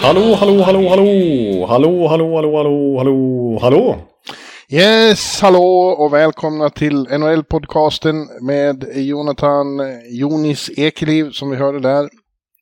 Hallå, 0.00 0.34
hallå, 0.34 0.62
hallå, 0.62 0.88
hallå, 0.88 1.66
hallå, 1.68 2.08
hallå, 2.08 2.36
hallå, 2.36 2.56
hallå, 2.56 2.98
hallå, 2.98 3.58
hallå. 3.60 3.96
Yes, 4.68 5.40
hallå 5.40 5.96
och 5.98 6.12
välkomna 6.12 6.70
till 6.70 7.06
NHL-podcasten 7.06 8.28
med 8.46 8.84
Jonathan 8.94 9.66
Jonis 10.10 10.70
Ekeliv 10.76 11.30
som 11.30 11.50
vi 11.50 11.56
hörde 11.56 11.80
där. 11.80 12.08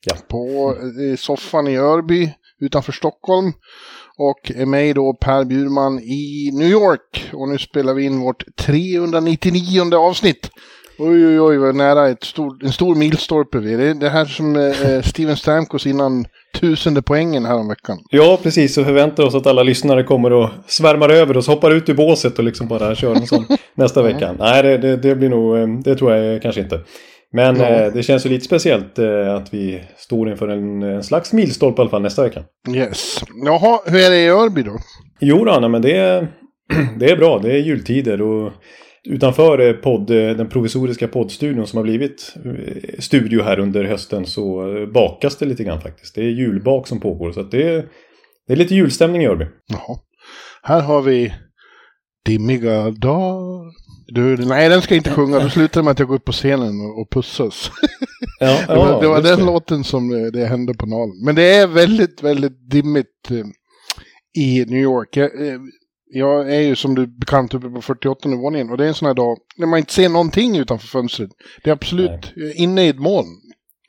Ja. 0.04 0.16
På 0.28 0.74
soffan 1.18 1.68
i 1.68 1.76
Örby 1.76 2.34
utanför 2.60 2.92
Stockholm. 2.92 3.52
Och 4.18 4.68
mig 4.68 4.94
då 4.94 5.14
Per 5.20 5.44
Bjurman 5.44 6.00
i 6.00 6.50
New 6.52 6.68
York. 6.68 7.30
Och 7.32 7.48
nu 7.48 7.58
spelar 7.58 7.94
vi 7.94 8.04
in 8.04 8.20
vårt 8.20 8.44
399 8.56 9.94
avsnitt. 9.94 10.50
Oj, 11.04 11.26
oj, 11.26 11.40
oj, 11.40 11.56
vad 11.58 11.74
nära 11.74 12.08
ett 12.08 12.24
stor, 12.24 12.56
en 12.64 12.72
stor 12.72 12.94
milstolpe 12.94 13.58
vi 13.58 13.74
är. 13.74 13.78
Det 13.78 13.84
är 13.88 13.94
det 13.94 14.08
här 14.08 14.24
som 14.24 14.56
eh, 14.56 15.02
Steven 15.02 15.36
Stamkos 15.36 15.86
innan 15.86 16.24
tusende 16.60 17.02
poängen 17.02 17.44
här 17.44 17.54
om 17.56 17.68
veckan. 17.68 17.98
Ja, 18.10 18.38
precis. 18.42 18.78
Och 18.78 18.84
förväntar 18.84 19.22
oss 19.24 19.34
att 19.34 19.46
alla 19.46 19.62
lyssnare 19.62 20.02
kommer 20.04 20.32
och 20.32 20.48
svärmar 20.66 21.08
över 21.08 21.36
oss, 21.36 21.46
hoppar 21.46 21.70
ut 21.70 21.88
ur 21.88 21.94
båset 21.94 22.38
och 22.38 22.44
liksom 22.44 22.68
bara 22.68 22.94
kör 22.94 23.14
en 23.14 23.26
sån 23.26 23.44
nästa 23.74 24.02
vecka. 24.02 24.34
Nej, 24.38 24.62
det, 24.62 24.78
det, 24.78 24.96
det 24.96 25.14
blir 25.14 25.28
nog, 25.28 25.56
eh, 25.58 25.66
det 25.84 25.96
tror 25.96 26.12
jag 26.12 26.42
kanske 26.42 26.60
inte. 26.60 26.80
Men 27.32 27.56
Ja. 27.56 27.66
eh, 27.68 27.92
det 27.92 28.02
känns 28.02 28.26
ju 28.26 28.30
lite 28.30 28.44
speciellt 28.44 28.98
eh, 28.98 29.34
att 29.34 29.54
vi 29.54 29.80
står 29.96 30.30
inför 30.30 30.48
en, 30.48 30.82
en 30.82 31.02
slags 31.02 31.32
milstolpe 31.32 31.80
i 31.80 31.82
alla 31.82 31.90
fall 31.90 32.02
nästa 32.02 32.22
vecka. 32.22 32.42
Yes. 32.74 33.20
Jaha, 33.44 33.80
hur 33.86 33.98
är 34.00 34.10
det 34.10 34.18
i 34.24 34.28
Örby 34.28 34.62
då? 34.62 34.76
Jo 35.20 35.44
då, 35.44 35.58
nej, 35.60 35.70
men 35.70 35.82
det, 35.82 35.96
är- 35.96 36.28
det 36.98 37.10
är 37.10 37.16
bra. 37.16 37.38
Det 37.38 37.52
är 37.52 37.58
jultider 37.58 38.22
och 38.22 38.52
utanför 39.08 39.68
eh, 39.68 39.72
podd, 39.72 40.10
eh, 40.10 40.36
den 40.36 40.48
provisoriska 40.48 41.08
poddstudion 41.08 41.66
som 41.66 41.76
har 41.76 41.84
blivit 41.84 42.34
eh, 42.44 42.98
studio 43.00 43.42
här 43.42 43.58
under 43.58 43.84
hösten 43.84 44.26
så 44.26 44.66
bakas 44.94 45.36
det 45.36 45.46
lite 45.46 45.64
grann 45.64 45.80
faktiskt. 45.80 46.14
Det 46.14 46.20
är 46.20 46.28
julbak 46.28 46.86
som 46.86 47.00
pågår 47.00 47.32
så 47.32 47.42
det 47.42 47.62
är, 47.62 47.86
det 48.46 48.52
är 48.52 48.56
lite 48.56 48.74
julstämning 48.74 49.22
i 49.22 49.26
Örby. 49.26 49.46
Jaha. 49.66 49.98
Här 50.62 50.80
har 50.80 51.02
vi 51.02 51.32
Dimmiga 52.24 52.90
dagar. 52.90 53.72
Du, 54.06 54.36
nej, 54.36 54.68
den 54.68 54.82
ska 54.82 54.94
jag 54.94 55.00
inte 55.00 55.10
sjunga. 55.10 55.40
Då 55.40 55.48
slutar 55.48 55.82
med 55.82 55.90
att 55.90 55.98
jag 55.98 56.08
går 56.08 56.14
upp 56.14 56.24
på 56.24 56.32
scenen 56.32 56.80
och, 57.00 57.10
pussas. 57.10 57.70
Ja, 58.40 58.58
det 58.68 58.74
var, 58.74 59.00
det 59.00 59.08
var 59.08 59.22
den 59.22 59.38
det. 59.38 59.44
låten 59.44 59.84
som 59.84 60.30
det 60.32 60.46
hände 60.46 60.74
på 60.74 60.86
nalen. 60.86 61.24
Men 61.24 61.34
det 61.34 61.54
är 61.54 61.66
väldigt, 61.66 62.22
väldigt 62.22 62.70
dimmigt 62.70 63.30
i 64.38 64.64
New 64.64 64.82
York. 64.82 65.16
Jag, 66.14 66.54
är 66.54 66.60
ju 66.60 66.76
som 66.76 66.94
du 66.94 67.06
bekant 67.06 67.54
uppe 67.54 67.68
på 67.68 67.82
48 67.82 68.28
våningen 68.28 68.70
och 68.70 68.76
det 68.76 68.84
är 68.84 68.88
en 68.88 68.94
sån 68.94 69.06
här 69.06 69.14
dag 69.14 69.38
när 69.56 69.66
man 69.66 69.78
inte 69.78 69.92
ser 69.92 70.08
någonting 70.08 70.56
utanför 70.56 70.86
fönstret. 70.86 71.30
Det 71.64 71.70
är 71.70 71.74
absolut 71.74 72.10
eh, 72.10 72.62
inne 72.62 72.84
i 72.84 72.88
ett 72.88 72.98
moln. 72.98 73.26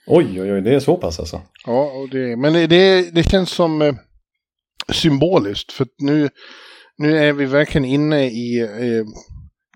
Oj, 0.08 0.42
oj, 0.42 0.54
oj, 0.54 0.62
det 0.62 0.76
är 0.76 0.80
så 0.80 0.98
pass 0.98 1.20
alltså. 1.20 1.42
Ja, 1.66 1.92
och 1.92 2.10
det, 2.10 2.36
men 2.36 2.54
det- 2.54 3.12
det, 3.16 3.24
känns 3.30 3.50
som 3.50 3.82
eh, 3.82 3.96
symboliskt. 4.94 5.72
För 5.72 5.88
nu, 5.98 6.30
nu 6.98 7.18
är 7.18 7.34
vi 7.34 7.46
verkligen 7.46 7.86
inne 7.86 8.26
i, 8.26 8.60
eh, 8.62 9.06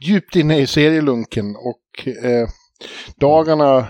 djupt 0.07 0.35
inne 0.35 0.59
i 0.59 0.67
serielunken. 0.67 1.45
Och 1.55 2.07
eh, 2.07 2.47
dagarna, 3.19 3.88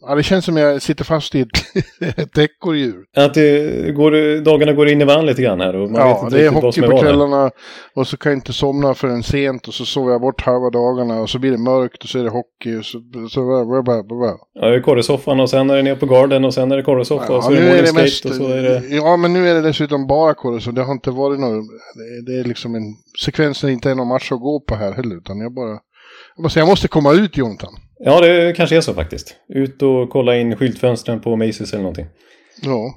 ja 0.00 0.14
det 0.14 0.22
känns 0.22 0.44
som 0.44 0.56
jag 0.56 0.82
sitter 0.82 1.04
fast 1.04 1.34
i 1.34 1.40
ett, 1.40 2.38
ekorrhjul. 2.38 3.04
Att 3.16 3.34
det 3.34 3.92
går, 3.94 4.40
dagarna 4.40 4.72
går 4.72 4.88
in 4.88 5.00
i 5.00 5.04
varandra 5.04 5.26
lite 5.26 5.42
grann 5.42 5.60
här 5.60 5.76
och 5.76 5.90
man 5.90 5.92
vet 5.92 6.16
Ja, 6.16 6.24
inte 6.24 6.36
det 6.36 6.46
är 6.46 6.50
hockey 6.50 6.80
är 6.80 6.88
på 6.88 6.98
kvällarna 6.98 7.50
och 7.94 8.06
så 8.06 8.16
kan 8.16 8.32
jag 8.32 8.36
inte 8.36 8.52
somna 8.52 8.94
förrän 8.94 9.22
sent 9.22 9.68
och 9.68 9.74
så 9.74 9.84
sover 9.84 10.12
jag 10.12 10.20
bort 10.20 10.40
halva 10.40 10.70
dagarna 10.70 11.20
och 11.20 11.30
så 11.30 11.38
blir 11.38 11.50
det 11.50 11.58
mörkt 11.58 12.02
och 12.02 12.08
så 12.08 12.18
är 12.18 12.24
det 12.24 12.30
hockey 12.30 12.76
och 12.78 12.84
så... 12.84 12.98
så 13.30 13.64
bla, 13.64 13.82
bla, 13.82 14.02
bla. 14.02 14.36
Ja, 14.54 14.68
det 14.68 14.76
är 14.76 14.80
korresoffan 14.80 15.40
och 15.40 15.50
sen 15.50 15.70
är 15.70 15.76
det 15.76 15.82
ner 15.82 15.96
på 15.96 16.06
garden 16.06 16.44
och 16.44 16.54
sen 16.54 16.72
är 16.72 16.76
det 16.76 16.82
korresoffa 16.82 17.36
och 17.36 17.44
så 17.44 17.50
är 17.50 17.54
det 17.54 17.66
morning 17.66 17.84
det 17.84 17.92
mest, 17.92 18.24
och 18.24 18.34
så 18.34 18.48
är 18.48 18.62
det... 18.62 18.88
ja, 18.88 19.16
men 19.16 19.32
nu 19.32 19.48
är 19.48 19.54
det 19.54 19.62
dessutom 19.62 20.06
bara 20.06 20.34
korre, 20.34 20.60
så 20.60 20.70
det 20.70 20.82
har 20.82 20.92
inte 20.92 21.10
varit 21.10 21.40
någon, 21.40 21.68
det, 22.26 22.40
är 22.40 22.44
liksom 22.44 22.74
en 22.74 22.82
sekvens 23.24 23.60
där 23.60 23.68
det 23.68 23.72
inte 23.74 23.90
är 23.90 23.94
någon 23.94 24.08
match 24.08 24.32
att 24.32 24.40
gå 24.40 24.60
på 24.60 24.74
här 24.74 24.92
heller, 24.92 25.16
utan 25.16 25.40
jag 25.40 25.54
bara, 25.54 25.78
jag 26.36 26.42
bara 26.42 26.50
jag 26.54 26.68
måste 26.68 26.88
komma 26.88 27.12
ut 27.12 27.36
Jonathan. 27.36 27.72
Ja, 28.04 28.20
det 28.20 28.56
kanske 28.56 28.76
är 28.76 28.80
så 28.80 28.94
faktiskt. 28.94 29.36
Ut 29.48 29.82
och 29.82 30.10
kolla 30.10 30.36
in 30.36 30.56
skyltfönstren 30.56 31.20
på 31.20 31.36
Macy's 31.36 31.72
eller 31.72 31.82
någonting. 31.82 32.06
Ja. 32.62 32.94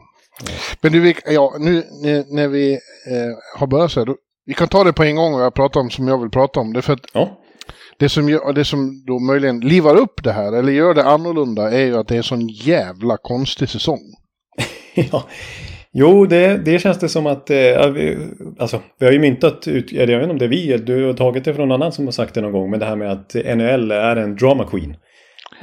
Men 0.81 0.91
du, 0.91 1.13
ja, 1.25 1.55
nu 1.59 1.83
när, 2.29 2.47
vi 2.47 2.73
eh, 2.73 3.59
har 3.59 3.67
börjat 3.67 3.91
så 3.91 3.99
här, 3.99 4.05
då, 4.05 4.15
vi 4.45 4.53
kan 4.53 4.67
ta 4.67 4.83
det 4.83 4.93
på 4.93 5.03
en 5.03 5.15
gång 5.15 5.33
och 5.33 5.41
jag 5.41 5.53
pratar 5.53 5.79
om 5.79 5.89
som 5.89 6.07
jag 6.07 6.21
vill 6.21 6.29
prata 6.29 6.59
om. 6.59 6.73
Det 6.73 6.81
för 6.81 6.93
att 6.93 7.05
Ja, 7.13 7.39
det 7.97 8.09
som, 8.09 8.29
gör, 8.29 8.53
det 8.53 8.65
som 8.65 9.03
då 9.05 9.19
möjligen 9.19 9.59
livar 9.59 9.95
upp 9.95 10.23
det 10.23 10.31
här, 10.31 10.53
eller 10.53 10.71
gör 10.71 10.93
det 10.93 11.03
annorlunda, 11.03 11.71
är 11.71 11.85
ju 11.85 11.97
att 11.97 12.07
det 12.07 12.15
är 12.15 12.17
en 12.17 12.23
sån 12.23 12.47
jävla 12.47 13.17
konstig 13.17 13.69
säsong. 13.69 14.01
ja. 14.93 15.23
Jo, 15.95 16.25
det, 16.25 16.57
det 16.57 16.79
känns 16.79 16.99
det 16.99 17.09
som 17.09 17.27
att... 17.27 17.49
Eh, 17.49 17.91
vi, 17.91 18.17
alltså, 18.59 18.81
vi 18.99 19.05
har 19.05 19.13
ju 19.13 19.19
myntat 19.19 19.67
ut... 19.67 19.91
Jag 19.91 20.07
vet 20.07 20.21
inte 20.21 20.31
om 20.31 20.37
det 20.37 20.45
är 20.45 20.49
vi, 20.49 20.77
du 20.77 21.05
har 21.05 21.13
tagit 21.13 21.45
det 21.45 21.53
från 21.53 21.67
någon 21.67 21.81
annan 21.81 21.91
som 21.91 22.05
har 22.05 22.11
sagt 22.11 22.33
det 22.33 22.41
någon 22.41 22.51
gång. 22.51 22.71
Men 22.71 22.79
det 22.79 22.85
här 22.85 22.95
med 22.95 23.11
att 23.11 23.33
NHL 23.33 23.91
är 23.91 24.15
en 24.15 24.35
drama 24.35 24.67
queen. 24.67 24.95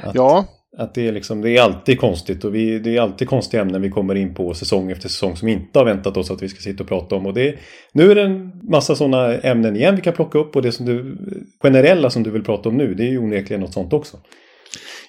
Att, 0.03 0.15
Ja, 0.15 0.45
att 0.77 0.93
det, 0.93 1.07
är 1.07 1.11
liksom, 1.11 1.41
det 1.41 1.57
är 1.57 1.61
alltid 1.61 1.99
konstigt 1.99 2.45
och 2.45 2.55
vi, 2.55 2.79
det 2.79 2.97
är 2.97 3.01
alltid 3.01 3.29
konstiga 3.29 3.61
ämnen 3.61 3.81
vi 3.81 3.89
kommer 3.89 4.15
in 4.15 4.33
på 4.33 4.53
säsong 4.53 4.91
efter 4.91 5.09
säsong 5.09 5.35
som 5.35 5.47
inte 5.47 5.79
har 5.79 5.85
väntat 5.85 6.17
oss 6.17 6.31
att 6.31 6.43
vi 6.43 6.49
ska 6.49 6.59
sitta 6.59 6.83
och 6.83 6.89
prata 6.89 7.15
om. 7.15 7.25
Och 7.25 7.33
det, 7.33 7.55
nu 7.93 8.11
är 8.11 8.15
det 8.15 8.21
en 8.21 8.51
massa 8.63 8.95
sådana 8.95 9.37
ämnen 9.37 9.75
igen 9.75 9.95
vi 9.95 10.01
kan 10.01 10.13
plocka 10.13 10.39
upp 10.39 10.55
och 10.55 10.61
det 10.61 10.71
som 10.71 10.85
du, 10.85 11.17
generella 11.61 12.09
som 12.09 12.23
du 12.23 12.31
vill 12.31 12.43
prata 12.43 12.69
om 12.69 12.77
nu, 12.77 12.93
det 12.93 13.03
är 13.03 13.09
ju 13.09 13.17
onekligen 13.17 13.61
något 13.61 13.73
sånt 13.73 13.93
också. 13.93 14.17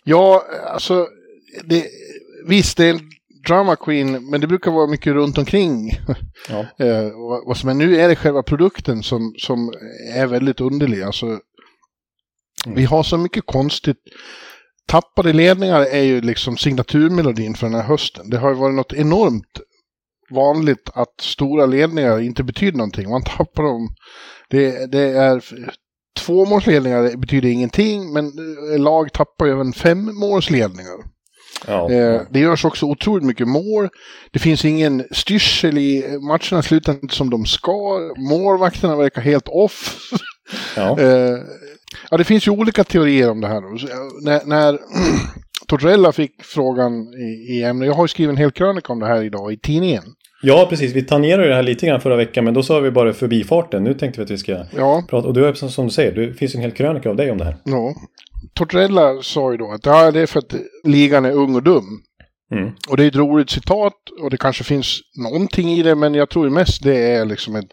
Ja, 0.05 0.43
alltså, 0.67 1.07
det, 1.65 1.85
visst 2.49 2.77
det 2.77 2.89
är 2.89 2.97
drama 3.49 3.77
queen, 3.77 4.31
men 4.31 4.41
det 4.41 4.47
brukar 4.47 4.71
vara 4.71 4.87
mycket 4.87 5.13
runt 5.13 5.39
omkring. 5.39 6.01
Ja. 6.49 6.67
Eh, 6.87 7.07
är 7.47 7.79
nu 7.79 8.01
är 8.01 8.09
det 8.09 8.17
själva 8.17 8.43
produkten 8.43 9.03
som, 9.03 9.35
som 9.39 9.73
är 10.15 10.27
väldigt 10.27 10.61
underlig. 10.61 11.03
Alltså, 11.03 11.41
Vi 12.67 12.85
har 12.85 13.03
så 13.03 13.19
mycket 13.19 13.47
konstigt. 13.47 13.97
Tappade 14.87 15.33
ledningar 15.33 15.81
är 15.81 16.03
ju 16.03 16.21
liksom 16.21 16.57
signaturmelodin 16.57 17.55
för 17.55 17.67
den 17.67 17.75
här 17.75 17.83
hösten. 17.83 18.31
Det 18.31 18.39
har 18.39 18.49
ju 18.49 18.55
varit 18.55 18.75
något 18.75 18.93
enormt 18.93 19.61
vanligt 20.31 20.91
att 20.95 21.21
stora 21.21 21.67
ledningar 21.67 22.21
inte 22.21 22.43
betyder 22.43 22.79
någonting. 22.79 23.11
Man 23.11 23.23
tappar 23.23 23.63
dem. 23.63 23.95
Det, 24.49 24.93
det 24.93 25.03
är 25.03 25.45
tvåmålsledningar 26.17 27.17
betyder 27.17 27.49
ingenting, 27.49 28.13
men 28.13 28.27
eh, 28.27 28.81
lag 28.81 29.13
tappar 29.13 29.47
ju 29.47 29.53
även 29.53 29.73
femmålsledningar. 29.73 31.13
Ja. 31.67 31.91
Eh, 31.91 32.21
det 32.31 32.39
görs 32.41 32.65
också 32.65 32.87
otroligt 32.87 33.25
mycket 33.25 33.49
mål. 33.49 33.89
Det 34.31 34.39
finns 34.39 34.65
ingen 34.65 35.05
styrsel 35.11 35.79
i 35.79 36.05
matcherna 36.21 36.63
slutar 36.63 36.93
inte 36.93 37.15
som 37.15 37.31
de 37.31 37.47
ska. 37.47 37.99
Målvakterna 38.31 38.97
verkar 38.97 39.23
helt 39.23 39.49
off. 39.49 39.99
ja. 40.77 40.99
Eh, 41.01 41.37
ja, 42.11 42.17
det 42.17 42.25
finns 42.25 42.47
ju 42.47 42.51
olika 42.51 42.85
teorier 42.85 43.31
om 43.31 43.41
det 43.41 43.49
här. 43.49 43.57
eh, 43.57 43.97
När, 44.23 44.41
när 44.47 44.79
Tortorella 45.67 46.13
fick 46.13 46.33
frågan 46.45 46.93
i, 47.15 47.53
i 47.59 47.63
ämnet, 47.63 47.87
jag 47.87 47.95
har 47.95 48.05
ju 48.05 48.09
skrivit 48.09 48.31
en 48.31 48.37
hel 48.37 48.51
krönika 48.51 48.93
om 48.93 49.01
det 49.01 49.07
här 49.07 49.23
idag 49.23 49.53
i 49.53 49.57
tidningen. 49.59 50.03
ja, 50.43 50.67
precis. 50.71 50.93
Vi 50.95 51.03
tangerade 51.03 51.49
det 51.49 51.55
här 51.55 51.63
lite 51.63 51.87
grann 51.87 52.01
förra 52.01 52.17
veckan, 52.17 52.45
men 52.45 52.55
då 52.55 52.63
sa 52.63 52.81
vi 52.81 52.91
bara 52.91 53.13
förbifarten. 53.13 53.85
Nu 53.85 53.95
tänkte 53.95 54.21
vi 54.21 54.25
att 54.25 54.31
vi 54.31 54.39
ska 54.39 54.65
Ja, 54.77 55.05
prata. 55.11 55.29
Och 55.29 55.35
du 55.35 55.47
är 55.47 55.53
som 55.55 55.87
du 55.87 55.93
säger, 55.93 56.13
det 56.13 56.35
finns 56.35 56.55
en 56.55 56.61
hel 56.61 56.71
krönika 56.71 57.11
av 57.11 57.17
dig 57.17 57.31
om 57.31 57.39
det 57.39 57.45
här. 57.45 57.57
ja. 57.65 57.95
Tortorella 58.55 59.23
sa 59.23 59.53
ju 59.53 59.57
då 59.57 59.73
att 59.73 59.87
ja, 59.87 60.11
det 60.11 60.21
är 60.21 60.27
för 60.27 60.39
att 60.39 60.55
ligan 60.85 61.25
är 61.25 61.33
ung 61.33 61.55
och 61.55 61.63
dum. 61.63 62.03
Mm. 62.53 62.73
Och 62.89 62.97
det 62.97 63.05
är 63.05 63.09
ett 63.09 63.17
roligt 63.17 63.51
citat 63.51 63.95
och 64.21 64.31
det 64.31 64.37
kanske 64.37 64.65
finns 64.65 65.01
någonting 65.25 65.69
i 65.69 65.83
det, 65.83 65.95
men 65.95 66.15
jag 66.15 66.31
tror 66.31 66.51
mest 66.51 66.83
det 66.83 66.97
är 66.97 67.25
liksom 67.25 67.57
ett 67.57 67.71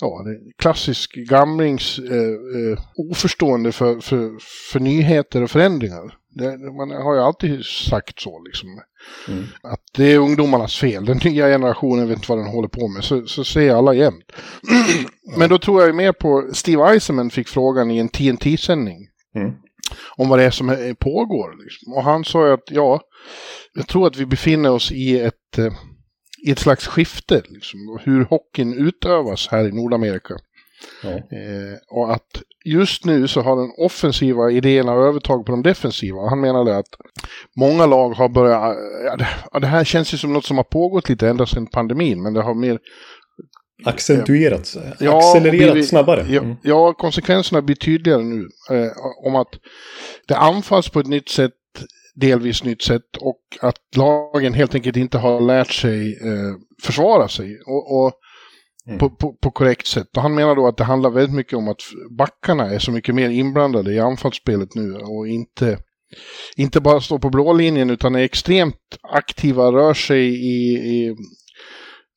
ja, 0.00 0.24
klassisk 0.58 1.14
gamlings 1.14 1.98
eh, 1.98 2.16
eh, 2.16 2.78
oförstående 3.10 3.72
för, 3.72 4.00
för, 4.00 4.30
för 4.72 4.80
nyheter 4.80 5.42
och 5.42 5.50
förändringar. 5.50 6.14
Det, 6.34 6.58
man 6.58 6.90
har 6.90 7.14
ju 7.14 7.20
alltid 7.20 7.64
sagt 7.64 8.20
så 8.20 8.42
liksom. 8.44 8.68
Mm. 9.28 9.44
Att 9.62 9.80
det 9.96 10.12
är 10.12 10.18
ungdomarnas 10.18 10.76
fel. 10.76 11.04
Den 11.04 11.20
nya 11.24 11.46
generationen 11.46 12.08
vet 12.08 12.16
inte 12.16 12.28
vad 12.28 12.38
den 12.38 12.46
håller 12.46 12.68
på 12.68 12.88
med. 12.88 13.04
Så, 13.04 13.26
så 13.26 13.44
säger 13.44 13.74
alla 13.74 13.94
jämt. 13.94 14.32
Men 15.36 15.48
då 15.48 15.58
tror 15.58 15.80
jag 15.80 15.88
ju 15.88 15.92
mer 15.92 16.12
på 16.12 16.50
Steve 16.52 16.90
Eisenman 16.90 17.30
fick 17.30 17.48
frågan 17.48 17.90
i 17.90 17.98
en 17.98 18.08
TNT-sändning. 18.08 19.08
Mm. 19.34 19.52
Om 20.16 20.28
vad 20.28 20.38
det 20.38 20.44
är 20.44 20.50
som 20.50 20.94
pågår. 20.98 21.64
Liksom. 21.64 21.92
Och 21.92 22.02
han 22.02 22.24
sa 22.24 22.46
ju 22.46 22.52
att 22.52 22.70
ja, 22.70 23.00
jag 23.74 23.88
tror 23.88 24.06
att 24.06 24.16
vi 24.16 24.26
befinner 24.26 24.70
oss 24.70 24.92
i 24.92 25.20
ett, 25.20 25.58
eh, 25.58 25.72
i 26.46 26.50
ett 26.50 26.58
slags 26.58 26.86
skifte. 26.86 27.42
Liksom, 27.48 27.98
hur 28.04 28.24
hockeyn 28.24 28.74
utövas 28.74 29.48
här 29.48 29.68
i 29.68 29.72
Nordamerika. 29.72 30.34
Ja. 31.02 31.10
Eh, 31.10 31.78
och 31.90 32.12
att 32.12 32.42
just 32.64 33.04
nu 33.04 33.28
så 33.28 33.40
har 33.40 33.56
den 33.56 33.72
offensiva 33.78 34.50
idéerna 34.50 34.92
övertag 34.92 35.46
på 35.46 35.52
de 35.52 35.62
defensiva. 35.62 36.28
Han 36.28 36.40
menade 36.40 36.76
att 36.76 36.94
många 37.56 37.86
lag 37.86 38.10
har 38.10 38.28
börjat, 38.28 38.76
ja, 39.04 39.16
det, 39.16 39.28
ja, 39.52 39.58
det 39.58 39.66
här 39.66 39.84
känns 39.84 40.14
ju 40.14 40.18
som 40.18 40.32
något 40.32 40.44
som 40.44 40.56
har 40.56 40.64
pågått 40.64 41.08
lite 41.08 41.28
ända 41.28 41.46
sedan 41.46 41.66
pandemin, 41.66 42.22
men 42.22 42.34
det 42.34 42.42
har 42.42 42.54
mer 42.54 42.78
Accentuerats, 43.84 44.76
ja, 44.98 45.18
accelererat 45.18 45.76
vi, 45.76 45.82
snabbare. 45.82 46.20
Mm. 46.20 46.56
Ja, 46.62 46.92
konsekvenserna 46.92 47.62
blir 47.62 47.76
tydligare 47.76 48.22
nu. 48.22 48.48
Eh, 48.70 48.90
om 49.26 49.36
att 49.36 49.48
det 50.28 50.36
anfalls 50.36 50.88
på 50.88 51.00
ett 51.00 51.06
nytt 51.06 51.28
sätt, 51.28 51.52
delvis 52.14 52.64
nytt 52.64 52.82
sätt 52.82 53.16
och 53.20 53.40
att 53.60 53.76
lagen 53.96 54.54
helt 54.54 54.74
enkelt 54.74 54.96
inte 54.96 55.18
har 55.18 55.40
lärt 55.40 55.72
sig 55.72 56.18
eh, 56.22 56.54
försvara 56.82 57.28
sig. 57.28 57.60
Och, 57.66 58.04
och 58.04 58.12
mm. 58.86 58.98
på, 58.98 59.10
på, 59.10 59.32
på, 59.32 59.50
korrekt 59.50 59.86
sätt. 59.86 60.16
Och 60.16 60.22
han 60.22 60.34
menar 60.34 60.56
då 60.56 60.66
att 60.66 60.76
det 60.76 60.84
handlar 60.84 61.10
väldigt 61.10 61.36
mycket 61.36 61.58
om 61.58 61.68
att 61.68 61.80
backarna 62.18 62.70
är 62.70 62.78
så 62.78 62.92
mycket 62.92 63.14
mer 63.14 63.30
inblandade 63.30 63.92
i 63.92 64.00
anfallsspelet 64.00 64.74
nu 64.74 64.94
och 64.94 65.28
inte, 65.28 65.78
inte 66.56 66.80
bara 66.80 67.00
står 67.00 67.18
på 67.18 67.30
blå 67.30 67.52
linjen 67.52 67.90
utan 67.90 68.14
är 68.14 68.22
extremt 68.22 68.98
aktiva, 69.02 69.72
rör 69.72 69.94
sig 69.94 70.24
i, 70.28 70.74
i 70.74 71.16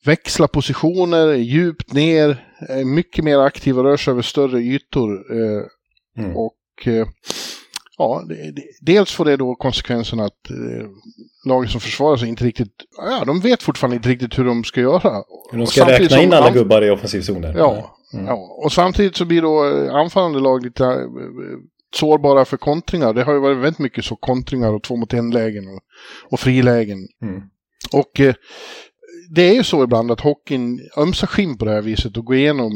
växla 0.05 0.47
positioner, 0.47 1.33
djupt 1.33 1.93
ner, 1.93 2.45
mycket 2.85 3.23
mer 3.23 3.39
aktiva, 3.39 3.83
rör 3.83 3.97
sig 3.97 4.11
över 4.11 4.21
större 4.21 4.59
ytor. 4.59 5.11
Eh, 5.31 5.63
mm. 6.23 6.37
Och 6.37 6.87
eh, 6.87 7.07
ja, 7.97 8.23
dels 8.81 9.11
får 9.11 9.25
det 9.25 9.37
då 9.37 9.55
konsekvensen 9.55 10.19
att 10.19 10.49
eh, 10.49 10.87
lagen 11.45 11.69
som 11.69 11.81
försvarar 11.81 12.17
sig 12.17 12.29
inte 12.29 12.43
riktigt, 12.43 12.73
ja, 12.97 13.23
de 13.25 13.39
vet 13.39 13.63
fortfarande 13.63 13.95
inte 13.95 14.09
riktigt 14.09 14.39
hur 14.39 14.45
de 14.45 14.63
ska 14.63 14.81
göra. 14.81 15.23
de 15.51 15.67
ska 15.67 15.87
räkna 15.87 16.21
in 16.21 16.33
alla 16.33 16.51
gubbar 16.51 16.81
i 16.81 16.89
offensivzonen. 16.89 17.55
Ja, 17.57 17.97
mm. 18.13 18.25
ja, 18.25 18.59
och 18.63 18.71
samtidigt 18.71 19.15
så 19.15 19.25
blir 19.25 19.41
då 19.41 19.63
anfallande 19.91 20.39
lag 20.39 20.63
lite 20.63 21.09
sårbara 21.95 22.45
för 22.45 22.57
kontringar. 22.57 23.13
Det 23.13 23.23
har 23.23 23.33
ju 23.33 23.39
varit 23.39 23.57
väldigt 23.57 23.79
mycket 23.79 24.05
så 24.05 24.15
kontringar 24.15 24.73
och 24.73 24.83
två 24.83 24.95
mot 24.95 25.13
en 25.13 25.31
lägen 25.31 25.67
och, 25.67 25.79
och 26.31 26.39
frilägen. 26.39 27.07
Mm. 27.21 27.41
Och 27.91 28.19
eh, 28.19 28.35
det 29.29 29.41
är 29.41 29.53
ju 29.53 29.63
så 29.63 29.83
ibland 29.83 30.11
att 30.11 30.21
hockeyn 30.21 30.89
ömsar 30.97 31.27
skinn 31.27 31.57
på 31.57 31.65
det 31.65 31.71
här 31.71 31.81
viset 31.81 32.17
och 32.17 32.25
går 32.25 32.35
igenom 32.35 32.71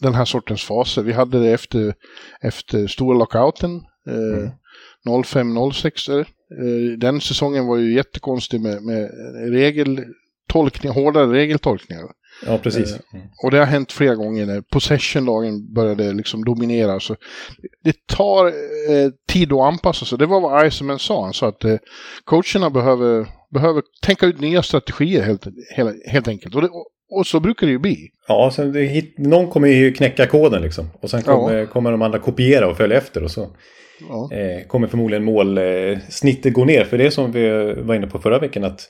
den 0.00 0.14
här 0.14 0.24
sortens 0.24 0.64
faser. 0.64 1.02
Vi 1.02 1.12
hade 1.12 1.40
det 1.40 1.50
efter, 1.50 1.94
efter 2.40 2.86
stora 2.86 3.18
lockouten. 3.18 3.82
Eh, 4.08 4.38
mm. 4.38 4.50
05-06. 5.04 6.18
Eh, 6.18 6.98
den 6.98 7.20
säsongen 7.20 7.66
var 7.66 7.76
ju 7.76 7.94
jättekonstig 7.94 8.60
med, 8.60 8.82
med 8.82 9.10
regeltolkning, 9.52 10.92
hårdare 10.92 11.32
regeltolkningar. 11.32 12.04
Ja, 12.46 12.58
precis. 12.58 12.90
Mm. 12.90 13.26
Och 13.44 13.50
det 13.50 13.58
har 13.58 13.66
hänt 13.66 13.92
flera 13.92 14.14
gånger 14.14 14.46
när 14.46 14.60
possession-lagen 14.60 15.74
började 15.74 16.12
liksom 16.12 16.44
dominera. 16.44 17.00
Så 17.00 17.16
det 17.84 18.06
tar 18.06 18.46
eh, 18.46 19.10
tid 19.28 19.52
att 19.52 19.60
anpassa 19.60 20.04
sig. 20.04 20.18
Det 20.18 20.26
var 20.26 20.40
vad 20.40 20.66
Iceman 20.66 20.98
sa. 20.98 21.24
Han 21.24 21.34
sa 21.34 21.48
att 21.48 21.64
eh, 21.64 21.76
coacherna 22.24 22.70
behöver 22.70 23.26
behöver 23.52 23.82
tänka 24.02 24.26
ut 24.26 24.40
nya 24.40 24.62
strategier 24.62 25.22
helt, 25.22 25.46
helt, 25.76 25.96
helt 26.06 26.28
enkelt. 26.28 26.54
Och, 26.54 26.62
det, 26.62 26.68
och, 27.10 27.26
så 27.26 27.40
brukar 27.40 27.66
det 27.66 27.70
ju 27.70 27.78
bli. 27.78 28.08
Ja, 28.28 28.50
sen 28.54 28.72
det, 28.72 29.04
någon 29.18 29.50
kommer 29.50 29.68
ju 29.68 29.92
knäcka 29.92 30.26
koden 30.26 30.62
liksom. 30.62 30.90
Och 31.00 31.10
sen 31.10 31.22
kommer, 31.22 31.56
ja. 31.56 31.66
kommer 31.66 31.90
de 31.90 32.02
andra 32.02 32.18
kopiera 32.18 32.68
och 32.68 32.76
följa 32.76 32.96
efter. 32.96 33.22
Och 33.22 33.30
så 33.30 33.56
ja. 34.08 34.30
eh, 34.32 34.66
kommer 34.66 34.88
förmodligen 34.88 35.24
målsnittet 35.24 36.46
eh, 36.46 36.52
gå 36.52 36.64
ner. 36.64 36.84
För 36.84 36.98
det 36.98 37.06
är 37.06 37.10
som 37.10 37.32
vi 37.32 37.74
var 37.76 37.94
inne 37.94 38.06
på 38.06 38.18
förra 38.18 38.38
veckan. 38.38 38.64
att 38.64 38.80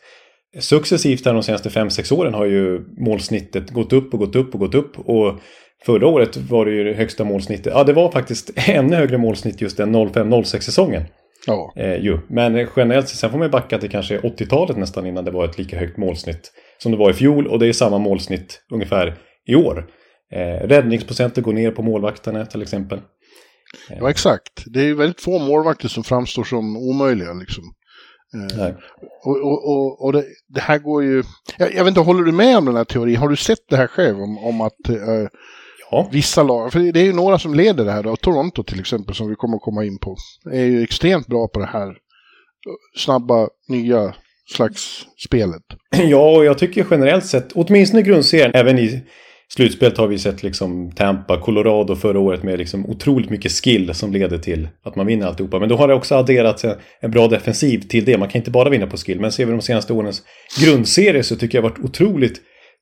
Successivt 0.59 1.27
här 1.27 1.33
de 1.33 1.43
senaste 1.43 1.69
5-6 1.69 2.15
åren 2.15 2.35
har 2.35 2.47
ju 2.47 2.81
målsnittet 2.99 3.71
gått 3.71 3.93
upp 3.93 4.13
och 4.13 4.19
gått 4.19 4.37
upp 4.37 4.55
och 4.55 4.61
gått 4.61 4.75
upp. 4.75 4.99
Och 4.99 5.41
förra 5.87 6.07
året 6.07 6.37
var 6.37 6.65
det 6.65 6.73
ju 6.73 6.85
det 6.85 6.93
högsta 6.95 7.25
målsnittet. 7.25 7.73
Ja, 7.77 7.85
det 7.85 7.93
var 7.93 8.11
faktiskt 8.11 8.51
ännu 8.69 8.97
högre 8.97 9.19
målsnitt 9.19 9.61
just 9.61 9.77
den 9.77 9.97
05-06 9.97 10.61
säsongen. 10.61 11.03
Ja. 11.47 11.73
Eh, 11.77 11.97
ju. 11.97 12.19
Men 12.29 12.69
generellt 12.77 13.09
sen 13.09 13.31
får 13.31 13.39
man 13.39 13.51
backa 13.51 13.79
till 13.79 13.91
kanske 13.91 14.19
80-talet 14.19 14.77
nästan 14.77 15.07
innan 15.07 15.25
det 15.25 15.31
var 15.31 15.45
ett 15.45 15.59
lika 15.59 15.79
högt 15.79 15.97
målsnitt 15.97 16.53
som 16.79 16.93
det 16.93 16.99
var 16.99 17.11
i 17.11 17.15
fjol. 17.15 17.47
Och 17.47 17.59
det 17.59 17.67
är 17.67 17.73
samma 17.73 17.99
målsnitt 17.99 18.63
ungefär 18.73 19.15
i 19.47 19.55
år. 19.55 19.87
Eh, 20.33 20.67
räddningsprocenten 20.69 21.43
går 21.43 21.53
ner 21.53 21.71
på 21.71 21.83
målvakterna 21.83 22.47
till 22.47 22.63
exempel. 22.63 23.01
Ja, 23.89 24.11
exakt. 24.11 24.65
Det 24.67 24.81
är 24.81 24.95
väldigt 24.95 25.21
få 25.21 25.39
målvakter 25.39 25.89
som 25.89 26.05
framstår 26.05 26.45
som 26.45 26.77
omöjliga. 26.77 27.33
Liksom. 27.33 27.65
Eh, 28.35 28.75
och, 29.25 29.37
och, 29.37 29.71
och, 29.71 30.05
och 30.05 30.13
det, 30.13 30.25
det, 30.49 30.61
här 30.61 30.79
går 30.79 31.03
ju... 31.03 31.23
Jag, 31.59 31.75
jag, 31.75 31.85
vet 31.85 31.89
inte, 31.89 32.01
håller 32.01 32.23
du 32.23 32.33
med 32.33 32.59
om 32.59 32.65
den 32.65 32.77
här 32.77 32.85
teorin? 32.85 33.17
Har 33.17 33.29
du 33.29 33.37
sett 33.37 33.69
det 33.69 33.77
här 33.77 33.87
själv? 33.87 34.21
Om, 34.21 34.39
om 34.39 34.61
att 34.61 34.89
eh, 34.89 35.29
Ja. 35.93 36.09
Vissa 36.13 36.43
lag, 36.43 36.73
för 36.73 36.93
det 36.93 37.01
är 37.01 37.05
ju 37.05 37.13
några 37.13 37.39
som 37.39 37.55
leder 37.55 37.85
det 37.85 37.93
här 37.93 38.03
då. 38.03 38.17
Toronto 38.17 38.63
till 38.63 38.81
exempel 38.81 39.15
som 39.15 39.29
vi 39.29 39.35
kommer 39.35 39.57
att 39.57 39.63
komma 39.63 39.85
in 39.85 39.99
på. 39.99 40.17
Är 40.53 40.65
ju 40.65 40.83
extremt 40.83 41.27
bra 41.27 41.49
på 41.49 41.61
det 41.61 41.67
här 41.67 41.97
snabba, 42.97 43.49
nya 43.69 44.15
slags 44.55 45.07
spelet. 45.29 45.63
Ja, 45.91 46.37
och 46.37 46.45
jag 46.45 46.59
tycker 46.59 46.87
generellt 46.91 47.27
sett, 47.27 47.53
åtminstone 47.53 48.01
i 48.01 48.05
grundserien, 48.05 48.51
även 48.55 48.79
i 48.79 49.03
slutspelet 49.57 49.99
har 49.99 50.07
vi 50.07 50.19
sett 50.19 50.43
liksom 50.43 50.93
Tampa, 50.93 51.41
Colorado 51.41 51.97
förra 51.97 52.19
året 52.19 52.43
med 52.43 52.59
liksom 52.59 52.87
otroligt 52.87 53.31
mycket 53.31 53.53
skill 53.53 53.95
som 53.95 54.13
leder 54.13 54.39
till 54.39 54.69
att 54.83 54.97
man 54.97 55.07
vinner 55.07 55.27
alltihopa. 55.27 55.59
Men 55.59 55.69
då 55.69 55.77
har 55.77 55.89
det 55.89 55.95
också 55.95 56.15
adderats 56.15 56.65
en 57.01 57.11
bra 57.11 57.29
defensiv 57.29 57.79
till 57.79 58.05
det. 58.05 58.19
Man 58.19 58.29
kan 58.29 58.41
inte 58.41 58.51
bara 58.51 58.69
vinna 58.69 58.87
på 58.87 58.97
skill. 58.97 59.21
Men 59.21 59.33
ser 59.33 59.47
vi 59.47 59.53
de 59.53 59.61
senaste 59.61 59.93
årens 59.93 60.23
grundserie 60.65 61.23
så 61.23 61.37
tycker 61.37 61.59
jag 61.59 61.65
det 61.65 61.69
har 61.69 61.71
varit 61.71 61.85
otroligt 61.85 62.41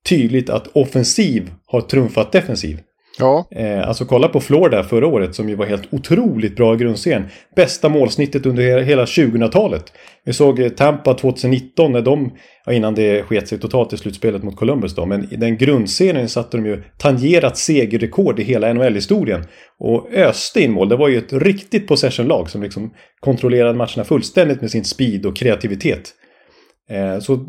tydligt 0.08 0.50
att 0.50 0.66
offensiv 0.66 1.50
har 1.66 1.80
trumfat 1.80 2.32
defensiv. 2.32 2.78
Ja. 3.18 3.48
Eh, 3.50 3.88
alltså 3.88 4.04
kolla 4.04 4.28
på 4.28 4.40
Florida 4.40 4.82
förra 4.82 5.06
året 5.06 5.34
som 5.34 5.48
ju 5.48 5.54
var 5.54 5.66
helt 5.66 5.94
otroligt 5.94 6.56
bra 6.56 6.74
i 6.74 6.76
grundserien. 6.76 7.24
Bästa 7.56 7.88
målsnittet 7.88 8.46
under 8.46 8.82
hela 8.82 9.04
2000-talet. 9.04 9.92
Vi 10.24 10.32
såg 10.32 10.60
eh, 10.60 10.68
Tampa 10.68 11.14
2019 11.14 11.92
när 11.92 12.02
de, 12.02 12.32
ja, 12.66 12.72
innan 12.72 12.94
det 12.94 13.22
sket 13.22 13.48
sig 13.48 13.58
totalt 13.58 13.92
i 13.92 13.96
slutspelet 13.96 14.42
mot 14.42 14.56
Columbus 14.56 14.94
då, 14.94 15.06
men 15.06 15.32
i 15.32 15.36
den 15.36 15.56
grundserien 15.56 16.28
satte 16.28 16.56
de 16.56 16.66
ju 16.66 16.82
tangerat 16.98 17.56
segerrekord 17.56 18.40
i 18.40 18.42
hela 18.42 18.72
NHL-historien. 18.72 19.44
Och 19.78 20.12
öste 20.12 20.62
in 20.62 20.72
mål, 20.72 20.88
det 20.88 20.96
var 20.96 21.08
ju 21.08 21.18
ett 21.18 21.32
riktigt 21.32 21.88
possession-lag 21.88 22.50
som 22.50 22.62
liksom 22.62 22.94
kontrollerade 23.20 23.78
matcherna 23.78 24.04
fullständigt 24.04 24.60
med 24.60 24.70
sin 24.70 24.84
speed 24.84 25.26
och 25.26 25.36
kreativitet. 25.36 26.14
Eh, 26.90 27.20
så 27.20 27.46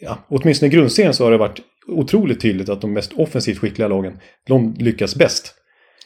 ja, 0.00 0.18
åtminstone 0.28 0.72
i 0.72 0.74
grundserien 0.74 1.14
så 1.14 1.24
har 1.24 1.30
det 1.30 1.38
varit 1.38 1.60
otroligt 1.90 2.40
tydligt 2.40 2.68
att 2.68 2.80
de 2.80 2.92
mest 2.92 3.12
offensivt 3.12 3.58
skickliga 3.58 3.88
lagen, 3.88 4.18
de 4.46 4.74
lyckas 4.78 5.16
bäst. 5.16 5.54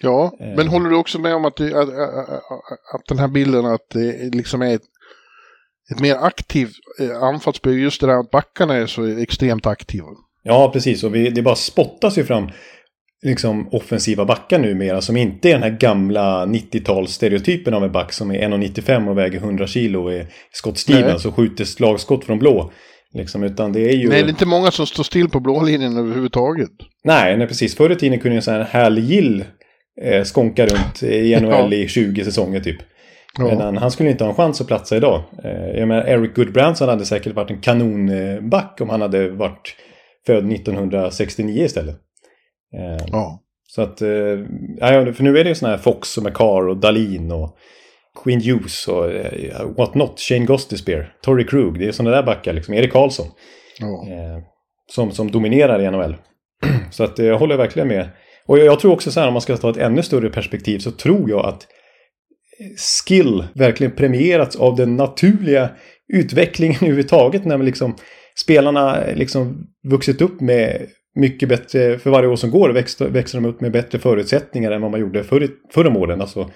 Ja, 0.00 0.36
eh. 0.40 0.56
men 0.56 0.68
håller 0.68 0.90
du 0.90 0.96
också 0.96 1.18
med 1.18 1.34
om 1.34 1.44
att, 1.44 1.56
det, 1.56 1.80
att, 1.80 1.88
att, 2.94 3.06
den 3.08 3.18
här 3.18 3.28
bilden 3.28 3.66
att 3.66 3.90
det 3.90 4.34
liksom 4.34 4.62
är 4.62 4.74
ett, 4.74 4.82
ett 5.92 6.00
mer 6.00 6.14
aktivt 6.14 6.72
eh, 7.00 7.22
anfallsspel, 7.22 7.78
just 7.78 8.00
det 8.00 8.06
där 8.06 8.20
att 8.20 8.30
backarna 8.30 8.74
är 8.74 8.86
så 8.86 9.06
extremt 9.06 9.66
aktiva? 9.66 10.08
Ja, 10.42 10.70
precis. 10.72 11.04
Och 11.04 11.14
vi, 11.14 11.30
det 11.30 11.42
bara 11.42 11.56
spottas 11.56 12.18
ju 12.18 12.24
fram 12.24 12.48
liksom 13.24 13.68
offensiva 13.72 14.24
backar 14.24 14.58
numera 14.58 15.00
som 15.00 15.16
inte 15.16 15.48
är 15.48 15.52
den 15.52 15.62
här 15.62 15.78
gamla 15.78 16.46
90-talsstereotypen 16.46 17.74
av 17.74 17.84
en 17.84 17.92
back 17.92 18.12
som 18.12 18.30
är 18.30 18.48
1,95 18.48 19.08
och 19.08 19.18
väger 19.18 19.38
100 19.38 19.66
kilo 19.66 20.12
i 20.12 20.26
skottstilen 20.52 21.16
och 21.26 21.34
skjuter 21.34 21.64
slagskott 21.64 22.24
från 22.24 22.38
blå. 22.38 22.72
Liksom, 23.14 23.42
utan 23.42 23.72
det 23.72 23.80
är 23.80 23.96
ju... 23.96 24.08
Nej, 24.08 24.22
det 24.22 24.28
är 24.28 24.30
inte 24.30 24.46
många 24.46 24.70
som 24.70 24.86
står 24.86 25.04
still 25.04 25.28
på 25.28 25.40
blå 25.40 25.62
linjen 25.62 25.96
överhuvudtaget. 25.96 26.70
Nej, 27.04 27.36
nej 27.36 27.46
precis. 27.46 27.76
Förr 27.76 27.92
i 27.92 27.96
tiden 27.96 28.20
kunde 28.20 28.36
en 28.36 28.42
sån 28.42 28.62
här 28.62 28.90
Gill 28.90 29.44
eh, 30.02 30.24
skånka 30.24 30.66
runt 30.66 31.02
i 31.02 31.36
NHL 31.40 31.72
ja. 31.72 31.72
i 31.72 31.88
20 31.88 32.24
säsonger 32.24 32.60
typ. 32.60 32.76
Ja. 33.38 33.58
Men 33.58 33.76
han 33.76 33.90
skulle 33.90 34.10
inte 34.10 34.24
ha 34.24 34.30
en 34.30 34.36
chans 34.36 34.60
att 34.60 34.66
platsa 34.66 34.96
idag. 34.96 35.22
Eh, 35.44 35.78
jag 35.78 35.88
menar, 35.88 36.04
Eric 36.04 36.34
Goodbranson 36.34 36.88
hade 36.88 37.06
säkert 37.06 37.34
varit 37.34 37.50
en 37.50 37.60
kanonback 37.60 38.78
om 38.80 38.88
han 38.88 39.02
hade 39.02 39.28
varit 39.28 39.76
född 40.26 40.52
1969 40.52 41.64
istället. 41.64 41.96
Eh, 42.76 43.04
ja. 43.06 43.40
Så 43.66 43.82
att, 43.82 44.02
eh, 44.02 45.12
för 45.12 45.22
nu 45.22 45.38
är 45.38 45.44
det 45.44 45.48
ju 45.48 45.54
sådana 45.54 45.76
här 45.76 45.82
Fox 45.82 46.18
och 46.18 46.24
McCarr 46.24 46.68
och 46.68 46.76
Dalin 46.76 47.32
och 47.32 47.56
Queen 48.22 48.40
Hughes 48.40 48.88
och 48.88 49.04
uh, 49.04 49.76
what 49.76 49.94
not, 49.94 50.20
Shane 50.20 50.44
Gostisbehere, 50.44 51.06
Torrey 51.22 51.46
Krug, 51.46 51.78
det 51.78 51.86
är 51.86 51.92
sådana 51.92 52.16
där 52.16 52.22
backar, 52.22 52.52
liksom, 52.52 52.74
Erik 52.74 52.92
Karlsson. 52.92 53.26
Oh. 53.82 54.12
Eh, 54.12 54.38
som, 54.90 55.10
som 55.10 55.30
dominerar 55.30 55.80
i 55.80 55.90
NHL. 55.90 56.16
så 56.90 57.04
att 57.04 57.18
eh, 57.18 57.26
jag 57.26 57.38
håller 57.38 57.56
verkligen 57.56 57.88
med. 57.88 58.08
Och 58.46 58.58
jag, 58.58 58.66
jag, 58.66 58.80
tror 58.80 58.92
också 58.92 59.10
så 59.10 59.20
här, 59.20 59.26
om 59.26 59.32
man 59.32 59.42
ska 59.42 59.56
ta 59.56 59.70
ett 59.70 59.76
ännu 59.76 60.02
större 60.02 60.30
perspektiv, 60.30 60.78
så 60.78 60.90
tror 60.90 61.30
jag 61.30 61.46
att 61.46 61.66
skill 63.06 63.44
verkligen 63.54 63.92
premierats 63.92 64.56
av 64.56 64.76
den 64.76 64.96
naturliga 64.96 65.70
utvecklingen 66.12 66.76
överhuvudtaget 66.80 67.44
när 67.44 67.58
liksom, 67.58 67.96
spelarna 68.36 68.98
liksom 69.14 69.66
vuxit 69.88 70.20
upp 70.20 70.40
med 70.40 70.86
mycket 71.14 71.48
bättre, 71.48 71.98
för 71.98 72.10
varje 72.10 72.28
år 72.28 72.36
som 72.36 72.50
går 72.50 72.70
växer, 72.70 73.08
växer 73.08 73.40
de 73.40 73.48
upp 73.48 73.60
med 73.60 73.72
bättre 73.72 73.98
förutsättningar 73.98 74.70
än 74.70 74.82
vad 74.82 74.90
man 74.90 75.00
gjorde 75.00 75.24
förr, 75.24 75.48
förr 75.72 75.86
om 75.86 75.96
åren. 75.96 76.20
Alltså, 76.20 76.50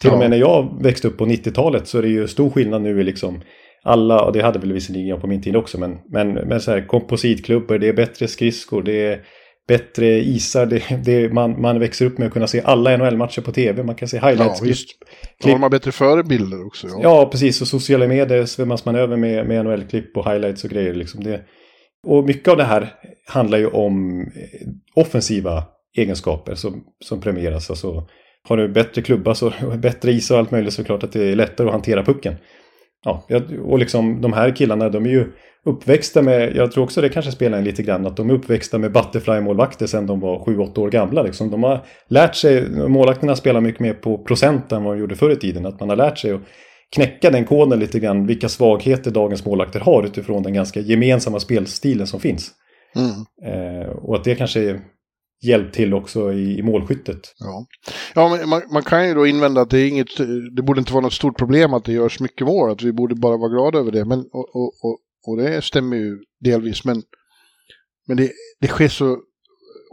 Till 0.00 0.10
och 0.10 0.18
med 0.18 0.30
när 0.30 0.36
jag 0.36 0.82
växte 0.82 1.08
upp 1.08 1.18
på 1.18 1.26
90-talet 1.26 1.86
så 1.86 1.98
är 1.98 2.02
det 2.02 2.08
ju 2.08 2.28
stor 2.28 2.50
skillnad 2.50 2.82
nu 2.82 3.00
i 3.00 3.04
liksom 3.04 3.40
alla, 3.84 4.24
och 4.24 4.32
det 4.32 4.42
hade 4.42 4.58
väl 4.58 4.72
visserligen 4.72 5.08
jag 5.08 5.20
på 5.20 5.26
min 5.26 5.42
tid 5.42 5.56
också, 5.56 5.80
men, 5.80 5.98
men, 6.10 6.32
men 6.32 6.60
så 6.60 6.70
här 6.70 6.86
kompositklubbor, 6.86 7.78
det 7.78 7.88
är 7.88 7.92
bättre 7.92 8.28
skridskor, 8.28 8.82
det 8.82 9.06
är 9.06 9.20
bättre 9.68 10.06
isar, 10.06 10.66
det, 10.66 10.82
det, 11.04 11.32
man, 11.32 11.60
man 11.60 11.78
växer 11.78 12.06
upp 12.06 12.18
med 12.18 12.26
att 12.26 12.32
kunna 12.32 12.46
se 12.46 12.60
alla 12.64 12.96
NHL-matcher 12.96 13.40
på 13.40 13.52
tv, 13.52 13.82
man 13.82 13.94
kan 13.94 14.08
se 14.08 14.16
highlights. 14.16 14.60
Ja, 14.60 14.66
visst. 14.66 14.88
Då 15.42 15.48
har 15.48 15.58
man 15.58 15.70
bättre 15.70 15.92
förebilder 15.92 16.66
också. 16.66 16.86
Ja. 16.86 17.00
ja, 17.02 17.28
precis, 17.30 17.60
och 17.60 17.68
sociala 17.68 18.06
medier 18.06 18.44
svämmas 18.44 18.84
man 18.84 18.94
över 18.94 19.16
med, 19.16 19.48
med 19.48 19.64
NHL-klipp 19.64 20.16
och 20.16 20.30
highlights 20.30 20.64
och 20.64 20.70
grejer. 20.70 20.94
Liksom 20.94 21.24
det. 21.24 21.40
Och 22.06 22.24
mycket 22.24 22.48
av 22.48 22.56
det 22.56 22.64
här 22.64 22.92
handlar 23.26 23.58
ju 23.58 23.66
om 23.66 24.20
eh, 24.20 25.02
offensiva 25.02 25.64
egenskaper 25.96 26.54
som, 26.54 26.84
som 27.04 27.20
premieras. 27.20 27.70
Alltså, 27.70 28.08
har 28.48 28.56
du 28.56 28.68
bättre 28.68 29.02
klubba 29.02 29.34
så 29.34 29.52
bättre 29.76 30.12
is 30.12 30.30
och 30.30 30.38
allt 30.38 30.50
möjligt 30.50 30.74
så 30.74 30.80
är 30.80 30.82
det 30.82 30.86
klart 30.86 31.02
att 31.02 31.12
det 31.12 31.32
är 31.32 31.36
lättare 31.36 31.66
att 31.66 31.72
hantera 31.72 32.04
pucken. 32.04 32.34
Ja, 33.04 33.26
och 33.64 33.78
liksom 33.78 34.20
de 34.20 34.32
här 34.32 34.56
killarna 34.56 34.88
de 34.88 35.06
är 35.06 35.10
ju 35.10 35.26
uppväxta 35.64 36.22
med, 36.22 36.56
jag 36.56 36.72
tror 36.72 36.84
också 36.84 37.00
det 37.00 37.08
kanske 37.08 37.32
spelar 37.32 37.58
en 37.58 37.64
lite 37.64 37.82
grann, 37.82 38.06
att 38.06 38.16
de 38.16 38.30
är 38.30 38.34
uppväxta 38.34 38.78
med 38.78 38.92
butterfly-målvakter 38.92 39.86
sedan 39.86 40.06
de 40.06 40.20
var 40.20 40.38
7-8 40.38 40.78
år 40.78 40.90
gamla. 40.90 41.22
Liksom. 41.22 41.50
De 41.50 41.62
har 41.62 41.84
lärt 42.08 42.34
sig, 42.34 42.70
målvakterna 42.70 43.36
spelar 43.36 43.60
mycket 43.60 43.80
mer 43.80 43.94
på 43.94 44.18
procent 44.18 44.72
än 44.72 44.84
vad 44.84 44.94
de 44.94 45.00
gjorde 45.00 45.16
förr 45.16 45.30
i 45.30 45.36
tiden. 45.36 45.66
Att 45.66 45.80
man 45.80 45.88
har 45.88 45.96
lärt 45.96 46.18
sig 46.18 46.32
att 46.32 46.40
knäcka 46.94 47.30
den 47.30 47.44
koden 47.44 47.80
lite 47.80 48.00
grann, 48.00 48.26
vilka 48.26 48.48
svagheter 48.48 49.10
dagens 49.10 49.44
målvakter 49.44 49.80
har 49.80 50.04
utifrån 50.04 50.42
den 50.42 50.54
ganska 50.54 50.80
gemensamma 50.80 51.40
spelstilen 51.40 52.06
som 52.06 52.20
finns. 52.20 52.50
Mm. 52.96 53.10
Eh, 53.52 53.88
och 53.88 54.16
att 54.16 54.24
det 54.24 54.34
kanske 54.34 54.80
hjälpt 55.44 55.74
till 55.74 55.94
också 55.94 56.32
i, 56.32 56.58
i 56.58 56.62
målskyttet. 56.62 57.34
Ja, 57.38 57.66
ja 58.14 58.46
man, 58.46 58.62
man, 58.72 58.82
kan 58.82 59.08
ju 59.08 59.14
då 59.14 59.26
invända 59.26 59.60
att 59.60 59.70
det, 59.70 59.78
är 59.78 59.88
inget, 59.88 60.16
det 60.56 60.62
borde 60.62 60.78
inte 60.80 60.92
vara 60.92 61.02
något 61.02 61.12
stort 61.12 61.38
problem 61.38 61.74
att 61.74 61.84
det 61.84 61.92
görs 61.92 62.20
mycket 62.20 62.46
mål, 62.46 62.70
att 62.70 62.82
vi 62.82 62.92
borde 62.92 63.14
bara 63.14 63.36
vara 63.36 63.48
glada 63.48 63.78
över 63.78 63.92
det. 63.92 64.04
Men, 64.04 64.18
och, 64.18 64.56
och, 64.56 64.72
och, 64.82 64.98
och 65.26 65.36
det 65.36 65.64
stämmer 65.64 65.96
ju 65.96 66.18
delvis, 66.40 66.84
men, 66.84 67.02
men 68.06 68.16
det, 68.16 68.30
det 68.60 68.66
sker 68.66 68.88
så 68.88 69.18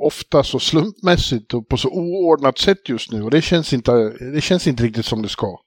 ofta 0.01 0.43
så 0.43 0.60
slumpmässigt 0.60 1.53
och 1.53 1.67
på 1.67 1.77
så 1.77 1.89
oordnat 1.89 2.58
sätt 2.58 2.89
just 2.89 3.12
nu 3.12 3.24
och 3.24 3.31
det 3.31 3.41
känns 3.41 3.74
inte, 3.74 3.91
det 4.34 4.41
känns 4.41 4.67
inte 4.67 4.84
riktigt 4.84 5.05
som 5.05 5.22
det 5.22 5.29
ska. 5.29 5.58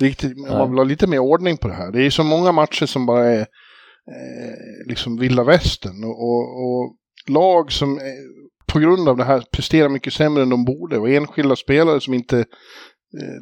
Riktigt, 0.00 0.38
man 0.38 0.70
vill 0.70 0.78
ha 0.78 0.84
lite 0.84 1.06
mer 1.06 1.18
ordning 1.18 1.56
på 1.56 1.68
det 1.68 1.74
här. 1.74 1.92
Det 1.92 2.02
är 2.06 2.10
så 2.10 2.22
många 2.22 2.52
matcher 2.52 2.86
som 2.86 3.06
bara 3.06 3.24
är 3.24 3.40
eh, 3.40 4.86
liksom 4.88 5.16
vilda 5.16 5.44
västern 5.44 6.04
och, 6.04 6.22
och, 6.22 6.66
och 6.66 6.96
lag 7.28 7.72
som 7.72 7.98
är, 7.98 8.41
på 8.72 8.78
grund 8.78 9.08
av 9.08 9.16
det 9.16 9.24
här 9.24 9.42
presterar 9.52 9.88
mycket 9.88 10.12
sämre 10.12 10.42
än 10.42 10.48
de 10.48 10.64
borde 10.64 10.98
och 10.98 11.10
enskilda 11.10 11.56
spelare 11.56 12.00
som 12.00 12.14
inte 12.14 12.38
eh, 12.38 13.38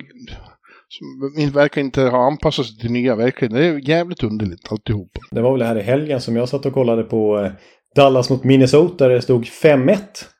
som 0.89 1.51
verkar 1.53 1.81
inte 1.81 2.03
ha 2.03 2.27
anpassat 2.27 2.67
sig 2.67 2.79
till 2.79 2.91
nya 2.91 3.17
verkligheten. 3.17 3.61
Det 3.61 3.67
är 3.67 3.89
jävligt 3.89 4.23
underligt 4.23 4.73
alltihop. 4.73 5.11
Det 5.31 5.41
var 5.41 5.53
väl 5.53 5.63
här 5.63 5.79
i 5.79 5.83
helgen 5.83 6.21
som 6.21 6.37
jag 6.37 6.49
satt 6.49 6.67
och 6.67 6.73
kollade 6.73 7.03
på 7.03 7.39
eh, 7.39 7.53
Dallas 7.97 8.31
mot 8.31 8.45
Minnesota 8.45 9.09
där 9.09 9.15
det 9.15 9.23
stod 9.23 9.45
5-1. 9.45 9.97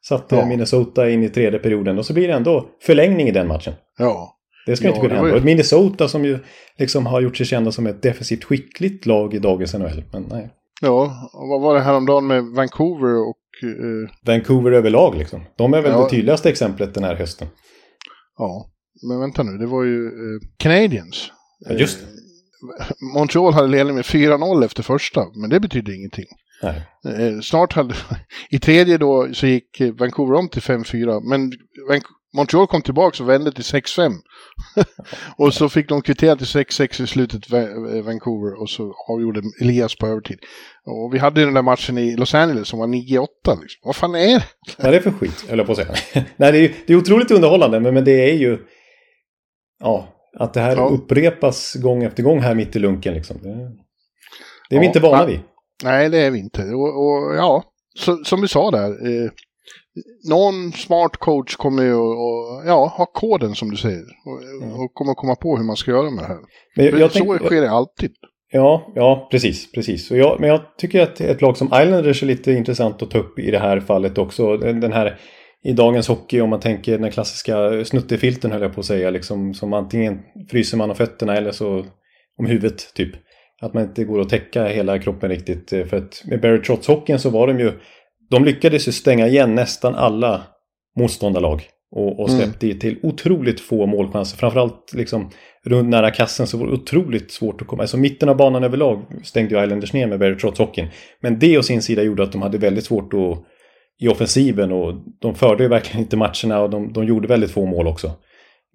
Satte 0.09 0.37
ja. 0.37 0.47
Minnesota 0.47 1.11
in 1.11 1.23
i 1.23 1.29
tredje 1.29 1.59
perioden 1.59 1.99
och 1.99 2.07
så 2.07 2.15
blir 2.15 2.29
det 2.29 2.35
ändå 2.35 2.69
förlängning 2.83 3.29
i 3.29 3.33
den 3.33 3.49
matchen. 3.49 3.75
Ja. 3.99 4.37
Det 4.67 4.77
ska 4.77 4.85
ja, 4.85 4.89
inte 4.89 5.01
kunna 5.01 5.21
hända. 5.21 5.37
Och 5.37 5.45
Minnesota 5.45 6.09
som 6.09 6.25
ju 6.25 6.39
liksom 6.79 7.07
har 7.07 7.21
gjort 7.21 7.37
sig 7.37 7.47
kända 7.47 7.73
som 7.73 7.87
ett 7.87 8.03
defensivt 8.03 8.45
skickligt 8.45 9.07
lag 9.07 9.35
i 9.35 9.39
dagens 9.39 9.75
NHL. 9.75 10.05
Men 10.13 10.27
nej. 10.31 10.51
Ja, 10.81 11.31
och 11.33 11.49
vad 11.49 11.61
var 11.61 11.75
det 11.75 11.81
häromdagen 11.81 12.27
med 12.27 12.45
Vancouver 12.45 13.29
och... 13.29 13.37
Uh... 13.63 14.09
Vancouver 14.27 14.73
överlag 14.73 15.17
liksom. 15.17 15.43
De 15.57 15.75
är 15.75 15.83
väl 15.83 15.93
ja. 15.93 16.05
det 16.05 16.11
tydligaste 16.11 16.49
exemplet 16.51 16.95
den 16.95 17.05
här 17.05 17.15
hösten. 17.15 17.49
Ja, 18.39 18.71
men 19.09 19.21
vänta 19.21 19.43
nu, 19.43 19.59
det 19.59 19.67
var 19.67 19.85
ju 19.85 20.03
uh, 20.03 20.41
Canadiens. 20.57 21.31
Ja, 21.69 21.75
just 21.75 22.01
det. 22.01 22.07
Montreal 23.15 23.53
hade 23.53 23.69
ledning 23.69 23.95
med 23.97 24.05
4-0 24.05 24.65
efter 24.65 24.83
första, 24.83 25.27
men 25.35 25.51
det 25.51 25.61
betyder 25.61 25.93
ingenting. 25.93 26.27
Nej. 26.63 27.43
Snart 27.43 27.73
hade, 27.73 27.95
i 28.51 28.59
tredje 28.59 28.99
då 28.99 29.29
så 29.33 29.47
gick 29.47 29.81
Vancouver 29.99 30.35
om 30.35 30.49
till 30.49 30.63
5-4, 30.63 31.21
men 31.31 31.53
Montreal 32.37 32.67
kom 32.67 32.83
tillbaka 32.83 33.23
och 33.23 33.29
vände 33.29 33.53
till 33.53 33.65
6-5. 33.65 34.13
och 35.37 35.55
så 35.55 35.69
fick 35.69 35.89
de 35.89 36.03
kvittera 36.03 36.37
till 36.37 36.47
6-6 36.47 37.03
i 37.03 37.07
slutet, 37.07 37.51
Vancouver, 38.05 38.61
och 38.61 38.71
så 38.71 38.95
avgjorde 39.09 39.43
Elias 39.61 39.97
på 39.97 40.07
övertid. 40.07 40.39
Och 40.85 41.15
vi 41.15 41.19
hade 41.19 41.45
den 41.45 41.55
där 41.55 41.63
matchen 41.63 41.99
i 41.99 42.17
Los 42.17 42.35
Angeles 42.35 42.69
som 42.69 42.79
var 42.79 42.87
9-8. 42.87 43.27
Liksom. 43.61 43.81
Vad 43.83 43.97
fan 43.97 44.15
är 44.15 44.39
det? 44.39 44.45
Vad 44.79 44.87
är 44.87 44.93
det 44.93 45.01
för 45.01 45.11
skit, 45.11 45.45
höll 45.49 45.59
jag 45.59 45.67
på 45.67 45.73
att 45.73 45.79
säga. 45.79 45.95
Nej, 46.37 46.53
det 46.53 46.59
är, 46.59 46.75
det 46.87 46.93
är 46.93 46.97
otroligt 46.97 47.31
underhållande, 47.31 47.81
men, 47.81 47.95
men 47.95 48.05
det 48.05 48.31
är 48.31 48.35
ju... 48.35 48.59
Ja, 49.79 50.09
att 50.39 50.55
det 50.55 50.61
här 50.61 50.77
ja. 50.77 50.89
upprepas 50.89 51.75
gång 51.75 52.03
efter 52.03 52.23
gång 52.23 52.41
här 52.41 52.55
mitt 52.55 52.77
i 52.77 52.79
lunken. 52.79 53.15
Liksom. 53.15 53.37
Det, 53.43 53.49
det 53.49 53.55
är 53.55 54.77
ja, 54.77 54.81
vi 54.81 54.87
inte 54.87 55.01
vana 55.01 55.27
vid. 55.27 55.41
Nej, 55.85 56.09
det 56.09 56.19
är 56.19 56.31
vi 56.31 56.39
inte. 56.39 56.63
Och, 56.63 57.07
och 57.07 57.37
ja, 57.37 57.65
så, 57.99 58.17
som 58.25 58.41
vi 58.41 58.49
sa 58.49 58.71
där. 58.71 58.89
Eh, 58.89 59.31
någon 60.29 60.73
smart 60.73 61.17
coach 61.17 61.57
kommer 61.57 61.83
ju 61.83 61.95
att 61.95 62.67
ja, 62.67 62.95
ha 62.97 63.07
koden 63.07 63.55
som 63.55 63.71
du 63.71 63.77
säger. 63.77 64.05
Och, 64.27 64.81
och 64.81 64.95
kommer 64.95 65.15
komma 65.15 65.35
på 65.35 65.57
hur 65.57 65.65
man 65.65 65.77
ska 65.77 65.91
göra 65.91 66.11
med 66.11 66.25
det 66.25 66.29
här. 66.29 66.39
Men 66.77 66.87
jag, 66.87 67.01
jag 67.01 67.13
så 67.13 67.19
tänk, 67.19 67.43
sker 67.43 67.61
det 67.61 67.71
alltid. 67.71 68.11
Ja, 68.53 68.93
ja 68.95 69.29
precis. 69.31 69.73
precis. 69.73 70.11
Och 70.11 70.17
jag, 70.17 70.41
men 70.41 70.49
jag 70.49 70.61
tycker 70.79 71.03
att 71.03 71.21
ett 71.21 71.43
lag 71.43 71.57
som 71.57 71.67
Islanders 71.67 72.23
är 72.23 72.27
lite 72.27 72.53
intressant 72.53 73.03
att 73.03 73.11
ta 73.11 73.19
upp 73.19 73.39
i 73.39 73.51
det 73.51 73.59
här 73.59 73.81
fallet 73.81 74.19
också. 74.19 74.57
Den 74.57 74.93
här 74.93 75.19
i 75.65 75.73
dagens 75.73 76.09
hockey 76.09 76.41
om 76.41 76.51
man 76.51 76.61
tänker 76.61 76.99
den 76.99 77.11
klassiska 77.11 77.85
snuttefilten 77.85 78.53
höll 78.53 78.63
jag 78.63 78.75
på 78.75 78.81
att 78.81 78.87
säga. 78.87 79.11
Liksom, 79.11 79.55
som 79.55 79.73
antingen 79.73 80.19
fryser 80.51 80.77
man 80.77 80.91
om 80.91 80.97
fötterna 80.97 81.37
eller 81.37 81.53
så 81.53 81.85
om 82.39 82.47
huvudet 82.47 82.95
typ. 82.95 83.11
Att 83.63 83.75
man 83.75 83.83
inte 83.83 84.05
går 84.05 84.21
att 84.21 84.29
täcka 84.29 84.67
hela 84.67 84.99
kroppen 84.99 85.31
riktigt. 85.31 85.71
För 85.71 85.95
att 85.95 86.23
med 86.25 86.41
Barry 86.41 86.61
Trotz-hockeyn 86.61 87.19
så 87.19 87.31
var 87.31 87.47
de 87.47 87.61
ju 87.61 87.73
de 88.31 88.45
lyckades 88.45 88.89
ju 88.89 88.93
stänga 88.93 89.27
igen 89.27 89.55
nästan 89.55 89.95
alla 89.95 90.43
motståndarlag. 90.99 91.63
Och, 91.93 92.21
och 92.21 92.31
släppte 92.31 92.67
mm. 92.67 92.79
till 92.79 92.99
otroligt 93.03 93.61
få 93.61 93.87
målchanser. 93.87 94.37
Framförallt 94.37 94.93
liksom 94.95 95.31
runt 95.65 95.89
nära 95.89 96.11
kassen 96.11 96.47
så 96.47 96.59
var 96.59 96.67
det 96.67 96.73
otroligt 96.73 97.33
svårt 97.33 97.63
att 97.63 97.69
komma. 97.69 97.83
Alltså 97.83 97.97
mitten 97.97 98.29
av 98.29 98.37
banan 98.37 98.65
överlag 98.65 99.03
stängde 99.25 99.55
ju 99.55 99.65
Islanders 99.65 99.93
ner 99.93 100.07
med 100.07 100.19
Barry 100.19 100.37
Trotz 100.39 100.59
hockeyn. 100.59 100.89
Men 101.21 101.39
det 101.39 101.59
å 101.59 101.63
sin 101.63 101.83
sida 101.83 102.03
gjorde 102.03 102.23
att 102.23 102.33
de 102.33 102.43
hade 102.43 102.59
väldigt 102.59 102.85
svårt 102.85 103.15
att 103.15 103.45
i 104.01 104.09
offensiven 104.09 104.73
och 104.73 104.95
de 105.21 105.35
förde 105.35 105.63
ju 105.63 105.69
verkligen 105.69 106.01
inte 106.01 106.17
matcherna 106.17 106.61
och 106.61 106.71
de, 106.71 106.93
de 106.93 107.05
gjorde 107.05 107.29
väldigt 107.29 107.51
få 107.51 107.67
mål 107.67 107.87
också. 107.87 108.13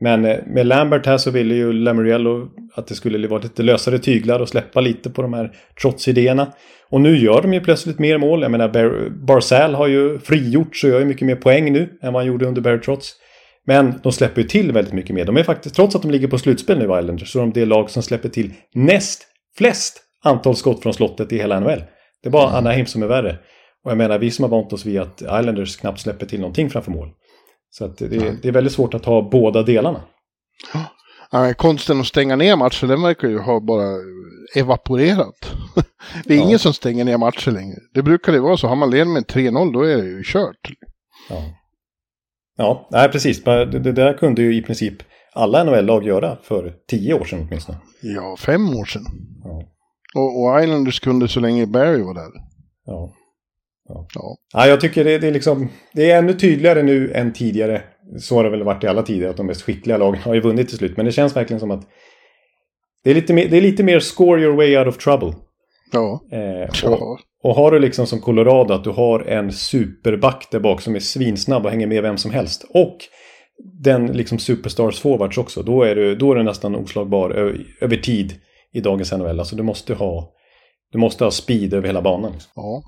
Men 0.02 0.26
eh, 0.26 0.38
med 0.48 0.68
Lambert 0.68 1.06
här 1.06 1.18
så 1.18 1.32
ville 1.32 1.56
ju 1.56 1.74
Lamoriello 1.74 2.48
att 2.74 2.88
det 2.88 2.96
skulle 2.96 3.28
vara 3.28 3.42
lite 3.42 3.64
lösare 3.64 4.00
tyglar 4.00 4.40
och 4.40 4.50
släppa 4.50 4.82
lite 4.82 5.10
på 5.10 5.22
de 5.22 5.34
här 5.34 5.52
trots-idéerna. 5.82 6.54
Och 6.90 7.02
nu 7.02 7.18
gör 7.18 7.42
de 7.42 7.54
ju 7.54 7.60
plötsligt 7.60 8.00
mer 8.00 8.18
mål. 8.18 8.42
Jag 8.42 8.52
menar 8.52 8.68
Bar 8.70 9.10
Barzal 9.10 9.76
har 9.76 9.88
ju 9.88 10.20
frigjorts 10.20 10.84
och 10.84 10.90
gör 10.90 11.00
ju 11.00 11.06
mycket 11.06 11.28
mer 11.28 11.36
poäng 11.36 11.74
nu 11.74 11.90
än 12.02 12.14
vad 12.14 12.22
han 12.22 12.28
gjorde 12.28 12.46
under 12.46 12.62
Barry 12.62 12.82
Trots. 12.82 13.16
Men 13.68 13.94
de 14.04 14.12
släpper 14.12 14.42
ju 14.42 14.48
till 14.48 14.72
väldigt 14.72 14.94
mycket 14.94 15.16
mer. 15.16 15.26
De 15.26 15.38
är 15.38 15.44
faktiskt, 15.44 15.76
trots 15.76 15.96
att 15.96 16.02
de 16.02 16.12
ligger 16.12 16.28
på 16.28 16.38
slutspel 16.38 16.78
nu, 16.78 16.84
Islanders, 16.84 17.32
så 17.32 17.40
är 17.40 17.42
de 17.42 17.54
det 17.54 17.66
lag 17.66 17.90
som 17.90 18.04
släpper 18.04 18.30
till 18.30 18.54
näst 18.74 19.28
flest 19.58 20.02
antal 20.24 20.56
skott 20.56 20.84
från 20.84 20.94
slottet 20.94 21.32
i 21.32 21.38
hela 21.38 21.60
NHL. 21.60 21.84
Det 22.24 22.30
är 22.30 22.32
bara. 22.32 22.50
Anaheim 22.50 22.86
som 22.86 23.04
är 23.04 23.08
värre. 23.08 23.38
Och 23.84 23.92
jag 23.92 23.98
menar, 23.98 24.20
vi 24.20 24.32
som 24.32 24.44
har 24.44 24.50
vant 24.50 24.74
oss 24.74 24.86
vid 24.86 25.00
att 25.00 25.22
Islanders 25.22 25.78
knappt 25.78 26.00
släpper 26.00 26.26
till 26.26 26.40
någonting 26.40 26.70
framför 26.70 26.92
mål. 26.92 27.10
Så 27.78 27.88
det, 27.88 28.06
mm. 28.06 28.38
det 28.42 28.48
är 28.48 28.52
väldigt 28.52 28.74
svårt 28.74 28.94
att 28.94 29.06
ha 29.06 29.30
båda 29.30 29.64
delarna. 29.64 30.02
Ja, 31.32 31.54
konsten 31.54 32.00
att 32.00 32.08
stänga 32.08 32.36
ner 32.36 32.56
matcher, 32.56 32.88
den 32.88 33.02
verkar 33.02 33.28
ju 33.28 33.40
ha 33.40 33.60
bara 33.60 33.98
evaporerat. 34.56 35.52
det 36.26 36.34
är 36.34 36.38
ja. 36.38 36.44
ingen 36.44 36.60
som 36.60 36.74
stänger 36.74 37.06
ner 37.06 37.18
matcher 37.18 37.52
längre. 37.52 37.76
Det 37.94 38.04
brukar 38.04 38.32
det 38.32 38.40
vara 38.40 38.58
så. 38.58 38.68
Har 38.68 38.76
man 38.76 38.90
ledning 38.90 39.14
med 39.14 39.24
3-0 39.24 39.74
då 39.74 39.82
är 39.82 39.98
det 39.98 40.04
ju 40.04 40.24
kört. 40.26 40.72
Ja, 41.30 41.44
ja 42.58 42.88
nej, 42.92 43.10
precis. 43.10 43.44
Det, 43.44 43.66
det 43.66 43.92
där 43.92 44.18
kunde 44.18 44.42
ju 44.42 44.56
i 44.56 44.62
princip 44.62 44.94
alla 45.34 45.64
NHL-lag 45.64 46.04
göra 46.04 46.38
för 46.44 46.74
tio 46.88 47.14
år 47.14 47.26
sedan 47.26 47.48
åtminstone. 47.48 47.78
Ja, 48.02 48.36
fem 48.40 48.70
år 48.70 48.86
sedan. 48.86 49.06
Ja. 49.44 49.64
Och, 50.16 50.44
och 50.44 50.64
Islanders 50.64 51.00
kunde 51.00 51.28
så 51.28 51.40
länge 51.40 51.66
Barry 51.66 52.02
var 52.02 52.14
där. 52.14 52.32
Ja. 52.86 53.14
Ja. 53.88 54.08
Ja. 54.14 54.38
ja, 54.54 54.68
jag 54.68 54.82
tycker 54.82 55.04
det, 55.04 55.18
det, 55.18 55.28
är 55.28 55.32
liksom, 55.32 55.70
det 55.94 56.12
är 56.12 56.18
ännu 56.18 56.34
tydligare 56.34 56.84
nu 56.84 57.12
än 57.14 57.34
tidigare. 57.34 57.82
Så 58.20 58.36
har 58.36 58.44
det 58.44 58.50
väl 58.50 58.64
varit 58.64 58.84
i 58.84 58.88
alla 58.88 59.04
tider 59.04 59.30
att 59.30 59.38
de 59.38 59.46
mest 59.46 59.62
skickliga 59.62 59.98
lagen 59.98 60.22
har 60.22 60.34
ju 60.34 60.42
vunnit 60.42 60.70
till 60.70 60.78
slut. 60.78 60.98
Men 60.98 61.06
det 61.06 61.12
känns 61.12 61.36
verkligen 61.36 61.60
som 61.60 61.72
att 61.72 61.88
det 63.04 63.10
är 63.12 63.16
lite 63.16 63.34
mer, 63.34 63.48
det 63.48 63.58
är 63.58 63.62
lite 63.62 63.84
mer 63.84 64.00
score 64.00 64.42
your 64.42 64.56
way 64.56 64.78
out 64.78 64.88
of 64.88 64.98
trouble. 64.98 65.34
Ja. 65.92 66.22
Eh, 66.32 66.92
och, 66.92 67.20
och, 67.44 67.56
har 67.56 67.72
du 67.72 67.80
liksom 67.80 68.08
som 68.08 68.22
Colorado 68.22 68.74
att 68.74 68.84
du 68.84 68.90
har 68.90 69.20
en 69.20 69.52
superback 69.52 70.48
där 70.52 70.60
bak 70.60 70.82
som 70.82 70.96
är 70.96 71.00
svinsnabb 71.00 71.66
och 71.66 71.72
hänger 71.72 71.88
med 71.88 72.04
vem 72.04 72.18
som 72.18 72.32
helst. 72.32 72.66
Och 72.70 72.98
den 73.82 74.08
liksom 74.08 74.40
superstars 74.40 75.00
forwards 75.00 75.38
också. 75.38 75.64
Då 75.64 75.84
är 75.84 75.96
du, 75.96 76.16
då 76.16 76.32
är 76.32 76.36
du 76.36 76.44
nästan 76.44 76.76
oslagbar 76.76 77.30
över, 77.30 77.66
över 77.82 77.98
tid 77.98 78.34
i 78.74 78.82
dagens 78.82 79.12
NHL. 79.12 79.40
Alltså 79.40 79.56
du 79.56 79.64
måste 79.64 79.94
ha, 79.94 80.32
du 80.92 80.98
måste 80.98 81.24
ha 81.24 81.32
speed 81.32 81.74
över 81.74 81.88
hela 81.88 82.02
banan. 82.02 82.32
Liksom. 82.32 82.52
Ja. 82.56 82.84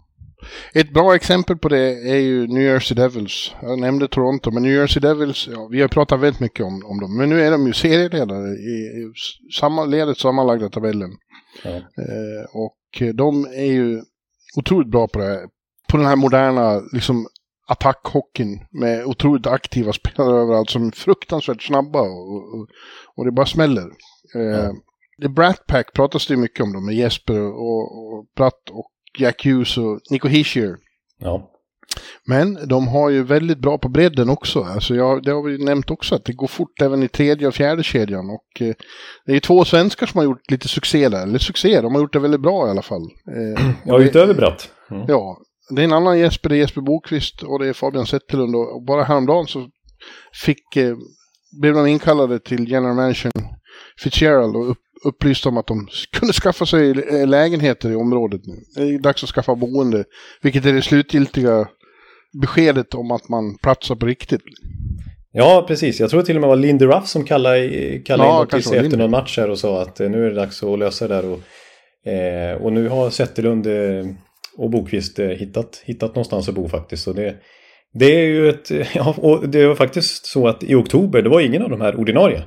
Ett 0.74 0.94
bra 0.94 1.16
exempel 1.16 1.58
på 1.58 1.70
det 1.70 2.10
är 2.12 2.18
ju 2.18 2.48
New 2.48 2.64
Jersey 2.64 2.96
Devils. 2.96 3.52
Jag 3.62 3.80
nämnde 3.80 4.08
Toronto, 4.08 4.52
men 4.52 4.64
New 4.64 4.72
Jersey 4.72 5.02
Devils, 5.02 5.48
ja, 5.52 5.68
vi 5.72 5.82
har 5.82 5.88
pratat 5.88 6.20
väldigt 6.20 6.40
mycket 6.40 6.66
om, 6.66 6.86
om 6.86 7.00
dem. 7.00 7.18
Men 7.18 7.30
nu 7.30 7.42
är 7.42 7.52
de 7.52 7.68
ju 7.68 7.74
serieledare 7.74 8.50
i, 8.50 8.76
i 8.76 9.14
samma, 9.54 9.86
ledet 9.86 10.18
sammanlagda 10.18 10.70
tabellen. 10.70 11.12
Ja. 11.64 11.70
Eh, 11.76 12.46
och 12.54 13.16
de 13.16 13.46
är 13.46 13.72
ju 13.72 14.02
otroligt 14.58 14.92
bra 14.92 15.08
på 15.08 15.20
det 15.20 15.48
på 15.88 15.98
den 15.98 16.06
här 16.06 16.16
moderna 16.16 16.82
liksom, 16.94 17.28
attackhockeyn 17.68 18.60
med 18.72 19.06
otroligt 19.06 19.48
aktiva 19.48 19.94
spelare 20.02 20.42
överallt 20.42 20.70
som 20.70 20.88
är 20.88 20.92
fruktansvärt 20.92 21.64
snabba 21.64 22.02
och, 22.02 22.54
och, 22.54 22.68
och 23.16 23.26
det 23.26 23.32
bara 23.32 23.46
smäller. 23.46 23.88
Eh, 24.36 24.42
ja. 24.42 24.74
The 25.22 25.30
Brat 25.30 25.68
Pack 25.68 25.94
pratas 25.94 26.28
det 26.28 26.38
mycket 26.38 26.64
om 26.64 26.74
dem 26.74 26.86
med 26.86 26.96
Jesper 26.96 27.42
och, 27.42 27.98
och 27.98 28.26
Bratt 28.36 28.70
och 28.72 28.92
Jack 29.20 29.46
Hughes 29.46 29.78
och 29.78 30.00
Nico 30.10 30.28
Hischier. 30.28 30.78
Ja. 31.20 31.54
Men 32.26 32.68
de 32.68 32.88
har 32.88 33.10
ju 33.10 33.24
väldigt 33.24 33.58
bra 33.58 33.78
på 33.78 33.90
bredden 33.90 34.30
också. 34.30 34.64
Alltså 34.64 34.96
jag, 34.96 35.24
det 35.24 35.32
har 35.32 35.44
vi 35.44 35.66
nämnt 35.66 35.92
också 35.92 36.16
att 36.16 36.26
det 36.26 36.34
går 36.34 36.48
fort 36.48 36.82
även 36.82 37.04
i 37.04 37.08
tredje 37.08 37.48
och 37.48 37.56
fjärde 37.56 37.84
kedjan. 37.84 38.30
Och 38.30 38.62
eh, 38.62 38.76
det 39.26 39.36
är 39.36 39.40
två 39.40 39.66
svenskar 39.66 40.08
som 40.08 40.18
har 40.18 40.26
gjort 40.26 40.52
lite 40.52 40.68
succé 40.68 41.10
där. 41.10 41.24
Eller 41.24 41.40
succé, 41.40 41.82
de 41.82 41.96
har 41.96 42.02
gjort 42.02 42.14
det 42.14 42.20
väldigt 42.20 42.42
bra 42.42 42.68
i 42.68 42.70
alla 42.70 42.82
fall. 42.82 43.02
Eh, 43.02 43.72
ja, 43.86 44.00
utöver 44.00 44.34
Bratt. 44.34 44.72
Mm. 44.92 45.06
Ja, 45.08 45.38
det 45.70 45.82
är 45.82 45.86
en 45.86 45.94
annan 45.94 46.20
Jesper, 46.20 46.50
det 46.50 46.56
är 46.56 46.60
Jesper 46.60 46.82
Bokvist 46.82 47.44
och 47.44 47.60
det 47.60 47.68
är 47.68 47.74
Fabian 47.74 48.06
Zetterlund. 48.06 48.56
Och 48.56 48.84
bara 48.86 49.04
häromdagen 49.04 49.48
så 49.48 49.70
fick, 50.46 50.76
eh, 50.76 50.96
blev 51.62 51.74
de 51.74 51.88
inkallade 51.88 52.40
till 52.40 52.72
General 52.72 52.96
Mansion 52.96 53.32
Fitzgerald 54.00 54.56
och 54.56 54.72
upp, 54.72 54.82
upplyste 55.04 55.50
om 55.50 55.58
att 55.58 55.68
de 55.68 55.88
kunde 56.12 56.34
skaffa 56.34 56.66
sig 56.66 56.94
lägenheter 57.26 57.92
i 57.92 57.96
området 57.96 58.42
nu. 58.46 58.54
Det 58.76 58.94
är 58.94 59.00
dags 59.00 59.24
att 59.24 59.30
skaffa 59.30 59.56
boende, 59.56 60.04
vilket 60.42 60.66
är 60.66 60.74
det 60.74 60.82
slutgiltiga 60.82 61.68
beskedet 62.42 62.94
om 62.94 63.12
att 63.12 63.30
man 63.30 63.58
platsar 63.58 63.96
på 63.96 64.06
riktigt. 64.06 64.42
Ja, 65.32 65.66
precis. 65.68 66.00
Jag 66.00 66.10
tror 66.10 66.22
till 66.22 66.36
och 66.36 66.42
med 66.42 66.48
det 66.50 66.56
var 66.56 66.62
Lindy 66.62 66.86
Ruff 66.86 67.08
som 67.08 67.24
kallade, 67.24 68.00
kallade 68.06 68.30
ja, 68.30 68.42
in 68.42 68.48
till 68.48 68.64
sig 68.64 68.78
efter 68.78 68.98
någon 68.98 69.12
match 69.12 69.38
här 69.38 69.50
och 69.50 69.60
sa 69.60 69.82
att 69.82 70.00
eh, 70.00 70.10
nu 70.10 70.26
är 70.26 70.30
det 70.30 70.36
dags 70.36 70.64
att 70.64 70.80
lösa 70.80 71.08
det 71.08 71.16
där. 71.16 71.26
Och, 71.26 72.12
eh, 72.12 72.62
och 72.62 72.74
nu 72.74 72.90
har 72.90 73.10
Zetterlund 73.10 73.68
eh, 73.68 74.06
och 74.58 74.70
Bokvist 74.70 75.20
eh, 75.20 75.28
hittat, 75.28 75.82
hittat 75.86 76.16
någonstans 76.16 76.50
att 76.50 76.56
bo 76.56 76.70
faktiskt. 76.70 77.04
Så 77.04 77.14
det, 77.14 77.36
det 77.94 78.06
är 78.06 78.26
ju 78.26 78.50
ett, 78.50 78.72
ja, 78.96 79.16
och 79.18 79.50
det 79.50 79.68
var 79.68 79.76
faktiskt 79.76 80.26
så 80.26 80.48
att 80.48 80.64
i 80.64 80.76
oktober, 80.76 81.22
det 81.22 81.30
var 81.30 81.42
ingen 81.42 81.62
av 81.62 81.70
de 81.70 81.82
här 81.82 82.00
ordinarie. 82.00 82.44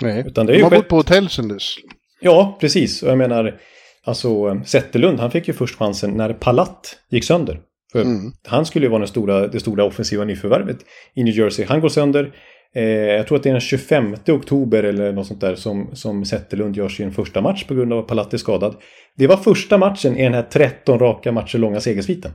Nej, 0.00 0.24
Utan 0.26 0.46
det 0.46 0.52
är 0.52 0.56
de 0.56 0.62
har 0.62 0.70
bott 0.70 0.88
på 0.88 0.96
hotell 0.96 1.28
sen 1.28 1.48
dess. 1.48 1.74
Ja, 2.20 2.58
precis. 2.60 3.02
Och 3.02 3.10
jag 3.10 3.18
menar, 3.18 3.60
alltså 4.04 4.60
Zetterlund, 4.64 5.20
han 5.20 5.30
fick 5.30 5.48
ju 5.48 5.54
först 5.54 5.78
chansen 5.78 6.10
när 6.10 6.32
Palat 6.32 6.96
gick 7.10 7.24
sönder. 7.24 7.60
För 7.92 8.02
mm. 8.02 8.32
Han 8.46 8.66
skulle 8.66 8.86
ju 8.86 8.90
vara 8.90 8.98
den 8.98 9.08
stora, 9.08 9.46
det 9.46 9.60
stora 9.60 9.84
offensiva 9.84 10.24
nyförvärvet 10.24 10.78
i 11.14 11.24
New 11.24 11.34
Jersey. 11.34 11.64
Han 11.68 11.80
går 11.80 11.88
sönder. 11.88 12.32
Eh, 12.74 12.84
jag 12.84 13.26
tror 13.26 13.36
att 13.36 13.42
det 13.42 13.48
är 13.48 13.52
den 13.52 13.60
25 13.60 14.16
oktober 14.28 14.82
eller 14.82 15.12
något 15.12 15.26
sånt 15.26 15.40
där 15.40 15.54
som, 15.54 15.90
som 15.92 16.24
Zetterlund 16.24 16.76
gör 16.76 16.88
sin 16.88 17.12
första 17.12 17.40
match 17.40 17.64
på 17.64 17.74
grund 17.74 17.92
av 17.92 17.98
att 17.98 18.06
Palat 18.06 18.34
är 18.34 18.38
skadad. 18.38 18.76
Det 19.16 19.26
var 19.26 19.36
första 19.36 19.78
matchen 19.78 20.16
i 20.16 20.22
den 20.22 20.34
här 20.34 20.42
13 20.42 20.98
raka 20.98 21.32
matcher 21.32 21.58
långa 21.58 21.80
segersviten. 21.80 22.32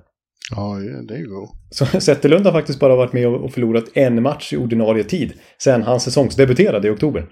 Ja, 0.52 0.76
det 1.08 1.14
är 1.14 1.18
ju 1.18 1.26
Så 1.70 1.86
Zetterlund 2.00 2.46
har 2.46 2.52
faktiskt 2.52 2.80
bara 2.80 2.96
varit 2.96 3.14
med 3.14 3.28
och 3.28 3.52
förlorat 3.52 3.86
en 3.94 4.22
match 4.22 4.54
i 4.54 4.58
ordinarie 4.58 5.04
tid 5.04 5.34
sen 5.58 5.84
han 5.84 6.00
säsongsdebuterade 6.00 6.88
i 6.88 6.92
oktober. 6.92 7.26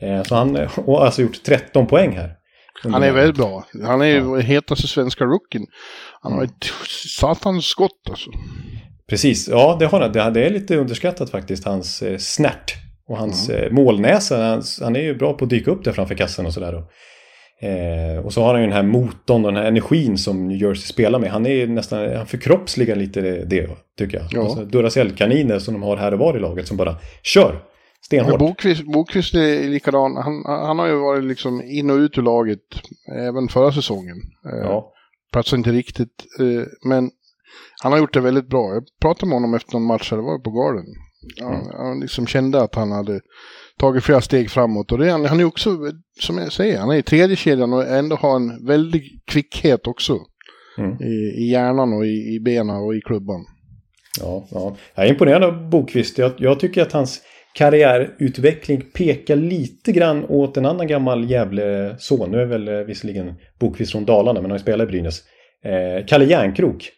Eh, 0.00 0.22
så 0.22 0.34
han 0.34 0.56
har 0.86 1.04
alltså 1.04 1.22
gjort 1.22 1.42
13 1.42 1.86
poäng 1.86 2.16
här. 2.16 2.34
Han 2.82 3.02
är 3.02 3.12
väldigt 3.12 3.36
bra. 3.36 3.64
Han 3.84 4.00
är 4.00 4.06
ju 4.06 4.14
ja. 4.14 4.36
hetaste 4.36 4.88
svenska 4.88 5.24
rookien. 5.24 5.66
Han 6.20 6.32
har 6.32 6.44
ett 6.44 6.64
satans 7.18 7.64
skott 7.64 8.06
alltså. 8.10 8.30
Precis, 9.08 9.48
ja 9.48 9.76
det 9.80 9.86
har 9.86 10.00
han. 10.00 10.32
Det 10.32 10.46
är 10.46 10.50
lite 10.50 10.76
underskattat 10.76 11.30
faktiskt, 11.30 11.64
hans 11.64 12.02
eh, 12.02 12.18
snärt. 12.18 12.74
Och 13.08 13.18
hans 13.18 13.48
mm. 13.48 13.74
målnäsa. 13.74 14.44
Han, 14.44 14.62
han, 14.80 14.96
är 14.96 15.00
ju 15.00 15.14
bra 15.14 15.32
på 15.32 15.44
att 15.44 15.50
dyka 15.50 15.70
upp 15.70 15.84
där 15.84 15.92
framför 15.92 16.14
kassen 16.14 16.46
och 16.46 16.54
sådär. 16.54 16.84
Eh, 17.60 18.24
och 18.24 18.32
så 18.32 18.42
har 18.42 18.54
han 18.54 18.62
ju 18.62 18.66
den 18.66 18.76
här 18.76 18.82
motorn 18.82 19.44
och 19.44 19.52
den 19.52 19.62
här 19.62 19.68
energin 19.68 20.18
som 20.18 20.48
New 20.48 20.62
Jersey 20.62 20.86
spelar 20.86 21.18
med. 21.18 21.30
Han 21.30 21.46
är 21.46 21.66
nästan, 21.66 22.16
han 22.16 22.26
förkroppsligar 22.26 22.96
lite 22.96 23.20
det, 23.20 23.68
tycker 23.98 24.18
jag. 24.18 24.26
Ja. 24.30 24.42
Alltså, 24.42 24.64
Duracell-kaniner 24.64 25.58
som 25.58 25.74
de 25.74 25.82
har 25.82 25.96
här 25.96 26.12
och 26.12 26.18
var 26.18 26.36
i 26.36 26.40
laget 26.40 26.66
som 26.66 26.76
bara 26.76 26.96
kör. 27.22 27.60
Stenhårt. 28.08 28.38
Bokvist, 28.38 28.84
Bokvist 28.84 29.34
är 29.34 29.68
likadan. 29.68 30.16
Han, 30.16 30.42
han 30.46 30.78
har 30.78 30.86
ju 30.86 30.94
varit 30.94 31.24
liksom 31.24 31.62
in 31.62 31.90
och 31.90 31.96
ut 31.96 32.18
ur 32.18 32.22
laget 32.22 32.60
även 33.16 33.48
förra 33.48 33.72
säsongen. 33.72 34.16
Eh, 34.52 34.58
ja. 34.58 34.92
Platsar 35.32 35.56
inte 35.56 35.72
riktigt. 35.72 36.26
Eh, 36.40 36.66
men 36.88 37.10
han 37.82 37.92
har 37.92 37.98
gjort 37.98 38.14
det 38.14 38.20
väldigt 38.20 38.48
bra. 38.48 38.74
Jag 38.74 38.84
pratade 39.00 39.26
med 39.26 39.36
honom 39.36 39.54
efter 39.54 39.72
någon 39.72 39.86
match, 39.86 40.10
det 40.10 40.16
var 40.16 40.38
på 40.38 40.50
Garden. 40.50 40.86
Mm. 41.40 41.66
Han 41.72 42.00
liksom 42.00 42.26
kände 42.26 42.62
att 42.62 42.74
han 42.74 42.92
hade 42.92 43.20
tagit 43.78 44.04
flera 44.04 44.20
steg 44.20 44.50
framåt. 44.50 44.92
Och 44.92 44.98
det, 44.98 45.10
han, 45.10 45.24
han 45.24 45.40
är 45.40 45.44
också, 45.44 45.78
som 46.20 46.38
jag 46.38 46.52
säger, 46.52 46.78
han 46.78 46.90
är 46.90 46.96
i 46.96 47.02
tredje 47.02 47.36
kedjan 47.36 47.72
och 47.72 47.86
ändå 47.86 48.16
har 48.16 48.36
en 48.36 48.66
väldig 48.66 49.20
kvickhet 49.26 49.86
också. 49.86 50.18
Mm. 50.78 51.02
I, 51.02 51.42
I 51.42 51.50
hjärnan 51.50 51.92
och 51.92 52.06
i, 52.06 52.34
i 52.34 52.40
benen 52.40 52.76
och 52.76 52.94
i 52.94 53.00
klubban. 53.00 53.46
Ja, 54.20 54.46
ja. 54.50 54.76
Jag 54.94 55.06
är 55.06 55.10
imponerad 55.10 55.44
av 55.44 55.70
Bokvist. 55.70 56.18
Jag, 56.18 56.32
jag 56.38 56.60
tycker 56.60 56.82
att 56.82 56.92
hans 56.92 57.20
karriärutveckling 57.58 58.80
pekar 58.80 59.36
lite 59.36 59.92
grann 59.92 60.24
åt 60.24 60.56
en 60.56 60.66
annan 60.66 60.86
gammal 60.86 61.30
Gävle-son. 61.30 62.30
Nu 62.30 62.40
är 62.40 62.46
väl 62.46 62.68
eh, 62.68 62.74
visserligen 62.74 63.34
Bokvist 63.60 63.92
från 63.92 64.04
Dalarna 64.04 64.40
men 64.40 64.50
han 64.50 64.60
spelar 64.60 64.84
i 64.84 64.88
Brynäs. 64.88 65.22
Eh, 65.64 66.06
Kalle 66.06 66.24
Järnkrook. 66.24 66.90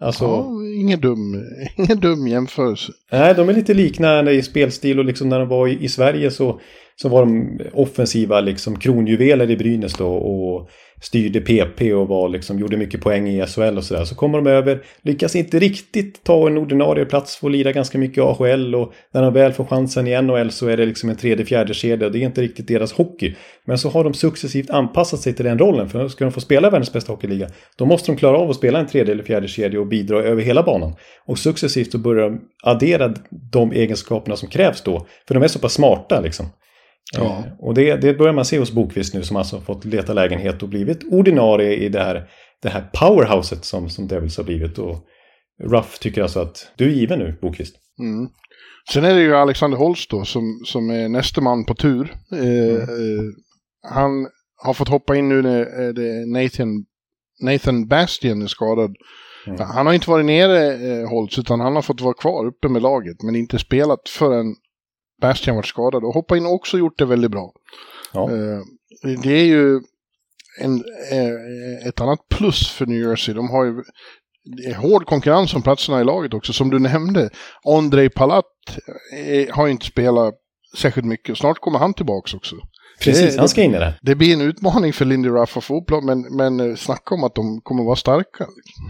Alltså, 0.00 0.24
ja, 0.24 0.48
ingen, 0.80 1.00
dum, 1.00 1.44
ingen 1.76 2.00
dum 2.00 2.28
jämförelse. 2.28 2.92
Nej, 3.12 3.34
de 3.34 3.48
är 3.48 3.52
lite 3.52 3.74
liknande 3.74 4.32
i 4.32 4.42
spelstil 4.42 4.98
och 4.98 5.04
liksom 5.04 5.28
när 5.28 5.38
de 5.38 5.48
var 5.48 5.68
i, 5.68 5.84
i 5.84 5.88
Sverige 5.88 6.30
så, 6.30 6.60
så 6.96 7.08
var 7.08 7.26
de 7.26 7.60
offensiva 7.72 8.40
liksom 8.40 8.78
kronjuveler 8.78 9.50
i 9.50 9.56
Brynäs 9.56 9.94
då 9.94 10.14
och 10.14 10.70
styrde 11.00 11.40
PP 11.40 11.94
och 11.94 12.08
var 12.08 12.28
liksom, 12.28 12.58
gjorde 12.58 12.76
mycket 12.76 13.00
poäng 13.00 13.28
i 13.28 13.46
SHL 13.46 13.76
och 13.76 13.84
sådär. 13.84 14.04
Så 14.04 14.14
kommer 14.14 14.38
de 14.38 14.50
över, 14.50 14.82
lyckas 15.02 15.36
inte 15.36 15.58
riktigt 15.58 16.24
ta 16.24 16.46
en 16.46 16.58
ordinarie 16.58 17.04
plats, 17.04 17.36
får 17.36 17.50
lira 17.50 17.72
ganska 17.72 17.98
mycket 17.98 18.24
AHL 18.24 18.74
och 18.74 18.92
när 19.12 19.22
de 19.22 19.34
väl 19.34 19.52
får 19.52 19.64
chansen 19.64 20.06
i 20.06 20.22
NHL 20.22 20.50
så 20.50 20.68
är 20.68 20.76
det 20.76 20.86
liksom 20.86 21.10
en 21.10 21.16
tredje, 21.16 21.46
fjärde 21.46 21.74
kedja 21.74 22.06
och 22.06 22.12
det 22.12 22.18
är 22.18 22.26
inte 22.26 22.42
riktigt 22.42 22.68
deras 22.68 22.92
hockey. 22.92 23.34
Men 23.64 23.78
så 23.78 23.88
har 23.88 24.04
de 24.04 24.14
successivt 24.14 24.70
anpassat 24.70 25.20
sig 25.20 25.32
till 25.32 25.44
den 25.44 25.58
rollen, 25.58 25.88
för 25.88 26.08
ska 26.08 26.24
de 26.24 26.32
få 26.32 26.40
spela 26.40 26.70
världens 26.70 26.92
bästa 26.92 27.12
hockeyliga 27.12 27.48
då 27.76 27.86
måste 27.86 28.12
de 28.12 28.16
klara 28.16 28.38
av 28.38 28.50
att 28.50 28.56
spela 28.56 28.78
en 28.78 28.86
tredje 28.86 29.12
eller 29.12 29.24
fjärde 29.24 29.48
kedja 29.48 29.80
och 29.80 29.86
bidra 29.86 30.22
över 30.22 30.42
hela 30.42 30.62
banan. 30.62 30.94
Och 31.26 31.38
successivt 31.38 31.92
så 31.92 31.98
börjar 31.98 32.30
de 32.30 32.40
addera 32.62 33.14
de 33.52 33.72
egenskaperna 33.72 34.36
som 34.36 34.48
krävs 34.48 34.82
då, 34.82 35.06
för 35.28 35.34
de 35.34 35.42
är 35.42 35.48
så 35.48 35.58
pass 35.58 35.72
smarta 35.72 36.20
liksom. 36.20 36.46
Ja. 37.16 37.44
Eh, 37.46 37.52
och 37.58 37.74
det, 37.74 37.96
det 37.96 38.14
börjar 38.14 38.32
man 38.32 38.44
se 38.44 38.58
hos 38.58 38.72
Bokvist 38.72 39.14
nu 39.14 39.22
som 39.22 39.36
alltså 39.36 39.60
fått 39.60 39.84
leta 39.84 40.12
lägenhet 40.12 40.62
och 40.62 40.68
blivit 40.68 41.04
ordinarie 41.10 41.74
i 41.74 41.88
det 41.88 42.00
här, 42.00 42.30
det 42.62 42.68
här 42.68 42.90
powerhouset 42.92 43.64
som, 43.64 43.90
som 43.90 44.08
Devils 44.08 44.36
har 44.36 44.44
blivit. 44.44 44.78
Och 44.78 44.96
Ruff 45.64 45.98
tycker 45.98 46.22
alltså 46.22 46.40
att 46.40 46.72
du 46.76 46.84
är 46.84 46.94
given 46.94 47.18
nu, 47.18 47.38
Bokvist. 47.40 47.76
Mm. 47.98 48.28
Sen 48.92 49.04
är 49.04 49.14
det 49.14 49.20
ju 49.20 49.36
Alexander 49.36 49.78
Holst 49.78 50.10
då 50.10 50.24
som, 50.24 50.60
som 50.64 50.90
är 50.90 51.08
nästa 51.08 51.40
man 51.40 51.64
på 51.64 51.74
tur. 51.74 52.14
Eh, 52.32 52.38
mm. 52.38 52.80
eh, 52.80 53.24
han 53.90 54.28
har 54.56 54.74
fått 54.74 54.88
hoppa 54.88 55.16
in 55.16 55.28
nu 55.28 55.42
när 55.42 55.60
eh, 55.60 56.26
Nathan, 56.26 56.84
Nathan 57.42 57.88
Bastian 57.88 58.42
är 58.42 58.46
skadad. 58.46 58.96
Mm. 59.46 59.60
Han 59.60 59.86
har 59.86 59.94
inte 59.94 60.10
varit 60.10 60.26
nere, 60.26 60.74
eh, 60.74 61.08
Holtz, 61.08 61.38
utan 61.38 61.60
han 61.60 61.74
har 61.74 61.82
fått 61.82 62.00
vara 62.00 62.14
kvar 62.14 62.46
uppe 62.46 62.68
med 62.68 62.82
laget, 62.82 63.22
men 63.22 63.36
inte 63.36 63.58
spelat 63.58 64.08
förrän 64.08 64.54
Bastian 65.20 65.56
varit 65.56 65.66
skadad 65.66 66.04
och 66.04 66.14
hoppa 66.14 66.36
in 66.36 66.46
och 66.46 66.54
också 66.54 66.78
gjort 66.78 66.98
det 66.98 67.04
väldigt 67.04 67.30
bra. 67.30 67.52
Ja. 68.12 68.30
Eh, 68.30 68.60
det 69.22 69.32
är 69.32 69.44
ju 69.44 69.80
en, 70.60 70.84
eh, 71.12 71.88
ett 71.88 72.00
annat 72.00 72.28
plus 72.28 72.70
för 72.70 72.86
New 72.86 73.00
Jersey. 73.00 73.34
De 73.34 73.50
har 73.50 73.64
ju 73.64 73.82
hård 74.74 75.06
konkurrens 75.06 75.54
om 75.54 75.62
platserna 75.62 76.00
i 76.00 76.04
laget 76.04 76.34
också. 76.34 76.52
Som 76.52 76.70
du 76.70 76.78
nämnde, 76.78 77.30
Andrei 77.64 78.08
Palat 78.08 78.44
eh, 79.16 79.54
har 79.54 79.68
inte 79.68 79.86
spelat 79.86 80.34
särskilt 80.76 81.06
mycket. 81.06 81.38
Snart 81.38 81.58
kommer 81.58 81.78
han 81.78 81.94
tillbaka 81.94 82.36
också. 82.36 82.56
Precis, 83.00 83.34
det, 83.34 83.40
han 83.40 83.48
ska 83.48 83.62
in 83.62 83.74
i 83.74 83.78
det. 83.78 83.94
Det 84.02 84.14
blir 84.14 84.32
en 84.32 84.40
utmaning 84.40 84.92
för 84.92 85.04
Lindy 85.04 85.28
Ruff 85.28 85.56
att 85.56 85.64
få 85.64 85.80
upp 85.80 86.04
men, 86.04 86.36
men 86.36 86.70
eh, 86.70 86.76
snacka 86.76 87.14
om 87.14 87.24
att 87.24 87.34
de 87.34 87.60
kommer 87.60 87.84
vara 87.84 87.96
starka. 87.96 88.46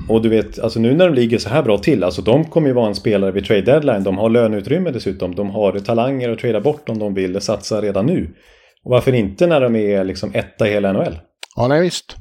Och 0.09 0.23
du 0.23 0.29
vet, 0.29 0.59
alltså 0.59 0.81
nu 0.81 0.95
när 0.95 1.07
de 1.07 1.15
ligger 1.15 1.39
så 1.39 1.49
här 1.49 1.63
bra 1.63 1.79
till, 1.79 2.05
alltså 2.05 2.23
de 2.23 2.45
kommer 2.45 2.69
ju 2.69 2.75
vara 2.75 2.87
en 2.87 2.95
spelare 2.95 3.33
vid 3.33 3.45
trade 3.45 3.63
deadline. 3.63 4.05
De 4.05 4.19
har 4.19 4.31
löneutrymme 4.31 4.91
dessutom. 4.91 5.35
De 5.35 5.51
har 5.51 5.79
talanger 5.79 6.31
att 6.31 6.39
trada 6.39 6.61
bort 6.61 6.89
om 6.89 6.99
de 6.99 7.15
vill 7.15 7.41
satsa 7.41 7.81
redan 7.81 8.07
nu. 8.07 8.35
Och 8.85 8.91
varför 8.91 9.15
inte 9.15 9.47
när 9.47 9.61
de 9.61 9.77
är 9.77 10.05
liksom 10.05 10.31
etta 10.35 10.69
i 10.69 10.71
hela 10.71 10.93
NHL? 10.93 11.19
Ja, 11.57 11.69
nej 11.69 11.81
visst. 11.81 12.17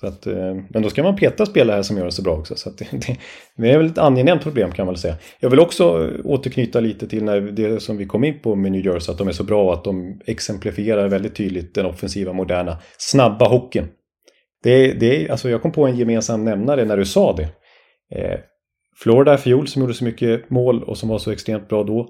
Så 0.00 0.06
att, 0.06 0.26
eh, 0.26 0.54
men 0.68 0.82
då 0.82 0.90
ska 0.90 1.02
man 1.02 1.16
peta 1.16 1.46
spelare 1.46 1.84
som 1.84 1.96
gör 1.96 2.04
det 2.04 2.12
så 2.12 2.22
bra 2.22 2.32
också. 2.32 2.56
Så 2.56 2.70
det, 2.70 2.86
det, 2.90 3.16
det, 3.56 3.70
är 3.70 3.78
väl 3.78 3.86
ett 3.86 3.98
angenämt 3.98 4.42
problem 4.42 4.72
kan 4.72 4.86
man 4.86 4.94
väl 4.94 5.00
säga. 5.00 5.16
Jag 5.40 5.50
vill 5.50 5.60
också 5.60 6.10
återknyta 6.24 6.80
lite 6.80 7.08
till 7.08 7.24
när 7.24 7.40
det 7.40 7.80
som 7.80 7.96
vi 7.96 8.06
kom 8.06 8.24
in 8.24 8.40
på 8.40 8.54
med 8.54 8.72
New 8.72 8.86
Jersey, 8.86 9.12
att 9.12 9.18
de 9.18 9.28
är 9.28 9.32
så 9.32 9.44
bra 9.44 9.64
och 9.64 9.74
att 9.74 9.84
de 9.84 10.20
exemplifierar 10.26 11.08
väldigt 11.08 11.36
tydligt 11.36 11.74
den 11.74 11.86
offensiva, 11.86 12.32
moderna, 12.32 12.78
snabba 12.98 13.48
hockeyn. 13.48 13.88
Det, 14.62 14.92
det, 14.92 15.30
alltså 15.30 15.50
jag 15.50 15.62
kom 15.62 15.72
på 15.72 15.86
en 15.86 15.96
gemensam 15.96 16.44
nämnare 16.44 16.84
när 16.84 16.96
du 16.96 17.04
sa 17.04 17.36
det. 17.36 17.48
Eh, 18.18 18.40
Florida 19.02 19.34
i 19.34 19.38
fjol 19.38 19.68
som 19.68 19.82
gjorde 19.82 19.94
så 19.94 20.04
mycket 20.04 20.50
mål 20.50 20.84
och 20.84 20.98
som 20.98 21.08
var 21.08 21.18
så 21.18 21.30
extremt 21.30 21.68
bra 21.68 21.84
då. 21.84 22.08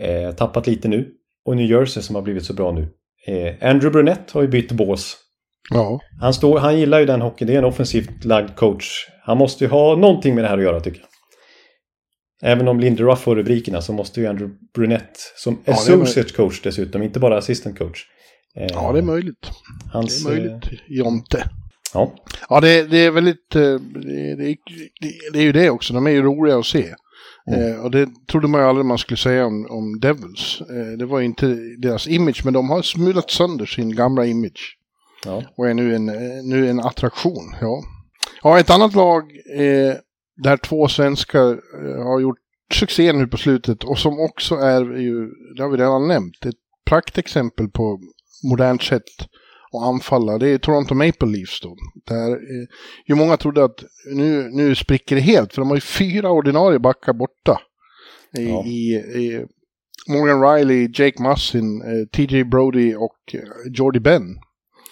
Eh, 0.00 0.34
tappat 0.34 0.66
lite 0.66 0.88
nu. 0.88 1.08
Och 1.44 1.56
New 1.56 1.70
Jersey 1.70 2.02
som 2.02 2.14
har 2.14 2.22
blivit 2.22 2.44
så 2.44 2.54
bra 2.54 2.72
nu. 2.72 2.88
Eh, 3.26 3.68
Andrew 3.70 3.90
Brunette 3.90 4.32
har 4.32 4.42
ju 4.42 4.48
bytt 4.48 4.72
bås. 4.72 5.16
Ja. 5.70 6.00
Han, 6.20 6.34
står, 6.34 6.58
han 6.58 6.78
gillar 6.78 7.00
ju 7.00 7.06
den 7.06 7.20
hockeyn. 7.20 7.46
Det 7.48 7.54
är 7.54 7.58
en 7.58 7.64
offensivt 7.64 8.24
lagd 8.24 8.56
coach. 8.56 9.06
Han 9.22 9.38
måste 9.38 9.64
ju 9.64 9.70
ha 9.70 9.96
någonting 9.96 10.34
med 10.34 10.44
det 10.44 10.48
här 10.48 10.58
att 10.58 10.64
göra 10.64 10.80
tycker 10.80 11.00
jag. 11.00 11.06
Även 12.52 12.68
om 12.68 12.80
Linderuff 12.80 13.20
får 13.20 13.36
rubrikerna 13.36 13.82
så 13.82 13.92
måste 13.92 14.20
ju 14.20 14.26
Andrew 14.26 14.56
Brunette 14.74 15.18
som 15.36 15.58
Ja, 15.64 15.72
associate 15.72 16.32
coach 16.32 16.60
dessutom, 16.62 17.02
inte 17.02 17.20
bara 17.20 17.38
assistant 17.38 17.78
coach. 17.78 18.04
Eh, 18.56 18.66
ja, 18.70 18.92
det 18.92 18.98
är 18.98 19.02
möjligt. 19.02 19.50
hans, 19.92 20.24
Det 20.24 20.32
är 20.32 20.36
eh, 20.36 20.42
möjligt, 20.44 20.80
Jonte. 20.88 21.48
Ja, 21.94 22.14
Ja, 22.48 22.60
det, 22.60 22.82
det 22.82 22.98
är 22.98 23.10
väldigt... 23.10 23.56
eh, 23.56 23.62
Det, 23.62 24.34
det, 24.36 24.56
det, 25.00 25.12
det 25.32 25.38
är 25.38 25.42
ju 25.42 25.52
det 25.52 25.70
också. 25.70 25.94
De 25.94 26.06
är 26.06 26.10
ju 26.10 26.22
roliga 26.22 26.58
att 26.58 26.66
se. 26.66 26.94
Mm. 27.52 27.72
Eh, 27.72 27.80
och 27.84 27.90
det 27.90 28.08
trodde 28.30 28.48
man 28.48 28.60
ju 28.60 28.66
aldrig 28.66 28.86
man 28.86 28.98
skulle 28.98 29.18
säga 29.18 29.46
om, 29.46 29.66
om 29.70 30.00
Devils. 30.00 30.60
Eh, 30.60 30.98
det 30.98 31.06
var 31.06 31.18
ju 31.18 31.24
inte 31.24 31.46
deras 31.78 32.08
image, 32.08 32.40
men 32.44 32.54
de 32.54 32.70
har 32.70 32.82
smulat 32.82 33.30
sönder 33.30 33.66
sin 33.66 33.94
gamla 33.96 34.26
image. 34.26 34.76
Ja. 35.24 35.42
Och 35.56 35.68
är 35.68 35.74
nu 35.74 35.94
en, 35.94 36.06
nu 36.48 36.70
en 36.70 36.80
attraktion. 36.80 37.54
Ja, 37.60 37.82
ja 38.42 38.58
ett 38.58 38.70
annat 38.70 38.94
lag 38.94 39.22
eh, 39.56 39.94
där 40.36 40.56
två 40.56 40.88
svenskar 40.88 41.50
eh, 41.52 42.02
har 42.04 42.20
gjort 42.20 42.38
succé 42.74 43.12
nu 43.12 43.26
på 43.26 43.36
slutet 43.36 43.84
och 43.84 43.98
som 43.98 44.20
också 44.20 44.54
är 44.54 44.80
ju, 44.80 45.30
det 45.56 45.62
har 45.62 45.70
vi 45.70 45.76
redan 45.76 46.08
nämnt, 46.08 46.46
ett 46.46 46.54
praktexempel 46.86 47.68
på 47.68 48.00
modernt 48.50 48.82
sätt 48.82 49.02
att 49.72 49.82
anfalla. 49.82 50.38
Det 50.38 50.48
är 50.48 50.58
Toronto 50.58 50.94
Maple 50.94 51.28
Leafs 51.28 51.60
då. 51.60 51.76
Där 52.06 52.30
eh, 52.32 52.66
ju 53.06 53.14
många 53.14 53.36
trodde 53.36 53.64
att 53.64 53.84
nu, 54.14 54.48
nu 54.52 54.74
spricker 54.74 55.16
det 55.16 55.22
helt, 55.22 55.52
för 55.52 55.62
de 55.62 55.68
har 55.68 55.76
ju 55.76 55.80
fyra 55.80 56.30
ordinarie 56.30 56.78
backar 56.78 57.12
borta. 57.12 57.60
I, 58.38 58.48
Ja. 58.48 58.64
i, 58.64 58.94
i 58.94 59.46
Morgan 60.08 60.42
Riley, 60.42 60.88
Jake 60.94 61.22
Mussin, 61.22 61.82
eh, 61.82 62.06
TJ 62.06 62.44
Brody 62.44 62.94
och 62.94 63.34
eh, 63.34 63.40
Jordy 63.72 64.00
Benn. 64.00 64.38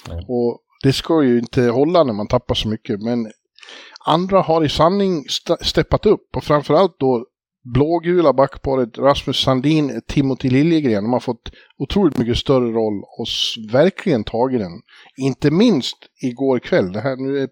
Ja. 0.08 0.14
Och 0.28 0.60
det 0.82 0.92
ska 0.92 1.22
ju 1.22 1.38
inte 1.38 1.62
hålla 1.62 2.04
när 2.04 2.12
man 2.12 2.28
tappar 2.28 2.54
så 2.54 2.68
mycket, 2.68 3.02
men 3.02 3.32
andra 4.06 4.40
har 4.40 4.64
i 4.64 4.68
sanning 4.68 5.24
st- 5.26 5.64
steppat 5.64 6.06
upp 6.06 6.36
och 6.36 6.44
framförallt 6.44 6.96
då 7.00 7.26
blågula 7.74 8.32
backparet 8.32 8.98
Rasmus 8.98 9.36
Sandin, 9.42 10.00
Timothy 10.08 10.50
Liljegren. 10.50 11.04
De 11.04 11.12
har 11.12 11.20
fått 11.20 11.50
otroligt 11.78 12.18
mycket 12.18 12.36
större 12.36 12.70
roll 12.72 13.02
och 13.02 13.26
verkligen 13.72 14.24
tagit 14.24 14.60
den. 14.60 14.72
Inte 15.16 15.50
minst 15.50 15.96
igår 16.22 16.58
kväll. 16.58 16.92
Det 16.92 17.00
här, 17.00 17.16
nu, 17.16 17.38
är, 17.38 17.48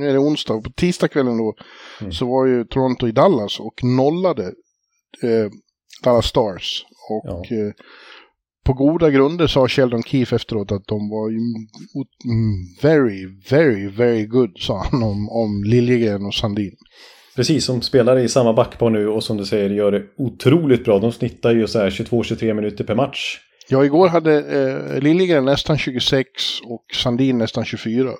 nu 0.00 0.08
är 0.08 0.12
det 0.12 0.18
onsdag 0.18 0.54
och 0.54 0.64
på 0.64 0.70
tisdagskvällen 0.70 1.38
då 1.38 1.54
Mm. 2.00 2.12
så 2.12 2.26
var 2.26 2.46
ju 2.46 2.64
Toronto 2.64 3.08
i 3.08 3.12
Dallas 3.12 3.60
och 3.60 3.84
nollade 3.84 4.42
eh, 5.22 5.50
Dallas 6.04 6.26
Stars. 6.26 6.84
Och 7.10 7.24
Ja. 7.24 7.56
eh, 7.56 7.72
på 8.64 8.72
goda 8.72 9.10
grunder 9.10 9.46
sa 9.46 9.68
Sheldon 9.68 10.02
Keefe 10.02 10.36
efteråt 10.36 10.72
att 10.72 10.86
de 10.86 11.10
var 11.10 11.28
mm, 11.28 11.66
very, 12.82 13.26
very, 13.50 13.88
very 13.88 14.26
good, 14.26 14.50
sa 14.58 14.86
han 14.90 15.02
om, 15.02 15.28
om 15.28 15.64
Liljegren 15.64 16.26
och 16.26 16.34
Sandin. 16.34 16.76
Precis, 17.36 17.64
som 17.64 17.82
spelare 17.82 18.22
i 18.22 18.28
samma 18.28 18.52
backpar 18.52 18.90
nu 18.90 19.08
och 19.08 19.24
som 19.24 19.36
du 19.36 19.44
säger 19.44 19.70
gör 19.70 19.92
det 19.92 20.02
otroligt 20.18 20.84
bra. 20.84 20.98
De 20.98 21.12
snittar 21.12 21.54
ju 21.54 21.66
så 21.66 21.78
här 21.78 21.90
22-23 21.90 22.54
minuter 22.54 22.84
per 22.84 22.94
match. 22.94 23.38
Ja, 23.68 23.84
igår 23.84 24.08
hade 24.08 24.38
eh, 24.38 25.00
Liljegren 25.00 25.44
nästan 25.44 25.78
26 25.78 26.26
och 26.64 26.84
Sandin 26.94 27.38
nästan 27.38 27.64
24. 27.64 28.10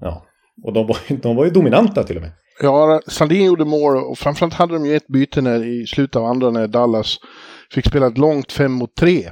Ja. 0.00 0.26
Och 0.64 0.72
de 0.72 0.86
var, 0.86 0.96
de 1.22 1.36
var 1.36 1.44
ju 1.44 1.50
dominanta 1.50 2.02
till 2.02 2.16
och 2.16 2.22
med. 2.22 2.32
Ja, 2.62 3.00
Sandin 3.06 3.44
gjorde 3.44 3.64
mål 3.64 3.96
och 3.96 4.18
framförallt 4.18 4.54
hade 4.54 4.72
de 4.74 4.86
ju 4.86 4.96
ett 4.96 5.06
byte 5.06 5.40
när, 5.40 5.64
i 5.64 5.86
slutet 5.86 6.16
av 6.16 6.24
andra 6.24 6.50
när 6.50 6.68
Dallas 6.68 7.16
fick 7.70 7.86
spela 7.86 8.06
ett 8.06 8.18
långt 8.18 8.52
5 8.52 8.72
mot 8.72 8.94
3. 8.94 9.30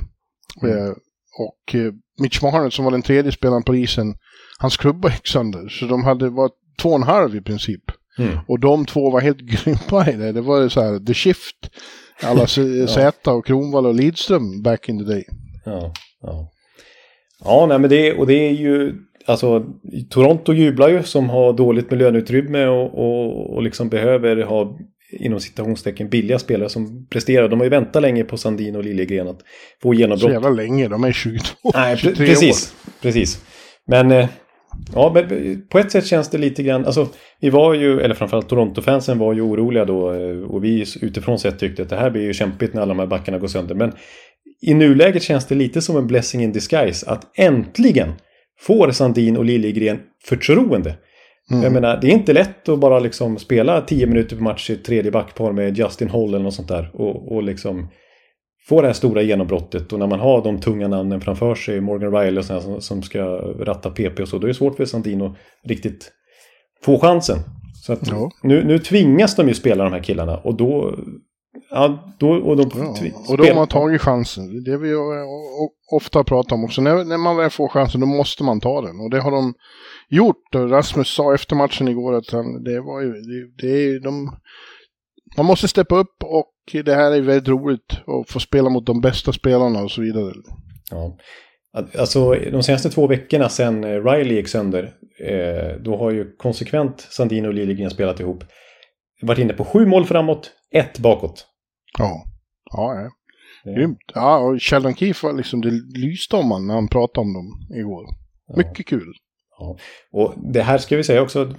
Mm. 0.69 0.95
Och 1.39 1.75
eh, 1.75 1.93
Mitch 2.21 2.43
Marner 2.43 2.71
som 2.71 2.85
var 2.85 2.93
den 2.93 3.03
tredje 3.03 3.33
spelaren 3.33 3.63
på 3.63 3.77
isen, 3.77 4.15
hans 4.59 4.77
klubba 4.77 5.09
gick 5.11 5.27
sönder. 5.27 5.69
Så 5.69 5.85
de 5.85 6.05
hade 6.05 6.29
varit 6.29 6.53
två 6.83 6.89
och 6.89 6.97
en 6.97 7.03
halv 7.03 7.37
i 7.37 7.41
princip. 7.41 7.83
Mm. 8.19 8.39
Och 8.49 8.61
de 8.61 8.87
två 8.87 9.11
var 9.11 9.21
helt 9.21 9.39
grymma 9.65 10.11
i 10.11 10.17
det. 10.17 10.33
Det 10.33 10.41
var 10.41 10.69
så 10.69 10.81
här, 10.81 10.99
the 11.07 11.15
shift. 11.15 11.71
Alla 12.23 12.47
Z 12.47 12.87
Zäta 12.89 13.33
och 13.33 13.47
Kronwall 13.47 13.87
och 13.87 13.95
Lidström 13.95 14.63
back 14.63 14.89
in 14.89 14.99
the 14.99 15.05
day. 15.05 15.25
Ja, 15.65 15.93
ja. 16.23 16.51
Ja, 17.45 17.67
nej, 17.69 17.79
men 17.79 17.91
det, 17.91 18.13
och 18.13 18.27
det 18.27 18.35
är 18.35 18.53
ju... 18.53 18.95
Alltså, 19.27 19.65
Toronto 20.11 20.53
jublar 20.53 20.89
ju 20.89 21.03
som 21.03 21.31
har 21.31 21.53
dåligt 21.53 21.91
med 21.91 21.99
löneutrymme 21.99 22.67
och, 22.67 22.99
och, 22.99 23.55
och 23.55 23.63
liksom 23.63 23.89
behöver 23.89 24.43
ha 24.43 24.79
inom 25.13 25.41
citationstecken 25.41 26.09
billiga 26.09 26.39
spelare 26.39 26.69
som 26.69 27.07
presterar. 27.07 27.49
De 27.49 27.59
har 27.61 27.65
ju 27.65 27.71
väntat 27.71 28.03
länge 28.03 28.25
på 28.25 28.37
Sandin 28.37 28.77
och 28.77 28.85
Liljegren 28.85 29.29
att 29.29 29.41
få 29.83 29.89
Så 29.89 29.95
genombrott. 29.95 30.33
jävla 30.33 30.51
länge, 30.51 30.89
de 30.89 31.05
är 31.05 31.13
22, 31.13 31.45
Nej, 31.75 31.95
pre- 31.95 31.99
23 31.99 32.27
precis. 32.27 32.75
Precis. 33.03 33.45
Men, 33.87 34.11
eh, 34.13 34.29
ja, 34.95 35.11
men 35.15 35.63
på 35.69 35.79
ett 35.79 35.91
sätt 35.93 36.07
känns 36.07 36.29
det 36.31 36.39
lite 36.39 36.63
grann, 36.63 36.85
alltså 36.87 37.09
vi 37.41 37.51
var 37.51 37.75
ju, 37.75 38.01
eller 38.01 38.15
framförallt 38.15 38.49
Toronto-fansen 38.49 39.19
var 39.19 39.33
ju 39.35 39.41
oroliga 39.41 39.85
då 39.85 40.13
eh, 40.13 40.41
och 40.43 40.65
vi 40.65 40.85
utifrån 41.01 41.39
sett 41.39 41.59
tyckte 41.59 41.83
att 41.83 41.89
det 41.89 41.97
här 41.97 42.11
blir 42.11 42.23
ju 42.23 42.33
kämpigt 42.35 42.75
när 42.75 42.83
alla 42.83 42.95
de 42.95 42.99
här 42.99 43.07
backarna 43.07 43.39
går 43.39 43.49
sönder. 43.49 43.75
Men 43.75 43.93
i 44.63 44.75
nuläget 44.75 45.23
känns 45.23 45.47
det 45.47 45.55
lite 45.55 45.81
som 45.83 45.97
en 45.97 46.07
blessing 46.07 46.43
in 46.43 46.53
disguise 46.53 47.11
att 47.11 47.39
äntligen 47.39 48.13
får 48.61 48.91
Sandin 48.91 49.37
och 49.37 49.45
Liljegren 49.45 49.99
förtroende. 50.25 50.95
Mm. 51.51 51.63
Jag 51.63 51.73
menar, 51.73 51.99
det 52.01 52.07
är 52.07 52.11
inte 52.13 52.33
lätt 52.33 52.69
att 52.69 52.79
bara 52.79 52.99
liksom 52.99 53.39
spela 53.39 53.81
10 53.81 54.07
minuter 54.07 54.37
per 54.37 54.43
match 54.43 54.71
i 54.71 54.77
tredje 54.77 55.11
backpar 55.11 55.53
med 55.53 55.79
Justin 55.79 56.09
Holl 56.09 56.29
eller 56.29 56.45
något 56.45 56.55
sånt 56.55 56.69
där. 56.69 56.91
Och, 56.95 57.33
och 57.33 57.43
liksom 57.43 57.89
få 58.69 58.81
det 58.81 58.87
här 58.87 58.95
stora 58.95 59.23
genombrottet. 59.23 59.93
Och 59.93 59.99
när 59.99 60.07
man 60.07 60.21
har 60.21 60.45
de 60.45 60.61
tunga 60.61 60.89
namnen 60.89 61.21
framför 61.21 61.55
sig, 61.55 61.81
Morgan 61.81 62.13
Riley 62.13 62.39
och 62.39 62.45
sådana 62.45 62.63
som, 62.63 62.81
som 62.81 63.03
ska 63.03 63.25
ratta 63.65 63.91
PP 63.91 64.21
och 64.21 64.29
så, 64.29 64.39
då 64.39 64.47
är 64.47 64.49
det 64.49 64.55
svårt 64.55 64.77
för 64.77 64.85
Sandin 64.85 65.23
att 65.23 65.37
riktigt 65.65 66.13
få 66.85 66.99
chansen. 66.99 67.39
Så 67.83 67.93
att 67.93 68.09
Ja. 68.11 68.31
nu, 68.43 68.65
nu 68.65 68.79
tvingas 68.79 69.37
de 69.37 69.49
ju 69.49 69.55
spela 69.55 69.85
de 69.85 69.93
här 69.93 70.03
killarna 70.03 70.37
och 70.37 70.57
då... 70.57 70.95
Ja, 71.71 72.15
då... 72.19 72.31
Och, 72.31 72.57
de, 72.57 72.71
Ja, 72.75 72.95
och 73.29 73.39
de 73.39 73.53
har 73.53 73.67
tagit 73.67 74.01
chansen. 74.01 74.65
Det 74.65 74.77
vi 74.77 74.89
ju, 74.89 74.95
eh, 74.95 75.25
o- 75.63 75.73
ofta 75.97 76.25
pratar 76.25 76.57
om 76.57 76.65
också. 76.65 76.81
När, 76.81 77.05
när 77.05 77.19
man 77.19 77.37
väl 77.37 77.51
får 77.51 77.69
chansen 77.69 78.01
då 78.01 78.07
måste 78.07 78.45
man 78.45 78.61
ta 78.61 78.81
den. 78.81 79.01
Och 79.01 79.11
det 79.11 79.21
har 79.21 79.31
de 79.31 79.55
gjort. 80.09 80.55
Rasmus 80.55 81.09
sa 81.15 81.35
efter 81.35 81.57
matchen 81.57 81.89
igår 81.89 82.15
att 82.15 82.31
han, 82.31 82.65
det 82.65 82.81
var 82.81 83.01
ju, 83.01 83.13
det, 83.13 83.63
det 83.63 83.85
är 83.85 84.01
de, 84.01 84.31
man 85.37 85.47
måste 85.47 85.69
steppa 85.69 85.97
upp 85.97 86.17
och 86.25 86.53
det 86.85 86.95
här 86.95 87.13
är 87.13 87.21
väldigt 87.21 87.49
roligt 87.49 87.93
att 87.93 88.31
få 88.31 88.41
spela 88.41 88.71
mot 88.71 88.87
de 88.87 89.01
bästa 89.01 89.33
spelarna 89.33 89.83
och 89.83 89.91
så 89.91 90.01
vidare. 90.03 90.33
Ja. 90.91 91.17
Alltså 91.99 92.31
de 92.33 92.63
senaste 92.63 92.91
två 92.91 93.07
veckorna 93.07 93.49
sedan 93.49 93.85
eh, 93.85 94.05
Riley 94.05 94.37
gick 94.37 94.49
sönder, 94.49 94.93
eh, 95.29 95.83
då 95.83 95.97
har 95.97 96.11
ju 96.11 96.37
konsekvent 96.37 97.01
Sandino 97.01 97.49
och 97.49 97.55
Liljegren 97.55 97.91
spelat 97.91 98.21
ihop. 98.21 98.45
Varit 99.23 99.39
inne 99.39 99.53
på 99.53 99.65
sju 99.65 99.87
mål 99.87 100.07
framåt, 100.07 100.51
ett 100.71 100.99
bakåt. 100.99 101.47
Ja, 101.99 102.25
ja, 102.73 102.95
ja. 102.95 103.11
Grymt. 103.73 103.99
Ja, 104.15 104.39
och 104.39 104.63
Sheldon 104.63 104.95
Keefe 104.95 105.27
var 105.27 105.33
liksom, 105.33 105.61
det 105.61 105.71
lyste 105.99 106.37
om 106.37 106.51
han 106.51 106.67
när 106.67 106.75
han 106.75 106.89
pratade 106.89 107.21
om 107.21 107.33
dem 107.33 107.79
igår. 107.79 108.07
Mycket 108.57 108.87
kul. 108.87 109.15
Och 110.13 110.35
det 110.53 110.63
här 110.63 110.79
ska 110.79 110.97
vi 110.97 111.05
säga 111.05 111.23
också, 111.23 111.55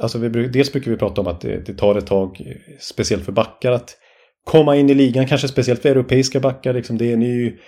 alltså 0.00 0.18
vi, 0.18 0.48
dels 0.48 0.72
brukar 0.72 0.90
vi 0.90 0.96
prata 0.96 1.20
om 1.20 1.26
att 1.26 1.40
det, 1.40 1.66
det 1.66 1.74
tar 1.74 1.94
ett 1.94 2.06
tag, 2.06 2.42
speciellt 2.80 3.24
för 3.24 3.32
backar, 3.32 3.72
att 3.72 3.96
komma 4.44 4.76
in 4.76 4.90
i 4.90 4.94
ligan, 4.94 5.26
kanske 5.26 5.48
speciellt 5.48 5.82
för 5.82 5.88
europeiska 5.88 6.40
backar. 6.40 6.72
Liksom 6.72 6.98
det 6.98 7.08
är 7.08 7.12
en 7.12 7.20
ny, 7.20 7.58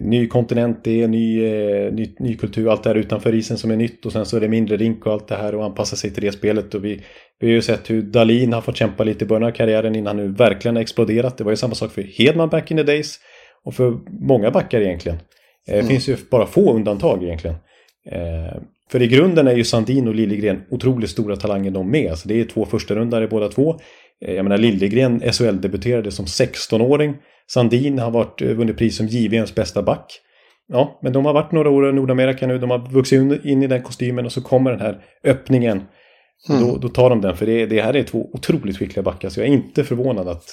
ny 0.00 0.26
kontinent, 0.26 0.84
det 0.84 1.02
är 1.02 1.08
ny, 1.08 1.44
eh, 1.44 1.92
ny, 1.92 2.14
ny 2.18 2.36
kultur, 2.36 2.70
allt 2.70 2.82
det 2.82 2.90
här 2.90 2.96
utanför 2.96 3.34
isen 3.34 3.58
som 3.58 3.70
är 3.70 3.76
nytt 3.76 4.06
och 4.06 4.12
sen 4.12 4.26
så 4.26 4.36
är 4.36 4.40
det 4.40 4.48
mindre 4.48 4.76
rink 4.76 5.06
och 5.06 5.12
allt 5.12 5.28
det 5.28 5.34
här 5.36 5.54
och 5.54 5.64
anpassa 5.64 5.96
sig 5.96 6.10
till 6.10 6.24
det 6.24 6.32
spelet. 6.32 6.74
Och 6.74 6.84
vi, 6.84 7.00
vi 7.40 7.46
har 7.46 7.54
ju 7.54 7.62
sett 7.62 7.90
hur 7.90 8.02
Dalin 8.02 8.52
har 8.52 8.60
fått 8.60 8.76
kämpa 8.76 9.04
lite 9.04 9.24
i 9.24 9.28
början 9.28 9.44
av 9.48 9.50
karriären 9.50 9.96
innan 9.96 10.06
han 10.18 10.26
nu 10.26 10.32
verkligen 10.32 10.76
har 10.76 10.82
exploderat. 10.82 11.38
Det 11.38 11.44
var 11.44 11.52
ju 11.52 11.56
samma 11.56 11.74
sak 11.74 11.92
för 11.92 12.02
Hedman 12.02 12.48
back 12.48 12.70
in 12.70 12.76
the 12.76 12.82
days 12.82 13.18
och 13.64 13.74
för 13.74 13.98
många 14.26 14.50
backar 14.50 14.80
egentligen. 14.80 15.18
Eh, 15.68 15.76
Det 15.76 15.84
finns 15.84 16.08
ju 16.08 16.16
bara 16.30 16.46
få 16.46 16.74
undantag 16.74 17.22
egentligen. 17.24 17.56
Eh, 18.10 18.62
för 18.90 19.02
i 19.02 19.06
grunden 19.06 19.46
är 19.48 19.56
ju 19.56 19.64
Sandin 19.64 20.08
och 20.08 20.14
Liljegren 20.14 20.62
otroligt 20.70 21.10
stora 21.10 21.36
talanger 21.36 21.70
de 21.70 21.90
med. 21.90 22.10
Alltså 22.10 22.28
det 22.28 22.40
är 22.40 22.44
två 22.44 22.64
första 22.64 22.94
rundare 22.94 23.28
båda 23.28 23.48
två. 23.48 23.80
Eh, 24.26 24.34
jag 24.34 24.42
menar 24.42 24.58
Liljegren 24.58 25.20
SHL-debuterade 25.22 26.10
som 26.10 26.24
16-åring. 26.26 27.16
Sandin 27.54 27.98
har 27.98 28.10
varit, 28.10 28.42
eh, 28.42 28.48
vunnit 28.48 28.76
pris 28.78 28.96
som 28.96 29.06
JVMs 29.06 29.54
bästa 29.54 29.82
back. 29.82 30.20
Ja, 30.68 30.98
men 31.02 31.12
de 31.12 31.24
har 31.24 31.32
varit 31.32 31.52
några 31.52 31.70
år 31.70 31.88
i 31.88 31.92
Nordamerika 31.92 32.46
nu. 32.46 32.58
De 32.58 32.70
har 32.70 32.90
vuxit 32.90 33.44
in- 33.44 33.62
i 33.62 33.66
den 33.66 33.82
kostymen 33.82 34.24
och 34.26 34.32
så 34.32 34.42
kommer 34.42 34.70
den 34.70 34.80
här 34.80 35.04
öppningen. 35.24 35.78
Och 36.48 36.54
då, 36.60 36.76
då 36.76 36.88
tar 36.88 37.10
de 37.10 37.20
den, 37.20 37.36
för 37.36 37.46
det, 37.46 37.66
det 37.66 37.82
här 37.82 37.96
är 37.96 38.02
två 38.02 38.30
otroligt 38.32 38.76
skickliga 38.78 39.02
backar. 39.02 39.28
Så 39.28 39.40
jag 39.40 39.48
är 39.48 39.52
inte 39.52 39.84
förvånad 39.84 40.28
att 40.28 40.44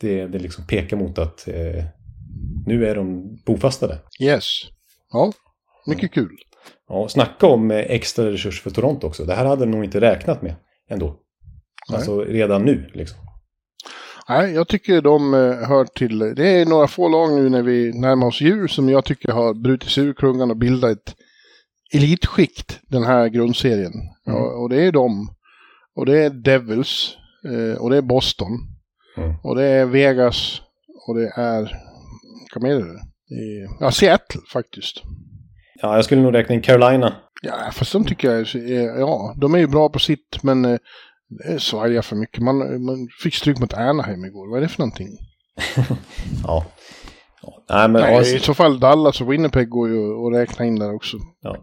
det, 0.00 0.26
det 0.26 0.38
liksom 0.38 0.66
pekar 0.66 0.96
mot 0.96 1.18
att 1.18 1.48
eh, 1.48 1.84
nu 2.66 2.86
är 2.86 2.94
de 2.94 3.36
bofastade. 3.46 3.98
Yes. 4.22 4.44
Ja, 5.12 5.32
mycket 5.86 6.12
kul. 6.12 6.36
Ja, 6.88 7.08
snacka 7.08 7.46
om 7.46 7.70
eh, 7.70 7.78
extra 7.78 8.30
resurs 8.30 8.62
för 8.62 8.70
Toronto 8.70 9.06
också. 9.06 9.24
Det 9.24 9.34
här 9.34 9.44
hade 9.44 9.64
de 9.64 9.70
nog 9.70 9.84
inte 9.84 10.00
räknat 10.00 10.42
med 10.42 10.54
ändå. 10.90 11.06
Nej. 11.88 11.96
Alltså 11.96 12.24
redan 12.24 12.62
nu 12.64 12.90
liksom. 12.94 13.18
Nej, 14.30 14.54
jag 14.54 14.68
tycker 14.68 15.02
de 15.02 15.34
eh, 15.34 15.68
hör 15.68 15.84
till, 15.84 16.18
det 16.18 16.48
är 16.48 16.66
några 16.66 16.88
få 16.88 17.08
lag 17.08 17.32
nu 17.32 17.48
när 17.48 17.62
vi 17.62 17.92
närmar 17.92 18.26
oss 18.26 18.40
jul 18.40 18.68
som 18.68 18.88
jag 18.88 19.04
tycker 19.04 19.32
har 19.32 19.54
brutit 19.54 19.90
sig 19.90 20.04
ur 20.04 20.14
klungan 20.14 20.50
och 20.50 20.56
bildat 20.56 20.90
ett 20.90 21.14
elitskikt, 21.94 22.80
den 22.88 23.02
här 23.02 23.28
grundserien. 23.28 23.92
Mm. 24.26 24.40
Och, 24.40 24.62
och, 24.62 24.68
det 24.68 24.82
är 24.82 24.92
de. 24.92 25.28
Och 25.96 26.06
det 26.06 26.24
är 26.24 26.30
Devils. 26.30 27.16
Eh, 27.44 27.82
och 27.82 27.90
det 27.90 27.96
är 27.96 28.02
Boston. 28.02 28.48
Mm. 29.16 29.34
Och 29.42 29.56
det 29.56 29.64
är 29.64 29.86
Vegas. 29.86 30.60
Och 31.08 31.14
det 31.14 31.32
är, 31.36 31.82
vad 32.54 32.62
mer 32.62 32.74
är 32.74 32.94
det? 32.94 33.02
Ja, 33.80 33.90
Seattle 33.90 34.40
faktiskt. 34.52 35.02
Ja, 35.82 35.96
jag 35.96 36.04
skulle 36.04 36.22
nog 36.22 36.34
räkna 36.34 36.54
in 36.54 36.62
Carolina. 36.62 37.14
Ja, 37.42 37.70
fast 37.72 37.92
de 37.92 38.04
tycker 38.04 38.30
jag, 38.30 38.46
ja, 38.98 39.34
de 39.40 39.54
är 39.54 39.58
ju 39.58 39.66
bra 39.66 39.88
på 39.88 39.98
sitt, 39.98 40.42
men 40.42 40.64
eh, 40.64 40.70
är 40.70 40.78
svajar 41.58 42.02
för 42.02 42.16
mycket. 42.16 42.42
Man, 42.42 42.84
man 42.84 43.08
fick 43.22 43.34
stryk 43.34 43.58
mot 43.58 43.74
Anaheim 43.74 44.24
igår. 44.24 44.50
Vad 44.50 44.58
är 44.58 44.62
det 44.62 44.68
för 44.68 44.78
någonting? 44.78 45.08
ja. 46.44 46.64
Nej, 47.68 47.88
men 47.88 48.02
Nej, 48.02 48.16
alltså... 48.16 48.36
I 48.36 48.38
så 48.38 48.54
fall 48.54 48.80
Dallas 48.80 49.20
och 49.20 49.32
Winnipeg 49.32 49.68
går 49.68 49.88
ju 49.88 50.26
att 50.26 50.34
räkna 50.34 50.64
in 50.64 50.78
där 50.78 50.94
också. 50.94 51.16
Ja. 51.40 51.56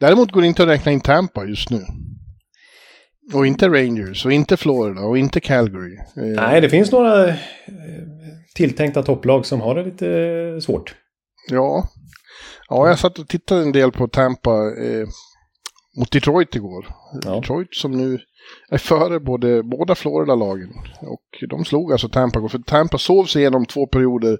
Däremot 0.00 0.32
går 0.32 0.40
det 0.40 0.46
inte 0.46 0.62
att 0.62 0.68
räkna 0.68 0.92
in 0.92 1.00
Tampa 1.00 1.44
just 1.44 1.70
nu. 1.70 1.80
Och 3.34 3.46
inte 3.46 3.68
Rangers, 3.68 4.26
och 4.26 4.32
inte 4.32 4.56
Florida, 4.56 5.00
och 5.00 5.18
inte 5.18 5.40
Calgary. 5.40 5.96
Eh, 5.96 6.42
Nej, 6.42 6.60
det 6.60 6.68
finns 6.68 6.92
några 6.92 7.28
eh, 7.28 7.34
tilltänkta 8.54 9.02
topplag 9.02 9.46
som 9.46 9.60
har 9.60 9.74
det 9.74 9.84
lite 9.84 10.08
eh, 10.08 10.60
svårt. 10.60 10.94
Ja. 11.50 11.88
Ja, 12.68 12.88
jag 12.88 12.98
satt 12.98 13.18
och 13.18 13.28
tittade 13.28 13.62
en 13.62 13.72
del 13.72 13.92
på 13.92 14.08
Tampa 14.08 14.50
eh, 14.50 15.06
mot 15.98 16.12
Detroit 16.12 16.54
igår. 16.54 16.86
Ja. 17.24 17.34
Detroit 17.34 17.74
som 17.74 17.92
nu 17.92 18.18
är 18.68 18.78
före 18.78 19.20
både, 19.20 19.62
båda 19.62 19.94
Florida-lagen. 19.94 20.68
Och 21.00 21.48
de 21.48 21.64
slog 21.64 21.92
alltså 21.92 22.08
Tampa. 22.08 22.48
För 22.48 22.58
Tampa 22.58 22.98
sov 22.98 23.24
sig 23.24 23.42
igenom 23.42 23.66
två 23.66 23.86
perioder. 23.86 24.38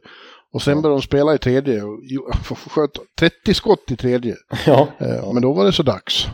Och 0.53 0.63
sen 0.63 0.83
började 0.83 1.01
de 1.01 1.03
spela 1.03 1.35
i 1.35 1.39
tredje. 1.39 1.83
Och 1.83 1.99
sköt 2.71 2.91
30 3.19 3.55
skott 3.55 3.91
i 3.91 3.97
tredje. 3.97 4.35
Ja. 4.67 4.89
Eh, 4.99 5.33
men 5.33 5.43
då 5.43 5.53
var 5.53 5.65
det 5.65 5.73
så 5.73 5.83
dags. 5.83 6.27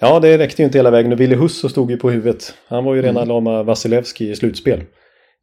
Ja, 0.00 0.20
det 0.20 0.38
räckte 0.38 0.62
ju 0.62 0.66
inte 0.66 0.78
hela 0.78 0.90
vägen. 0.90 1.12
Och 1.12 1.20
Ville 1.20 1.36
Husso 1.36 1.68
stod 1.68 1.90
ju 1.90 1.96
på 1.96 2.10
huvudet. 2.10 2.54
Han 2.68 2.84
var 2.84 2.94
ju 2.94 3.02
rena 3.02 3.20
mm. 3.20 3.28
lama 3.28 3.62
Vasilevski 3.62 4.30
i 4.30 4.36
slutspel. 4.36 4.84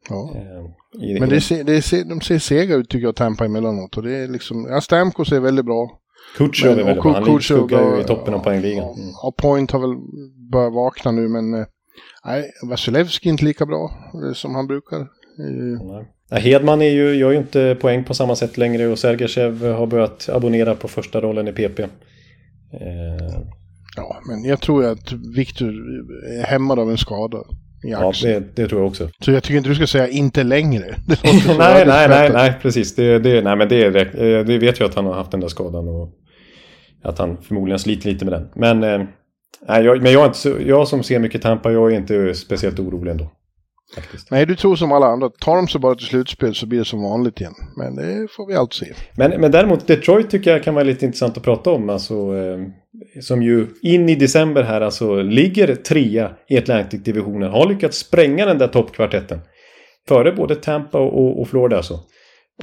Ja. 0.09 0.35
Eh, 0.35 1.05
i, 1.09 1.19
men 1.19 1.29
det 1.29 1.41
ser, 1.41 1.63
det 1.63 1.81
ser, 1.81 2.03
de 2.03 2.21
ser 2.21 2.39
sega 2.39 2.75
ut 2.75 2.89
tycker 2.89 3.05
jag, 3.05 3.15
Tampa 3.15 3.45
emellanåt. 3.45 3.97
Och 3.97 4.03
det 4.03 4.15
är 4.15 4.27
liksom, 4.27 4.67
ja, 4.69 4.81
Stamkos 4.81 5.31
är 5.31 5.39
väldigt 5.39 5.65
bra. 5.65 5.99
Kutjov 6.37 6.79
är 6.79 6.83
väldigt 6.83 7.03
bra. 7.03 7.13
Han 7.13 7.95
ju 7.95 8.01
i 8.01 8.03
toppen 8.03 8.33
av 8.33 8.39
poängligan. 8.39 8.83
Mm. 8.83 9.09
Ja, 9.23 9.33
Point 9.37 9.71
har 9.71 9.79
väl 9.79 9.97
börjat 10.51 10.73
vakna 10.73 11.11
nu, 11.11 11.27
men 11.27 11.53
eh, 11.53 11.65
nej, 12.25 12.51
Vasilevski 12.69 13.29
är 13.29 13.31
inte 13.31 13.45
lika 13.45 13.65
bra 13.65 13.91
eh, 14.13 14.33
som 14.33 14.55
han 14.55 14.67
brukar. 14.67 15.07
Nej. 15.37 16.11
Ja, 16.29 16.37
Hedman 16.37 16.81
är 16.81 16.89
ju, 16.89 17.15
gör 17.15 17.31
ju 17.31 17.37
inte 17.37 17.77
poäng 17.81 18.03
på 18.03 18.13
samma 18.13 18.35
sätt 18.35 18.57
längre 18.57 18.87
och 18.87 18.99
Sergachev 18.99 19.65
har 19.65 19.87
börjat 19.87 20.29
abonnera 20.29 20.75
på 20.75 20.87
första 20.87 21.21
rollen 21.21 21.47
i 21.47 21.51
PP. 21.51 21.79
Eh... 21.79 21.89
Ja, 23.95 24.21
men 24.27 24.43
jag 24.43 24.61
tror 24.61 24.85
att 24.85 25.11
Viktor 25.35 25.69
är 26.39 26.43
hämmad 26.43 26.79
av 26.79 26.91
en 26.91 26.97
skada. 26.97 27.37
Ja, 27.83 28.13
det, 28.21 28.55
det, 28.55 28.67
tror 28.67 28.81
jag 28.81 28.87
också. 28.87 29.09
Så 29.19 29.31
jag 29.31 29.43
tycker 29.43 29.57
inte 29.57 29.69
du 29.69 29.75
ska 29.75 29.87
säga 29.87 30.07
inte 30.07 30.43
längre. 30.43 30.95
nej, 31.57 31.85
nej, 31.87 32.09
nej, 32.09 32.29
nej, 32.33 32.53
precis. 32.61 32.95
Det, 32.95 33.19
det, 33.19 33.41
nej, 33.41 33.55
men 33.55 33.69
det, 33.69 33.89
det, 34.43 34.57
vet 34.57 34.79
jag 34.79 34.89
att 34.89 34.95
han 34.95 35.05
har 35.05 35.13
haft 35.13 35.31
den 35.31 35.39
där 35.39 35.47
skadan 35.47 35.87
och 35.87 36.09
att 37.03 37.19
han 37.19 37.37
förmodligen 37.41 37.79
sliter 37.79 38.09
lite 38.09 38.25
med 38.25 38.33
den. 38.33 38.47
Men, 38.55 38.83
eh, 38.83 39.07
nej, 39.67 39.85
jag, 39.85 40.01
men 40.01 40.11
jag, 40.11 40.21
är 40.21 40.25
inte 40.25 40.37
så, 40.37 40.53
jag 40.65 40.87
som 40.87 41.03
ser 41.03 41.19
mycket 41.19 41.41
Tampa, 41.41 41.71
jag 41.71 41.91
är 41.91 41.95
inte 41.95 42.35
speciellt 42.35 42.79
orolig 42.79 43.11
ändå. 43.11 43.31
Faktiskt. 43.95 44.31
Nej, 44.31 44.45
du 44.45 44.55
tror 44.55 44.75
som 44.75 44.91
alla 44.91 45.05
andra. 45.05 45.29
Tar 45.29 45.55
de 45.55 45.67
sig 45.67 45.81
bara 45.81 45.95
till 45.95 46.05
slutspel 46.05 46.55
så 46.55 46.65
blir 46.65 46.79
det 46.79 46.85
som 46.85 47.01
vanligt 47.01 47.41
igen. 47.41 47.53
Men 47.77 47.95
det 47.95 48.27
får 48.31 48.47
vi 48.47 48.55
alltid 48.55 48.87
se. 48.87 48.93
Men, 49.17 49.41
men 49.41 49.51
däremot 49.51 49.87
Detroit 49.87 50.29
tycker 50.29 50.51
jag 50.51 50.63
kan 50.63 50.73
vara 50.73 50.83
lite 50.83 51.05
intressant 51.05 51.37
att 51.37 51.43
prata 51.43 51.71
om. 51.71 51.89
Alltså, 51.89 52.13
eh, 52.13 52.59
som 53.21 53.43
ju 53.43 53.67
in 53.81 54.09
i 54.09 54.15
december 54.15 54.63
här 54.63 54.81
alltså 54.81 55.21
ligger 55.21 55.75
trea 55.75 56.31
i 56.49 56.57
Atlantic-divisionen. 56.57 57.51
Har 57.51 57.67
lyckats 57.67 57.97
spränga 57.97 58.45
den 58.45 58.57
där 58.57 58.67
toppkvartetten. 58.67 59.39
Före 60.07 60.31
både 60.31 60.55
Tampa 60.55 60.99
och, 60.99 61.41
och 61.41 61.47
Florida 61.47 61.77
alltså. 61.77 61.93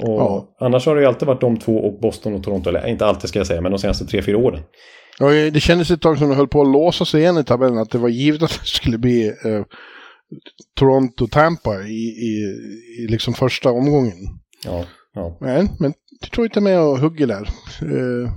Och 0.01 0.19
ja. 0.19 0.55
Annars 0.59 0.85
har 0.85 0.95
det 0.95 1.01
ju 1.01 1.07
alltid 1.07 1.27
varit 1.27 1.41
de 1.41 1.57
två 1.57 1.77
och 1.77 1.99
Boston 1.99 2.33
och 2.33 2.43
Toronto. 2.43 2.69
Eller 2.69 2.87
inte 2.87 3.05
alltid 3.05 3.29
ska 3.29 3.39
jag 3.39 3.47
säga, 3.47 3.61
men 3.61 3.71
de 3.71 3.77
senaste 3.77 4.05
tre, 4.05 4.21
fyra 4.21 4.37
åren. 4.37 4.59
Ja, 5.19 5.29
det 5.29 5.59
kändes 5.59 5.91
ett 5.91 6.01
tag 6.01 6.17
som 6.17 6.29
de 6.29 6.35
höll 6.35 6.47
på 6.47 6.61
att 6.61 6.71
låsa 6.71 7.05
sig 7.05 7.21
igen 7.21 7.37
i 7.37 7.43
tabellen. 7.43 7.77
Att 7.77 7.89
det 7.89 7.97
var 7.97 8.09
givet 8.09 8.43
att 8.43 8.59
det 8.61 8.67
skulle 8.67 8.97
bli 8.97 9.27
eh, 9.27 9.63
Toronto-Tampa 10.79 11.83
i, 11.83 12.07
i, 12.07 12.55
i 12.99 13.07
liksom 13.07 13.33
första 13.33 13.71
omgången. 13.71 14.17
Ja, 14.65 14.85
ja. 15.13 15.37
Men, 15.41 15.69
men 15.79 15.93
Detroit 16.21 16.57
är 16.57 16.61
med 16.61 16.79
och 16.79 16.99
hugger 16.99 17.27
där. 17.27 17.49
Uh, 17.83 18.29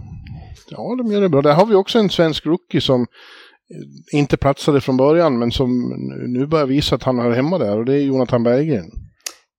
ja, 0.70 0.96
de 0.98 1.12
gör 1.12 1.20
det 1.20 1.28
bra. 1.28 1.42
Där 1.42 1.54
har 1.54 1.66
vi 1.66 1.74
också 1.74 1.98
en 1.98 2.10
svensk 2.10 2.46
rookie 2.46 2.80
som 2.80 3.06
inte 4.12 4.36
platsade 4.36 4.80
från 4.80 4.96
början, 4.96 5.38
men 5.38 5.52
som 5.52 5.94
nu 6.28 6.46
börjar 6.46 6.66
visa 6.66 6.94
att 6.94 7.02
han 7.02 7.18
hör 7.18 7.30
hemma 7.30 7.58
där. 7.58 7.78
Och 7.78 7.84
det 7.84 7.94
är 7.94 8.02
Jonathan 8.02 8.42
Berggren. 8.42 8.90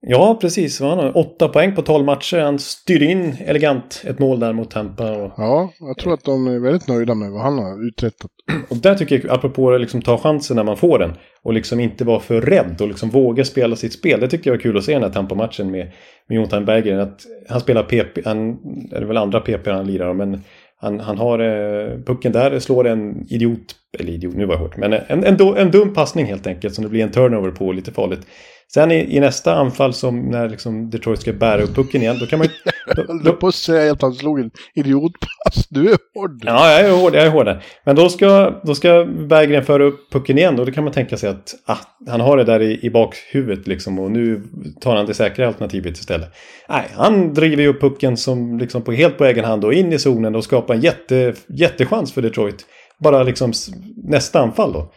Ja, 0.02 0.38
precis. 0.42 0.80
Han 0.80 0.98
har 0.98 1.18
åtta 1.18 1.48
poäng 1.48 1.76
på 1.76 1.82
tolv 1.82 2.06
matcher. 2.06 2.38
Han 2.38 2.60
styr 2.60 3.04
in 3.04 3.36
elegant 3.46 4.04
ett 4.08 4.20
mål 4.20 4.40
där 4.40 4.54
mot 4.54 4.72
Tampa. 4.72 5.12
Och... 5.12 5.34
Ja, 5.38 5.72
jag 5.80 5.98
tror 5.98 6.14
att 6.14 6.24
de 6.24 6.48
är 6.48 6.60
väldigt 6.60 6.88
nöjda 6.88 7.16
med 7.16 7.32
vad 7.32 7.42
han 7.42 7.60
har 7.60 7.88
uträttat. 7.88 8.32
Och 8.70 8.78
där 8.78 8.96
tycker 8.96 9.22
jag, 9.24 9.34
apropå 9.34 9.72
att 9.72 9.82
liksom 9.82 10.02
ta 10.02 10.18
chansen 10.18 10.56
när 10.56 10.64
man 10.64 10.78
får 10.78 11.00
den. 11.00 11.14
Och 11.42 11.54
liksom 11.54 11.80
inte 11.80 12.06
vara 12.06 12.20
för 12.20 12.42
rädd 12.42 12.82
och 12.82 12.88
liksom 12.88 13.10
våga 13.10 13.46
spela 13.46 13.76
sitt 13.76 13.94
spel. 13.94 14.20
Det 14.20 14.28
tycker 14.28 14.50
jag 14.50 14.58
var 14.58 14.62
kul 14.62 14.78
att 14.78 14.84
se 14.84 14.94
den 14.94 15.04
här 15.04 15.10
Tampa-matchen 15.10 15.72
med, 15.72 15.92
med 16.28 16.36
Jonathan 16.36 16.66
Berggren. 16.66 17.00
Att 17.00 17.22
han 17.50 17.60
spelar 17.60 17.84
PP, 17.84 18.26
han, 18.26 18.50
är 18.92 19.00
det 19.00 19.06
väl 19.06 19.18
andra 19.18 19.40
PP 19.40 19.68
han 19.68 19.88
lirar 19.88 20.14
men 20.14 20.42
han, 20.80 21.00
han 21.00 21.18
har 21.18 21.40
eh, 21.40 22.00
pucken 22.06 22.32
där, 22.32 22.60
slår 22.60 22.88
en 22.88 23.28
idiot, 23.30 23.76
eller 24.00 24.14
idiot, 24.14 24.36
nu 24.36 24.46
var 24.46 24.54
jag 24.54 24.60
hårt, 24.60 24.78
men 24.78 24.94
en, 24.94 25.24
en, 25.24 25.58
en 25.58 25.72
dum 25.72 25.94
passning 25.94 26.26
helt 26.26 26.48
enkelt 26.48 26.76
som 26.76 26.84
det 26.84 26.90
blir 26.90 27.04
en 27.04 27.12
turnover 27.12 27.52
på, 27.52 27.72
lite 27.72 27.92
farligt. 27.92 28.28
Sen 28.74 28.92
i, 28.92 29.16
i, 29.16 29.20
nästa 29.20 29.56
anfall 29.56 29.94
som 29.94 30.30
när 30.30 30.50
liksom 30.50 30.90
Detroit 30.90 31.22
ska 31.22 31.34
bära 31.34 31.62
upp 31.62 31.76
pucken 31.76 32.02
igen, 32.02 32.18
då 32.20 32.26
kan 32.26 32.40
man 32.40 32.48
ju... 32.48 32.54
Då, 32.96 33.20
då... 33.24 33.34
på 33.34 33.48
att 33.48 33.56
säga 33.56 33.92
att 33.92 34.02
han 34.02 34.14
slog 34.14 34.40
en 34.40 34.52
idiotpass. 34.76 35.68
Du 35.70 35.90
är 35.92 35.98
hård. 36.16 36.44
Ja, 36.46 36.72
jag 36.72 36.90
är 36.90 37.02
hård. 37.02 37.16
Jag 37.16 37.24
är 37.24 37.30
hård. 37.30 37.62
Men 37.84 37.96
då 37.96 38.10
ska, 38.10 38.60
då 38.64 38.76
ska 38.76 39.06
Berggren 39.06 39.64
föra 39.64 39.84
upp 39.84 40.12
pucken 40.12 40.38
igen 40.38 40.60
och 40.60 40.66
då 40.66 40.72
kan 40.72 40.84
man 40.84 40.94
tänka 40.94 41.18
sig 41.18 41.30
att 41.30 41.56
ah, 41.66 41.78
han 42.08 42.22
har 42.22 42.38
det 42.38 42.44
där 42.44 42.62
i, 42.62 42.80
i 42.86 42.90
bakhuvudet 42.90 43.68
liksom 43.68 44.00
och 44.00 44.12
nu 44.12 44.44
tar 44.82 44.96
han 44.96 45.06
det 45.06 45.14
säkra 45.14 45.48
alternativet 45.48 45.98
istället. 45.98 46.30
Nej, 46.70 46.86
han 46.94 47.34
driver 47.34 47.64
ju 47.64 47.70
upp 47.70 47.82
pucken 47.82 48.18
som 48.18 48.58
liksom 48.58 48.82
på, 48.82 48.92
helt 48.92 49.18
på 49.18 49.26
egen 49.26 49.46
hand 49.46 49.66
och 49.66 49.74
in 49.74 49.94
i 49.94 50.00
zonen 50.00 50.36
och 50.36 50.44
skapar 50.44 50.74
en 50.74 50.82
jätte, 50.82 51.34
jättechans 51.48 52.14
för 52.14 52.22
Detroit. 52.22 52.66
Bara 53.00 53.24
liksom 53.24 53.54
nästa 53.96 54.40
anfall 54.40 54.74
då. 54.74 54.92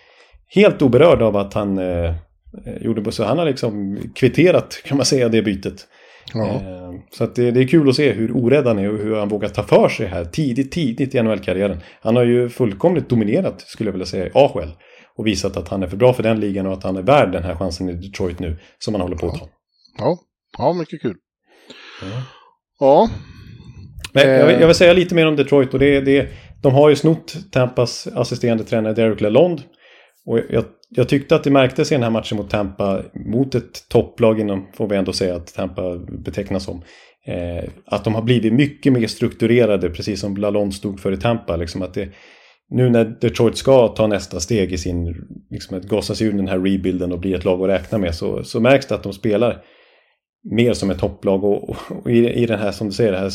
Helt 0.55 0.83
oberörd 0.83 1.23
av 1.23 1.37
att 1.37 1.55
han 1.55 1.79
Eh, 1.79 2.15
gjorde 2.81 3.01
Bosse. 3.01 3.25
Han 3.25 3.39
har 3.39 3.47
liksom 3.47 3.99
kvitterat 4.15 4.83
kan 4.85 4.97
man 4.97 5.07
säga 5.07 5.29
det 5.29 5.43
bytet. 5.43 5.87
Ja. 6.35 6.47
Eh, 6.47 6.93
så 7.11 7.27
det, 7.27 7.51
det, 7.51 7.61
är 7.61 7.69
kul 7.69 7.89
att 7.89 7.97
se 7.97 8.13
hur 8.13 8.37
orädd 8.37 8.67
han 8.67 8.79
är 8.79 8.93
och 8.93 8.99
hur 8.99 9.17
han 9.17 9.29
vågar 9.29 9.49
ta 9.49 9.63
för 9.63 9.89
sig 9.89 10.07
här 10.07 10.25
tidigt, 10.25 10.73
tidigt 10.73 11.15
i 11.15 11.23
NHL-karriären. 11.23 11.81
Han 12.01 12.17
har 12.17 12.25
ju 12.25 12.49
fullkomligt 12.49 13.09
dominerat, 13.09 13.61
skulle 13.61 13.89
jag 13.89 13.93
vilja 13.93 14.07
säga, 14.07 14.27
i 14.27 14.31
AHL. 14.35 14.71
Och 15.17 15.27
visat 15.27 15.57
att 15.57 15.69
han 15.69 15.83
är 15.83 15.87
för 15.87 15.97
bra 15.97 16.13
för 16.13 16.23
den 16.23 16.41
ligan 16.41 16.67
och 16.67 16.73
att 16.73 16.83
han 16.83 16.97
är 16.97 17.03
värd 17.03 17.33
den 17.33 17.43
här 17.43 17.57
chansen 17.57 17.89
i 17.89 17.93
Detroit 17.93 18.39
nu. 18.39 18.59
Som 18.79 18.95
han 18.95 19.01
håller 19.01 19.17
på 19.17 19.27
att 19.27 19.39
ta. 19.39 19.49
Ja, 19.99 20.19
ja 20.59 20.73
mycket 20.73 21.03
kul. 21.03 21.17
Ja. 22.03 22.23
ja. 22.81 23.11
Men 24.13 24.29
jag 24.29 24.47
vill, 24.47 24.61
jag 24.61 24.67
vill, 24.67 24.77
säga 24.77 24.93
lite 24.93 25.15
mer 25.15 25.27
om 25.27 25.37
Detroit 25.37 25.75
och 25.75 25.81
det, 25.81 26.01
det, 26.01 26.29
de 26.63 26.75
har 26.75 26.89
ju 26.89 26.97
snott 26.97 27.37
Tampas 27.53 28.07
assisterande 28.07 28.65
tränare 28.65 28.95
Derek 28.95 29.21
Lalonde. 29.21 29.63
Och 30.27 30.41
jag 30.51 30.65
jag 30.91 31.09
tyckte 31.09 31.35
att 31.35 31.45
det 31.45 31.51
märktes 31.51 31.93
i 31.93 31.95
den 31.95 32.03
här 32.03 32.11
matchen 32.11 32.39
mot 32.39 32.51
Tampa, 32.51 33.03
mot 33.27 33.55
ett 33.55 33.89
topplag 33.89 34.41
inom, 34.41 34.67
får 34.75 34.89
vi 34.89 34.97
ändå 34.97 35.13
säga 35.13 35.37
att 35.37 35.55
Tampa 35.55 35.99
betecknas 35.99 36.65
som. 36.65 36.83
Eh, 37.27 37.71
att 37.87 38.05
de 38.05 38.15
har 38.15 38.23
blivit 38.23 38.53
mycket 38.53 38.93
mer 38.93 39.07
strukturerade, 39.07 39.91
precis 39.91 40.21
som 40.21 40.37
Lalonde 40.37 40.75
stod 40.75 41.01
för 41.01 41.13
i 41.13 41.17
Tampa. 41.17 41.57
Liksom 41.57 41.83
att 41.83 41.95
det, 41.95 42.09
nu 42.71 42.91
när 42.91 43.05
Detroit 43.05 43.57
ska 43.57 43.89
ta 43.89 44.07
nästa 44.07 44.41
steg 44.41 44.73
i 44.73 44.79
sin, 44.79 45.15
liksom 45.51 45.79
att 45.79 45.85
gasa 45.85 46.15
sig 46.15 46.27
ur 46.27 46.33
den 46.33 46.49
här 46.49 46.59
rebuilden 46.59 47.13
och 47.13 47.21
bli 47.21 47.35
ett 47.35 47.45
lag 47.45 47.63
att 47.63 47.69
räkna 47.69 47.99
med 47.99 48.15
så, 48.15 48.45
så 48.45 48.61
märks 48.61 48.87
det 48.87 48.95
att 48.95 49.03
de 49.03 49.13
spelar 49.13 49.63
mer 50.51 50.73
som 50.73 50.91
ett 50.91 50.99
topplag 50.99 51.45
och, 51.45 51.71
och 51.71 52.11
i, 52.11 52.33
i 52.33 52.47
den 52.47 52.59
här, 52.59 52.73
som 52.73 52.87
du 52.87 52.93
säger, 52.93 53.13
det 53.13 53.19
här 53.19 53.33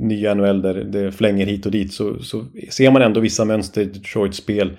nya 0.00 0.34
NHL 0.34 0.62
där 0.62 0.74
det 0.74 1.12
flänger 1.12 1.46
hit 1.46 1.66
och 1.66 1.72
dit 1.72 1.92
så, 1.92 2.18
så 2.18 2.44
ser 2.70 2.90
man 2.90 3.02
ändå 3.02 3.20
vissa 3.20 3.44
mönster 3.44 3.80
i 3.80 3.84
Detroits 3.84 4.38
spel 4.38 4.76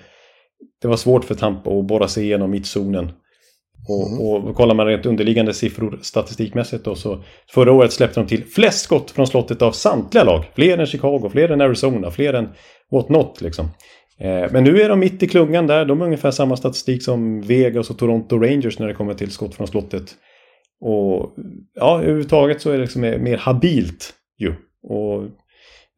det 0.82 0.88
var 0.88 0.96
svårt 0.96 1.24
för 1.24 1.34
Tampa 1.34 1.70
att 1.70 1.84
borra 1.84 2.08
sig 2.08 2.24
igenom 2.24 2.50
mittzonen. 2.50 3.12
Och, 3.88 4.08
mm. 4.08 4.20
och 4.20 4.54
kollar 4.56 4.74
man 4.74 4.86
rent 4.86 5.06
underliggande 5.06 5.54
siffror 5.54 5.98
statistikmässigt 6.02 6.84
då 6.84 6.94
så 6.94 7.22
förra 7.50 7.72
året 7.72 7.92
släppte 7.92 8.20
de 8.20 8.26
till 8.26 8.44
flest 8.44 8.84
skott 8.84 9.10
från 9.10 9.26
slottet 9.26 9.62
av 9.62 9.72
samtliga 9.72 10.24
lag. 10.24 10.44
Fler 10.54 10.78
än 10.78 10.86
Chicago, 10.86 11.28
fler 11.32 11.48
än 11.48 11.60
Arizona, 11.60 12.10
fler 12.10 12.34
än 12.34 12.48
what 12.90 13.08
not 13.08 13.40
liksom. 13.40 13.66
Eh, 14.18 14.52
men 14.52 14.64
nu 14.64 14.82
är 14.82 14.88
de 14.88 15.00
mitt 15.00 15.22
i 15.22 15.28
klungan 15.28 15.66
där. 15.66 15.84
De 15.84 16.00
har 16.00 16.06
ungefär 16.06 16.30
samma 16.30 16.56
statistik 16.56 17.02
som 17.02 17.42
Vegas 17.42 17.90
och 17.90 17.98
Toronto 17.98 18.38
Rangers 18.38 18.78
när 18.78 18.86
det 18.86 18.94
kommer 18.94 19.14
till 19.14 19.30
skott 19.30 19.54
från 19.54 19.66
slottet. 19.66 20.14
Och 20.80 21.34
ja, 21.74 22.00
överhuvudtaget 22.02 22.60
så 22.60 22.70
är 22.70 22.74
det 22.74 22.80
liksom 22.80 23.00
mer 23.00 23.36
habilt 23.36 24.14
ju. 24.38 24.54
Och 24.82 25.24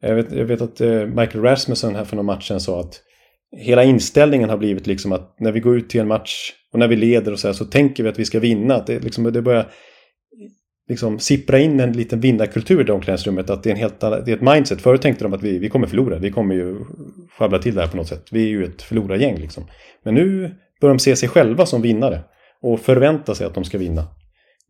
jag 0.01 0.15
vet, 0.15 0.31
jag 0.31 0.45
vet 0.45 0.61
att 0.61 0.81
eh, 0.81 1.05
Michael 1.05 1.43
Rasmussen 1.43 1.95
här 1.95 2.05
för 2.05 2.15
några 2.15 2.35
matchen 2.35 2.59
sa 2.59 2.79
att 2.79 3.01
hela 3.57 3.83
inställningen 3.83 4.49
har 4.49 4.57
blivit 4.57 4.87
liksom 4.87 5.11
att 5.11 5.35
när 5.39 5.51
vi 5.51 5.59
går 5.59 5.77
ut 5.77 5.89
till 5.89 6.01
en 6.01 6.07
match 6.07 6.53
och 6.73 6.79
när 6.79 6.87
vi 6.87 6.95
leder 6.95 7.31
och 7.31 7.39
så 7.39 7.47
här 7.47 7.53
så 7.53 7.65
tänker 7.65 8.03
vi 8.03 8.09
att 8.09 8.19
vi 8.19 8.25
ska 8.25 8.39
vinna. 8.39 8.75
Att 8.75 8.87
det, 8.87 8.99
liksom, 8.99 9.23
det 9.23 9.41
börjar 9.41 9.71
liksom 10.89 11.19
sippra 11.19 11.59
in 11.59 11.79
en 11.79 11.91
liten 11.91 12.19
vinnarkultur 12.19 12.81
i 12.81 12.83
det 12.83 12.93
omklädningsrummet. 12.93 13.49
Att 13.49 13.63
det 13.63 13.69
är, 13.69 13.71
en 13.71 13.79
helt, 13.79 13.99
det 13.99 14.07
är 14.07 14.29
ett 14.29 14.41
mindset. 14.41 14.81
Förut 14.81 15.01
tänkte 15.01 15.23
de 15.23 15.33
att 15.33 15.43
vi, 15.43 15.59
vi 15.59 15.69
kommer 15.69 15.87
förlora. 15.87 16.17
Vi 16.17 16.31
kommer 16.31 16.55
ju 16.55 16.79
sjabbla 17.37 17.59
till 17.59 17.75
det 17.75 17.81
här 17.81 17.87
på 17.87 17.97
något 17.97 18.07
sätt. 18.07 18.27
Vi 18.31 18.43
är 18.43 18.49
ju 18.49 18.65
ett 18.65 18.81
förlorargäng 18.81 19.37
liksom. 19.37 19.63
Men 20.03 20.15
nu 20.15 20.55
börjar 20.81 20.93
de 20.93 20.99
se 20.99 21.15
sig 21.15 21.29
själva 21.29 21.65
som 21.65 21.81
vinnare. 21.81 22.23
Och 22.61 22.79
förvänta 22.79 23.35
sig 23.35 23.47
att 23.47 23.53
de 23.53 23.63
ska 23.63 23.77
vinna 23.77 24.07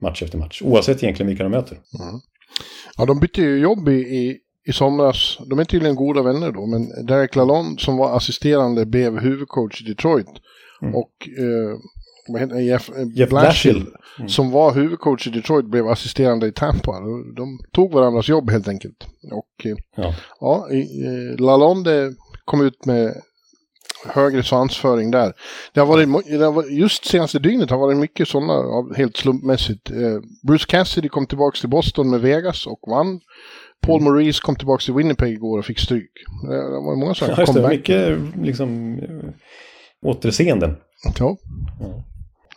match 0.01 0.23
efter 0.23 0.37
match. 0.37 0.61
Oavsett 0.61 1.03
egentligen 1.03 1.27
vilka 1.27 1.43
de 1.43 1.49
möter. 1.49 1.73
Mm. 1.75 2.19
Ja, 2.97 3.05
de 3.05 3.19
bytte 3.19 3.41
ju 3.41 3.59
jobb 3.59 3.89
i, 3.89 3.91
i, 3.91 4.37
i 4.65 4.73
somras. 4.73 5.37
De 5.49 5.59
är 5.59 5.65
tydligen 5.65 5.95
goda 5.95 6.21
vänner 6.21 6.51
då. 6.51 6.65
Men 6.65 7.05
Derek 7.05 7.35
Lalonde 7.35 7.81
som 7.81 7.97
var 7.97 8.17
assisterande 8.17 8.85
blev 8.85 9.19
huvudcoach 9.19 9.81
i 9.81 9.85
Detroit. 9.85 10.27
Mm. 10.81 10.95
Och 10.95 11.29
eh, 11.37 11.77
vad 12.27 12.41
heter 12.41 12.59
Jeff, 12.59 12.89
eh, 12.89 13.07
Jeff 13.15 13.29
Blashill, 13.29 13.87
mm. 14.17 14.29
som 14.29 14.51
var 14.51 14.73
huvudcoach 14.73 15.27
i 15.27 15.29
Detroit, 15.29 15.65
blev 15.65 15.87
assisterande 15.87 16.47
i 16.47 16.51
Tampa. 16.51 16.99
De 17.35 17.59
tog 17.71 17.91
varandras 17.91 18.29
jobb 18.29 18.51
helt 18.51 18.67
enkelt. 18.67 19.07
Och 19.31 19.65
eh, 19.65 19.75
ja, 19.95 20.13
ja 20.39 20.67
Lalonde 21.37 22.13
kom 22.45 22.61
ut 22.61 22.85
med 22.85 23.21
högre 24.05 24.43
svansföring 24.43 25.11
där. 25.11 25.33
Det 25.73 25.79
har 25.79 25.87
varit, 25.87 26.27
det 26.29 26.45
har 26.45 26.51
varit, 26.51 26.71
just 26.71 27.05
senaste 27.05 27.39
dygnet 27.39 27.69
har 27.69 27.77
varit 27.77 27.97
mycket 27.97 28.27
sådana, 28.27 28.63
helt 28.95 29.17
slumpmässigt. 29.17 29.91
Eh, 29.91 30.19
Bruce 30.47 30.65
Cassidy 30.67 31.09
kom 31.09 31.25
tillbaka 31.25 31.59
till 31.59 31.69
Boston 31.69 32.09
med 32.09 32.21
Vegas 32.21 32.67
och 32.67 32.79
vann. 32.87 33.19
Paul. 33.83 34.01
Maurice 34.01 34.39
kom 34.41 34.55
tillbaka 34.55 34.81
till 34.81 34.93
Winnipeg 34.93 35.33
igår 35.33 35.59
och 35.59 35.65
fick 35.65 35.79
stryk. 35.79 36.11
Det 36.49 36.57
var 36.57 36.95
många 36.95 37.13
sådana 37.13 37.35
ja, 37.37 37.45
comeback. 37.45 37.71
Mycket 37.71 38.17
liksom 38.41 38.99
återseenden. 40.01 40.75
Ja. 41.19 41.37
ja 41.79 42.03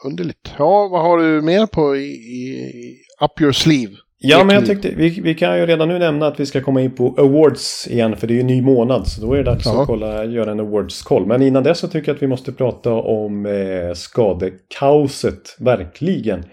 underligt. 0.04 0.54
Ja, 0.58 0.88
vad 0.88 1.02
har 1.02 1.18
du 1.18 1.42
mer 1.42 1.66
på 1.66 1.96
i, 1.96 2.08
i 2.10 2.96
Up 3.20 3.40
Your 3.40 3.52
Sleeve? 3.52 3.92
Ja, 4.18 4.44
men 4.44 4.54
jag 4.54 4.66
tyckte 4.66 4.88
vi, 4.96 5.20
vi 5.20 5.34
kan 5.34 5.58
ju 5.58 5.66
redan 5.66 5.88
nu 5.88 5.98
nämna 5.98 6.26
att 6.26 6.40
vi 6.40 6.46
ska 6.46 6.62
komma 6.62 6.80
in 6.80 6.90
på 6.90 7.14
awards 7.18 7.88
igen. 7.88 8.16
För 8.16 8.26
det 8.26 8.34
är 8.34 8.36
ju 8.36 8.42
ny 8.42 8.62
månad. 8.62 9.08
Så 9.08 9.20
då 9.20 9.32
är 9.32 9.36
det 9.36 9.42
dags 9.42 9.66
ja. 9.66 9.80
att 9.80 9.86
kolla, 9.86 10.24
göra 10.24 10.50
en 10.50 10.60
awards-koll. 10.60 11.26
Men 11.26 11.42
innan 11.42 11.62
dess 11.62 11.78
så 11.78 11.88
tycker 11.88 12.08
jag 12.08 12.16
att 12.16 12.22
vi 12.22 12.26
måste 12.26 12.52
prata 12.52 12.92
om 12.92 13.46
eh, 13.46 13.94
skadekaoset. 13.94 15.56
Verkligen. 15.58 16.44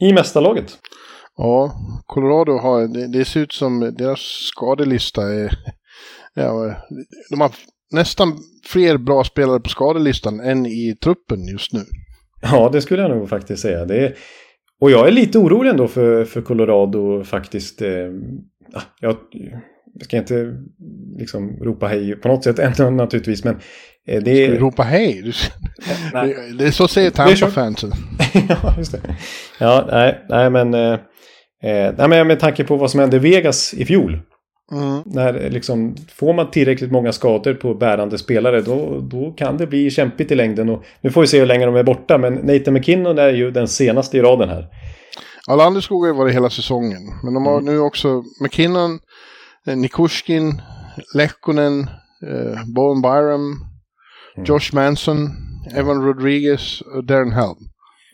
I 0.00 0.12
mästarlaget. 0.12 0.78
Ja, 1.36 1.72
Colorado 2.06 2.52
har, 2.52 2.88
det, 2.88 3.06
det 3.06 3.24
ser 3.24 3.40
ut 3.40 3.52
som 3.52 3.94
deras 3.98 4.20
skadelista 4.20 5.22
är... 5.22 5.58
Ja, 6.34 6.74
de 7.30 7.40
har 7.40 7.52
nästan 7.92 8.38
fler 8.66 8.98
bra 8.98 9.24
spelare 9.24 9.60
på 9.60 9.68
skadelistan 9.68 10.40
än 10.40 10.66
i 10.66 10.96
truppen 11.02 11.46
just 11.46 11.72
nu. 11.72 11.80
Ja, 12.42 12.70
det 12.72 12.82
skulle 12.82 13.02
jag 13.02 13.10
nog 13.10 13.28
faktiskt 13.28 13.62
säga. 13.62 13.84
Det 13.84 13.96
är, 13.96 14.14
och 14.80 14.90
jag 14.90 15.08
är 15.08 15.12
lite 15.12 15.38
orolig 15.38 15.70
ändå 15.70 15.88
för, 15.88 16.24
för 16.24 16.42
Colorado 16.42 17.24
faktiskt. 17.24 17.82
Eh, 17.82 17.88
jag, 19.00 19.16
ska 20.02 20.16
inte 20.16 20.54
liksom 21.18 21.58
ropa 21.64 21.86
hej 21.86 22.16
på 22.16 22.28
något 22.28 22.44
sätt 22.44 22.58
ändå 22.58 22.90
naturligtvis. 22.90 23.44
Men 23.44 23.54
eh, 24.06 24.22
det 24.22 24.30
är... 24.30 24.46
Ska 24.46 24.54
du 24.54 24.60
ropa 24.60 24.82
hej? 24.82 25.22
Du... 25.22 25.32
Nej. 26.12 26.36
Det, 26.58 26.64
är 26.66 26.70
så 26.70 26.88
säger 26.88 27.10
Tampa-fansen. 27.10 27.92
ja, 28.48 28.74
just 28.78 28.92
det. 28.92 29.16
Ja, 29.60 29.88
nej, 29.90 30.24
nej 30.28 30.50
men... 30.50 30.74
Eh, 30.74 30.98
eh, 31.62 32.08
men 32.08 32.26
med 32.26 32.40
tanke 32.40 32.64
på 32.64 32.76
vad 32.76 32.90
som 32.90 33.00
hände 33.00 33.16
i 33.16 33.20
Vegas 33.20 33.74
i 33.74 33.84
fjol. 33.84 34.20
Mm. 34.72 35.02
När 35.06 35.50
liksom, 35.50 35.96
får 36.14 36.32
man 36.32 36.50
tillräckligt 36.50 36.92
många 36.92 37.12
skador 37.12 37.54
på 37.54 37.74
bärande 37.74 38.18
spelare 38.18 38.60
då, 38.60 39.00
då 39.00 39.32
kan 39.32 39.56
det 39.56 39.66
bli 39.66 39.90
kämpigt 39.90 40.30
i 40.30 40.34
längden. 40.34 40.68
Och 40.68 40.84
nu 41.00 41.10
får 41.10 41.20
vi 41.20 41.26
se 41.26 41.38
hur 41.38 41.46
länge 41.46 41.66
de 41.66 41.76
är 41.76 41.82
borta, 41.82 42.18
men 42.18 42.34
Nathan 42.34 42.74
McKinnon 42.74 43.18
är 43.18 43.28
ju 43.28 43.50
den 43.50 43.68
senaste 43.68 44.18
i 44.18 44.20
raden 44.20 44.48
här. 44.48 44.66
Alla 45.48 45.64
andra 45.64 45.80
skogar 45.80 46.12
var 46.12 46.26
det 46.26 46.32
hela 46.32 46.50
säsongen, 46.50 47.02
men 47.24 47.34
de 47.34 47.46
har 47.46 47.58
mm. 47.58 47.74
nu 47.74 47.80
också 47.80 48.22
McKinnon, 48.40 48.98
eh, 49.66 49.76
Nikushkin, 49.76 50.62
Lekkonen, 51.14 51.80
eh, 52.26 52.64
Bowen 52.74 53.02
Byram, 53.02 53.52
mm. 54.36 54.44
Josh 54.46 54.74
Manson, 54.74 55.30
Evan 55.74 56.04
Rodriguez 56.04 56.80
och 56.80 57.04
Darren 57.04 57.32
Helm. 57.32 57.56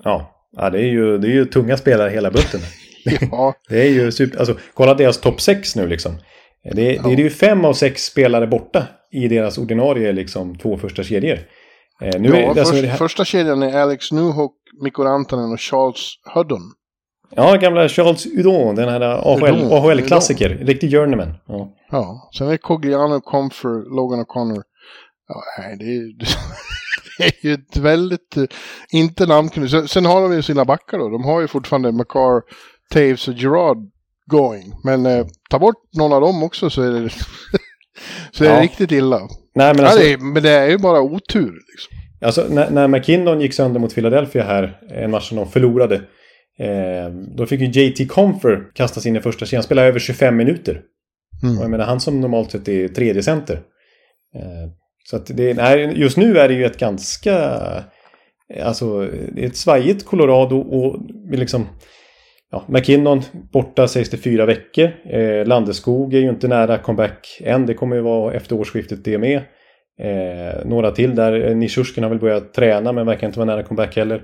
Ja, 0.04 0.46
ja 0.56 0.70
det, 0.70 0.78
är 0.78 0.90
ju, 0.90 1.18
det 1.18 1.26
är 1.26 1.32
ju 1.32 1.44
tunga 1.44 1.76
spelare 1.76 2.10
hela 2.10 2.30
bunten. 2.30 2.60
ja. 3.30 3.54
det 3.68 3.82
är 3.82 3.90
ju 3.90 4.12
super, 4.12 4.38
alltså 4.38 4.56
kolla 4.74 4.94
deras 4.94 5.20
topp 5.20 5.40
6 5.40 5.76
nu 5.76 5.86
liksom. 5.86 6.12
Det, 6.74 6.94
ja. 6.94 7.02
det 7.02 7.12
är 7.12 7.16
ju 7.16 7.30
fem 7.30 7.64
av 7.64 7.72
sex 7.72 8.04
spelare 8.04 8.46
borta 8.46 8.86
i 9.12 9.28
deras 9.28 9.58
ordinarie 9.58 10.12
liksom, 10.12 10.58
två 10.58 10.78
första 10.78 11.02
kedjor. 11.02 11.38
Eh, 12.00 12.20
nu 12.20 12.28
ja, 12.28 12.36
är, 12.36 12.48
alltså, 12.48 12.64
först, 12.64 12.84
här... 12.84 12.96
första 12.96 13.24
kedjan 13.24 13.62
är 13.62 13.78
Alex 13.78 14.12
Newhook, 14.12 14.54
Mikko 14.82 15.04
Rantanen 15.04 15.52
och 15.52 15.60
Charles 15.60 16.14
Hudon. 16.34 16.72
Ja, 17.36 17.56
gamla 17.56 17.88
Charles 17.88 18.26
Udon, 18.26 18.74
den 18.74 18.88
här 18.88 19.00
AHL-klassiker. 19.00 20.50
AHL 20.50 20.66
Riktig 20.66 20.90
journeyman. 20.90 21.34
Ja. 21.46 21.68
ja, 21.90 22.30
sen 22.38 22.48
är 22.48 22.56
Cogliano, 22.56 23.20
Comfer, 23.20 23.96
Logan 23.96 24.24
O'Connor. 24.24 24.62
Ja, 25.28 25.42
nej, 25.58 25.76
det 25.78 25.84
är, 25.84 26.14
det 27.18 27.24
är 27.24 27.46
ju 27.46 27.54
ett 27.54 27.76
väldigt, 27.76 28.36
eh, 28.36 28.44
inte 28.92 29.26
namnkunnig. 29.26 29.70
Sen, 29.70 29.88
sen 29.88 30.06
har 30.06 30.22
de 30.22 30.32
ju 30.34 30.42
sina 30.42 30.64
backar 30.64 30.98
då. 30.98 31.08
De 31.08 31.24
har 31.24 31.40
ju 31.40 31.48
fortfarande 31.48 31.92
McCarr, 31.92 32.42
Taves 32.92 33.28
och 33.28 33.34
Gerard 33.34 33.78
going. 34.26 34.72
Men 34.84 35.06
eh, 35.06 35.26
ta 35.50 35.58
bort 35.58 35.82
någon 35.96 36.12
av 36.12 36.20
dem 36.20 36.42
också 36.42 36.70
så 36.70 36.82
är 36.82 36.90
det, 36.90 37.10
så 38.32 38.44
är 38.44 38.48
det 38.48 38.60
riktigt 38.60 38.92
illa. 38.92 39.20
Nej, 39.54 39.74
men, 39.74 39.84
alltså, 39.84 39.98
ja, 39.98 40.04
det 40.04 40.12
är, 40.12 40.18
men 40.18 40.42
det 40.42 40.50
är 40.50 40.70
ju 40.70 40.78
bara 40.78 41.00
otur. 41.00 41.52
Liksom. 41.52 41.96
Alltså, 42.20 42.46
när, 42.50 42.70
när 42.70 42.88
McKinnon 42.88 43.40
gick 43.40 43.54
sönder 43.54 43.80
mot 43.80 43.94
Philadelphia 43.94 44.44
här, 44.44 44.78
en 44.90 45.10
match 45.10 45.28
som 45.28 45.36
de 45.36 45.50
förlorade. 45.50 45.94
Eh, 46.58 47.10
då 47.36 47.46
fick 47.46 47.60
ju 47.60 47.66
JT 47.66 48.08
Comfer 48.08 48.74
kastas 48.74 49.06
in 49.06 49.16
i 49.16 49.20
första 49.20 49.46
kedjan, 49.46 49.62
spela 49.62 49.82
över 49.82 49.98
25 49.98 50.36
minuter. 50.36 50.82
Mm. 51.42 51.58
Och 51.58 51.64
jag 51.64 51.70
menar, 51.70 51.84
han 51.84 52.00
som 52.00 52.20
normalt 52.20 52.50
sett 52.50 52.68
är 52.68 52.88
tredje 52.88 53.22
center. 53.22 53.54
Eh, 54.34 54.70
så 55.04 55.16
att 55.16 55.26
det, 55.26 55.54
nej, 55.54 55.92
just 56.00 56.16
nu 56.16 56.38
är 56.38 56.48
det 56.48 56.54
ju 56.54 56.64
ett 56.64 56.78
ganska... 56.78 57.60
Alltså, 58.62 59.00
det 59.32 59.42
är 59.42 59.46
ett 59.46 59.56
svajigt 59.56 60.04
Colorado 60.04 60.56
och 60.56 61.00
liksom 61.30 61.66
ja, 62.52 62.64
McKinnon 62.68 63.22
borta 63.52 63.88
64 63.88 64.46
veckor. 64.46 64.90
Eh, 65.10 65.46
Landeskog 65.46 66.14
är 66.14 66.18
ju 66.18 66.28
inte 66.28 66.48
nära 66.48 66.78
comeback 66.78 67.40
än. 67.44 67.66
Det 67.66 67.74
kommer 67.74 67.96
ju 67.96 68.02
vara 68.02 68.34
efter 68.34 68.56
årsskiftet 68.56 69.04
det 69.04 69.18
med. 69.18 69.36
Eh, 70.00 70.64
några 70.64 70.90
till 70.90 71.14
där. 71.14 71.48
Eh, 71.48 71.56
Nishushkin 71.56 72.04
har 72.04 72.10
väl 72.10 72.18
börjat 72.18 72.54
träna 72.54 72.92
men 72.92 73.06
verkar 73.06 73.26
inte 73.26 73.38
vara 73.38 73.46
nära 73.46 73.62
comeback 73.62 73.96
heller. 73.96 74.22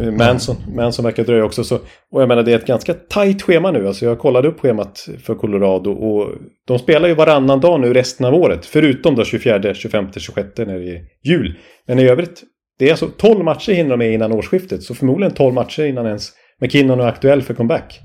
Eh, 0.00 0.10
Manson, 0.10 0.56
Manson 0.76 1.04
verkar 1.04 1.24
dröja 1.24 1.44
också. 1.44 1.64
Så, 1.64 1.78
och 2.10 2.22
jag 2.22 2.28
menar 2.28 2.42
det 2.42 2.52
är 2.52 2.56
ett 2.56 2.66
ganska 2.66 2.94
tajt 2.94 3.42
schema 3.42 3.70
nu. 3.70 3.86
Alltså 3.86 4.04
jag 4.04 4.18
kollade 4.18 4.48
upp 4.48 4.60
schemat 4.60 5.08
för 5.22 5.34
Colorado 5.34 5.90
och 5.90 6.32
de 6.66 6.78
spelar 6.78 7.08
ju 7.08 7.14
varannan 7.14 7.60
dag 7.60 7.80
nu 7.80 7.94
resten 7.94 8.26
av 8.26 8.34
året. 8.34 8.66
Förutom 8.66 9.14
då 9.14 9.24
24, 9.24 9.74
25, 9.74 10.06
26 10.16 10.48
när 10.56 10.78
det 10.78 10.96
är 10.96 11.02
jul. 11.24 11.54
Men 11.86 11.98
i 11.98 12.08
övrigt, 12.08 12.42
det 12.78 12.86
är 12.86 12.90
alltså 12.90 13.08
12 13.16 13.44
matcher 13.44 13.72
hinner 13.72 13.90
de 13.90 13.98
med 13.98 14.12
innan 14.12 14.32
årsskiftet. 14.32 14.82
Så 14.82 14.94
förmodligen 14.94 15.34
12 15.34 15.54
matcher 15.54 15.82
innan 15.82 16.06
ens 16.06 16.32
McKinnon 16.60 17.00
är 17.00 17.06
aktuell 17.06 17.42
för 17.42 17.54
comeback. 17.54 18.00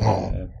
Ja. 0.00 0.32
Eh, 0.34 0.58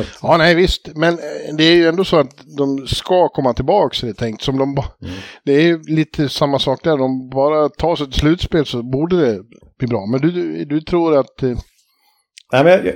att... 0.00 0.18
Ja, 0.22 0.36
nej 0.36 0.54
visst. 0.54 0.96
Men 0.96 1.14
eh, 1.14 1.54
det 1.56 1.64
är 1.64 1.74
ju 1.74 1.88
ändå 1.88 2.04
så 2.04 2.16
att 2.16 2.56
de 2.56 2.86
ska 2.86 3.28
komma 3.28 3.54
tillbaka, 3.54 3.94
så 3.94 4.06
det 4.06 4.12
är 4.12 4.14
tänkt. 4.14 4.42
Som 4.42 4.58
de 4.58 4.70
mm. 4.70 5.14
Det 5.44 5.52
är 5.52 5.62
ju 5.62 5.82
lite 5.82 6.28
samma 6.28 6.58
sak 6.58 6.84
där. 6.84 6.96
De 6.96 7.30
bara 7.30 7.68
tar 7.68 7.96
sig 7.96 8.06
till 8.06 8.20
slutspel 8.20 8.66
så 8.66 8.82
borde 8.82 9.16
det 9.26 9.42
bli 9.78 9.88
bra. 9.88 10.06
Men 10.06 10.20
du, 10.20 10.30
du, 10.30 10.64
du 10.64 10.80
tror 10.80 11.18
att... 11.18 11.42
Eh, 11.42 11.58
nej, 12.52 12.64
men 12.64 12.72
jag... 12.72 12.94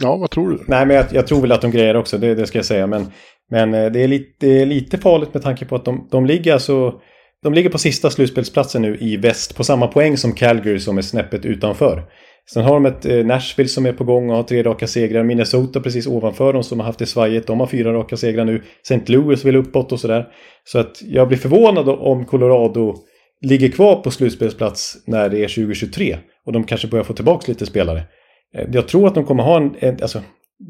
Ja, 0.00 0.16
vad 0.16 0.30
tror 0.30 0.50
du? 0.50 0.64
Nej, 0.66 0.86
men 0.86 0.96
jag, 0.96 1.06
jag, 1.10 1.26
tror 1.26 1.40
väl 1.40 1.52
att 1.52 1.62
de 1.62 1.70
grejer 1.70 1.96
också, 1.96 2.18
det, 2.18 2.34
det 2.34 2.46
ska 2.46 2.58
jag 2.58 2.64
säga. 2.64 2.86
Men, 2.86 3.06
men 3.50 3.70
det, 3.70 4.00
är 4.00 4.08
lite, 4.08 4.46
det 4.46 4.62
är 4.62 4.66
lite 4.66 4.98
farligt 4.98 5.34
med 5.34 5.42
tanke 5.42 5.64
på 5.64 5.76
att 5.76 5.84
de, 5.84 6.08
de 6.10 6.26
ligger 6.26 6.52
alltså... 6.52 7.00
De 7.42 7.54
ligger 7.54 7.70
på 7.70 7.78
sista 7.78 8.10
slutspelsplatsen 8.10 8.82
nu 8.82 8.96
i 9.00 9.16
väst 9.16 9.56
på 9.56 9.64
samma 9.64 9.86
poäng 9.86 10.16
som 10.16 10.32
Calgary 10.32 10.78
som 10.78 10.98
är 10.98 11.02
snäppet 11.02 11.44
utanför. 11.44 12.04
Sen 12.52 12.64
har 12.64 12.74
de 12.74 12.86
ett 12.86 13.06
eh, 13.06 13.26
Nashville 13.26 13.68
som 13.68 13.86
är 13.86 13.92
på 13.92 14.04
gång 14.04 14.30
och 14.30 14.36
har 14.36 14.42
tre 14.42 14.62
raka 14.62 14.86
segrar. 14.86 15.22
Minnesota 15.22 15.80
precis 15.80 16.06
ovanför 16.06 16.52
dem 16.52 16.62
som 16.62 16.80
har 16.80 16.86
haft 16.86 16.98
det 16.98 17.06
svajigt. 17.06 17.46
De 17.46 17.60
har 17.60 17.66
fyra 17.66 17.92
raka 17.92 18.16
segrar 18.16 18.44
nu. 18.44 18.62
St. 18.82 19.12
Louis 19.12 19.44
vill 19.44 19.56
uppåt 19.56 19.92
och 19.92 20.00
sådär. 20.00 20.28
Så 20.64 20.78
att 20.78 21.02
jag 21.02 21.28
blir 21.28 21.38
förvånad 21.38 21.88
om 21.88 22.24
Colorado 22.24 22.94
ligger 23.40 23.68
kvar 23.68 23.96
på 23.96 24.10
slutspelsplats 24.10 24.96
när 25.06 25.28
det 25.28 25.44
är 25.44 25.48
2023. 25.48 26.16
Och 26.46 26.52
de 26.52 26.64
kanske 26.64 26.88
börjar 26.88 27.04
få 27.04 27.12
tillbaka 27.12 27.44
lite 27.52 27.66
spelare. 27.66 28.02
Eh, 28.54 28.68
jag 28.72 28.88
tror 28.88 29.06
att 29.06 29.14
de 29.14 29.24
kommer 29.24 29.42
ha 29.42 29.56
en, 29.56 29.74
en 29.78 29.98
alltså, 30.02 30.22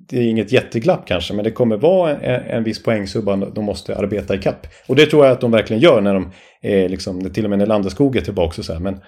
det 0.09 0.17
är 0.17 0.23
inget 0.23 0.53
jätteglapp 0.53 1.07
kanske, 1.07 1.35
men 1.35 1.45
det 1.45 1.51
kommer 1.51 1.77
vara 1.77 2.17
en, 2.17 2.57
en 2.57 2.65
viss 2.65 2.83
poängsubba 2.83 3.37
de 3.37 3.65
måste 3.65 3.97
arbeta 3.97 4.35
i 4.35 4.39
kapp. 4.39 4.67
Och 4.87 4.97
det 4.97 5.07
tror 5.07 5.25
jag 5.25 5.33
att 5.33 5.41
de 5.41 5.51
verkligen 5.51 5.83
gör 5.83 6.01
när 6.01 6.15
de 6.15 6.31
är 6.63 6.89
liksom, 6.89 7.31
till 7.31 7.45
och 7.45 7.51
med 7.51 7.59
när 7.59 7.67
Landeskog 7.67 8.17
är 8.17 8.21
tillbaka 8.21 8.55
och 8.59 8.65
så 8.65 8.73
här. 8.73 8.81
Men 8.81 9.01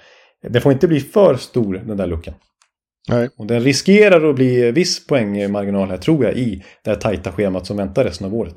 det 0.49 0.61
får 0.61 0.73
inte 0.73 0.89
bli 0.89 1.01
för 1.01 1.35
stor 1.35 1.83
den 1.87 1.97
där 1.97 2.07
luckan. 2.07 2.35
Nej. 3.09 3.29
Och 3.37 3.47
den 3.47 3.61
riskerar 3.61 4.31
att 4.31 4.35
bli 4.37 4.71
viss 4.73 5.07
poängmarginal 5.07 5.91
här 5.91 5.97
tror 5.97 6.25
jag 6.25 6.37
i 6.37 6.65
det 6.85 6.91
här 6.91 6.97
tajta 6.97 7.33
schemat 7.33 7.67
som 7.67 7.77
väntar 7.77 8.05
resten 8.05 8.27
av 8.27 8.35
året. 8.35 8.55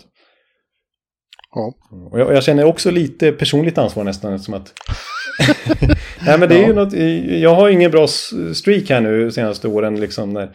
Ja. 1.55 1.73
Och 2.11 2.19
jag, 2.19 2.33
jag 2.33 2.43
känner 2.43 2.63
också 2.65 2.91
lite 2.91 3.31
personligt 3.31 3.77
ansvar 3.77 4.03
nästan 4.03 4.39
som 4.39 4.53
att... 4.53 4.73
Nej 6.25 6.39
men 6.39 6.49
det 6.49 6.55
är 6.55 6.61
Ja. 6.61 6.67
ju 6.67 6.73
något, 6.73 6.93
jag 7.41 7.55
har 7.55 7.69
ingen 7.69 7.91
bra 7.91 8.07
streak 8.53 8.89
här 8.89 9.01
nu 9.01 9.31
senaste 9.31 9.67
åren 9.67 9.99
liksom 9.99 10.33
när 10.33 10.51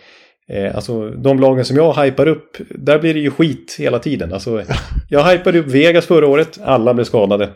Eh, 0.52 0.76
alltså 0.76 1.10
de 1.10 1.40
lagen 1.40 1.64
som 1.64 1.76
jag 1.76 2.04
hypar 2.04 2.28
upp, 2.28 2.56
där 2.70 2.98
blir 2.98 3.14
det 3.14 3.20
ju 3.20 3.30
skit 3.30 3.76
hela 3.78 3.98
tiden. 3.98 4.32
Alltså, 4.32 4.62
jag 5.08 5.24
hypade 5.24 5.58
upp 5.58 5.66
Vegas 5.66 6.06
förra 6.06 6.26
året, 6.26 6.58
alla 6.64 6.94
blev 6.94 7.04
skadade. 7.04 7.50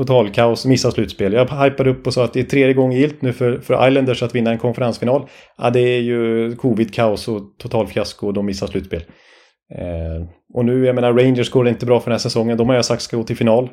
Total 0.00 0.30
kaos, 0.30 0.66
missade 0.66 0.94
slutspel. 0.94 1.32
Jag 1.32 1.64
hypade 1.64 1.90
upp 1.90 2.06
och 2.06 2.14
sa 2.14 2.24
att 2.24 2.32
det 2.32 2.40
är 2.40 2.44
tredje 2.44 2.74
gången 2.74 2.98
gilt 2.98 3.22
nu 3.22 3.32
för, 3.32 3.58
för 3.58 3.88
Islanders 3.88 4.22
att 4.22 4.34
vinna 4.34 4.50
en 4.50 4.58
konferensfinal. 4.58 5.26
Ja, 5.58 5.70
det 5.70 5.80
är 5.80 6.00
ju 6.00 6.56
covid-kaos 6.56 7.28
och 7.28 7.42
total 7.58 7.86
fiasko 7.86 8.26
och 8.26 8.34
de 8.34 8.46
missar 8.46 8.66
slutspel. 8.66 9.02
Eh, 9.74 10.26
och 10.54 10.64
nu, 10.64 10.86
jag 10.86 10.94
menar, 10.94 11.12
Rangers 11.12 11.50
går 11.50 11.68
inte 11.68 11.86
bra 11.86 12.00
för 12.00 12.10
den 12.10 12.12
här 12.12 12.18
säsongen. 12.18 12.58
De 12.58 12.68
har 12.68 12.76
jag 12.76 12.84
sagt 12.84 13.02
ska 13.02 13.16
gå 13.16 13.22
till 13.22 13.36
final. 13.36 13.68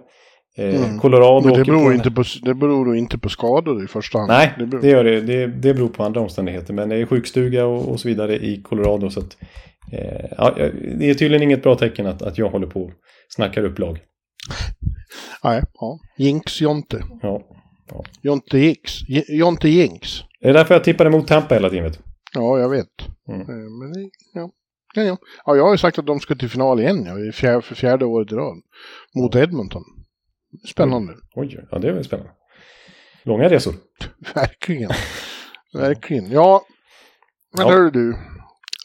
Eh, 0.58 0.84
Mm. 0.84 1.00
Colorado 1.00 1.48
Men 1.48 1.58
det 1.58 1.66
beror, 1.66 1.86
på... 1.86 1.94
inte 1.94 2.12
på, 2.12 2.24
det 2.44 2.54
beror 2.54 2.86
då 2.86 2.96
inte 2.96 3.18
på 3.18 3.30
skador 3.30 3.84
i 3.84 3.88
första 3.88 4.18
hand. 4.18 4.30
Nej, 4.30 4.54
det 4.58 4.66
beror, 4.66 4.82
det 4.82 4.90
gör 4.90 5.04
det. 5.04 5.22
det. 5.22 5.48
Det 5.48 5.74
beror 5.74 5.90
på 5.90 6.04
andra 6.04 6.22
omständigheter. 6.22 6.74
Men 6.74 6.90
det 6.90 6.96
är 6.96 7.06
sjukstuga 7.06 7.66
och, 7.66 7.92
och 7.92 8.00
så 8.00 8.08
vidare 8.08 8.36
i 8.36 8.62
Colorado. 8.62 9.10
Så 9.10 9.20
att, 9.20 9.38
eh, 9.92 10.26
ja, 10.38 10.56
det 11.00 11.10
är 11.10 11.14
tydligen 11.14 11.44
inget 11.44 11.64
bra 11.64 11.76
tecken 11.76 12.08
att, 12.08 12.22
att 12.22 12.38
jag 12.38 12.50
håller 12.50 12.68
på 12.68 12.82
och 12.82 12.92
snackar 13.30 13.64
upp 13.64 13.80
lag. 13.80 14.00
Nej, 15.44 15.64
ja. 15.74 16.00
Jinx 16.18 16.62
Jonte. 16.62 17.04
Ja. 17.22 17.42
Jonte 18.22 18.58
Jinx. 18.58 19.00
Jonte 19.30 19.70
Jinx. 19.70 20.22
Det 20.42 20.48
är 20.50 20.54
därför 20.54 20.74
jag 20.76 20.84
tippar 20.84 21.06
emot 21.06 21.28
Tampa 21.28 21.54
hela 21.56 21.70
tiden. 21.70 21.94
Ja, 22.34 22.60
jag 22.60 22.70
vet. 22.70 22.88
Mm. 23.30 23.42
Eh, 23.42 23.48
Men 23.48 23.94
det, 23.94 24.10
ja. 24.34 24.52
Ja, 24.96 25.04
ja. 25.04 25.18
ja, 25.46 25.56
jag 25.56 25.64
har 25.64 25.72
ju 25.72 25.78
sagt 25.78 26.00
att 26.00 26.06
de 26.06 26.20
ska 26.20 26.36
till 26.36 26.50
final 26.50 26.80
igen, 26.80 27.06
ja, 27.06 27.32
fjär, 27.32 27.62
för 27.62 27.76
fjärde 27.76 28.06
året 28.06 28.32
i 28.32 28.36
rad. 28.36 28.58
Mot 29.16 29.36
Edmonton. 29.36 29.84
Spännande. 30.70 31.14
Oj, 31.36 31.60
ja 31.72 31.80
det 31.80 31.88
är 31.88 31.94
väl 31.94 32.04
spännande. 32.04 32.32
Långa 33.24 33.50
resor. 33.50 33.74
Verkligen. 34.36 34.92
Verkligen. 35.74 36.32
Ja, 36.32 36.62
men 37.58 37.68
Ja. 37.68 37.74
hör 37.74 37.92
du. 37.92 38.18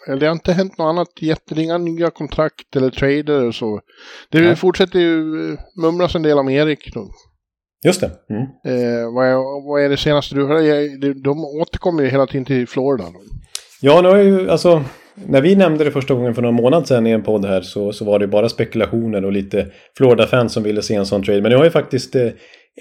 Det 0.07 0.27
har 0.27 0.33
inte 0.33 0.53
hänt 0.53 0.79
något 0.79 0.85
annat 0.89 1.09
jätte, 1.21 1.55
det 1.55 1.61
är 1.61 1.65
inga 1.65 1.79
nya 1.79 2.11
kontrakt 2.11 2.77
eller 2.77 2.91
trader 2.91 3.45
och 3.47 3.55
så. 3.55 3.81
Det 4.31 4.41
Nej. 4.41 4.57
fortsätter 4.57 4.99
ju 4.99 5.51
eh, 5.53 5.59
mumlas 5.83 6.15
en 6.15 6.23
del 6.23 6.39
om 6.39 6.49
Erik 6.49 6.95
då. 6.95 7.09
Just 7.85 8.01
det. 8.01 8.11
Mm. 8.31 8.43
Eh, 8.43 9.13
vad, 9.15 9.27
är, 9.27 9.69
vad 9.69 9.85
är 9.85 9.89
det 9.89 9.97
senaste 9.97 10.35
du? 10.35 10.41
Jag- 10.67 11.23
De, 11.25 11.45
återkommer 11.45 12.03
ju 12.03 12.09
hela 12.09 12.27
tiden 12.27 12.45
till 12.45 12.69
Florida. 12.69 13.05
Då. 13.05 13.21
Ja, 13.81 14.01
nu 14.03 14.09
har 14.09 14.17
ju, 14.19 14.51
alltså, 14.51 14.85
när 15.15 15.41
vi 15.41 15.57
nämnde 15.57 15.85
det 15.85 15.91
första 15.91 16.15
gången 16.15 16.35
för 16.35 16.43
några 16.43 16.57
månader 16.57 16.87
sedan 16.87 17.07
i 17.07 17.11
en 17.11 17.23
podd 17.23 17.45
här 17.45 17.61
så, 17.61 17.93
så 17.93 18.05
var 18.05 18.19
det 18.19 18.27
bara 18.27 18.49
spekulationer 18.49 19.25
och 19.25 19.33
lite 19.33 19.67
Florida-fans 19.97 20.53
som 20.53 20.63
ville 20.63 20.83
se 20.83 20.95
en 20.95 21.07
sån 21.07 21.23
trade. 21.23 21.43
Men 21.43 21.51
nu 21.51 21.57
har 21.57 21.65
ju 21.65 21.71
faktiskt 21.71 22.15
eh, 22.17 22.29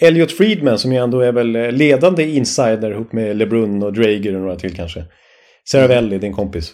Elliot 0.01 0.32
Friedman 0.32 0.78
som 0.78 0.91
ju 0.93 0.97
ändå 0.97 1.19
är 1.19 1.32
väl 1.32 1.55
eh, 1.55 1.72
ledande 1.72 2.24
insider 2.24 2.91
ihop 2.91 3.13
med 3.13 3.36
LeBrun 3.38 3.84
och 3.84 3.93
Drager 3.93 4.36
och 4.36 4.41
några 4.41 4.55
till 4.55 4.76
kanske. 4.76 5.03
Saravelli, 5.72 6.17
din 6.17 6.34
kompis. 6.34 6.74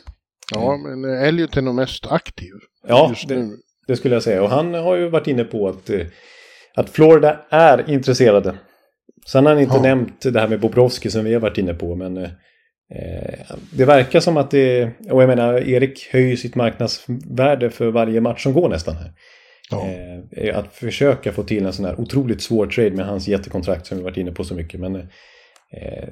Ja, 0.53 0.77
men 0.77 1.05
eh, 1.13 1.27
Elliot 1.27 1.57
är 1.57 1.61
nog 1.61 1.75
mest 1.75 2.07
aktiv. 2.11 2.53
Ja, 2.87 3.09
just 3.09 3.27
det, 3.27 3.35
nu. 3.35 3.57
det 3.87 3.95
skulle 3.95 4.15
jag 4.15 4.23
säga. 4.23 4.43
Och 4.43 4.49
han 4.49 4.73
har 4.73 4.95
ju 4.95 5.09
varit 5.09 5.27
inne 5.27 5.43
på 5.43 5.67
att, 5.67 5.89
eh, 5.89 6.01
att 6.75 6.89
Florida 6.89 7.39
är 7.49 7.89
intresserade. 7.89 8.55
Sen 9.27 9.45
har 9.45 9.53
han 9.53 9.61
inte 9.61 9.75
Ja. 9.75 9.81
nämnt 9.81 10.21
det 10.21 10.39
här 10.39 10.47
med 10.47 10.59
Bobrovski 10.59 11.09
som 11.09 11.25
vi 11.25 11.33
har 11.33 11.41
varit 11.41 11.57
inne 11.57 11.73
på. 11.73 11.95
Men 11.95 12.17
eh, 12.17 12.29
eh, 12.95 13.55
det 13.71 13.85
verkar 13.85 14.19
som 14.19 14.37
att 14.37 14.51
det... 14.51 14.89
Och 15.11 15.21
jag 15.21 15.27
menar, 15.27 15.53
Erik 15.69 16.09
höjer 16.11 16.35
sitt 16.35 16.55
marknadsvärde 16.55 17.69
för 17.69 17.91
varje 17.91 18.21
match 18.21 18.43
som 18.43 18.53
går 18.53 18.69
nästan 18.69 18.95
här. 18.95 19.11
Ja. 19.71 19.87
Eh, 20.31 20.57
att 20.57 20.73
försöka 20.73 21.31
få 21.31 21.43
till 21.43 21.65
en 21.65 21.73
sån 21.73 21.85
här 21.85 21.99
otroligt 21.99 22.41
svår 22.41 22.67
trade 22.67 22.91
med 22.91 23.05
hans 23.05 23.27
jättekontrakt 23.27 23.85
som 23.85 23.97
vi 23.97 24.03
varit 24.03 24.17
inne 24.17 24.31
på 24.31 24.43
så 24.43 24.53
mycket. 24.55 24.79
Men 24.79 24.95
eh, 24.95 25.05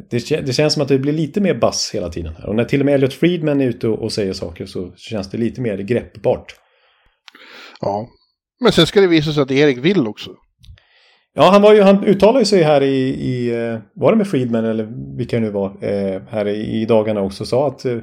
det, 0.10 0.18
kä- 0.18 0.42
det 0.42 0.54
känns 0.54 0.74
som 0.74 0.82
att 0.82 0.88
det 0.88 1.00
blir 1.00 1.14
lite 1.14 1.42
mer 1.42 1.54
bass 1.54 1.92
hela 1.94 2.10
tiden. 2.10 2.34
Här. 2.38 2.50
Och 2.50 2.56
när 2.56 2.64
till 2.66 2.80
och 2.80 2.86
med 2.86 2.96
Elliot 2.96 3.14
Friedman 3.14 3.62
är 3.62 3.66
ute 3.66 3.88
och, 3.88 4.04
och 4.04 4.12
säger 4.12 4.34
saker 4.34 4.66
så 4.66 4.94
känns 4.96 5.30
det 5.30 5.38
lite 5.38 5.62
mer 5.62 5.78
greppbart. 5.78 6.56
ja. 7.82 8.08
Men 8.62 8.72
sen 8.72 8.88
ska 8.88 9.02
det 9.02 9.08
visa 9.08 9.32
sig 9.32 9.44
att 9.44 9.52
Erik 9.52 9.78
vill 9.78 10.08
också. 10.08 10.32
Ja, 11.34 11.50
han, 11.52 11.62
var 11.62 11.74
ju, 11.74 11.82
han 11.82 12.04
uttalade 12.04 12.46
sig 12.46 12.64
här 12.64 12.82
i, 12.82 12.98
i 13.08 13.50
eh, 13.50 13.80
var 13.96 14.12
det 14.12 14.18
med 14.18 14.28
Friedman 14.28 14.66
eller 14.66 15.18
vilka 15.18 15.36
det 15.36 15.42
nu 15.46 15.52
var, 15.52 15.66
eh, 15.66 16.22
här 16.30 16.48
i, 16.48 16.86
dagarna 16.86 17.22
också 17.22 17.46
sa 17.46 17.68
att 17.68 17.86
eh, 17.86 17.98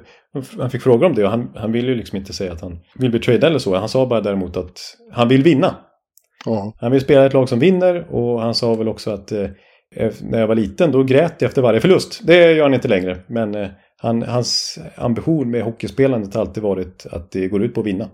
han 0.58 0.70
fick 0.70 0.82
frågor 0.82 1.06
om 1.06 1.14
det 1.14 1.24
och 1.24 1.30
han, 1.30 1.52
han 1.54 1.72
vill 1.72 1.86
ju 1.88 1.94
liksom 1.94 2.18
inte 2.18 2.32
säga 2.32 2.52
att 2.52 2.60
han 2.60 2.78
vill 2.94 3.10
bli 3.10 3.20
tradad 3.20 3.44
eller 3.44 3.58
så. 3.58 3.76
Han 3.76 3.88
sa 3.88 4.06
bara 4.06 4.20
däremot 4.20 4.56
att 4.56 4.80
han 5.12 5.28
vill 5.28 5.42
vinna. 5.42 5.76
Ja. 6.44 6.72
Han 6.80 6.92
vill 6.92 7.00
spela 7.00 7.26
ett 7.26 7.32
lag 7.32 7.48
som 7.48 7.58
vinner 7.58 8.14
och 8.14 8.40
han 8.40 8.54
sa 8.54 8.74
väl 8.74 8.88
också 8.88 9.10
att 9.10 9.32
eh, 9.32 9.48
när 10.22 10.40
jag 10.40 10.46
var 10.46 10.54
liten 10.54 10.92
då 10.92 11.02
grät 11.02 11.34
jag 11.38 11.48
efter 11.48 11.62
varje 11.62 11.80
förlust. 11.80 12.20
Det 12.26 12.52
gör 12.52 12.62
han 12.62 12.74
inte 12.74 12.88
längre. 12.88 13.18
Men 13.26 13.54
eh, 13.54 13.68
han, 13.96 14.22
hans 14.22 14.78
ambition 14.96 15.50
med 15.50 15.62
hockeyspelandet 15.62 16.34
har 16.34 16.40
alltid 16.40 16.62
varit 16.62 17.06
att 17.10 17.30
det 17.30 17.48
går 17.48 17.62
ut 17.62 17.74
på 17.74 17.80
att 17.80 17.86
vinna. 17.86 18.10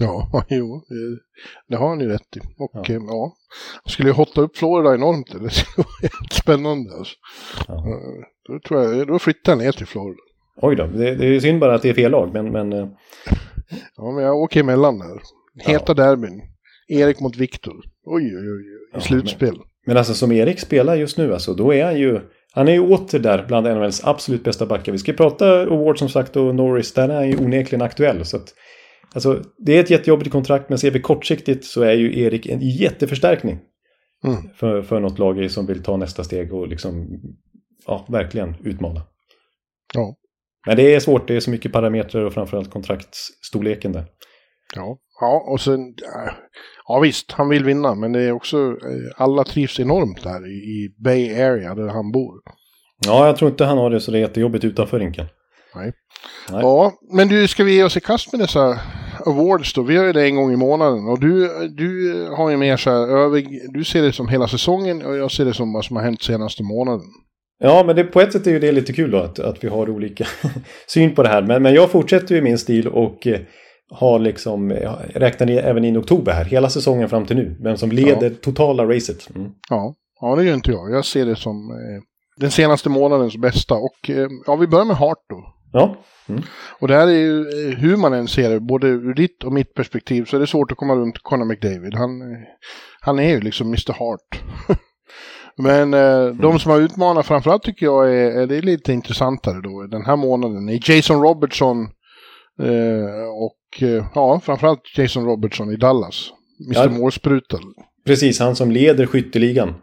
Ja, 0.00 0.44
jo, 0.48 0.82
det, 1.68 1.76
har 1.76 1.88
han 1.88 2.00
ju 2.00 2.08
rätt 2.08 2.36
i. 2.36 2.40
Och 2.58 2.70
Ja. 2.72 2.84
ja, 2.88 3.00
ja 3.08 3.34
skulle 3.90 4.08
ju 4.08 4.14
hotta 4.14 4.40
upp 4.40 4.56
Florida 4.56 4.94
enormt. 4.94 5.26
Det 5.42 5.50
skulle 5.50 5.84
vara 5.84 5.96
helt 6.02 6.32
spännande. 6.32 6.90
Alltså. 6.98 7.14
Ja. 7.68 7.74
Eh, 7.74 8.24
Då, 8.48 8.60
tror 8.68 8.82
jag, 8.82 9.06
då 9.06 9.18
flyttar 9.18 9.52
han 9.52 9.58
ner 9.58 9.72
till 9.72 9.86
Florida. 9.86 10.18
Oj 10.62 10.76
då, 10.76 10.86
det, 10.86 11.14
det 11.14 11.26
är 11.26 11.40
synd 11.40 11.60
bara 11.60 11.74
att 11.74 11.82
det 11.82 11.88
är 11.88 11.94
fel 11.94 12.10
lag. 12.10 12.30
Men, 12.32 12.52
men 12.52 12.72
eh, 12.72 12.88
Ja, 13.96 14.10
men 14.12 14.24
jag 14.24 14.36
åker 14.36 14.60
emellan 14.60 14.98
där. 14.98 15.20
Heta 15.66 15.94
derbyn. 15.94 16.42
Erik 16.88 17.20
mot 17.20 17.36
Viktor. 17.36 17.74
Oj, 18.04 18.22
oj, 18.22 18.36
oj, 18.36 18.48
oj. 18.50 18.88
Ja, 18.92 18.98
I 18.98 19.02
slutspel. 19.02 19.54
Men 19.54 19.64
alltså 19.86 20.14
som 20.14 20.32
Erik 20.32 20.60
spelar 20.60 20.94
just 20.94 21.18
nu, 21.18 21.32
alltså, 21.32 21.54
då 21.54 21.74
är 21.74 21.84
han 21.84 21.98
ju... 21.98 22.20
Han 22.52 22.68
är 22.68 22.72
ju 22.72 22.80
åter 22.80 23.18
där 23.18 23.44
bland 23.48 23.66
NHLs 23.66 24.04
absolut 24.04 24.44
bästa 24.44 24.66
backar. 24.66 24.92
Vi 24.92 24.98
ska 24.98 25.12
prata 25.12 25.60
Award 25.62 25.98
som 25.98 26.08
sagt 26.08 26.36
och 26.36 26.54
Norris, 26.54 26.92
där 26.92 27.08
är 27.08 27.14
han 27.14 27.28
ju 27.28 27.36
onekligen 27.36 27.82
aktuell. 27.82 28.24
Så 28.24 28.36
att, 28.36 28.54
alltså, 29.14 29.42
det 29.58 29.76
är 29.76 29.80
ett 29.80 29.90
jättejobbigt 29.90 30.30
kontrakt, 30.32 30.68
men 30.68 30.78
ser 30.78 30.90
vi 30.90 31.00
kortsiktigt 31.00 31.64
så 31.64 31.82
är 31.82 31.92
ju 31.92 32.20
Erik 32.20 32.46
en 32.46 32.60
jätteförstärkning 32.60 33.58
Mm. 34.24 34.54
för, 34.54 34.82
för 34.82 35.00
något 35.00 35.18
lag 35.18 35.50
som 35.50 35.66
vill 35.66 35.82
ta 35.82 35.96
nästa 35.96 36.24
steg 36.24 36.54
och 36.54 36.68
liksom, 36.68 37.20
ja, 37.86 38.06
verkligen 38.08 38.56
utmana. 38.64 39.02
Ja. 39.94 40.16
Men 40.66 40.76
det 40.76 40.94
är 40.94 41.00
svårt, 41.00 41.28
det 41.28 41.36
är 41.36 41.40
så 41.40 41.50
mycket 41.50 41.72
parametrar 41.72 42.24
och 42.24 42.32
framförallt 42.32 42.70
kontraktsstorleken 42.70 43.92
där. 43.92 44.06
Ja. 44.74 44.98
Ja, 45.20 45.44
och 45.48 45.60
sen... 45.60 45.80
äh, 45.80 46.32
Ja 46.88 47.00
visst, 47.00 47.32
han 47.32 47.48
vill 47.48 47.64
vinna, 47.64 47.94
men 47.94 48.12
det 48.12 48.20
är 48.22 48.32
också... 48.32 48.56
eh, 48.56 49.12
Alla 49.22 49.44
trivs 49.44 49.80
enormt 49.80 50.22
där 50.22 50.46
i, 50.52 50.94
Bay 51.04 51.42
Area 51.42 51.74
där 51.74 51.88
han 51.88 52.12
bor. 52.12 52.34
Ja, 53.06 53.26
jag 53.26 53.36
tror 53.36 53.50
inte 53.50 53.64
han 53.64 53.78
har 53.78 53.90
det 53.90 54.00
så 54.00 54.10
det 54.10 54.18
är 54.18 54.20
jättejobbigt 54.20 54.64
utanför 54.64 54.98
rinken. 54.98 55.26
Nej. 55.74 55.92
Nej. 56.50 56.60
Ja, 56.62 56.92
men 57.12 57.28
du, 57.28 57.48
ska 57.48 57.64
vi 57.64 57.74
ge 57.74 57.84
oss 57.84 57.96
i 57.96 58.00
kast 58.00 58.32
med 58.32 58.40
dessa 58.40 58.78
awards 59.26 59.74
då? 59.74 59.82
Vi 59.82 59.94
gör 59.94 60.04
ju 60.04 60.12
det 60.12 60.24
en 60.26 60.36
gång 60.36 60.52
i 60.52 60.56
månaden 60.56 61.08
och 61.08 61.20
du, 61.20 61.48
du 61.68 62.28
har 62.36 62.50
ju 62.50 62.56
mer 62.56 62.76
så 62.76 62.90
här 62.90 63.08
över... 63.08 63.44
Du 63.78 63.84
ser 63.84 64.02
det 64.02 64.12
som 64.12 64.28
hela 64.28 64.48
säsongen 64.48 65.02
och 65.06 65.16
jag 65.16 65.30
ser 65.30 65.44
det 65.44 65.54
som 65.54 65.72
vad 65.72 65.84
som 65.84 65.96
har 65.96 66.02
hänt 66.02 66.22
senaste 66.22 66.62
månaden. 66.62 67.06
Ja, 67.58 67.82
men 67.86 67.96
det, 67.96 68.04
på 68.04 68.20
ett 68.20 68.32
sätt 68.32 68.46
är 68.46 68.50
ju 68.50 68.58
det 68.58 68.72
lite 68.72 68.92
kul 68.92 69.10
då 69.10 69.18
att, 69.18 69.38
att 69.38 69.64
vi 69.64 69.68
har 69.68 69.90
olika 69.90 70.26
syn 70.86 71.14
på 71.14 71.22
det 71.22 71.28
här. 71.28 71.42
Men, 71.42 71.62
men 71.62 71.74
jag 71.74 71.90
fortsätter 71.90 72.34
ju 72.34 72.38
i 72.40 72.44
min 72.44 72.58
stil 72.58 72.88
och 72.88 73.26
eh, 73.26 73.40
har 73.90 74.18
liksom 74.18 74.70
eh, 74.70 74.92
räknat 75.14 75.48
ner 75.48 75.62
även 75.62 75.84
in 75.84 75.98
oktober 75.98 76.32
här, 76.32 76.44
hela 76.44 76.70
säsongen 76.70 77.08
fram 77.08 77.26
till 77.26 77.36
nu. 77.36 77.56
Vem 77.62 77.76
som 77.76 77.92
leder 77.92 78.30
totala 78.30 78.84
racet. 78.84 79.30
Mm. 79.36 79.50
Ja, 79.70 79.94
ja 80.20 80.36
det 80.36 80.44
gör 80.44 80.54
inte 80.54 80.70
jag. 80.70 80.90
Jag 80.90 81.04
ser 81.04 81.26
det 81.26 81.36
som 81.36 81.70
eh, 81.70 82.02
den 82.36 82.50
senaste 82.50 82.88
månadens 82.88 83.36
bästa. 83.36 83.74
Och 83.74 84.10
eh, 84.10 84.28
ja, 84.46 84.56
vi 84.56 84.66
börjar 84.66 84.84
med 84.84 84.96
Hart 84.96 85.24
då. 85.28 85.54
Ja, 85.72 85.96
Och 86.80 86.88
det 86.88 86.94
här 86.94 87.06
är 87.06 87.12
ju 87.12 87.40
eh, 87.40 87.78
hur 87.78 87.96
man 87.96 88.12
än 88.12 88.28
ser 88.28 88.50
det, 88.50 88.60
både 88.60 88.86
ur 88.86 89.14
ditt 89.14 89.44
och 89.44 89.52
mitt 89.52 89.74
perspektiv, 89.74 90.24
så 90.24 90.36
är 90.36 90.40
det 90.40 90.46
svårt 90.46 90.72
att 90.72 90.78
komma 90.78 90.94
runt 90.94 91.18
Conor 91.22 91.44
McDavid. 91.44 91.94
Han, 91.94 92.22
eh, 92.22 92.38
han 93.00 93.18
är 93.18 93.30
ju 93.30 93.40
liksom 93.40 93.66
Mr 93.66 93.92
Hart. 93.92 94.42
Men 95.56 95.94
eh, 95.94 96.26
de 96.26 96.58
som 96.58 96.70
har 96.70 96.80
utmanat 96.80 97.26
framförallt 97.26 97.62
tycker 97.62 97.86
jag 97.86 98.08
är, 98.08 98.30
är 98.42 98.46
det 98.46 98.60
lite 98.60 98.92
intressantare 98.92 99.60
då 99.60 99.86
den 99.86 100.04
här 100.04 100.16
månaden. 100.16 100.68
är 100.68 100.90
Jason 100.90 101.22
Robertson 101.22 101.78
eh, 102.62 103.28
och 103.44 103.58
ja, 104.14 104.40
framförallt 104.44 104.98
Jason 104.98 105.24
Robertson 105.24 105.72
i 105.72 105.76
Dallas. 105.76 106.30
Mr 106.66 106.92
Ja. 106.92 106.98
Målsprutan. 106.98 107.60
precis. 108.06 108.40
Han 108.40 108.56
som 108.56 108.70
leder 108.70 109.06
skytteligan. 109.06 109.74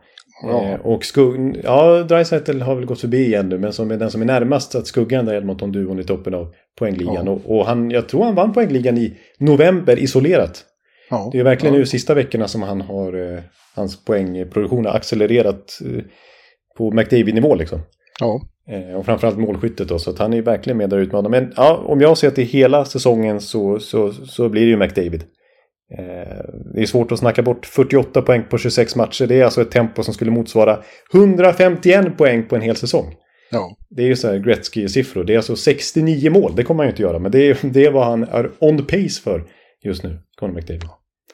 Ja. 0.44 0.64
Eh, 0.64 0.80
och 0.80 1.06
skugg... 1.06 1.62
Ja, 1.64 2.04
Dreisaitl 2.04 2.62
har 2.62 2.76
väl 2.76 2.86
gått 2.86 3.02
förbi 3.02 3.26
igen 3.26 3.50
nu, 3.50 3.58
men 3.58 3.74
som 3.74 3.92
är 3.92 3.98
den 3.98 4.12
som 4.12 4.22
är 4.22 4.26
närmast 4.26 4.76
att 4.76 4.88
skugga 4.88 5.18
den 5.18 5.26
där 5.26 5.34
Edmonton-duon 5.34 6.00
i 6.00 6.04
toppen 6.04 6.34
av 6.34 6.54
poängligan. 6.80 7.26
Ja. 7.26 7.32
Och, 7.32 7.58
och, 7.58 7.66
han, 7.66 7.92
jag 7.92 8.10
tror 8.10 8.24
han 8.24 8.36
vann 8.36 8.54
poängligan 8.54 8.98
i 8.98 9.18
november 9.39 10.00
isolerat. 10.00 10.66
Ja. 11.10 11.30
Det 11.32 11.39
är 11.39 11.44
verkligen 11.44 11.74
ja. 11.74 11.80
nu 11.80 11.86
sista 11.86 12.14
veckorna 12.14 12.48
som 12.48 12.62
han 12.62 12.82
har, 12.82 13.34
eh, 13.34 13.39
hans 13.76 14.06
poängproduktion 14.06 14.86
har 14.86 14.94
accelererat 14.94 15.80
eh, 15.86 16.04
på 16.78 16.92
McDavid-nivå 16.92 17.56
liksom. 17.56 17.80
Ja. 18.20 18.42
Eh, 18.68 18.95
och 18.95 19.05
framförallt 19.05 19.38
målskyttet 19.38 19.88
då, 19.88 19.99
så 19.99 20.09
att 20.09 20.20
han 20.20 20.34
är 20.34 20.41
verkligen 20.41 20.78
med 20.78 20.89
där 20.89 20.97
ute. 20.97 21.30
Men 21.30 21.53
ja, 21.55 21.84
om 21.88 22.01
jag 22.01 22.18
ser 22.18 22.32
till 22.32 22.45
hela 22.45 22.86
säsongen 22.86 23.41
så, 23.41 23.80
så, 23.80 24.14
så 24.14 24.49
blir 24.49 24.62
det 24.62 24.68
ju 24.68 24.78
McDavid. 24.78 25.24
Eh, 25.97 26.45
det 26.74 26.82
är 26.82 26.86
svårt 26.86 27.12
att 27.12 27.20
snacka 27.20 27.41
bort 27.41 27.66
48 27.66 28.22
poäng 28.22 28.43
på 28.49 28.57
26 28.57 28.95
matcher. 28.95 29.28
Det 29.28 29.39
är 29.39 29.45
alltså 29.45 29.62
ett 29.62 29.72
tempo 29.72 30.03
som 30.03 30.14
skulle 30.14 30.32
motsvara 30.32 30.84
151 31.14 32.18
poäng 32.18 32.47
på 32.47 32.55
en 32.55 32.62
hel 32.62 32.76
säsong. 32.76 33.16
Ja. 33.51 33.78
Det 33.89 34.03
är 34.03 34.07
ju 34.07 34.16
så 34.16 34.28
här 34.28 34.39
Gretzky-siffror. 34.39 35.24
Det 35.24 35.34
är 35.34 35.38
alltså 35.38 35.55
69 35.55 36.32
mål. 36.32 36.55
Det 36.55 36.64
kommer 36.64 36.78
man 36.78 36.86
ju 36.86 36.89
inte 36.89 37.01
göra. 37.01 37.20
Men 37.20 37.32
det 37.32 37.49
är, 37.49 37.57
det 37.62 37.86
är 37.86 37.91
vad 37.91 38.05
han 38.05 38.24
är 38.24 38.51
on 38.59 38.86
pace 38.86 39.22
för 39.24 39.43
just 39.84 40.03
nu, 40.03 40.20
Conor 40.39 40.53
McDavid. 40.53 40.89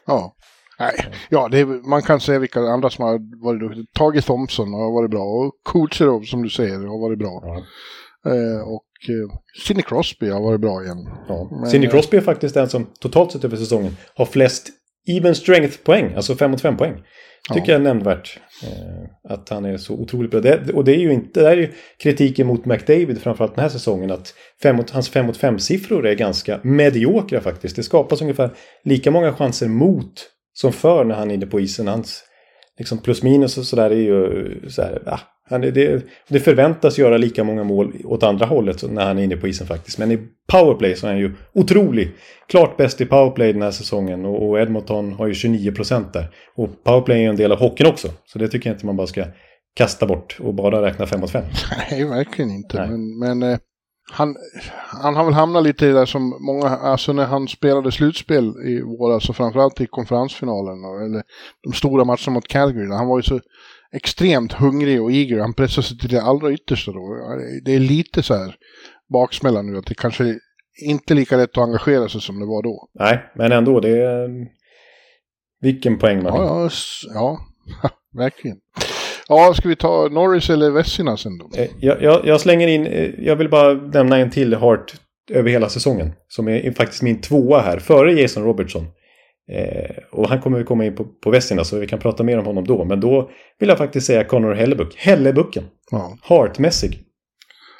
Ja. 0.07 0.35
Nej, 0.79 1.05
ja, 1.29 1.49
är, 1.53 1.89
man 1.89 2.01
kan 2.01 2.19
säga 2.19 2.39
vilka 2.39 2.59
andra 2.59 2.89
som 2.89 3.05
har 3.05 3.43
varit 3.45 3.59
duktiga. 3.59 3.85
Tage 3.93 4.25
Thompson 4.25 4.73
har 4.73 4.91
varit 4.91 5.11
bra 5.11 5.23
och 5.23 5.51
Kucherov 5.65 6.21
som 6.21 6.43
du 6.43 6.49
säger 6.49 6.77
har 6.79 7.01
varit 7.01 7.19
bra. 7.19 7.41
Ja. 7.43 7.63
Eh, 8.31 8.61
och 8.61 9.09
eh, 9.09 9.39
Sidney 9.65 9.83
Crosby 9.83 10.29
har 10.29 10.41
varit 10.41 10.61
bra 10.61 10.83
igen. 10.83 11.09
Ja. 11.27 11.49
Men, 11.51 11.69
Sidney 11.69 11.89
Crosby 11.89 12.17
är 12.17 12.21
faktiskt 12.21 12.53
den 12.53 12.69
som 12.69 12.87
totalt 12.99 13.31
sett 13.31 13.43
över 13.43 13.57
säsongen 13.57 13.97
har 14.15 14.25
flest 14.25 14.69
even 15.07 15.35
strength-poäng, 15.35 16.13
alltså 16.15 16.35
5 16.35 16.51
mot 16.51 16.61
5 16.61 16.77
poäng. 16.77 17.03
Tycker 17.53 17.71
ja. 17.71 17.73
jag 17.73 17.79
är 17.79 17.83
nämnvärt. 17.83 18.39
Eh, 18.63 19.31
att 19.33 19.49
han 19.49 19.65
är 19.65 19.77
så 19.77 19.93
otroligt 19.93 20.31
bra. 20.31 20.41
Det, 20.41 20.73
och 20.73 20.83
det 20.83 20.95
är 20.95 20.99
ju 20.99 21.13
inte, 21.13 21.41
det 21.41 21.49
är 21.49 21.57
ju 21.57 21.71
kritiken 21.97 22.47
mot 22.47 22.65
McDavid 22.65 23.21
framförallt 23.21 23.55
den 23.55 23.61
här 23.61 23.69
säsongen. 23.69 24.11
Att 24.11 24.33
fem 24.63 24.75
mot, 24.75 24.89
hans 24.89 25.09
5 25.09 25.25
mot 25.25 25.37
5 25.37 25.59
siffror 25.59 26.07
är 26.07 26.15
ganska 26.15 26.59
mediokra 26.63 27.41
faktiskt. 27.41 27.75
Det 27.75 27.83
skapas 27.83 28.21
ungefär 28.21 28.49
lika 28.83 29.11
många 29.11 29.33
chanser 29.33 29.67
mot 29.67 30.29
som 30.61 30.73
för 30.73 31.03
när 31.03 31.15
han 31.15 31.31
är 31.31 31.35
inne 31.35 31.45
på 31.45 31.59
isen. 31.59 31.87
Hans 31.87 32.23
liksom 32.77 32.97
plus 32.97 33.23
minus 33.23 33.57
och 33.57 33.65
sådär 33.65 33.89
är 33.89 33.95
ju 33.95 34.69
så 34.69 34.81
här, 34.81 35.03
ah, 35.05 35.19
han, 35.49 35.61
det, 35.61 36.05
det 36.27 36.39
förväntas 36.39 36.97
göra 36.97 37.17
lika 37.17 37.43
många 37.43 37.63
mål 37.63 37.93
åt 38.03 38.23
andra 38.23 38.45
hållet 38.45 38.91
när 38.91 39.05
han 39.05 39.19
är 39.19 39.23
inne 39.23 39.37
på 39.37 39.47
isen 39.47 39.67
faktiskt. 39.67 39.97
Men 39.97 40.11
i 40.11 40.19
powerplay 40.51 40.95
så 40.95 41.07
är 41.07 41.11
han 41.11 41.19
ju 41.19 41.33
otrolig. 41.53 42.11
Klart 42.47 42.77
bäst 42.77 43.01
i 43.01 43.05
powerplay 43.05 43.53
den 43.53 43.61
här 43.61 43.71
säsongen 43.71 44.25
och, 44.25 44.49
och 44.49 44.59
Edmonton 44.59 45.13
har 45.13 45.27
ju 45.27 45.33
29 45.33 45.71
procent 45.71 46.13
där. 46.13 46.29
Och 46.55 46.83
powerplay 46.83 47.17
är 47.17 47.21
ju 47.21 47.29
en 47.29 47.35
del 47.35 47.51
av 47.51 47.59
hockeyn 47.59 47.89
också. 47.89 48.07
Så 48.25 48.39
det 48.39 48.47
tycker 48.47 48.69
jag 48.69 48.75
inte 48.75 48.85
man 48.85 48.97
bara 48.97 49.07
ska 49.07 49.25
kasta 49.75 50.05
bort 50.05 50.37
och 50.39 50.53
bara 50.53 50.81
räkna 50.81 51.05
5 51.05 51.19
mot 51.19 51.31
5. 51.31 51.43
Nej, 51.91 52.05
verkligen 52.05 52.51
inte. 52.51 52.77
Nej. 52.77 52.89
Men, 52.89 53.19
men 53.19 53.51
eh, 53.51 53.59
han, 54.11 54.35
han 55.03 55.15
har 55.15 55.25
väl 55.25 55.33
hamnat 55.33 55.63
lite 55.63 55.85
där 55.85 56.05
som 56.05 56.37
många, 56.39 56.67
alltså 56.67 57.13
när 57.13 57.25
han 57.25 57.47
spelade 57.47 57.91
slutspel 57.91 58.53
i 58.65 58.81
våras 58.81 59.29
och 59.29 59.35
framförallt 59.35 59.81
i 59.81 59.87
konferensfinalen 59.87 60.83
eller 60.83 61.23
de 61.63 61.73
stora 61.73 62.05
matcherna 62.05 62.31
mot 62.31 62.47
Calgary. 62.47 62.87
Han 62.87 63.07
var 63.07 63.17
ju 63.17 63.23
så 63.23 63.39
extremt 63.91 64.53
hungrig 64.53 65.01
och 65.01 65.11
eager. 65.11 65.39
Han 65.39 65.53
pressar 65.53 65.81
sig 65.81 65.97
till 65.97 66.09
det 66.09 66.21
allra 66.21 66.51
yttersta 66.51 66.91
då. 66.91 66.99
Det 67.65 67.75
är 67.75 67.79
lite 67.79 68.23
så 68.23 68.33
här 68.33 68.55
baksmälla 69.13 69.61
nu 69.61 69.77
att 69.77 69.85
det 69.85 69.95
kanske 69.95 70.39
inte 70.81 71.13
är 71.13 71.15
lika 71.15 71.37
lätt 71.37 71.57
att 71.57 71.63
engagera 71.63 72.09
sig 72.09 72.21
som 72.21 72.39
det 72.39 72.45
var 72.45 72.63
då. 72.63 72.89
Nej, 72.93 73.31
men 73.35 73.51
ändå. 73.51 73.79
Det 73.79 74.01
är... 74.01 74.47
Vilken 75.61 75.97
poäng 75.97 76.23
man 76.23 76.33
ja, 76.35 76.69
ja, 77.13 77.39
ja, 77.83 77.89
verkligen. 78.13 78.57
Ja, 79.29 79.53
ska 79.53 79.69
vi 79.69 79.75
ta 79.75 80.07
Norris 80.11 80.49
eller 80.49 80.71
Vessina 80.71 81.17
sen 81.17 81.37
då? 81.37 81.49
Eh, 81.57 81.69
jag, 81.79 82.01
jag, 82.01 82.25
jag, 82.25 82.41
slänger 82.41 82.67
in, 82.67 82.85
eh, 82.87 83.09
jag 83.19 83.35
vill 83.35 83.49
bara 83.49 83.73
nämna 83.73 84.17
en 84.17 84.31
till 84.31 84.53
Hart 84.53 84.93
över 85.31 85.49
hela 85.49 85.69
säsongen. 85.69 86.11
Som 86.27 86.47
är 86.47 86.71
faktiskt 86.71 87.01
min 87.01 87.21
tvåa 87.21 87.61
här, 87.61 87.79
före 87.79 88.21
Jason 88.21 88.43
Robertson. 88.43 88.87
Eh, 89.51 89.95
och 90.11 90.29
han 90.29 90.41
kommer 90.41 90.57
vi 90.57 90.63
komma 90.63 90.85
in 90.85 90.95
på, 90.95 91.05
på 91.05 91.29
Vessina 91.29 91.63
så 91.63 91.79
vi 91.79 91.87
kan 91.87 91.99
prata 91.99 92.23
mer 92.23 92.39
om 92.39 92.45
honom 92.45 92.67
då. 92.67 92.85
Men 92.85 92.99
då 92.99 93.29
vill 93.59 93.69
jag 93.69 93.77
faktiskt 93.77 94.07
säga 94.07 94.23
Connor 94.23 94.53
Hellebuck. 94.53 94.95
Hellebucken. 94.97 95.63
Ja. 95.91 96.17
Hartmässig. 96.21 97.03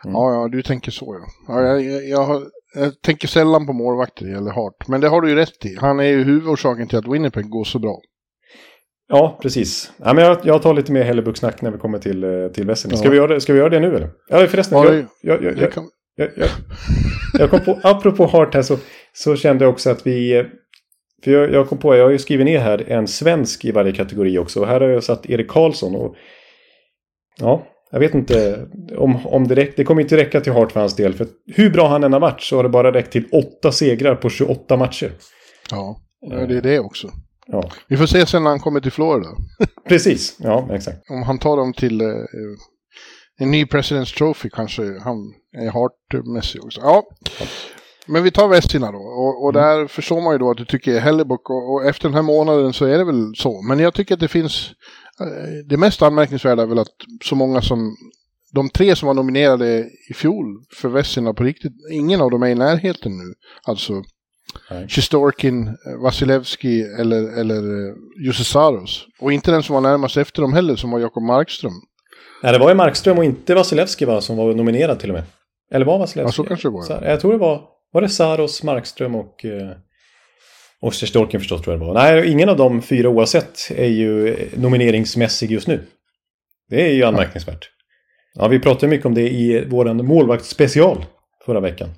Mm. 0.04 0.14
Ja, 0.14 0.34
ja, 0.34 0.48
du 0.52 0.62
tänker 0.62 0.91
så 0.91 1.20
ja. 1.20 1.54
ja 1.54 1.62
jag, 1.62 1.82
jag, 1.82 2.10
jag, 2.10 2.24
har, 2.24 2.41
jag 2.76 3.02
tänker 3.02 3.28
sällan 3.28 3.68
på 3.68 3.74
målvakter 3.74 4.26
eller 4.26 4.52
Hart. 4.52 4.88
Men 4.88 5.02
det 5.02 5.08
har 5.08 5.22
du 5.22 5.30
ju 5.30 5.36
rätt 5.36 5.66
i. 5.66 5.78
Han 5.80 6.00
är 6.00 6.04
ju 6.04 6.24
huvudorsaken 6.24 6.88
till 6.88 6.98
att 6.98 7.08
Winnipeg 7.08 7.50
går 7.50 7.64
så 7.64 7.80
bra. 7.80 8.02
Ja, 9.10 9.39
precis. 9.41 9.91
Ja, 9.97 10.14
men 10.14 10.24
jag, 10.24 10.38
jag 10.43 10.62
tar 10.62 10.74
lite 10.74 10.91
mer 10.91 11.03
Hellebuck-snack 11.03 11.62
när 11.62 11.72
vi 11.72 11.78
kommer 11.78 11.99
till, 11.99 12.24
eh, 12.24 12.47
till 12.47 12.68
Vessina. 12.68 12.97
Ska, 12.97 13.05
ja. 13.05 13.12
vi 13.12 13.18
göra 13.18 13.34
det, 13.34 13.41
ska 13.41 13.53
vi 13.53 13.60
göra 13.60 13.70
det 13.70 13.80
nu 13.80 13.95
eller? 13.95 14.10
Ja, 14.30 14.47
förresten. 14.47 14.78
Ja, 14.78 14.93
jag, 14.93 15.05
jag, 15.22 15.43
jag, 15.43 15.74
jag, 16.16 16.30
jag, 16.36 16.49
jag 17.34 17.49
kom 17.49 17.60
på, 17.60 17.80
apropå 17.84 18.26
Hart 18.26 18.53
här 18.53 18.62
så, 18.62 18.78
så 19.14 19.36
kände 19.36 19.66
jag 19.66 19.74
också 19.74 19.89
att 19.89 20.08
vi... 20.08 20.38
Eh, 20.38 20.45
för 21.24 21.32
jag, 21.32 21.53
jag 21.53 21.70
kom 21.70 21.78
på, 21.78 21.95
jag 21.95 22.03
har 22.03 22.12
ju 22.12 22.18
skrivit 22.18 22.45
ner 22.45 22.60
här 22.60 22.91
en 22.91 23.08
svensk 23.08 23.66
i 23.66 23.72
varje 23.72 23.91
kategori 23.91 24.38
också. 24.38 24.60
Och 24.60 24.68
här 24.68 24.82
har 24.82 24.88
jag 24.88 25.03
satt 25.03 25.30
Erik 25.30 25.47
Karlsson. 25.47 25.95
Och, 25.95 26.16
ja, 27.39 27.68
jag 27.91 27.99
vet 27.99 28.14
inte 28.14 28.68
om, 28.97 29.28
om 29.28 29.47
det 29.47 29.55
räcker. 29.55 29.74
Det 29.78 29.84
kommer 29.84 30.01
inte 30.01 30.18
räcka 30.18 30.41
till 30.41 30.53
Hart 30.53 30.72
för 30.72 30.80
hans 30.80 30.95
del. 30.95 31.14
För 31.14 31.28
hur 31.55 31.70
bra 31.70 31.88
han 31.88 32.03
än 32.03 32.14
har 32.14 32.20
varit 32.20 32.41
så 32.41 32.55
har 32.55 32.64
det 32.64 32.70
bara 32.70 32.93
räckt 32.93 33.12
till 33.12 33.26
åtta 33.32 33.72
segrar 33.72 34.16
på 34.16 34.30
28 34.30 34.78
matcher. 34.78 35.12
Ja, 35.72 35.97
det 36.47 36.58
är 36.58 36.62
det 36.62 36.80
också. 36.80 37.12
Ja. 37.48 37.72
Vi 37.88 37.98
får 37.98 38.06
se 38.06 38.26
sen 38.26 38.43
när 38.43 38.50
han 38.50 38.60
kommer 38.60 38.80
till 38.80 38.91
Florida. 38.91 39.30
Precis, 39.88 40.38
ja 40.39 40.68
exakt. 40.72 41.10
Om 41.10 41.24
han 41.24 41.39
tar 41.39 41.58
dem 41.58 41.74
till 41.74 42.02
eh, 42.02 42.08
en 43.39 43.52
ny 43.52 43.66
President's 43.66 44.18
Trophy 44.18 44.50
kanske 44.50 45.00
han 45.00 45.34
är 45.58 45.72
hartmässig 45.72 46.64
också. 46.64 46.82
Ja. 46.82 47.04
Men 48.08 48.24
vi 48.24 48.32
tar 48.32 48.48
Vestina 48.48 48.91
då. 48.91 48.98
Och, 48.98 49.43
och 49.43 49.50
mm. 49.50 49.62
där 49.62 49.88
förstår 49.88 50.22
man 50.22 50.34
ju 50.34 50.38
då 50.38 50.52
att 50.52 50.58
du 50.58 50.66
tycker 50.66 51.00
Hellebuck 51.00 51.50
och, 51.50 51.74
och, 51.74 51.86
efter 51.86 52.10
den 52.10 52.16
här 52.16 52.22
månaden 52.22 52.74
så 52.74 52.86
är 52.86 52.98
det 52.98 53.04
väl 53.04 53.36
så. 53.36 53.62
Men 53.62 53.80
jag 53.80 53.93
tycker 53.93 54.14
att 54.14 54.20
det 54.20 54.28
finns... 54.28 54.72
Eh, 55.22 55.68
det 55.70 55.78
mest 55.78 56.02
anmärkningsvärda 56.02 56.62
är 56.62 56.68
väl 56.68 56.80
att 56.80 56.95
så 57.24 57.36
många 57.36 57.62
som... 57.62 57.95
De 58.54 58.70
tre 58.70 58.95
som 58.95 59.08
var 59.08 59.14
nominerade 59.14 59.89
i 60.10 60.14
fjol 60.14 60.45
för 60.74 60.89
Vesina 60.89 61.34
på 61.34 61.43
riktigt, 61.43 61.74
ingen 61.91 62.22
av 62.22 62.32
dem 62.32 62.43
är 62.43 62.48
i 62.48 62.56
närheten 62.56 63.18
nu. 63.18 63.34
Alltså 63.64 64.04
Sjistorkin, 64.89 65.68
eh, 65.68 65.74
Vasilevski 66.04 66.82
eller, 66.82 67.39
eller 67.39 67.64
uh, 67.64 67.95
Jussi 68.26 68.43
Saros. 68.43 69.08
Och 69.20 69.34
inte 69.34 69.52
den 69.52 69.64
som 69.64 69.74
var 69.74 69.82
närmast 69.82 70.18
efter 70.18 70.41
dem 70.41 70.54
heller, 70.54 70.76
som 70.76 70.91
var 70.91 71.00
Jakob 71.00 71.24
Markström. 71.24 71.74
Nej, 72.43 72.54
det 72.54 72.60
var 72.60 72.70
ju 72.70 72.76
Markström 72.76 73.18
och 73.18 73.24
inte 73.26 73.56
Vasilevski 73.56 74.06
va, 74.06 74.22
som 74.22 74.38
var 74.38 74.54
nominerad 74.54 75.00
till 75.00 75.10
och 75.10 75.16
med. 75.16 75.24
Eller 75.72 75.86
var 75.86 76.00
Vasilevski? 76.00 76.30
Ja, 76.30 76.43
så 76.43 76.43
kanske 76.43 76.68
det 76.68 76.72
var. 76.72 76.86
Ja. 76.89 77.10
Jag 77.10 77.20
tror 77.22 77.32
det 77.32 77.38
var, 77.38 77.62
var 77.91 78.02
det 78.02 78.10
Saros, 78.10 78.64
Markström 78.64 79.16
och... 79.16 79.45
Uh, 79.45 79.72
och 80.82 80.93
Sjistorkin 80.93 81.39
förstås 81.39 81.62
tror 81.62 81.74
jag 81.74 81.82
det 81.82 81.86
var. 81.86 81.93
Nej, 81.93 82.32
ingen 82.32 82.50
av 82.50 82.58
de 82.58 82.82
fyra 82.82 83.10
oavsett 83.10 83.60
är 83.76 83.88
ju 83.88 84.36
nomineringsmässig 84.56 85.52
just 85.52 85.68
nu. 85.68 85.84
Det 86.70 86.82
är 86.82 86.93
ju 86.93 87.04
anmärkningsvärt. 87.04 87.70
Ja, 88.34 88.48
vi 88.48 88.60
pratade 88.60 88.88
mycket 88.88 89.06
om 89.06 89.14
det 89.14 89.30
i 89.30 89.66
vår 89.68 89.93
målvaktsspecial 89.93 91.06
förra 91.45 91.60
veckan. 91.60 91.89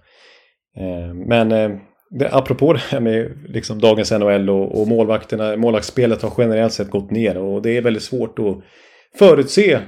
Men 1.27 1.51
det, 2.09 2.29
apropå 2.31 2.73
det 2.73 2.79
här 2.79 2.99
med 2.99 3.31
liksom 3.47 3.79
dagens 3.79 4.11
NHL 4.11 4.49
och, 4.49 4.81
och 4.81 4.87
målvakterna, 4.87 5.57
målvaktsspelet 5.57 6.21
har 6.21 6.33
generellt 6.37 6.73
sett 6.73 6.89
gått 6.89 7.11
ner 7.11 7.37
och 7.37 7.61
det 7.61 7.77
är 7.77 7.81
väldigt 7.81 8.03
svårt 8.03 8.39
att 8.39 8.57
förutse 9.19 9.79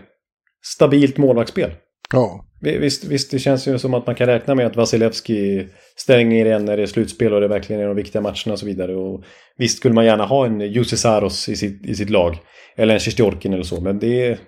stabilt 0.66 1.18
målvaktsspel. 1.18 1.72
Ja. 2.14 2.46
Visst, 2.62 3.04
visst, 3.04 3.32
det 3.32 3.40
känns 3.40 3.68
ju 3.68 3.80
som 3.80 3.94
att 3.94 4.06
man 4.06 4.16
kan 4.16 4.28
räkna 4.28 4.56
med 4.56 4.66
att 4.66 4.76
Vasilevski 4.76 5.68
stänger 5.96 6.46
igen 6.46 6.66
när 6.66 6.78
det 6.78 6.84
är 6.84 6.88
slutspel 6.88 7.34
och 7.34 7.42
det 7.42 7.48
verkligen 7.48 7.82
är 7.82 7.88
de 7.88 7.96
viktiga 7.96 8.22
matcherna 8.22 8.54
och 8.54 8.60
så 8.60 8.66
vidare. 8.66 8.96
Och 8.96 9.24
visst 9.58 9.78
skulle 9.78 9.94
man 9.94 10.06
gärna 10.06 10.26
ha 10.26 10.46
en 10.46 10.62
Jussi 10.62 10.98
Saros 10.98 11.50
i 11.50 11.56
sitt, 11.56 11.86
i 11.86 11.96
sitt 11.96 12.10
lag. 12.10 12.38
Eller 12.76 12.94
en 12.94 13.00
Sjistjorkin 13.00 13.54
eller 13.54 13.64
så. 13.64 13.82
Men 13.82 14.00
det, 14.00 14.40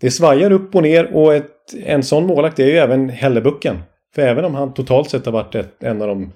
det 0.00 0.10
svajar 0.10 0.52
upp 0.52 0.74
och 0.74 0.82
ner 0.82 1.16
och 1.16 1.34
ett, 1.34 1.50
en 1.84 2.02
sån 2.02 2.26
målvakt 2.26 2.58
är 2.58 2.66
ju 2.66 2.76
även 2.76 3.08
Hellebucken. 3.08 3.78
För 4.14 4.22
även 4.22 4.44
om 4.44 4.54
han 4.54 4.74
totalt 4.74 5.10
sett 5.10 5.26
har 5.26 5.32
varit 5.32 5.54
ett, 5.54 5.82
en 5.82 6.02
av 6.02 6.08
de 6.08 6.32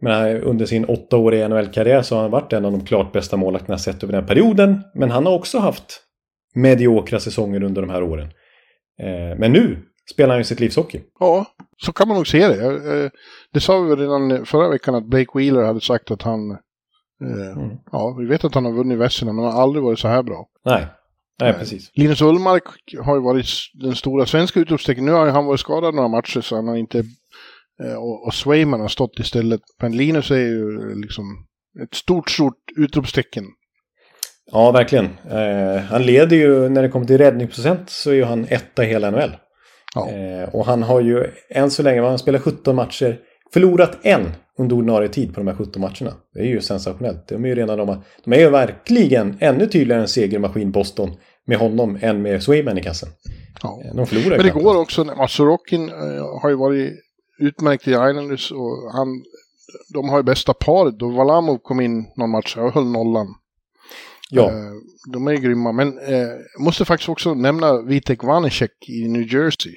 men 0.00 0.42
under 0.42 0.66
sin 0.66 0.84
åttaåriga 0.84 1.48
NHL-karriär 1.48 2.02
så 2.02 2.14
har 2.14 2.22
han 2.22 2.30
varit 2.30 2.52
en 2.52 2.64
av 2.64 2.72
de 2.72 2.84
klart 2.84 3.12
bästa 3.12 3.36
målvakterna 3.36 3.78
sett 3.78 4.02
över 4.02 4.12
den 4.12 4.26
perioden. 4.26 4.82
Men 4.94 5.10
han 5.10 5.26
har 5.26 5.32
också 5.32 5.58
haft 5.58 6.02
mediokra 6.54 7.20
säsonger 7.20 7.62
under 7.62 7.82
de 7.82 7.90
här 7.90 8.02
åren. 8.02 8.28
Eh, 9.02 9.38
men 9.38 9.52
nu 9.52 9.82
spelar 10.10 10.34
han 10.34 10.40
ju 10.40 10.44
sitt 10.44 10.60
livshockey. 10.60 11.00
Ja, 11.20 11.46
så 11.76 11.92
kan 11.92 12.08
man 12.08 12.16
nog 12.16 12.26
se 12.26 12.48
det. 12.48 12.66
Eh, 12.66 13.10
det 13.52 13.60
sa 13.60 13.80
vi 13.80 13.94
redan 13.94 14.46
förra 14.46 14.68
veckan 14.68 14.94
att 14.94 15.06
Blake 15.06 15.30
Wheeler 15.34 15.62
hade 15.62 15.80
sagt 15.80 16.10
att 16.10 16.22
han... 16.22 16.50
Eh, 17.24 17.56
mm. 17.56 17.76
Ja, 17.92 18.16
vi 18.18 18.26
vet 18.26 18.44
att 18.44 18.54
han 18.54 18.64
har 18.64 18.72
vunnit 18.72 18.98
vässorna 18.98 19.32
men 19.32 19.44
han 19.44 19.54
har 19.54 19.62
aldrig 19.62 19.84
varit 19.84 19.98
så 19.98 20.08
här 20.08 20.22
bra. 20.22 20.48
Nej, 20.64 20.86
Nej, 21.40 21.52
precis. 21.52 21.90
Linus 21.94 22.22
Ullmark 22.22 22.64
har 23.04 23.14
ju 23.14 23.22
varit 23.22 23.46
den 23.74 23.94
stora 23.94 24.26
svenska 24.26 24.60
utropstecken. 24.60 25.04
Nu 25.04 25.12
har 25.12 25.26
han 25.28 25.46
varit 25.46 25.60
skadad 25.60 25.94
några 25.94 26.08
matcher 26.08 26.40
så 26.40 26.56
han 26.56 26.68
har 26.68 26.76
inte 26.76 27.04
och, 27.96 28.26
och 28.26 28.34
Swayman 28.34 28.80
har 28.80 28.88
stått 28.88 29.18
istället. 29.18 29.60
Men 29.82 29.96
Linus 29.96 30.30
är 30.30 30.36
ju 30.36 30.94
liksom 30.94 31.24
ett 31.82 31.94
stort, 31.94 32.30
stort 32.30 32.54
utropstecken. 32.76 33.44
Ja, 34.52 34.70
verkligen. 34.70 35.08
Eh, 35.30 35.82
han 35.82 36.02
leder 36.02 36.36
ju, 36.36 36.68
när 36.68 36.82
det 36.82 36.88
kommer 36.88 37.06
till 37.06 37.18
räddningsprocent 37.18 37.90
så 37.90 38.10
är 38.10 38.14
ju 38.14 38.24
han 38.24 38.46
etta 38.48 38.84
i 38.84 38.86
hela 38.86 39.10
NHL. 39.10 39.36
Ja. 39.94 40.10
Eh, 40.10 40.48
och 40.54 40.66
han 40.66 40.82
har 40.82 41.00
ju 41.00 41.24
än 41.50 41.70
så 41.70 41.82
länge, 41.82 42.00
han 42.00 42.18
spelar 42.18 42.38
17 42.38 42.76
matcher, 42.76 43.18
förlorat 43.52 43.98
en 44.02 44.32
under 44.58 44.76
ordinarie 44.76 45.08
tid 45.08 45.34
på 45.34 45.40
de 45.40 45.46
här 45.46 45.54
17 45.54 45.80
matcherna. 45.80 46.16
Det 46.34 46.40
är 46.40 46.44
ju 46.44 46.60
sensationellt. 46.60 47.28
De 47.28 47.44
är 47.44 47.48
ju 47.48 47.54
redan 47.54 47.78
de, 47.78 48.02
de 48.24 48.32
är 48.32 48.38
ju 48.38 48.50
verkligen 48.50 49.38
ännu 49.40 49.66
tydligare 49.66 50.02
en 50.02 50.08
segermaskin 50.08 50.72
Boston 50.72 51.10
med 51.46 51.58
honom 51.58 51.98
än 52.02 52.22
med 52.22 52.42
Swayman 52.42 52.78
i 52.78 52.82
kassen. 52.82 53.08
Ja. 53.62 53.82
Eh, 53.84 53.96
de 53.96 54.06
förlorar 54.06 54.36
Men 54.36 54.46
det 54.46 54.52
går 54.52 54.76
också, 54.76 55.26
Sorokin 55.28 55.88
eh, 55.88 56.40
har 56.42 56.48
ju 56.48 56.56
varit 56.56 56.92
utmärkt 57.38 57.88
i 57.88 57.90
Islanders 57.90 58.52
och 58.52 58.92
han, 58.92 59.24
de 59.94 60.08
har 60.08 60.16
ju 60.16 60.22
bästa 60.22 60.54
paret. 60.54 60.98
Då 60.98 61.08
Valamov 61.08 61.58
kom 61.58 61.80
in 61.80 62.06
någon 62.16 62.30
match 62.30 62.56
och 62.56 62.72
höll 62.72 62.86
nollan. 62.86 63.34
Ja. 64.30 64.50
Eh, 64.50 64.72
de 65.12 65.28
är 65.28 65.34
grymma, 65.34 65.72
men 65.72 65.98
eh, 65.98 66.28
måste 66.58 66.84
faktiskt 66.84 67.08
också 67.08 67.34
nämna 67.34 67.82
Vitek 67.82 68.24
Vanecek 68.24 68.88
i 68.88 69.08
New 69.08 69.34
Jersey. 69.34 69.74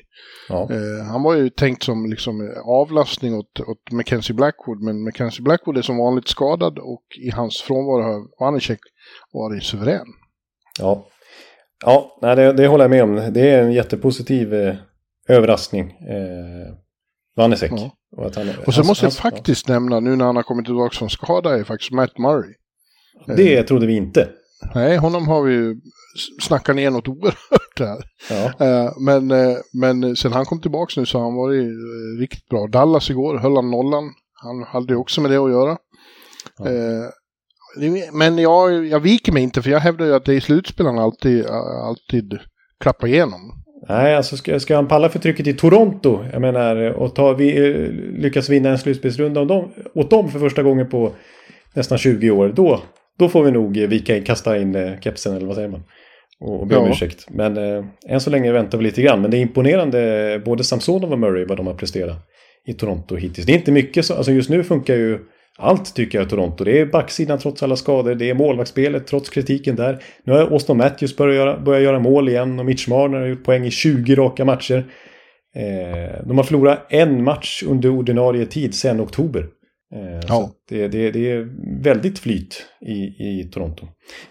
Ja. 0.50 0.70
Eh, 0.72 1.06
han 1.06 1.24
var 1.24 1.36
ju 1.36 1.50
tänkt 1.50 1.84
som 1.84 2.10
liksom 2.10 2.54
avlastning 2.66 3.36
åt, 3.36 3.60
åt 3.60 3.92
Mackenzie 3.92 4.36
Blackwood, 4.36 4.82
men 4.82 5.04
Mackenzie 5.04 5.44
Blackwood 5.44 5.78
är 5.78 5.82
som 5.82 5.98
vanligt 5.98 6.28
skadad 6.28 6.80
och 6.80 7.04
i 7.22 7.30
hans 7.30 7.62
frånvaro 7.62 8.02
har 8.04 8.46
Vanecek 8.46 8.80
varit 9.34 9.64
suverän. 9.64 10.08
Ja, 10.80 11.08
ja 11.86 12.18
det, 12.22 12.54
det 12.54 12.68
håller 12.68 12.84
jag 12.84 12.92
med 12.92 13.04
om. 13.04 13.34
Det 13.34 13.50
är 13.50 13.64
en 13.64 13.72
jättepositiv 13.72 14.54
eh, 14.54 14.76
överraskning. 15.28 15.94
Eh, 17.42 17.44
Vanecek. 17.44 17.72
Ja. 17.76 17.92
Och, 18.18 18.26
att 18.26 18.36
han, 18.36 18.50
och 18.68 18.74
så 18.74 18.84
måste 18.84 19.06
jag 19.06 19.14
faktiskt 19.14 19.68
ja. 19.68 19.74
nämna, 19.74 20.00
nu 20.00 20.16
när 20.16 20.26
han 20.26 20.36
har 20.36 20.44
kommit 20.44 20.66
tillbaka 20.66 20.96
från 20.98 21.10
skada, 21.10 21.60
är 21.60 21.64
faktiskt 21.64 21.92
Matt 21.92 22.18
Murray. 22.18 22.54
Det 23.28 23.58
eh, 23.58 23.66
trodde 23.66 23.86
vi 23.88 23.96
inte. 23.96 24.30
Nej, 24.76 24.98
honom 24.98 25.28
har 25.28 25.44
vi 25.44 25.54
ju 25.54 25.76
snackat 26.42 26.76
ner 26.76 26.92
något 26.92 27.08
oerhört 27.08 27.80
här. 27.80 28.04
Ja. 28.30 28.66
Eh, 28.66 28.92
men, 29.00 29.32
eh, 29.32 29.58
men 29.74 30.16
sen 30.16 30.34
han 30.34 30.46
kom 30.46 30.62
tillbaka 30.62 31.00
nu 31.00 31.06
så 31.06 31.18
har 31.18 31.26
han 31.26 31.36
varit 31.36 31.64
eh, 31.64 32.20
riktigt 32.20 32.50
bra. 32.50 32.68
Dallas 32.68 33.10
igår 33.10 33.38
höll 33.38 33.56
han 33.56 33.72
nollan. 33.72 34.04
Han 34.34 34.64
hade 34.64 34.94
ju 34.94 35.00
också 35.00 35.22
med 35.22 35.32
det 35.32 35.38
att 35.38 35.52
göra. 35.52 35.78
Ja. 36.58 36.66
Men 38.14 38.38
jag, 38.38 38.86
jag 38.86 39.00
viker 39.00 39.32
mig 39.32 39.44
inte 39.44 39.62
för 39.62 39.70
jag 39.70 39.80
hävdar 39.80 40.06
ju 40.06 40.16
att 40.16 40.26
det 40.26 40.34
är 40.34 40.38
i 40.38 40.42
slutspel 40.42 40.86
han 40.86 41.00
alltid, 41.00 41.46
alltid 41.86 42.40
klappar 42.80 43.08
igenom. 43.08 43.42
Nej, 43.92 44.16
alltså 44.16 44.38
ska, 44.38 44.60
ska 44.60 44.76
han 44.76 44.88
palla 44.88 45.10
för 45.10 45.20
trycket 45.20 45.48
i 45.48 45.54
Toronto, 45.54 46.26
jag 46.32 46.42
menar, 46.42 46.76
och 46.76 47.16
ta, 47.16 47.34
vi, 47.34 47.52
lyckas 48.18 48.50
vinna 48.50 48.70
en 48.70 48.78
slutspelsrunda 48.78 49.46
dem, 49.46 49.72
åt 49.94 50.10
dem 50.10 50.32
för 50.32 50.40
första 50.40 50.64
gången 50.64 50.90
på 50.90 51.12
nästan 51.74 51.98
20 51.98 52.32
år, 52.32 52.54
då, 52.56 52.82
då 53.20 53.30
får 53.30 53.44
vi 53.44 53.52
nog 53.52 53.78
vika 53.78 54.18
in, 54.18 54.24
kasta 54.24 54.58
in 54.58 54.76
eh, 54.76 55.00
kepsen 55.00 55.36
eller 55.36 55.48
vad 55.48 55.56
säger 55.56 55.70
man? 55.70 55.84
Och, 56.40 56.68
be 56.68 56.76
om 56.76 56.86
ja. 56.86 56.92
ursäkt. 56.92 57.28
Men 57.30 57.58
eh, 57.58 57.86
än 58.08 58.22
så 58.22 58.30
länge 58.30 58.52
väntar 58.52 58.78
vi 58.78 58.84
lite 58.84 59.02
grann. 59.02 59.22
Men 59.22 59.32
det 59.32 59.38
är 59.38 59.42
imponerande 59.42 60.42
både 60.46 60.64
Samsonov 60.64 61.12
och 61.12 61.20
Murray 61.20 61.46
vad 61.46 61.58
de 61.58 61.68
har 61.68 61.74
presterat 61.74 62.18
i 62.68 62.74
Toronto 62.74 63.16
hittills. 63.16 63.48
Det 63.48 63.54
är 63.54 63.58
inte 63.58 63.72
mycket 63.72 64.06
så, 64.06 64.14
alltså 64.14 64.32
just 64.32 64.50
nu 64.50 64.64
funkar 64.64 64.96
ju 64.96 65.20
allt 65.60 65.96
tycker 65.96 66.20
jag 66.20 66.30
Toronto. 66.30 66.64
Det 66.64 66.80
är 66.80 66.86
backsidan 66.86 67.40
trots 67.40 67.64
alla 67.64 67.76
skador. 67.76 68.16
Det 68.16 68.30
är 68.30 68.34
målvaktsspelet 68.34 69.08
trots 69.08 69.30
kritiken 69.30 69.76
där. 69.76 70.04
Nu 70.24 70.34
har 70.34 70.40
Austin 70.40 70.78
Matthews 70.78 71.18
börjat 71.18 71.36
göra, 71.36 71.60
börjat 71.60 71.84
göra 71.84 72.00
mål 72.00 72.30
igen 72.30 72.60
och 72.60 72.66
Mitch 72.66 72.88
Marner 72.88 73.20
har 73.20 73.28
gjort 73.28 73.44
poäng 73.44 73.66
i 73.66 73.72
20 73.72 74.16
raka 74.16 74.46
matcher. 74.46 74.86
Eh, 75.56 76.26
de 76.28 76.38
har 76.38 76.44
förlorat 76.44 76.86
en 76.90 77.24
match 77.24 77.64
under 77.68 77.90
ordinarie 77.90 78.46
tid 78.46 78.76
sedan 78.76 79.02
oktober. 79.02 79.48
Eh, 79.96 80.20
ja. 80.28 80.52
Det, 80.70 80.88
det, 80.88 81.12
det, 81.12 81.32
är 81.32 81.48
väldigt 81.84 82.20
flyt 82.20 82.66
i, 82.82 82.94
i 83.40 83.50
Toronto. 83.54 83.88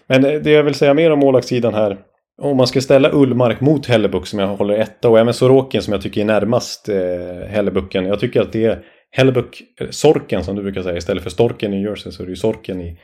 Men 0.07 0.21
det 0.21 0.51
jag 0.51 0.63
vill 0.63 0.73
säga 0.73 0.93
mer 0.93 1.11
om 1.11 1.19
målvaktssidan 1.19 1.73
här. 1.73 1.97
Om 2.41 2.57
man 2.57 2.67
ska 2.67 2.81
ställa 2.81 3.11
Ullmark 3.11 3.61
mot 3.61 3.85
Hellebuck 3.85 4.27
som 4.27 4.39
jag 4.39 4.47
håller 4.47 4.73
etta 4.73 5.09
och 5.09 5.19
även 5.19 5.33
Sorokin 5.33 5.81
som 5.81 5.93
jag 5.93 6.01
tycker 6.01 6.21
är 6.21 6.25
närmast 6.25 6.89
eh, 6.89 7.47
Hellebucken. 7.47 8.05
Jag 8.05 8.19
tycker 8.19 8.41
att 8.41 8.53
det 8.53 8.65
är 8.65 8.83
Hellebuck, 9.11 9.63
Sorken 9.89 10.43
som 10.43 10.55
du 10.55 10.61
brukar 10.61 10.83
säga 10.83 10.97
istället 10.97 11.23
för 11.23 11.29
Storken 11.29 11.73
i 11.73 11.77
New 11.77 11.89
Jersey 11.89 12.11
så 12.11 12.23
är 12.23 12.25
det 12.25 12.31
ju 12.31 12.35
Sorken 12.35 12.81
i... 12.81 12.97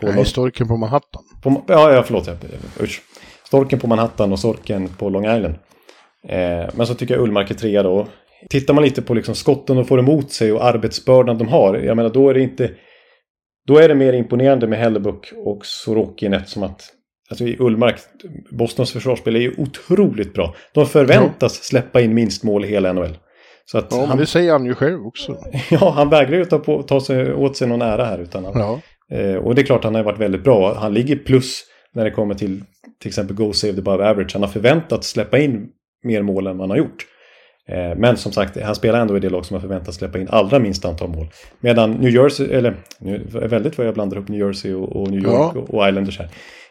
På 0.00 0.06
Nej, 0.06 0.24
Storken 0.24 0.68
på 0.68 0.76
Manhattan. 0.76 1.22
På, 1.42 1.64
ja, 1.68 1.92
ja, 1.92 2.02
förlåt. 2.02 2.28
Usch. 2.80 3.02
Storken 3.46 3.78
på 3.78 3.86
Manhattan 3.86 4.32
och 4.32 4.38
Sorken 4.38 4.88
på 4.88 5.08
Long 5.08 5.24
Island. 5.24 5.54
Eh, 6.28 6.70
men 6.74 6.86
så 6.86 6.94
tycker 6.94 7.14
jag 7.14 7.22
Ullmark 7.22 7.50
är 7.50 7.54
trea 7.54 7.82
då. 7.82 8.08
Tittar 8.50 8.74
man 8.74 8.84
lite 8.84 9.02
på 9.02 9.14
liksom 9.14 9.34
skotten 9.34 9.76
de 9.76 9.84
får 9.84 9.98
emot 9.98 10.32
sig 10.32 10.52
och 10.52 10.64
arbetsbördan 10.64 11.38
de 11.38 11.48
har. 11.48 11.76
Jag 11.76 11.96
menar 11.96 12.10
då 12.10 12.28
är 12.28 12.34
det 12.34 12.40
inte... 12.40 12.70
Då 13.66 13.78
är 13.78 13.88
det 13.88 13.94
mer 13.94 14.12
imponerande 14.12 14.66
med 14.66 14.78
Hellebuck 14.78 15.32
och 15.36 15.66
Sorokin 15.66 16.32
eftersom 16.32 16.62
att 16.62 16.82
Alltså 17.30 17.46
i 17.46 17.56
Ullmark, 17.58 17.96
Bostons 18.50 18.92
försvarsspel 18.92 19.36
är 19.36 19.40
ju 19.40 19.54
otroligt 19.58 20.34
bra. 20.34 20.54
De 20.74 20.86
förväntas 20.86 21.54
släppa 21.54 22.00
in 22.00 22.14
minst 22.14 22.44
mål 22.44 22.64
i 22.64 22.68
hela 22.68 22.92
NHL. 22.92 23.16
Så 23.64 23.78
att 23.78 23.86
ja, 23.90 24.04
han, 24.04 24.18
det 24.18 24.26
säger 24.26 24.52
han 24.52 24.66
ju 24.66 24.74
själv 24.74 25.06
också. 25.06 25.36
ja, 25.70 25.90
han 25.90 26.08
vägrar 26.08 26.38
ju 26.38 26.44
ta, 26.44 26.58
på, 26.58 26.82
ta 26.82 27.00
sig, 27.00 27.34
åt 27.34 27.56
sig 27.56 27.68
någon 27.68 27.82
ära 27.82 28.04
här. 28.04 28.18
Utan 28.18 28.44
han, 28.44 28.52
ja. 28.54 28.80
eh, 29.16 29.36
och 29.36 29.54
det 29.54 29.62
är 29.62 29.66
klart 29.66 29.84
han 29.84 29.94
har 29.94 30.02
varit 30.02 30.20
väldigt 30.20 30.44
bra. 30.44 30.74
Han 30.74 30.94
ligger 30.94 31.16
plus 31.16 31.64
när 31.94 32.04
det 32.04 32.10
kommer 32.10 32.34
till 32.34 32.62
till 33.02 33.08
exempel 33.08 33.36
Go 33.36 33.52
Save 33.52 33.72
the 33.72 33.78
Above 33.78 34.10
Average. 34.10 34.32
Han 34.32 34.42
har 34.42 34.48
förväntats 34.48 35.08
släppa 35.08 35.38
in 35.38 35.68
mer 36.02 36.22
mål 36.22 36.46
än 36.46 36.58
vad 36.58 36.68
han 36.68 36.70
har 36.70 36.76
gjort. 36.76 37.06
Eh, 37.68 37.96
men 37.96 38.16
som 38.16 38.32
sagt, 38.32 38.60
han 38.62 38.74
spelar 38.74 39.00
ändå 39.00 39.16
i 39.16 39.20
det 39.20 39.30
lag 39.30 39.46
som 39.46 39.54
har 39.54 39.60
förväntats 39.60 39.98
släppa 39.98 40.18
in 40.18 40.28
allra 40.30 40.58
minst 40.58 40.84
antal 40.84 41.08
mål. 41.08 41.26
Medan 41.60 41.92
New 41.92 42.10
Jersey, 42.10 42.52
eller 42.52 42.74
nu 42.98 43.14
är 43.34 43.48
väldigt 43.48 43.78
vad 43.78 43.86
jag 43.86 43.94
blandar 43.94 44.16
ihop 44.16 44.28
New 44.28 44.40
Jersey 44.40 44.74
och, 44.74 44.96
och 44.96 45.10
New 45.10 45.20
York 45.20 45.52
ja. 45.54 45.60
och, 45.60 45.74
och 45.74 45.88
Islanders 45.88 46.18
här. 46.18 46.28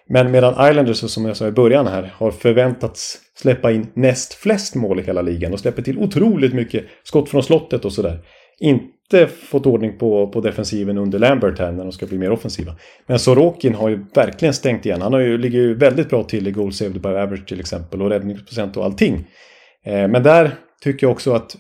Men 0.10 0.32
medan 0.32 0.70
Islanders, 0.70 0.98
som 0.98 1.26
jag 1.26 1.38
sa 1.38 1.48
i 1.48 1.52
början 1.52 1.88
här, 1.88 2.14
har 2.16 2.32
förväntats 2.32 3.20
släppa 3.36 3.72
in 3.72 3.88
näst 3.94 4.34
flest 4.34 4.76
mål 4.76 5.00
i 5.00 5.04
hela 5.04 5.22
ligan 5.22 5.54
och 5.54 5.60
släpper 5.60 5.82
till 5.82 5.98
otroligt 5.98 6.54
mycket 6.54 6.86
skott 7.04 7.30
från 7.30 7.44
slottet 7.44 7.86
och 7.86 7.94
sådär. 7.94 8.20
Inte 8.60 9.28
fått 9.28 9.66
ordning 9.66 9.98
på, 9.98 10.28
på 10.28 10.42
defensiven 10.42 10.98
under 10.98 11.20
Lambert 11.20 11.60
här 11.60 11.72
när 11.72 11.84
de 11.84 11.92
ska 11.92 12.06
bli 12.06 12.18
mer 12.18 12.32
offensiva. 12.32 12.76
Men 13.08 13.20
Sorokin 13.20 13.76
har 13.76 13.90
ju 13.90 14.06
verkligen 14.16 14.54
stängt 14.54 14.86
igen. 14.86 15.02
Han 15.02 15.14
har 15.14 15.20
ju, 15.20 15.38
ligger 15.38 15.60
ju 15.60 15.76
väldigt 15.76 16.10
bra 16.10 16.24
till 16.24 16.48
i 16.48 16.52
goal 16.52 16.74
saved 16.74 17.02
by 17.02 17.10
average 17.10 17.48
till 17.48 17.60
exempel 17.60 18.02
och 18.02 18.10
räddningsprocent 18.10 18.78
och 18.78 18.86
allting. 18.86 19.28
Eh, 19.86 20.08
men 20.08 20.24
där 20.24 20.52
tycker 20.84 21.08
jag 21.08 21.12
också 21.12 21.34
att 21.34 21.56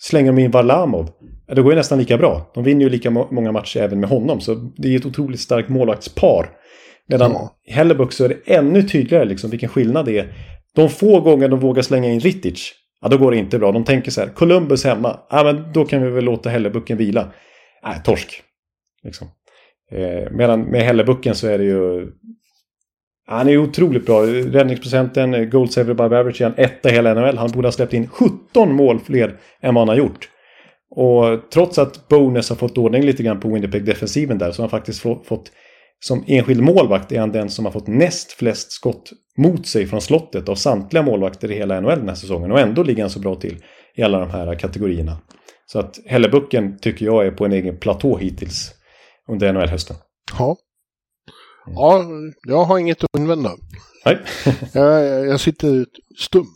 slänger 0.00 0.32
de 0.32 0.42
in 0.42 0.50
Varlamov, 0.50 1.10
det 1.54 1.62
går 1.62 1.72
ju 1.72 1.76
nästan 1.76 1.98
lika 1.98 2.18
bra. 2.18 2.50
De 2.54 2.64
vinner 2.64 2.82
ju 2.82 2.88
lika 2.88 3.10
många 3.10 3.52
matcher 3.52 3.80
även 3.80 4.00
med 4.00 4.08
honom, 4.08 4.40
så 4.40 4.54
det 4.54 4.94
är 4.94 4.96
ett 4.96 5.06
otroligt 5.06 5.40
starkt 5.40 5.68
målvaktspar. 5.68 6.48
Medan 7.08 7.32
ja. 7.32 7.56
Hellebuck 7.66 8.12
så 8.12 8.24
är 8.24 8.28
det 8.28 8.54
ännu 8.54 8.82
tydligare 8.82 9.24
liksom 9.24 9.50
vilken 9.50 9.68
skillnad 9.68 10.06
det 10.06 10.18
är. 10.18 10.32
De 10.74 10.88
få 10.88 11.20
gånger 11.20 11.48
de 11.48 11.60
vågar 11.60 11.82
slänga 11.82 12.08
in 12.10 12.20
Rittich, 12.20 12.72
ja 13.00 13.08
då 13.08 13.18
går 13.18 13.30
det 13.30 13.36
inte 13.36 13.58
bra. 13.58 13.72
De 13.72 13.84
tänker 13.84 14.10
så 14.10 14.20
här, 14.20 14.28
Columbus 14.28 14.84
hemma, 14.84 15.20
ja 15.30 15.44
men 15.44 15.72
då 15.72 15.84
kan 15.84 16.02
vi 16.02 16.10
väl 16.10 16.24
låta 16.24 16.48
Hellebucken 16.48 16.98
vila. 16.98 17.32
Nej, 17.84 18.00
torsk. 18.04 18.42
Liksom. 19.02 19.28
Eh, 19.92 20.30
medan 20.30 20.62
med 20.62 20.82
Hellebucken 20.82 21.34
så 21.34 21.46
är 21.46 21.58
det 21.58 21.64
ju 21.64 22.06
han 23.28 23.48
är 23.48 23.56
otroligt 23.56 24.06
bra. 24.06 24.22
Räddningsprocenten, 24.26 25.50
goal 25.50 25.68
saver 25.68 25.90
above 25.90 26.18
average, 26.18 26.40
är 26.40 26.44
han 26.44 26.54
etta 26.56 26.90
i 26.90 26.92
hela 26.92 27.14
NHL. 27.14 27.38
Han 27.38 27.50
borde 27.50 27.66
ha 27.66 27.72
släppt 27.72 27.92
in 27.92 28.08
17 28.08 28.72
mål 28.72 29.00
fler 29.00 29.36
än 29.60 29.74
vad 29.74 29.82
han 29.82 29.88
har 29.88 29.96
gjort. 29.96 30.28
Och 30.90 31.50
trots 31.52 31.78
att 31.78 32.08
Bonus 32.08 32.48
har 32.48 32.56
fått 32.56 32.78
ordning 32.78 33.02
lite 33.02 33.22
grann 33.22 33.40
på 33.40 33.48
Winnipeg-defensiven 33.48 34.38
där 34.38 34.52
så 34.52 34.62
har 34.62 34.68
han 34.68 34.78
faktiskt 34.78 35.00
fått 35.00 35.52
som 36.00 36.24
enskild 36.26 36.62
målvakt 36.62 37.12
är 37.12 37.20
han 37.20 37.32
den 37.32 37.50
som 37.50 37.64
har 37.64 37.72
fått 37.72 37.86
näst 37.86 38.32
flest 38.32 38.72
skott 38.72 39.12
mot 39.38 39.66
sig 39.66 39.86
från 39.86 40.00
slottet 40.00 40.48
av 40.48 40.54
samtliga 40.54 41.02
målvakter 41.02 41.50
i 41.50 41.54
hela 41.54 41.80
NHL 41.80 41.98
den 41.98 42.08
här 42.08 42.14
säsongen. 42.14 42.52
Och 42.52 42.60
ändå 42.60 42.82
ligger 42.82 43.02
han 43.02 43.10
så 43.10 43.20
bra 43.20 43.34
till 43.34 43.64
i 43.94 44.02
alla 44.02 44.18
de 44.18 44.30
här 44.30 44.54
kategorierna. 44.54 45.18
Så 45.66 45.78
att 45.78 45.98
Hellebucken 46.06 46.78
tycker 46.78 47.06
jag 47.06 47.26
är 47.26 47.30
på 47.30 47.44
en 47.44 47.52
egen 47.52 47.78
platå 47.78 48.16
hittills 48.16 48.70
under 49.28 49.52
NHL-hösten. 49.52 49.96
Ja, 50.38 50.56
Ja, 51.74 52.04
jag 52.42 52.64
har 52.64 52.78
inget 52.78 53.04
att 53.04 53.18
invända. 53.18 53.50
Nej. 54.04 54.18
jag, 54.72 55.26
jag 55.26 55.40
sitter 55.40 55.86
stum 56.18 56.46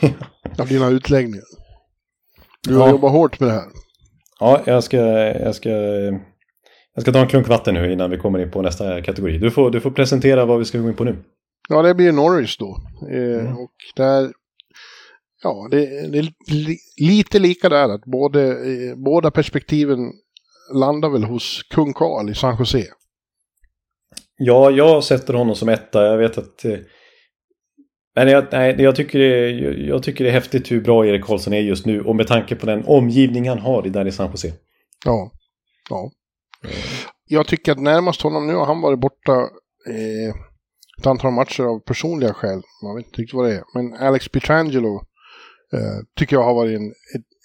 av 0.58 0.68
dina 0.68 0.88
utläggningar. 0.88 1.44
Du 2.68 2.76
har 2.76 2.86
ja. 2.86 2.90
jobbat 2.90 3.12
hårt 3.12 3.40
med 3.40 3.48
det 3.48 3.52
här. 3.52 3.68
Ja, 4.40 4.62
jag 4.66 4.84
ska, 4.84 4.96
jag 4.96 5.54
ska, 5.54 5.70
jag 6.94 7.02
ska 7.02 7.12
ta 7.12 7.18
en 7.18 7.28
klunk 7.28 7.48
vatten 7.48 7.74
nu 7.74 7.92
innan 7.92 8.10
vi 8.10 8.18
kommer 8.18 8.38
in 8.38 8.50
på 8.50 8.62
nästa 8.62 9.02
kategori. 9.02 9.38
Du 9.38 9.50
får, 9.50 9.70
du 9.70 9.80
får 9.80 9.90
presentera 9.90 10.44
vad 10.44 10.58
vi 10.58 10.64
ska 10.64 10.78
gå 10.78 10.88
in 10.88 10.96
på 10.96 11.04
nu. 11.04 11.16
Ja, 11.68 11.82
det 11.82 11.94
blir 11.94 12.12
Norris 12.12 12.56
då. 12.56 12.76
Eh, 13.10 13.40
mm. 13.40 13.58
Och 13.58 13.74
där, 13.96 14.32
ja, 15.42 15.68
det, 15.70 16.10
det 16.12 16.18
är 16.18 16.32
li, 16.52 16.76
lite 16.96 17.38
lika 17.38 17.68
där 17.68 17.88
att 17.88 18.04
både, 18.04 18.48
eh, 18.48 18.96
båda 18.96 19.30
perspektiven 19.30 19.98
landar 20.74 21.08
väl 21.08 21.24
hos 21.24 21.62
kung 21.70 21.92
Karl 21.92 22.30
i 22.30 22.34
San 22.34 22.56
Jose. 22.58 22.84
Ja, 24.36 24.70
jag 24.70 25.04
sätter 25.04 25.34
honom 25.34 25.54
som 25.54 25.68
etta. 25.68 26.06
Jag 26.06 26.18
vet 26.18 26.38
att... 26.38 26.64
Eh, 26.64 26.78
men 28.14 28.28
jag, 28.28 28.44
nej, 28.52 28.76
jag, 28.78 28.96
tycker 28.96 29.18
det, 29.18 29.50
jag 29.86 30.02
tycker 30.02 30.24
det 30.24 30.30
är 30.30 30.34
häftigt 30.34 30.72
hur 30.72 30.80
bra 30.80 31.06
Erik 31.06 31.24
Karlsson 31.24 31.52
är 31.52 31.60
just 31.60 31.86
nu 31.86 32.00
och 32.00 32.16
med 32.16 32.26
tanke 32.26 32.56
på 32.56 32.66
den 32.66 32.84
omgivning 32.84 33.48
han 33.48 33.58
har 33.58 33.82
där 33.82 34.06
i 34.06 34.12
San 34.12 34.30
Jose. 34.30 34.52
Ja. 35.04 35.30
ja. 35.90 36.10
Jag 37.26 37.46
tycker 37.46 37.72
att 37.72 37.80
närmast 37.80 38.22
honom 38.22 38.46
nu 38.46 38.54
har 38.54 38.66
han 38.66 38.80
varit 38.80 38.98
borta 38.98 39.32
eh, 39.86 40.34
ett 40.98 41.06
antal 41.06 41.32
matcher 41.32 41.62
av 41.62 41.80
personliga 41.80 42.34
skäl. 42.34 42.62
Man 42.82 42.96
vet 42.96 43.06
inte 43.06 43.20
riktigt 43.20 43.34
vad 43.34 43.48
det 43.48 43.54
är. 43.54 43.64
Men 43.74 43.94
Alex 43.94 44.28
Pietrangelo 44.28 44.96
eh, 45.72 46.04
tycker 46.16 46.36
jag 46.36 46.44
har 46.44 46.54
varit 46.54 46.78
en, 46.78 46.92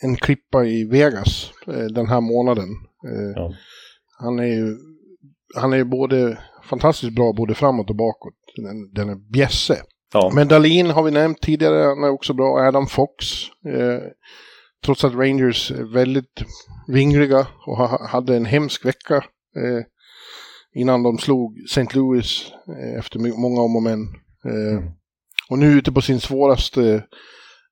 en 0.01 0.15
klippa 0.15 0.65
i 0.65 0.83
Vegas 0.83 1.51
eh, 1.67 1.85
den 1.85 2.07
här 2.07 2.21
månaden. 2.21 2.69
Eh, 3.07 3.31
ja. 3.35 3.53
Han 4.19 4.39
är 4.39 4.45
ju 4.45 4.77
han 5.55 5.73
är 5.73 5.83
både 5.83 6.37
fantastiskt 6.63 7.15
bra 7.15 7.33
både 7.33 7.55
framåt 7.55 7.89
och 7.89 7.95
bakåt. 7.95 8.33
Den, 8.55 8.93
den 8.93 9.09
är 9.09 9.15
bjässe. 9.15 9.81
Ja. 10.13 10.31
Men 10.35 10.47
Dalin 10.47 10.89
har 10.89 11.03
vi 11.03 11.11
nämnt 11.11 11.41
tidigare, 11.41 11.83
han 11.83 12.03
är 12.03 12.09
också 12.09 12.33
bra. 12.33 12.67
Adam 12.67 12.87
Fox. 12.87 13.25
Eh, 13.65 14.01
trots 14.85 15.03
att 15.03 15.13
Rangers 15.13 15.71
är 15.71 15.93
väldigt 15.93 16.43
vingriga 16.87 17.47
och 17.65 17.77
ha, 17.77 18.07
hade 18.07 18.35
en 18.35 18.45
hemsk 18.45 18.85
vecka 18.85 19.15
eh, 19.55 19.83
innan 20.75 21.03
de 21.03 21.17
slog 21.17 21.59
St. 21.65 21.87
Louis 21.93 22.51
eh, 22.67 22.99
efter 22.99 23.19
många 23.19 23.61
om 23.61 23.75
och 23.75 23.83
men. 23.83 24.01
Eh, 24.45 24.77
mm. 24.77 24.91
Och 25.49 25.59
nu 25.59 25.67
ute 25.67 25.91
på 25.91 26.01
sin 26.01 26.19
svåraste, 26.19 27.03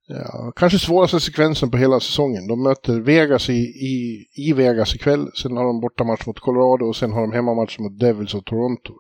ja, 0.08 0.54
kanske 0.56 0.80
svåraste 0.80 1.20
sekvensen 1.20 1.72
på 1.72 1.78
hela 1.78 2.00
säsongen. 2.00 2.48
De 2.48 2.64
möter 2.64 3.00
Vegas 3.00 3.50
i, 3.50 3.62
i, 3.64 4.26
i 4.36 4.54
Vegas 4.54 4.96
ikväll, 4.96 5.32
sen 5.42 5.58
har 5.58 5.66
de 5.66 5.82
bortamatch 5.82 6.26
mot 6.28 6.40
Colorado 6.40 6.86
och 6.86 6.96
sen 6.96 7.12
har 7.12 7.22
de 7.22 7.32
hemmamatch 7.32 7.80
mot 7.80 8.00
Devils 8.00 8.34
och 8.34 8.46
Toronto. 8.46 8.94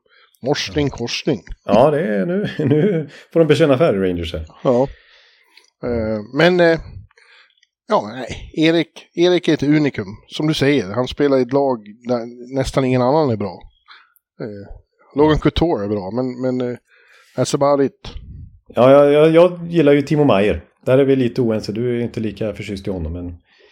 Morsning, 0.45 0.89
korsning. 0.89 1.41
Ja, 1.65 1.91
det 1.91 2.15
är 2.15 2.25
nu, 2.25 2.47
nu 2.65 3.09
får 3.33 3.39
de 3.39 3.47
bekänna 3.47 3.77
färg, 3.77 3.97
Rangers 3.97 4.33
här. 4.33 4.45
Ja. 4.63 4.87
Eh, 5.83 6.19
men, 6.33 6.59
eh, 6.59 6.79
ja, 7.87 8.11
nej. 8.15 8.51
Erik, 8.53 9.07
Erik 9.13 9.47
är 9.47 9.53
ett 9.53 9.63
unikum, 9.63 10.07
som 10.27 10.47
du 10.47 10.53
säger. 10.53 10.91
Han 10.91 11.07
spelar 11.07 11.37
i 11.37 11.41
ett 11.41 11.53
lag 11.53 11.77
där 12.07 12.55
nästan 12.55 12.85
ingen 12.85 13.01
annan 13.01 13.29
är 13.29 13.35
bra. 13.35 13.59
Eh, 14.41 14.77
Logan 15.15 15.39
Couture 15.39 15.85
är 15.85 15.89
bra, 15.89 16.11
men, 16.11 16.41
men 16.41 16.77
that's 17.37 17.55
about 17.55 17.85
it. 17.85 18.09
Ja, 18.67 18.91
jag, 18.91 19.11
jag, 19.11 19.31
jag 19.31 19.67
gillar 19.67 19.93
ju 19.93 20.01
Timo 20.01 20.23
Meyer. 20.23 20.63
Där 20.85 20.97
är 20.97 21.05
vi 21.05 21.15
lite 21.15 21.41
oense. 21.41 21.71
Du 21.71 21.99
är 21.99 22.03
inte 22.03 22.19
lika 22.19 22.53
förtjust 22.53 22.87
i 22.87 22.91
honom. 22.91 23.13
Men... 23.13 23.25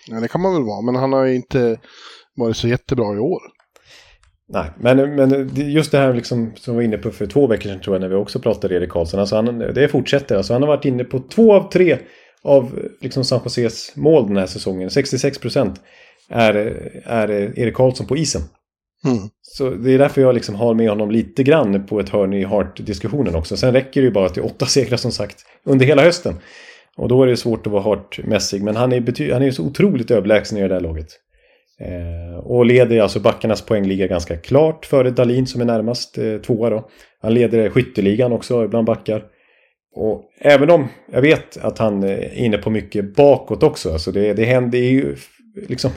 Nej, 0.10 0.22
det 0.22 0.28
kan 0.28 0.42
man 0.42 0.54
väl 0.54 0.64
vara. 0.64 0.82
Men 0.82 0.96
han 0.96 1.14
har 1.14 1.26
ju 1.26 1.36
inte 1.36 1.80
varit 2.36 2.58
så 2.58 2.68
jättebra 2.68 3.16
i 3.16 3.20
år. 3.20 3.42
Nej, 4.50 4.72
men, 4.80 5.16
men 5.16 5.50
just 5.56 5.92
det 5.92 5.98
här 5.98 6.14
liksom, 6.14 6.52
som 6.56 6.74
vi 6.74 6.76
var 6.76 6.84
inne 6.84 6.98
på 6.98 7.12
för 7.12 7.26
två 7.26 7.48
veckor 7.48 7.70
sedan 7.70 7.82
tror 7.82 7.96
jag 7.96 8.02
när 8.02 8.10
vi 8.10 8.16
också 8.16 8.40
pratade 8.40 8.76
Erik 8.76 8.90
Karlsson. 8.90 9.20
Alltså 9.20 9.36
han, 9.36 9.60
det 9.60 9.88
fortsätter. 9.88 10.36
Alltså 10.36 10.54
han 10.54 10.62
har 10.62 10.68
varit 10.68 10.86
inne 10.86 11.04
på 11.04 11.20
två 11.20 11.54
av 11.54 11.70
tre 11.70 11.98
av 12.44 12.80
liksom 13.02 13.24
San 13.24 13.42
Joses 13.44 13.96
mål 13.96 14.28
den 14.28 14.38
här 14.38 14.46
säsongen. 14.46 14.90
66 14.90 15.38
procent 15.38 15.82
är, 16.30 16.56
är 17.06 17.60
Erik 17.60 17.74
Karlsson 17.74 18.08
på 18.08 18.18
isen. 18.18 18.42
Mm. 19.06 19.18
Så 19.42 19.70
det 19.70 19.92
är 19.92 19.98
därför 19.98 20.22
jag 20.22 20.36
liksom 20.36 20.56
har 20.56 20.74
med 20.74 20.90
honom 20.90 21.12
lite 21.12 21.44
grann 21.44 21.86
på 21.86 22.00
ett 22.00 22.10
hörn 22.10 22.34
i 22.34 22.44
Hart-diskussionen 22.44 23.36
också. 23.36 23.58
Sen 23.58 23.74
räcker 23.74 24.02
det 24.02 24.06
ju 24.06 24.12
bara 24.12 24.30
till 24.30 24.44
åtta 24.44 24.66
segrar 24.66 24.98
som 24.98 25.12
sagt 25.12 25.46
under 25.64 25.86
hela 25.86 26.02
hösten. 26.02 26.36
Och 26.98 27.08
då 27.08 27.24
är 27.24 27.28
det 27.28 27.38
svårt 27.38 27.68
att 27.68 27.74
vara 27.74 27.84
Hart-mässig. 27.84 28.64
Men 28.64 28.76
han 28.76 28.94
är, 28.94 29.34
han 29.34 29.44
är 29.44 29.52
så 29.52 29.64
otroligt 29.64 30.12
överlägsen 30.12 30.58
i 30.58 30.62
det 30.62 30.68
där 30.68 30.80
laget. 30.80 31.08
Eh, 31.80 32.40
och 32.40 32.66
leder 32.66 33.02
alltså 33.02 33.20
backarnas 33.20 33.62
poängliga 33.62 34.08
ganska 34.08 34.38
klart 34.38 34.86
före 34.86 35.12
Dalin 35.12 35.48
som 35.48 35.62
är 35.62 35.66
närmast 35.66 36.18
eh, 36.18 36.38
tvåa 36.38 36.70
då. 36.70 36.90
Han 37.22 37.34
leder 37.34 37.70
skytteligan 37.70 38.32
också 38.32 38.68
bland 38.68 38.88
backar. 38.88 39.24
Och 39.94 40.24
även 40.40 40.70
om 40.70 40.88
jag 41.12 41.22
vet 41.22 41.58
att 41.58 41.78
han 41.78 42.04
eh, 42.04 42.10
är 42.10 42.34
inne 42.34 42.58
på 42.58 42.70
mycket 42.70 43.16
bakåt 43.16 43.64
också. 43.64 43.94
Alltså 43.94 44.12
det, 44.12 44.34
det 44.34 44.46
händer 44.46 44.80
ju 44.80 45.16
liksom... 45.68 45.92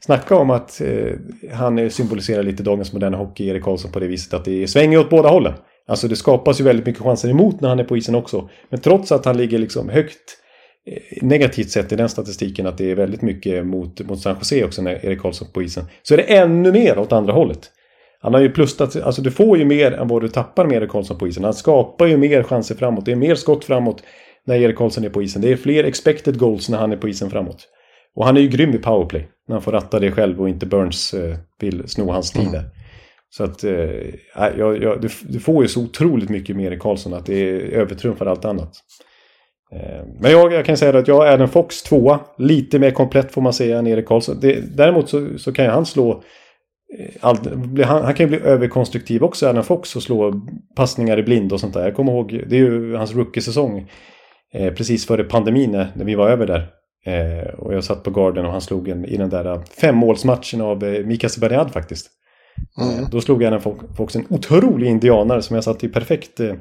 Snacka 0.00 0.36
om 0.36 0.50
att 0.50 0.80
eh, 0.80 1.12
han 1.52 1.90
symboliserar 1.90 2.42
lite 2.42 2.62
dagens 2.62 2.92
moderna 2.92 3.16
hockey, 3.16 3.48
Erik 3.48 3.62
Karlsson, 3.62 3.92
på 3.92 4.00
det 4.00 4.06
viset 4.06 4.34
att 4.34 4.44
det 4.44 4.68
svänger 4.68 4.98
åt 4.98 5.10
båda 5.10 5.28
hållen. 5.28 5.52
Alltså 5.88 6.08
det 6.08 6.16
skapas 6.16 6.60
ju 6.60 6.64
väldigt 6.64 6.86
mycket 6.86 7.02
chanser 7.02 7.28
emot 7.28 7.60
när 7.60 7.68
han 7.68 7.78
är 7.78 7.84
på 7.84 7.96
isen 7.96 8.14
också. 8.14 8.48
Men 8.68 8.80
trots 8.80 9.12
att 9.12 9.24
han 9.24 9.36
ligger 9.36 9.58
liksom 9.58 9.88
högt 9.88 10.38
Eh, 10.86 11.22
negativt 11.22 11.70
sett 11.70 11.92
i 11.92 11.96
den 11.96 12.08
statistiken 12.08 12.66
att 12.66 12.78
det 12.78 12.90
är 12.90 12.94
väldigt 12.94 13.22
mycket 13.22 13.66
mot, 13.66 14.00
mot 14.00 14.20
San 14.20 14.36
Jose 14.38 14.64
också 14.64 14.82
när 14.82 15.06
Erik 15.06 15.20
Karlsson 15.20 15.48
på 15.52 15.62
isen. 15.62 15.84
Så 16.02 16.14
är 16.14 16.18
det 16.18 16.22
ännu 16.22 16.72
mer 16.72 16.98
åt 16.98 17.12
andra 17.12 17.32
hållet. 17.32 17.70
Han 18.24 18.34
har 18.34 18.40
ju 18.40 18.50
plustat, 18.50 18.96
alltså 18.96 19.22
du 19.22 19.30
får 19.30 19.58
ju 19.58 19.64
mer 19.64 19.92
än 19.92 20.08
vad 20.08 20.22
du 20.22 20.28
tappar 20.28 20.66
med 20.66 20.76
Erik 20.76 20.90
Karlsson 20.90 21.18
på 21.18 21.28
isen. 21.28 21.44
Han 21.44 21.54
skapar 21.54 22.06
ju 22.06 22.16
mer 22.16 22.42
chanser 22.42 22.74
framåt. 22.74 23.04
Det 23.04 23.12
är 23.12 23.16
mer 23.16 23.34
skott 23.34 23.64
framåt 23.64 24.02
när 24.46 24.54
Erik 24.54 24.76
Karlsson 24.76 25.04
är 25.04 25.08
på 25.08 25.22
isen. 25.22 25.42
Det 25.42 25.52
är 25.52 25.56
fler 25.56 25.84
expected 25.84 26.38
goals 26.38 26.68
när 26.68 26.78
han 26.78 26.92
är 26.92 26.96
på 26.96 27.08
isen 27.08 27.30
framåt. 27.30 27.68
Och 28.16 28.26
han 28.26 28.36
är 28.36 28.40
ju 28.40 28.48
grym 28.48 28.74
i 28.74 28.78
powerplay. 28.78 29.28
När 29.48 29.54
han 29.54 29.62
får 29.62 29.72
ratta 29.72 30.00
det 30.00 30.12
själv 30.12 30.40
och 30.40 30.48
inte 30.48 30.66
Burns 30.66 31.14
eh, 31.14 31.36
vill 31.60 31.88
sno 31.88 32.10
hans 32.10 32.30
tid 32.30 32.46
där. 32.52 32.58
Mm. 32.58 32.70
Så 33.30 33.44
att 33.44 33.64
eh, 33.64 33.72
jag, 34.34 34.82
jag, 34.82 35.00
du, 35.00 35.08
du, 35.22 35.40
får 35.40 35.62
ju 35.62 35.68
så 35.68 35.82
otroligt 35.82 36.28
mycket 36.28 36.56
med 36.56 36.66
Erik 36.66 36.80
Karlsson 36.80 37.14
att 37.14 37.26
det 37.26 37.60
övertrumfar 37.74 38.26
allt 38.26 38.44
annat. 38.44 38.72
Eh, 39.72 40.06
men 40.20 40.30
jag, 40.30 40.52
jag, 40.52 40.64
kan 40.64 40.76
säga 40.76 40.98
att 40.98 41.08
jag 41.08 41.28
är 41.28 41.38
en 41.38 41.48
Fox 41.48 41.82
tvåa. 41.82 42.20
Lite 42.38 42.78
mer 42.78 42.90
komplett 42.90 43.32
får 43.32 43.42
man 43.42 43.52
säga 43.52 43.78
än 43.78 43.86
Erik 43.86 44.06
Karlsson. 44.06 44.38
Det, 44.40 44.76
däremot 44.76 45.08
så, 45.08 45.38
så, 45.38 45.52
kan 45.52 45.64
ju 45.64 45.70
han 45.70 45.86
slå... 45.86 46.22
Eh, 46.98 47.10
All, 47.20 47.36
han, 47.84 48.04
han, 48.04 48.14
kan 48.14 48.26
ju 48.26 48.38
bli 48.38 48.48
överkonstruktiv 48.48 49.24
också, 49.24 49.48
Adam 49.48 49.64
Fox, 49.64 49.96
och 49.96 50.02
slå 50.02 50.46
passningar 50.76 51.18
i 51.18 51.22
blind 51.22 51.52
och 51.52 51.60
sånt 51.60 51.74
där. 51.74 51.84
Jag 51.84 51.94
kommer 51.94 52.12
ihåg, 52.12 52.42
det 52.46 52.56
är 52.56 52.60
ju 52.60 52.94
hans 52.94 53.14
rookie-säsong. 53.14 53.90
Eh, 54.54 54.74
precis 54.74 55.06
före 55.06 55.24
pandemin 55.24 55.70
när, 55.70 56.04
vi 56.04 56.14
var 56.14 56.30
över 56.30 56.46
där. 56.46 56.66
Eh, 57.06 57.54
och 57.54 57.74
jag 57.74 57.84
satt 57.84 58.02
på 58.02 58.10
garden 58.10 58.46
och 58.46 58.52
han 58.52 58.60
slog 58.60 58.88
en, 58.88 59.04
i 59.04 59.16
den 59.16 59.30
där 59.30 59.62
femmålsmatchen 59.80 60.60
av 60.60 60.84
eh, 60.84 61.06
Mika 61.06 61.28
Zibanejad 61.28 61.72
faktiskt. 61.72 62.10
Mm. 62.80 62.98
Eh, 62.98 63.10
då 63.10 63.20
slog 63.20 63.42
en 63.42 63.60
Fox 63.96 64.16
en 64.16 64.26
otrolig 64.30 64.88
indianare 64.88 65.42
som 65.42 65.54
jag 65.54 65.64
satt 65.64 65.84
i 65.84 65.88
perfekt 65.88 66.40
eh, 66.40 66.54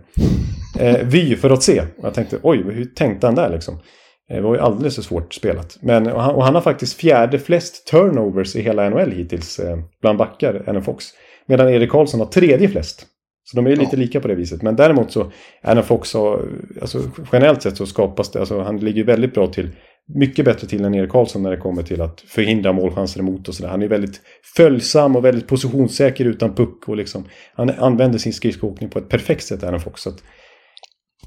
eh, 0.79 0.97
vy 1.03 1.35
för 1.35 1.49
att 1.49 1.63
se. 1.63 1.81
Och 1.81 2.05
jag 2.05 2.13
tänkte 2.13 2.39
oj, 2.43 2.57
hur 2.57 2.85
tänkte 2.85 3.27
han 3.27 3.35
där 3.35 3.49
liksom? 3.49 3.79
Eh, 4.33 4.37
det 4.37 4.41
var 4.41 4.55
ju 4.55 4.61
alldeles 4.61 4.95
för 4.95 5.01
svårt 5.01 5.33
spelat. 5.33 5.77
Men, 5.81 6.07
och 6.07 6.21
han, 6.21 6.35
och 6.35 6.43
han 6.43 6.55
har 6.55 6.61
faktiskt 6.61 6.93
fjärde 6.93 7.39
flest 7.39 7.87
turnovers 7.87 8.55
i 8.55 8.61
hela 8.61 8.89
NHL 8.89 9.11
hittills 9.11 9.59
eh, 9.59 9.77
bland 10.01 10.17
backar 10.17 10.63
än 10.69 10.83
Fox. 10.83 11.05
Medan 11.45 11.69
Erik 11.69 11.91
Karlsson 11.91 12.19
har 12.19 12.27
tredje 12.27 12.69
flest. 12.69 13.07
Så 13.45 13.55
de 13.55 13.67
är 13.67 13.75
lite 13.75 13.95
ja. 13.95 13.99
lika 13.99 14.19
på 14.19 14.27
det 14.27 14.35
viset. 14.35 14.61
Men 14.61 14.75
däremot 14.75 15.11
så, 15.11 15.31
Anna 15.61 15.81
Fox 15.81 16.13
har, 16.13 16.41
alltså 16.81 16.99
generellt 17.31 17.61
sett 17.61 17.77
så 17.77 17.85
skapas 17.85 18.31
det, 18.31 18.39
alltså 18.39 18.61
han 18.61 18.77
ligger 18.77 19.03
väldigt 19.03 19.33
bra 19.33 19.47
till 19.47 19.69
mycket 20.13 20.45
bättre 20.45 20.67
till 20.67 20.85
än 20.85 20.95
Erik 20.95 21.11
Karlsson 21.11 21.43
när 21.43 21.51
det 21.51 21.57
kommer 21.57 21.83
till 21.83 22.01
att 22.01 22.21
förhindra 22.21 22.73
målchanser 22.73 23.19
emot 23.19 23.47
och 23.47 23.55
sådär. 23.55 23.69
Han 23.69 23.81
är 23.81 23.87
väldigt 23.87 24.21
följsam 24.55 25.15
och 25.15 25.25
väldigt 25.25 25.47
positionssäker 25.47 26.25
utan 26.25 26.55
puck 26.55 26.89
och 26.89 26.97
liksom 26.97 27.25
han 27.53 27.69
använder 27.69 28.19
sin 28.19 28.33
skridskoåkning 28.33 28.89
på 28.89 28.99
ett 28.99 29.09
perfekt 29.09 29.43
sätt, 29.43 29.63
Aaron 29.63 29.79
Fox. 29.79 30.07
Att, 30.07 30.23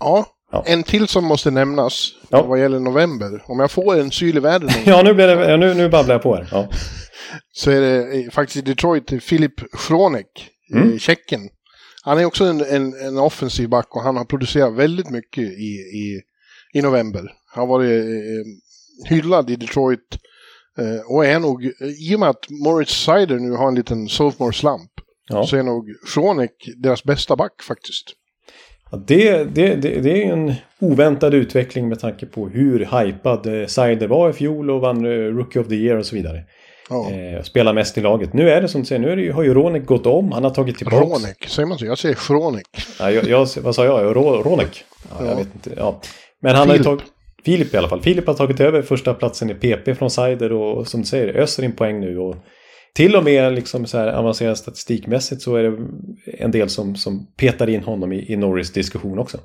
ja, 0.00 0.26
ja, 0.53 0.64
en 0.66 0.82
till 0.82 1.09
som 1.09 1.24
måste 1.24 1.51
nämnas 1.51 2.12
ja. 2.28 2.42
vad 2.42 2.61
gäller 2.61 2.80
november. 2.80 3.42
Om 3.47 3.61
jag 3.61 3.70
får 3.70 4.01
en 4.01 4.11
syl 4.11 4.36
i 4.36 4.40
världen. 4.40 4.70
ja, 4.86 5.03
nu, 5.03 5.14
blir 5.14 5.26
det, 5.26 5.57
nu, 5.57 5.74
nu 5.74 5.88
babblar 5.88 6.14
jag 6.14 6.22
på 6.22 6.34
här. 6.34 6.49
Ja. 6.51 6.68
Så 7.53 7.70
är 7.70 7.80
det 7.80 8.30
faktiskt 8.30 8.57
i 8.57 8.61
Detroit, 8.61 9.22
Filip 9.22 9.61
Schronek, 9.72 10.51
mm. 10.74 10.99
Tjeckien. 10.99 11.49
Han 12.03 12.18
är 12.18 12.24
också 12.24 12.44
en, 12.44 12.61
en, 12.61 12.94
en, 12.94 13.18
offensiv 13.18 13.68
back 13.68 13.97
och 13.97 14.03
han 14.03 14.16
har 14.16 14.24
producerat 14.24 14.74
väldigt 14.74 15.11
mycket 15.11 15.44
i, 15.44 15.72
i, 15.74 16.20
i 16.74 16.82
november. 16.82 17.32
Han 17.55 17.61
har 17.61 17.66
varit 17.66 18.05
eh, 18.05 19.09
hyllad 19.09 19.51
i 19.51 19.57
Detroit. 19.57 20.18
Eh, 20.78 21.12
och 21.12 21.26
är 21.26 21.40
nog, 21.40 21.64
i 22.01 22.14
och 22.14 22.20
med 22.20 22.28
att 22.28 22.51
Moritz 22.51 23.05
Seider 23.05 23.38
nu 23.38 23.51
har 23.51 23.68
en 23.68 23.74
liten 23.74 24.09
sophomore 24.09 24.53
slump, 24.53 24.90
ja. 25.28 25.47
så 25.47 25.57
är 25.57 25.62
nog 25.62 25.88
Schronek 26.07 26.68
deras 26.76 27.05
bästa 27.05 27.36
back 27.36 27.62
faktiskt. 27.62 28.14
Ja, 28.91 29.03
det, 29.07 29.45
det, 29.45 29.74
det, 29.74 30.01
det, 30.01 30.24
är 30.24 30.32
en 30.32 30.55
oväntad 30.80 31.34
utveckling 31.34 31.89
med 31.89 32.01
tanke 32.01 32.26
på 32.26 32.49
hur 32.49 32.78
hypad 32.78 33.61
eh, 33.61 33.66
Seider 33.66 34.07
var 34.07 34.30
i 34.30 34.32
fjol 34.32 34.70
och 34.70 34.80
vann 34.80 35.05
eh, 35.05 35.11
Rookie 35.11 35.62
of 35.62 35.68
the 35.68 35.74
Year 35.74 35.97
och 35.97 36.07
så 36.07 36.16
vidare. 36.16 36.43
Ja. 36.91 37.11
Eh, 37.11 37.43
spelar 37.43 37.72
mest 37.72 37.99
i 37.99 38.01
laget. 38.01 38.32
Nu 38.32 38.51
är 38.51 38.61
det 38.61 38.68
som 38.68 38.80
du 38.80 38.87
säger, 38.87 39.01
nu 39.01 39.11
är 39.11 39.16
det, 39.16 39.30
har 39.30 39.43
ju 39.43 39.55
Ronek 39.55 39.87
gått 39.87 40.07
om. 40.07 40.32
Han 40.32 40.45
har 40.45 40.51
tagit 40.51 40.78
tillbaka... 40.78 40.97
Ronek, 40.97 41.49
säger 41.49 41.66
man 41.66 41.78
så? 41.78 41.87
Jag 41.87 41.99
säger 41.99 42.14
Schronek. 42.14 42.66
Ja, 42.99 43.11
jag, 43.11 43.24
jag, 43.24 43.49
vad 43.62 43.74
sa 43.74 43.84
jag? 43.84 44.16
Ronek? 44.16 44.84
Ja, 45.11 45.16
ja. 45.18 45.26
Jag 45.26 45.37
vet 45.37 45.55
inte. 45.55 45.70
Ja. 45.76 46.01
Men 46.41 46.57
han 46.57 46.68
Filip. 46.68 46.87
har 46.87 46.93
ju 46.93 46.99
tagit... 46.99 47.12
Filip 47.45 47.74
i 47.74 47.76
alla 47.76 47.89
fall. 47.89 48.01
Filip 48.01 48.26
har 48.26 48.34
tagit 48.34 48.61
över 48.61 48.82
första 48.82 49.14
platsen 49.14 49.51
i 49.51 49.55
PP 49.55 49.99
från 49.99 50.11
Sider 50.11 50.53
och 50.53 50.89
som 50.89 51.01
du 51.01 51.07
säger 51.07 51.28
öser 51.28 51.62
in 51.62 51.72
poäng 51.72 52.01
nu. 52.01 52.18
Och 52.18 52.37
till 52.97 53.16
och 53.16 53.24
med 53.24 53.55
liksom 53.55 53.86
så 53.86 53.99
här 53.99 54.09
avancerad 54.09 54.59
statistikmässigt 54.59 55.42
så 55.42 55.57
är 55.57 55.62
det 55.62 55.76
en 56.38 56.51
del 56.51 56.68
som, 56.68 56.97
som 56.97 57.26
petar 57.36 57.68
in 57.68 57.82
honom 57.82 58.12
i, 58.12 58.32
i 58.32 58.36
Norris 58.36 58.72
diskussion 58.72 59.18
också. 59.18 59.38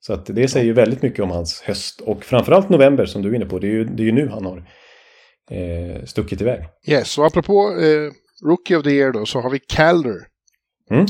Så 0.00 0.12
att 0.12 0.26
det 0.26 0.48
säger 0.48 0.66
ju 0.66 0.72
väldigt 0.72 1.02
mycket 1.02 1.24
om 1.24 1.30
hans 1.30 1.60
höst 1.60 2.00
och 2.00 2.24
framförallt 2.24 2.68
november 2.68 3.06
som 3.06 3.22
du 3.22 3.30
är 3.30 3.34
inne 3.34 3.46
på. 3.46 3.58
Det 3.58 3.66
är 3.66 3.70
ju, 3.70 3.84
det 3.84 4.02
är 4.02 4.04
ju 4.04 4.12
nu 4.12 4.28
han 4.28 4.44
har 4.44 4.58
eh, 5.50 6.04
stuckit 6.04 6.40
iväg. 6.40 6.64
Yes, 6.88 7.18
och 7.18 7.26
apropå 7.26 7.78
eh, 7.80 8.12
Rookie 8.48 8.76
of 8.76 8.84
the 8.84 8.90
Year 8.90 9.12
då 9.12 9.26
så 9.26 9.40
har 9.40 9.50
vi 9.50 9.58
Calder. 9.58 10.26
Mm. 10.90 11.06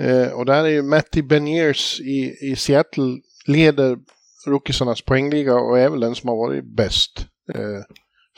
Eh, 0.00 0.32
och 0.32 0.46
där 0.46 0.64
är 0.64 0.68
ju 0.68 0.82
Matty 0.82 1.22
Beniers 1.22 2.00
i, 2.00 2.36
i 2.50 2.56
Seattle 2.56 3.18
leder 3.46 3.98
rookiesarnas 4.46 5.02
poängliga 5.02 5.54
och 5.54 5.78
är 5.78 5.90
väl 5.90 6.00
den 6.00 6.14
som 6.14 6.28
har 6.28 6.36
varit 6.36 6.76
bäst. 6.76 7.26
Eh, 7.54 7.82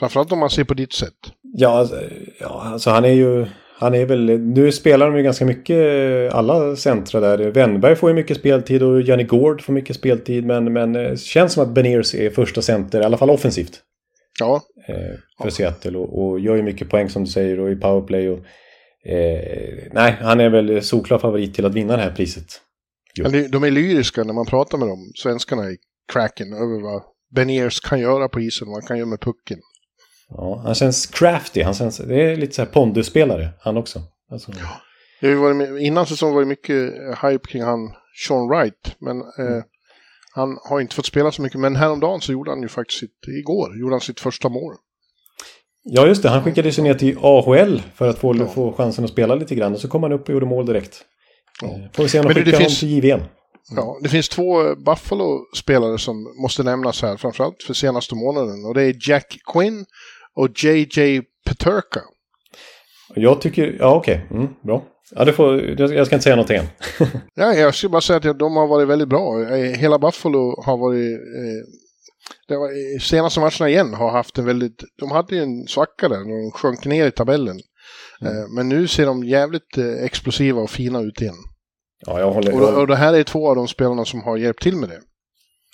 framförallt 0.03 0.33
om 0.33 0.39
man 0.39 0.51
ser 0.51 0.65
på 0.65 0.75
ditt 0.75 0.93
sätt. 0.93 1.15
Ja, 1.43 1.69
alltså, 1.69 1.97
ja, 2.41 2.63
alltså 2.65 2.91
han 2.91 3.05
är 3.05 3.13
ju... 3.13 3.47
han 3.79 3.95
är 3.95 4.07
väl, 4.07 4.39
nu 4.41 4.73
spelar 4.73 5.07
de 5.11 5.17
ju 5.17 5.23
ganska 5.23 5.45
mycket 5.45 6.33
alla 6.33 6.77
centra 6.77 7.21
där. 7.21 7.39
Wennberg 7.39 7.97
får 7.97 8.11
ju 8.11 8.15
mycket 8.15 8.37
speltid 8.37 8.83
och 8.83 9.03
Janne 9.03 9.23
Gård 9.23 9.63
får 9.63 9.73
mycket 9.73 9.97
speltid. 9.97 10.47
Men, 10.47 10.73
men 10.73 10.93
det 10.93 11.21
känns 11.21 11.53
som 11.53 11.63
att 11.63 11.75
Beniers 11.75 12.15
är 12.15 12.31
första 12.31 12.63
center, 12.63 13.01
i 13.01 13.05
alla 13.05 13.17
fall 13.17 13.31
offensivt. 13.31 13.81
Ja. 14.41 14.63
Eh, 14.89 14.95
för 15.39 15.45
ja. 15.45 15.51
Seattle 15.51 15.99
och, 15.99 16.23
och 16.23 16.41
gör 16.41 16.57
ju 16.57 16.63
mycket 16.63 16.91
poäng 16.91 17.09
som 17.09 17.25
du 17.25 17.31
säger 17.31 17.61
och 17.61 17.71
i 17.71 17.77
powerplay. 17.77 18.29
Och, 18.29 18.39
eh, 19.07 19.89
nej, 19.93 20.17
han 20.21 20.41
är 20.41 20.51
väl 20.51 20.83
solklar 20.83 21.19
favorit 21.19 21.55
till 21.55 21.67
att 21.67 21.75
vinna 21.75 21.97
det 21.97 22.03
här 22.03 22.13
priset. 22.13 22.47
De 23.51 23.65
är 23.65 23.71
lyriska 23.71 24.25
när 24.25 24.35
man 24.35 24.47
pratar 24.47 24.79
med 24.79 24.89
dem, 24.89 25.13
svenskarna 25.23 25.71
i 25.71 25.77
cracken, 26.13 26.53
över 26.53 26.83
vad 26.83 27.03
Beniers 27.35 27.81
kan 27.81 28.01
göra 28.01 28.29
på 28.29 28.41
isen, 28.41 28.69
vad 28.69 28.75
han 28.75 28.87
kan 28.87 28.99
göra 28.99 29.09
med 29.09 29.21
pucken. 29.21 29.59
Ja, 30.37 30.63
han 30.65 30.75
känns 30.75 31.07
crafty. 31.07 31.63
Han 31.63 31.75
känns, 31.75 31.97
det 31.97 32.23
är 32.23 32.37
lite 32.37 32.55
så 32.55 32.63
här 32.63 32.67
pondusspelare 32.67 33.49
han 33.61 33.77
också. 33.77 34.03
Alltså. 34.31 34.53
Ja. 34.61 34.81
Det 35.21 35.35
var 35.35 35.55
med, 35.55 35.83
innan 35.83 36.07
säsongen 36.07 36.35
var 36.35 36.43
det 36.43 36.49
mycket 36.49 36.93
hype 37.23 37.49
kring 37.49 37.63
han 37.63 37.95
Sean 38.29 38.49
Wright. 38.49 38.97
Men 38.99 39.23
mm. 39.39 39.57
eh, 39.57 39.65
han 40.35 40.59
har 40.69 40.81
inte 40.81 40.95
fått 40.95 41.07
spela 41.07 41.33
så 41.33 41.43
mycket. 41.43 41.61
Men 41.61 41.77
häromdagen 41.77 42.21
så 42.21 42.33
gjorde 42.33 42.51
han 42.51 42.63
ju 42.63 42.69
faktiskt 42.69 43.01
sitt, 43.01 43.29
igår, 43.41 43.79
gjorde 43.81 43.95
han 43.95 44.01
sitt 44.01 44.21
första 44.21 44.49
mål. 44.49 44.75
Ja, 45.85 46.07
just 46.07 46.23
det. 46.23 46.29
Han 46.29 46.45
skickade 46.45 46.73
sig 46.73 46.85
ner 46.85 46.95
till 46.95 47.19
AHL 47.23 47.83
för 47.95 48.09
att 48.09 48.19
få, 48.19 48.37
ja. 48.37 48.47
få 48.47 48.73
chansen 48.73 49.05
att 49.05 49.11
spela 49.11 49.35
lite 49.35 49.55
grann. 49.55 49.73
Och 49.73 49.81
så 49.81 49.89
kom 49.89 50.03
han 50.03 50.13
upp 50.13 50.29
och 50.29 50.35
gjorde 50.35 50.47
mål 50.47 50.67
direkt. 50.67 51.05
Ja. 51.63 51.69
Eh, 51.69 51.75
får 51.93 52.03
vi 52.03 52.09
se 52.09 52.21
om 52.21 52.29
de 52.29 52.35
skickar 52.35 52.53
honom 52.53 52.61
finns... 52.61 52.81
till 52.81 52.91
JVM. 52.91 53.21
Ja, 53.77 53.99
det 54.03 54.09
finns 54.09 54.29
två 54.29 54.75
Buffalo-spelare 54.75 55.99
som 55.99 56.35
måste 56.43 56.63
nämnas 56.63 57.03
här, 57.03 57.17
framförallt 57.17 57.63
för 57.63 57.75
senaste 57.75 58.15
månaden. 58.15 58.65
Och 58.65 58.75
det 58.75 58.83
är 58.83 59.09
Jack 59.09 59.39
Quinn 59.53 59.85
och 60.37 60.49
JJ 60.65 61.23
Peterka. 61.47 62.01
Jag 63.15 63.41
tycker, 63.41 63.77
ja 63.79 63.95
okej, 63.95 64.27
okay. 64.31 64.39
mm, 64.39 64.55
bra. 64.63 64.85
Ja, 65.15 65.25
det 65.25 65.33
får, 65.33 65.61
jag 65.81 66.07
ska 66.07 66.17
inte 66.17 66.25
säga 66.25 66.37
någonting 66.37 66.57
än. 66.57 66.67
ja, 67.35 67.55
jag 67.55 67.75
skulle 67.75 67.91
bara 67.91 68.01
säga 68.01 68.31
att 68.31 68.39
de 68.39 68.57
har 68.57 68.67
varit 68.67 68.89
väldigt 68.89 69.09
bra. 69.09 69.43
Eh, 69.43 69.57
hela 69.57 69.99
Buffalo 69.99 70.63
har 70.65 70.77
varit... 70.77 71.21
Eh, 72.49 72.59
var, 72.59 72.99
senaste 72.99 73.41
matcherna 73.41 73.69
igen 73.69 73.95
har 73.95 74.11
haft 74.11 74.39
en 74.39 74.45
väldigt... 74.45 74.85
De 74.99 75.11
hade 75.11 75.37
ju 75.37 75.43
en 75.43 75.67
svacka 75.67 76.09
där 76.09 76.19
när 76.19 76.43
de 76.43 76.51
sjönk 76.51 76.85
ner 76.85 77.07
i 77.07 77.11
tabellen. 77.11 77.61
Mm. 78.21 78.37
Eh, 78.37 78.49
men 78.57 78.69
nu 78.69 78.89
ser 78.89 79.07
de 79.07 79.25
jävligt 79.25 79.79
eh, 79.79 80.05
explosiva 80.05 80.61
och 80.61 80.71
fina 80.71 81.01
ut 81.01 81.21
igen. 81.21 81.35
Ja, 82.07 82.21
jag 82.21 82.33
håller... 82.33 82.55
Och, 82.55 82.81
och 82.81 82.87
det 82.87 82.97
här 82.97 83.15
är 83.15 83.23
två 83.23 83.49
av 83.49 83.57
de 83.57 83.69
spelarna 83.69 84.05
som 84.05 84.23
har 84.23 84.37
hjälpt 84.37 84.63
till 84.63 84.77
med 84.77 84.89
det. 84.89 85.01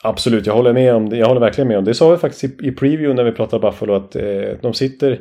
Absolut, 0.02 0.46
jag 0.46 0.54
håller 0.54 0.72
med 0.72 0.94
om 0.94 1.08
det. 1.08 1.16
Jag 1.16 1.26
håller 1.26 1.40
verkligen 1.40 1.68
med 1.68 1.78
om 1.78 1.84
det. 1.84 1.90
Det 1.90 1.94
sa 1.94 2.10
vi 2.10 2.16
faktiskt 2.16 2.44
i, 2.44 2.68
i 2.68 2.72
preview 2.72 3.14
när 3.14 3.24
vi 3.30 3.36
pratade 3.36 3.60
Buffalo 3.60 3.94
att 3.94 4.16
eh, 4.16 4.22
de 4.62 4.74
sitter 4.74 5.20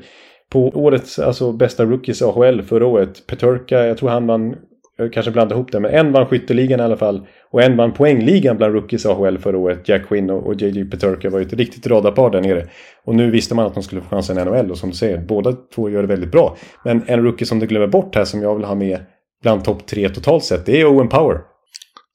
på 0.50 0.70
årets 0.70 1.20
alltså, 1.20 1.52
bästa 1.52 1.86
rookies 1.86 2.22
AHL 2.22 2.62
förra 2.62 2.86
året. 2.86 3.28
Peturka, 3.28 3.86
jag 3.86 3.98
tror 3.98 4.10
han 4.10 4.28
vann, 4.28 4.56
jag 4.98 5.14
kanske 5.14 5.32
blandar 5.32 5.56
ihop 5.56 5.72
det, 5.72 5.80
men 5.80 5.92
en 5.92 6.12
vann 6.12 6.26
skytteligan 6.26 6.80
i 6.80 6.84
alla 6.84 6.98
fall. 6.98 7.28
Och 7.52 7.62
en 7.62 7.78
vann 7.78 7.94
poängligan 7.94 8.58
bland 8.58 8.74
rookies 8.74 9.06
AHL 9.06 9.38
förra 9.38 9.58
året. 9.58 9.90
Jack 9.90 10.08
Quinn 10.08 10.30
och, 10.30 10.48
och 10.48 10.62
JJ 10.62 10.86
Peturka 10.86 11.30
var 11.30 11.40
ju 11.40 11.46
ett 11.46 11.54
riktigt 11.54 11.88
radarpar 11.88 12.30
där 12.30 12.42
nere. 12.42 12.68
Och 13.04 13.16
nu 13.16 13.32
visste 13.32 13.56
man 13.56 13.66
att 13.66 13.74
de 13.74 13.84
skulle 13.84 14.02
få 14.02 14.10
chansen 14.10 14.38
i 14.38 14.46
NHL 14.46 14.72
och 14.72 14.78
som 14.78 14.90
du 14.90 14.96
säger, 14.96 15.18
båda 15.18 15.54
två 15.76 15.90
gör 15.90 16.02
det 16.02 16.08
väldigt 16.08 16.32
bra. 16.32 16.58
Men 16.86 17.04
en 17.08 17.24
rookie 17.24 17.48
som 17.48 17.60
du 17.60 17.68
glömmer 17.68 17.88
bort 17.88 18.16
här 18.16 18.26
som 18.26 18.42
jag 18.42 18.56
vill 18.56 18.66
ha 18.66 18.76
med 18.76 19.00
bland 19.42 19.64
topp 19.64 19.88
tre 19.88 20.10
totalt 20.10 20.44
sett, 20.44 20.66
det 20.66 20.82
är 20.82 20.86
Owen 20.86 21.10
Power. 21.10 21.38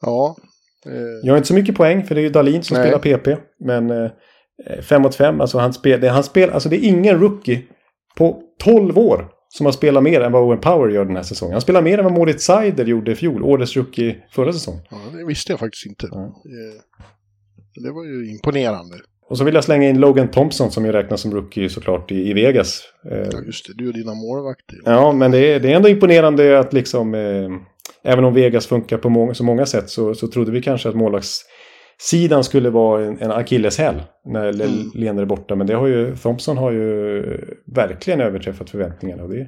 Ja, 0.00 0.36
jag 1.22 1.32
har 1.32 1.36
inte 1.36 1.48
så 1.48 1.54
mycket 1.54 1.76
poäng 1.76 2.04
för 2.04 2.14
det 2.14 2.20
är 2.20 2.22
ju 2.22 2.30
Dalin 2.30 2.62
som 2.62 2.76
Nej. 2.76 2.86
spelar 2.86 3.18
PP. 3.18 3.40
Men 3.60 4.10
5 4.82 4.96
eh, 4.96 5.02
mot 5.02 5.14
5, 5.14 5.40
alltså 5.40 5.58
han 5.58 5.72
spelar, 5.72 6.08
han 6.08 6.24
spel, 6.24 6.50
alltså 6.50 6.68
det 6.68 6.76
är 6.76 6.88
ingen 6.88 7.20
rookie 7.20 7.62
på 8.16 8.42
12 8.64 8.98
år 8.98 9.28
som 9.48 9.66
har 9.66 9.72
spelat 9.72 10.02
mer 10.02 10.20
än 10.20 10.32
vad 10.32 10.42
Owen 10.42 10.60
Power 10.60 10.88
gör 10.88 11.04
den 11.04 11.16
här 11.16 11.22
säsongen. 11.22 11.52
Han 11.52 11.60
spelar 11.60 11.82
mer 11.82 11.98
än 11.98 12.04
vad 12.04 12.12
Moritz 12.12 12.44
Seider 12.44 12.84
gjorde 12.84 13.12
i 13.12 13.14
fjol, 13.14 13.42
årets 13.42 13.76
rookie 13.76 14.16
förra 14.30 14.52
säsongen. 14.52 14.82
Ja, 14.90 14.98
det 15.18 15.24
visste 15.24 15.52
jag 15.52 15.60
faktiskt 15.60 15.86
inte. 15.86 16.08
Ja. 16.10 16.42
Det 17.74 17.90
var 17.90 18.04
ju 18.04 18.30
imponerande. 18.30 18.96
Och 19.28 19.38
så 19.38 19.44
vill 19.44 19.54
jag 19.54 19.64
slänga 19.64 19.88
in 19.88 20.00
Logan 20.00 20.30
Thompson 20.30 20.70
som 20.70 20.84
ju 20.84 20.92
räknas 20.92 21.20
som 21.20 21.34
rookie 21.34 21.68
såklart 21.68 22.12
i, 22.12 22.30
i 22.30 22.32
Vegas. 22.32 22.82
Ja, 23.02 23.42
just 23.46 23.66
det. 23.66 23.72
Du 23.74 23.88
och 23.88 23.94
dina 23.94 24.14
målvakter. 24.14 24.78
Ja, 24.84 25.12
men 25.12 25.30
det 25.30 25.38
är, 25.38 25.60
det 25.60 25.72
är 25.72 25.76
ändå 25.76 25.88
imponerande 25.88 26.58
att 26.58 26.72
liksom... 26.72 27.14
Eh, 27.14 27.50
även 28.04 28.24
om 28.24 28.34
Vegas 28.34 28.66
funkar 28.66 28.98
på 28.98 29.08
många, 29.08 29.34
så 29.34 29.44
många 29.44 29.66
sätt 29.66 29.90
så, 29.90 30.14
så 30.14 30.28
trodde 30.28 30.50
vi 30.50 30.62
kanske 30.62 30.88
att 30.88 30.94
målvaktssidan 30.94 32.44
skulle 32.44 32.70
vara 32.70 33.04
en, 33.04 33.18
en 33.20 33.30
akilleshäl 33.30 34.02
när 34.24 34.48
mm. 34.48 34.90
Lener 34.94 35.22
är 35.22 35.26
borta. 35.26 35.54
Men 35.54 35.66
det 35.66 35.74
har 35.74 35.86
ju, 35.86 36.16
Thompson 36.16 36.56
har 36.56 36.70
ju 36.70 37.22
verkligen 37.74 38.20
överträffat 38.20 38.70
förväntningarna. 38.70 39.22
Och 39.22 39.28
det, 39.28 39.46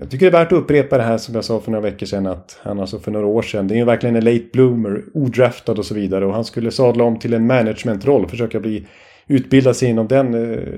jag 0.00 0.10
tycker 0.10 0.30
det 0.30 0.38
är 0.38 0.40
värt 0.40 0.52
att 0.52 0.58
upprepa 0.58 0.96
det 0.96 1.02
här 1.02 1.18
som 1.18 1.34
jag 1.34 1.44
sa 1.44 1.60
för 1.60 1.70
några 1.70 1.90
veckor 1.90 2.06
sedan. 2.06 2.26
Att 2.26 2.58
han 2.62 2.80
alltså 2.80 2.98
för 2.98 3.10
några 3.10 3.26
år 3.26 3.42
sedan, 3.42 3.68
det 3.68 3.74
är 3.74 3.78
ju 3.78 3.84
verkligen 3.84 4.16
en 4.16 4.24
late 4.24 4.48
bloomer, 4.52 5.04
odraftad 5.14 5.72
och 5.72 5.86
så 5.86 5.94
vidare. 5.94 6.26
Och 6.26 6.34
han 6.34 6.44
skulle 6.44 6.70
sadla 6.70 7.04
om 7.04 7.18
till 7.18 7.34
en 7.34 7.46
managementroll, 7.46 8.28
försöka 8.28 8.60
bli 8.60 8.86
utbilda 9.28 9.74
sig 9.74 9.88
inom 9.88 10.08
den 10.08 10.34
eh, 10.34 10.68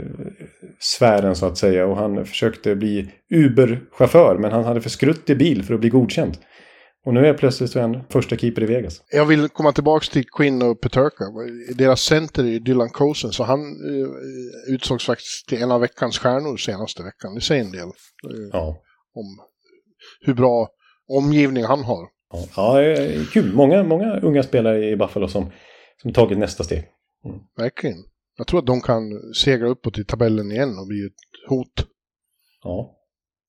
sfären 0.78 1.36
så 1.36 1.46
att 1.46 1.58
säga. 1.58 1.86
Och 1.86 1.96
han 1.96 2.26
försökte 2.26 2.76
bli 2.76 3.10
Uber-chaufför 3.30 4.38
men 4.38 4.52
han 4.52 4.64
hade 4.64 4.80
för 4.80 4.90
skruttig 4.90 5.38
bil 5.38 5.64
för 5.64 5.74
att 5.74 5.80
bli 5.80 5.88
godkänd. 5.88 6.36
Och 7.06 7.14
nu 7.14 7.26
är 7.26 7.34
plötsligt 7.34 7.76
en 7.76 8.02
första 8.10 8.36
keeper 8.36 8.62
i 8.62 8.66
Vegas. 8.66 9.02
Jag 9.10 9.26
vill 9.26 9.48
komma 9.48 9.72
tillbaka 9.72 10.06
till 10.12 10.24
Quinn 10.28 10.62
och 10.62 10.80
Peterka. 10.80 11.24
Deras 11.74 12.00
center 12.00 12.44
är 12.44 12.60
Dylan 12.60 12.88
Cosen, 12.88 13.32
så 13.32 13.44
han 13.44 13.60
uh, 13.60 14.08
utsågs 14.74 15.06
faktiskt 15.06 15.48
till 15.48 15.62
en 15.62 15.70
av 15.70 15.80
veckans 15.80 16.18
stjärnor 16.18 16.56
senaste 16.56 17.02
veckan. 17.02 17.34
Det 17.34 17.40
säger 17.40 17.64
en 17.64 17.72
del 17.72 17.86
uh, 17.88 18.48
ja. 18.52 18.82
om 19.14 19.46
hur 20.20 20.34
bra 20.34 20.68
omgivning 21.08 21.64
han 21.64 21.84
har. 21.84 22.08
Ja, 22.56 22.82
ja 22.82 23.24
kul. 23.32 23.54
Många, 23.54 23.82
många 23.82 24.20
unga 24.20 24.42
spelare 24.42 24.90
i 24.90 24.96
Buffalo 24.96 25.28
som, 25.28 25.50
som 26.02 26.12
tagit 26.12 26.38
nästa 26.38 26.64
steg. 26.64 26.84
Mm. 27.24 27.38
Verkligen. 27.56 27.96
Jag 28.38 28.46
tror 28.46 28.60
att 28.60 28.66
de 28.66 28.80
kan 28.80 29.02
segla 29.34 29.68
uppåt 29.68 29.98
i 29.98 30.04
tabellen 30.04 30.52
igen 30.52 30.78
och 30.78 30.86
bli 30.86 31.06
ett 31.06 31.48
hot. 31.48 31.86
Ja. 32.62 32.96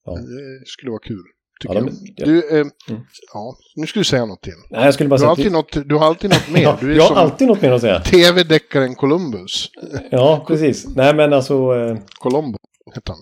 ja. 0.06 0.12
Det 0.12 0.68
skulle 0.68 0.92
vara 0.92 1.02
kul. 1.04 1.24
Ja, 1.64 1.74
de. 1.74 1.90
Du, 2.16 2.50
eh, 2.50 2.68
mm. 2.90 3.02
ja, 3.34 3.56
nu 3.76 3.88
ska 3.88 4.00
du 4.00 4.04
säga 4.04 4.26
något 4.26 4.42
till. 4.42 4.54
Nej, 4.70 4.86
jag 4.86 4.94
skulle 4.94 5.10
bara 5.10 5.20
du, 5.20 5.26
har 5.26 5.32
alltid 5.32 5.52
något, 5.52 5.90
du 5.90 5.96
har 5.96 6.06
alltid 6.06 6.30
något 6.30 6.50
mer. 6.54 6.78
Du 6.82 6.92
är 6.92 6.96
jag 6.96 7.04
har 7.04 7.16
alltid 7.16 7.48
något 7.48 7.62
mer 7.62 7.72
att 7.72 7.82
säga. 7.82 8.00
TV-deckaren 8.00 8.96
Columbus. 8.96 9.70
ja, 10.12 10.46
precis. 10.48 10.88
Nej, 10.96 11.16
men 11.16 11.34
alltså... 11.34 11.54
Eh... 11.54 11.98
Colombo 12.20 12.58
heter 12.96 13.14
han. 13.14 13.20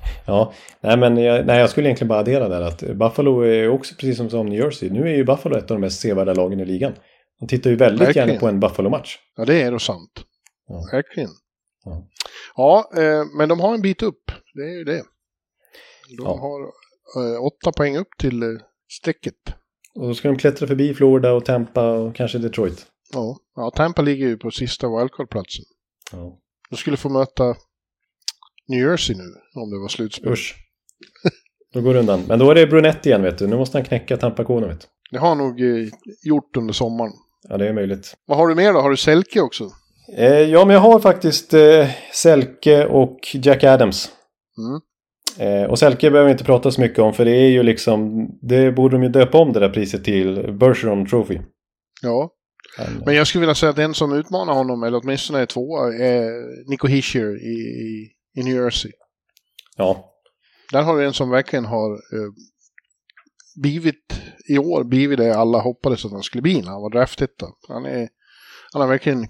ja, 0.26 0.52
nej 0.80 0.96
men 0.96 1.16
jag, 1.16 1.46
nej, 1.46 1.60
jag 1.60 1.70
skulle 1.70 1.88
egentligen 1.88 2.08
bara 2.08 2.18
addera 2.18 2.48
där 2.48 2.60
att 2.60 2.80
Buffalo 2.80 3.40
är 3.40 3.68
också 3.68 3.94
precis 3.94 4.16
som, 4.16 4.30
som 4.30 4.46
New 4.46 4.58
Jersey. 4.58 4.90
Nu 4.90 5.02
är 5.02 5.16
ju 5.16 5.24
Buffalo 5.24 5.56
ett 5.56 5.70
av 5.70 5.76
de 5.76 5.80
mest 5.80 6.00
sevärda 6.00 6.34
lagen 6.34 6.60
i 6.60 6.64
ligan. 6.64 6.92
De 7.40 7.48
tittar 7.48 7.70
ju 7.70 7.76
väldigt 7.76 8.08
Verkligen. 8.08 8.28
gärna 8.28 8.40
på 8.40 8.48
en 8.48 8.60
Buffalo-match. 8.60 9.18
Ja, 9.36 9.44
det 9.44 9.62
är 9.62 9.72
då 9.72 9.78
sant. 9.78 10.24
Ja. 10.68 10.88
Verkligen. 10.92 11.30
Ja, 11.84 12.08
ja 12.56 12.90
eh, 12.96 13.24
men 13.38 13.48
de 13.48 13.60
har 13.60 13.74
en 13.74 13.82
bit 13.82 14.02
upp. 14.02 14.30
Det 14.54 14.62
är 14.62 14.78
ju 14.78 14.84
det. 14.84 15.04
De 16.16 16.24
ja. 16.24 16.38
har 16.38 16.62
eh, 17.24 17.44
åtta 17.44 17.72
poäng 17.72 17.96
upp 17.96 18.08
till 18.18 18.42
eh, 18.42 18.48
strecket. 19.00 19.34
Och 19.94 20.08
då 20.08 20.14
ska 20.14 20.28
de 20.28 20.38
klättra 20.38 20.66
förbi 20.66 20.94
Florida 20.94 21.32
och 21.32 21.44
Tampa 21.44 21.92
och 21.92 22.14
kanske 22.14 22.38
Detroit. 22.38 22.86
Ja, 23.12 23.36
ja 23.56 23.70
Tampa 23.70 24.02
ligger 24.02 24.26
ju 24.26 24.36
på 24.36 24.50
sista 24.50 24.88
wildcard-platsen. 24.88 25.64
Ja. 26.12 26.38
De 26.70 26.76
skulle 26.76 26.96
få 26.96 27.08
möta 27.08 27.54
New 28.68 28.80
Jersey 28.80 29.16
nu 29.16 29.22
om 29.54 29.70
det 29.70 29.78
var 29.78 29.88
slutspel. 29.88 30.32
Usch. 30.32 30.54
Då 31.72 31.80
går 31.80 31.94
det 31.94 32.00
undan. 32.00 32.24
Men 32.28 32.38
då 32.38 32.50
är 32.50 32.54
det 32.54 32.66
Brunett 32.66 33.06
igen 33.06 33.22
vet 33.22 33.38
du. 33.38 33.46
Nu 33.46 33.56
måste 33.56 33.78
han 33.78 33.84
knäcka 33.84 34.16
Tampakonen 34.16 34.68
vet 34.68 34.80
du. 34.80 34.86
Det 35.10 35.18
har 35.18 35.28
han 35.28 35.38
nog 35.38 35.60
eh, 35.60 35.88
gjort 36.22 36.56
under 36.56 36.72
sommaren. 36.72 37.12
Ja, 37.48 37.56
det 37.56 37.68
är 37.68 37.72
möjligt. 37.72 38.16
Vad 38.26 38.38
har 38.38 38.48
du 38.48 38.54
mer 38.54 38.72
då? 38.72 38.80
Har 38.80 38.90
du 38.90 38.96
Selke 38.96 39.40
också? 39.40 39.70
Eh, 40.08 40.40
ja, 40.40 40.64
men 40.64 40.74
jag 40.74 40.80
har 40.80 41.00
faktiskt 41.00 41.54
eh, 41.54 41.88
Selke 42.12 42.86
och 42.86 43.18
Jack 43.34 43.64
Adams. 43.64 44.10
Mm. 44.58 44.80
Eh, 45.38 45.70
och 45.70 45.78
Selke 45.78 46.10
behöver 46.10 46.28
vi 46.28 46.32
inte 46.32 46.44
prata 46.44 46.70
så 46.70 46.80
mycket 46.80 46.98
om 46.98 47.14
för 47.14 47.24
det 47.24 47.36
är 47.36 47.48
ju 47.48 47.62
liksom, 47.62 48.28
det 48.42 48.72
borde 48.72 48.96
de 48.96 49.02
ju 49.02 49.08
döpa 49.08 49.38
om 49.38 49.52
det 49.52 49.60
där 49.60 49.68
priset 49.68 50.04
till 50.04 50.52
Bergeron 50.52 51.06
Trophy. 51.06 51.40
Ja. 52.02 52.30
Men, 52.78 53.02
men 53.06 53.14
jag 53.14 53.26
skulle 53.26 53.40
vilja 53.40 53.54
säga 53.54 53.70
att 53.70 53.76
den 53.76 53.94
som 53.94 54.12
utmanar 54.12 54.54
honom, 54.54 54.82
eller 54.82 55.00
åtminstone 55.02 55.38
är 55.38 55.46
tvåa, 55.46 55.94
är 55.94 56.30
Nico 56.70 56.86
Hischier 56.86 57.36
i, 57.46 57.58
i 58.36 58.42
New 58.42 58.56
Jersey. 58.56 58.92
Ja. 59.76 60.10
Där 60.72 60.82
har 60.82 60.98
du 60.98 61.06
en 61.06 61.12
som 61.12 61.30
verkligen 61.30 61.64
har 61.64 61.92
eh, 61.92 62.30
blivit, 63.62 64.20
i 64.48 64.58
år 64.58 64.84
blivit 64.84 65.18
det 65.18 65.36
alla 65.36 65.58
hoppades 65.58 66.04
att 66.04 66.12
han 66.12 66.22
skulle 66.22 66.42
bli 66.42 66.62
när 66.62 66.70
han 66.70 66.82
var 66.82 66.90
draftetta. 66.90 67.46
Han, 67.68 67.84
är, 67.84 68.08
han 68.72 68.82
har 68.82 68.88
verkligen 68.88 69.26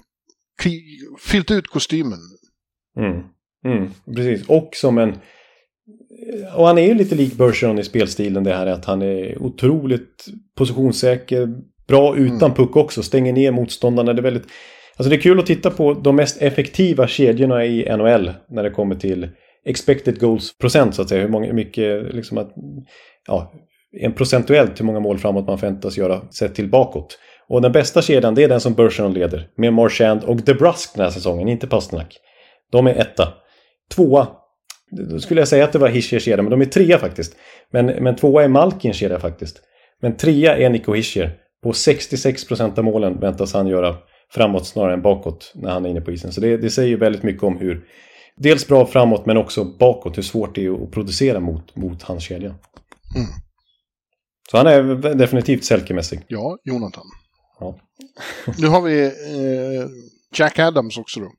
fyllt 1.18 1.50
ut 1.50 1.66
kostymen. 1.66 2.18
Mm. 2.98 3.22
Mm, 3.64 3.90
precis, 4.16 4.48
och 4.48 4.70
som 4.72 4.98
en... 4.98 5.14
Och 6.57 6.66
han 6.66 6.78
är 6.78 6.86
ju 6.86 6.94
lite 6.94 7.14
lik 7.14 7.34
Bergeron 7.34 7.78
i 7.78 7.84
spelstilen 7.84 8.44
det 8.44 8.55
här 8.55 8.66
att 8.66 8.84
han 8.84 9.02
är 9.02 9.42
otroligt 9.42 10.26
positionssäker. 10.57 11.48
Bra 11.88 12.16
utan 12.16 12.42
mm. 12.42 12.55
puck 12.55 12.76
också, 12.76 13.02
stänger 13.02 13.32
ner 13.32 13.52
motståndarna. 13.52 14.12
Det 14.12 14.20
är 14.20 14.22
väldigt... 14.22 14.46
Alltså 14.96 15.11
det 15.11 15.16
är 15.16 15.20
kul 15.20 15.38
att 15.38 15.46
titta 15.46 15.70
på 15.70 15.94
de 15.94 16.16
mest 16.16 16.42
effektiva 16.42 17.09
kedjorna 17.09 17.64
i 17.64 17.96
NHL 17.96 18.32
när 18.48 18.62
det 18.62 18.70
kommer 18.70 18.94
till 18.94 19.28
expected 19.64 20.20
goals 20.20 20.59
procent 20.59 20.94
så 20.94 21.02
att 21.02 21.09
säga. 21.09 21.22
Hur 21.22 21.28
många, 21.28 21.52
mycket 21.52 22.14
liksom 22.14 22.38
att, 22.38 22.55
ja, 23.26 23.52
en 24.00 24.12
procentuellt 24.12 24.80
hur 24.80 24.84
många 24.84 25.00
mål 25.00 25.18
framåt 25.18 25.46
man 25.46 25.59
förväntas 25.59 25.96
göra 25.96 26.20
sett 26.30 26.55
till 26.55 26.68
bakåt. 26.68 27.18
Och 27.49 27.62
den 27.62 27.72
bästa 27.72 28.03
kedjan 28.03 28.34
det 28.34 28.45
är 28.45 28.49
den 28.49 28.61
som 28.61 28.74
Bergeron 28.74 29.14
leder. 29.14 29.49
Med 29.57 29.72
Marchand 29.72 30.24
och 30.24 30.36
DeBrusk 30.36 30.95
den 30.95 31.05
här 31.05 31.11
säsongen, 31.11 31.49
inte 31.49 31.66
Pasternak. 31.66 32.16
De 32.72 32.86
är 32.86 32.95
etta. 32.95 33.28
Tvåa. 33.95 34.26
Då 34.90 35.20
skulle 35.20 35.40
jag 35.40 35.49
säga 35.49 35.64
att 35.64 35.72
det 35.72 35.78
var 35.78 35.88
Hischiers 35.88 36.22
kedja, 36.22 36.42
men 36.42 36.51
de 36.51 36.61
är 36.61 36.64
trea 36.64 36.99
faktiskt. 36.99 37.36
Men, 37.70 37.86
men 37.86 38.16
tvåa 38.16 38.45
är 38.45 38.49
Malkins 38.49 38.97
kedja 38.97 39.18
faktiskt. 39.18 39.61
Men 40.01 40.16
trea 40.16 40.57
är 40.57 40.70
Nico 40.70 40.95
Hischier. 40.95 41.36
På 41.62 41.72
66% 41.72 42.78
av 42.78 42.84
målen 42.84 43.20
väntas 43.20 43.53
han 43.55 43.66
göra 43.66 43.97
framåt 44.32 44.66
snarare 44.66 44.92
än 44.92 45.03
bakåt 45.03 45.53
när 45.55 45.70
han 45.70 45.86
är 45.86 45.90
inne 45.90 46.01
på 46.01 46.12
isen. 46.12 46.32
Så 46.32 46.40
det, 46.40 46.57
det 46.57 46.70
säger 46.70 46.97
väldigt 46.97 47.22
mycket 47.22 47.42
om 47.42 47.59
hur 47.59 47.84
dels 48.36 48.68
bra 48.68 48.86
framåt 48.86 49.26
men 49.26 49.36
också 49.36 49.64
bakåt 49.64 50.18
hur 50.18 50.22
svårt 50.22 50.55
det 50.55 50.66
är 50.66 50.84
att 50.84 50.90
producera 50.90 51.40
mot, 51.40 51.76
mot 51.76 52.03
hans 52.03 52.22
kedja. 52.22 52.49
Mm. 52.49 53.28
Så 54.51 54.57
han 54.57 54.66
är 54.66 55.14
definitivt 55.14 55.64
Selke-mässig. 55.64 56.20
Ja, 56.28 56.59
Jonathan. 56.64 57.05
Ja. 57.61 57.78
nu 58.59 58.66
har 58.66 58.80
vi 58.80 59.05
eh, 59.05 59.86
Jack 60.34 60.59
Adams 60.59 60.98
också 60.98 61.20
då. 61.20 61.32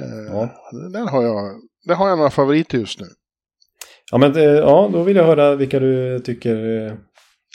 Eh, 0.00 0.32
ja. 0.32 0.48
där, 0.92 1.10
har 1.10 1.22
jag, 1.22 1.60
där 1.84 1.94
har 1.94 2.08
jag 2.08 2.18
några 2.18 2.30
favoriter 2.30 2.78
just 2.78 3.00
nu. 3.00 3.06
Ja, 4.10 4.18
men 4.18 4.36
eh, 4.36 4.42
ja, 4.42 4.90
då 4.92 5.02
vill 5.02 5.16
jag 5.16 5.24
höra 5.24 5.56
vilka 5.56 5.80
du 5.80 6.20
tycker. 6.20 6.56
Eh, 6.56 6.94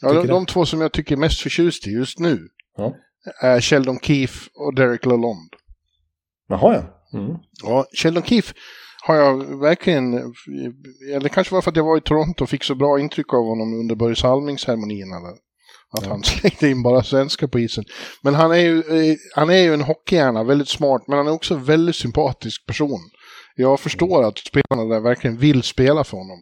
ja, 0.01 0.13
de, 0.13 0.27
de, 0.27 0.45
två 0.45 0.65
som 0.65 0.81
jag 0.81 0.91
tycker 0.91 1.15
är 1.15 1.19
mest 1.19 1.39
förtjust 1.39 1.87
i 1.87 1.91
just 1.91 2.19
nu. 2.19 2.39
Ja. 2.77 2.95
Är 3.41 3.61
Sheldon 3.61 3.99
Keefe 3.99 4.49
och 4.53 4.75
Derek 4.75 5.05
Lalonde. 5.05 5.57
Jaha, 6.47 6.73
ja. 6.73 7.19
Mm. 7.19 7.37
Ja, 7.63 7.85
Sheldon 7.93 8.23
Keefe 8.23 8.53
har 9.05 9.15
jag 9.15 9.59
verkligen, 9.59 10.13
eller 11.13 11.29
kanske 11.29 11.53
var 11.53 11.61
för 11.61 11.71
att 11.71 11.77
jag 11.77 11.83
var 11.83 11.97
i 11.97 12.01
Toronto 12.01 12.43
och 12.43 12.49
fick 12.49 12.63
så 12.63 12.75
bra 12.75 12.99
intryck 12.99 13.33
av 13.33 13.43
honom 13.43 13.79
under 13.79 13.95
Börje 13.95 14.15
Salming-ceremonierna. 14.15 15.17
Att 15.97 16.05
han 16.05 16.23
slängde 16.23 16.69
in 16.69 16.83
bara 16.83 17.03
svenska 17.03 17.47
på 17.47 17.59
isen. 17.59 17.83
Men 18.23 18.33
han 18.33 18.51
är 18.51 18.57
ju, 18.57 18.77
eh, 18.77 19.15
han 19.35 19.49
är 19.49 19.57
ju 19.57 19.73
en 19.73 19.81
hockeyhjärna, 19.81 20.43
väldigt 20.43 20.69
smart, 20.69 21.03
men 21.07 21.17
han 21.17 21.27
är 21.27 21.31
också 21.31 21.53
en 21.53 21.63
väldigt 21.63 21.95
sympatisk 21.95 22.65
person. 22.65 22.99
Jag 23.55 23.79
förstår 23.79 24.23
att 24.23 24.37
spelarna 24.37 24.95
där 24.95 25.01
verkligen 25.01 25.37
vill 25.37 25.63
spela 25.63 26.03
för 26.03 26.17
honom. 26.17 26.39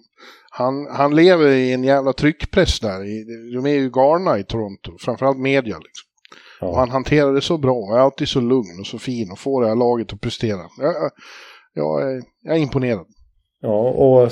Han, 0.50 0.88
han 0.92 1.16
lever 1.16 1.48
i 1.48 1.74
en 1.74 1.84
jävla 1.84 2.14
tryckpress 2.14 2.80
där. 2.80 3.00
De 3.56 3.66
är 3.66 3.74
ju 3.74 3.90
galna 3.90 4.40
i 4.40 4.44
Toronto, 4.44 4.98
framförallt 5.00 5.38
media. 5.38 5.78
Liksom. 5.78 6.08
Ja. 6.60 6.68
Och 6.68 6.78
han 6.78 6.90
hanterar 6.90 7.34
det 7.34 7.42
så 7.42 7.58
bra, 7.58 7.96
är 7.96 8.00
alltid 8.00 8.28
så 8.28 8.42
lugn 8.42 8.80
och 8.80 8.88
så 8.88 9.00
fin 9.00 9.32
och 9.32 9.40
får 9.40 9.62
det 9.62 9.68
här 9.68 9.76
laget 9.76 10.14
att 10.14 10.22
prestera. 10.22 10.62
Jag, 10.78 11.12
jag, 11.74 12.02
är, 12.02 12.22
jag 12.42 12.56
är 12.56 12.60
imponerad. 12.60 13.06
Ja, 13.62 13.90
och 13.90 14.32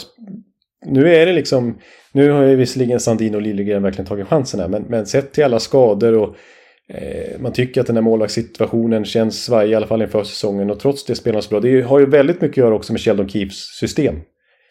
nu 0.86 1.16
är 1.16 1.26
det 1.26 1.34
liksom... 1.34 1.78
Nu 2.12 2.32
har 2.32 2.44
ju 2.44 2.56
visserligen 2.56 3.00
Sandin 3.00 3.36
och 3.36 3.42
Liljegren 3.42 3.84
verkligen 3.84 4.08
tagit 4.08 4.28
chansen 4.28 4.60
här, 4.60 4.68
men, 4.68 4.84
men 4.84 5.06
sett 5.06 5.32
till 5.32 5.44
alla 5.44 5.60
skador 5.60 6.14
och 6.14 6.36
eh, 6.94 7.40
man 7.40 7.54
tycker 7.54 7.82
att 7.82 7.88
den 7.88 7.96
här 7.96 8.04
målvaktssituationen 8.04 9.06
känns 9.06 9.44
svajig 9.44 9.72
i 9.72 9.76
alla 9.76 9.88
fall 9.88 10.02
inför 10.02 10.24
säsongen 10.24 10.70
och 10.70 10.80
trots 10.80 11.06
det 11.06 11.16
spelar 11.16 11.42
så 11.42 11.50
bra. 11.50 11.60
Det 11.60 11.82
har 11.82 12.00
ju 12.00 12.06
väldigt 12.06 12.42
mycket 12.42 12.54
att 12.54 12.66
göra 12.66 12.76
också 12.76 12.94
med 12.94 13.02
Sheldon 13.02 13.30
Keefes 13.30 13.78
system. 13.80 14.16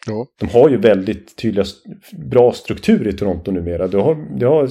Ja. 0.07 0.27
De 0.39 0.49
har 0.49 0.69
ju 0.69 0.77
väldigt 0.77 1.35
tydliga, 1.35 1.65
bra 2.11 2.53
struktur 2.53 3.07
i 3.07 3.13
Toronto 3.13 3.51
numera. 3.51 3.87
Det 3.87 3.97
har, 3.97 4.39
det 4.39 4.45
har 4.45 4.69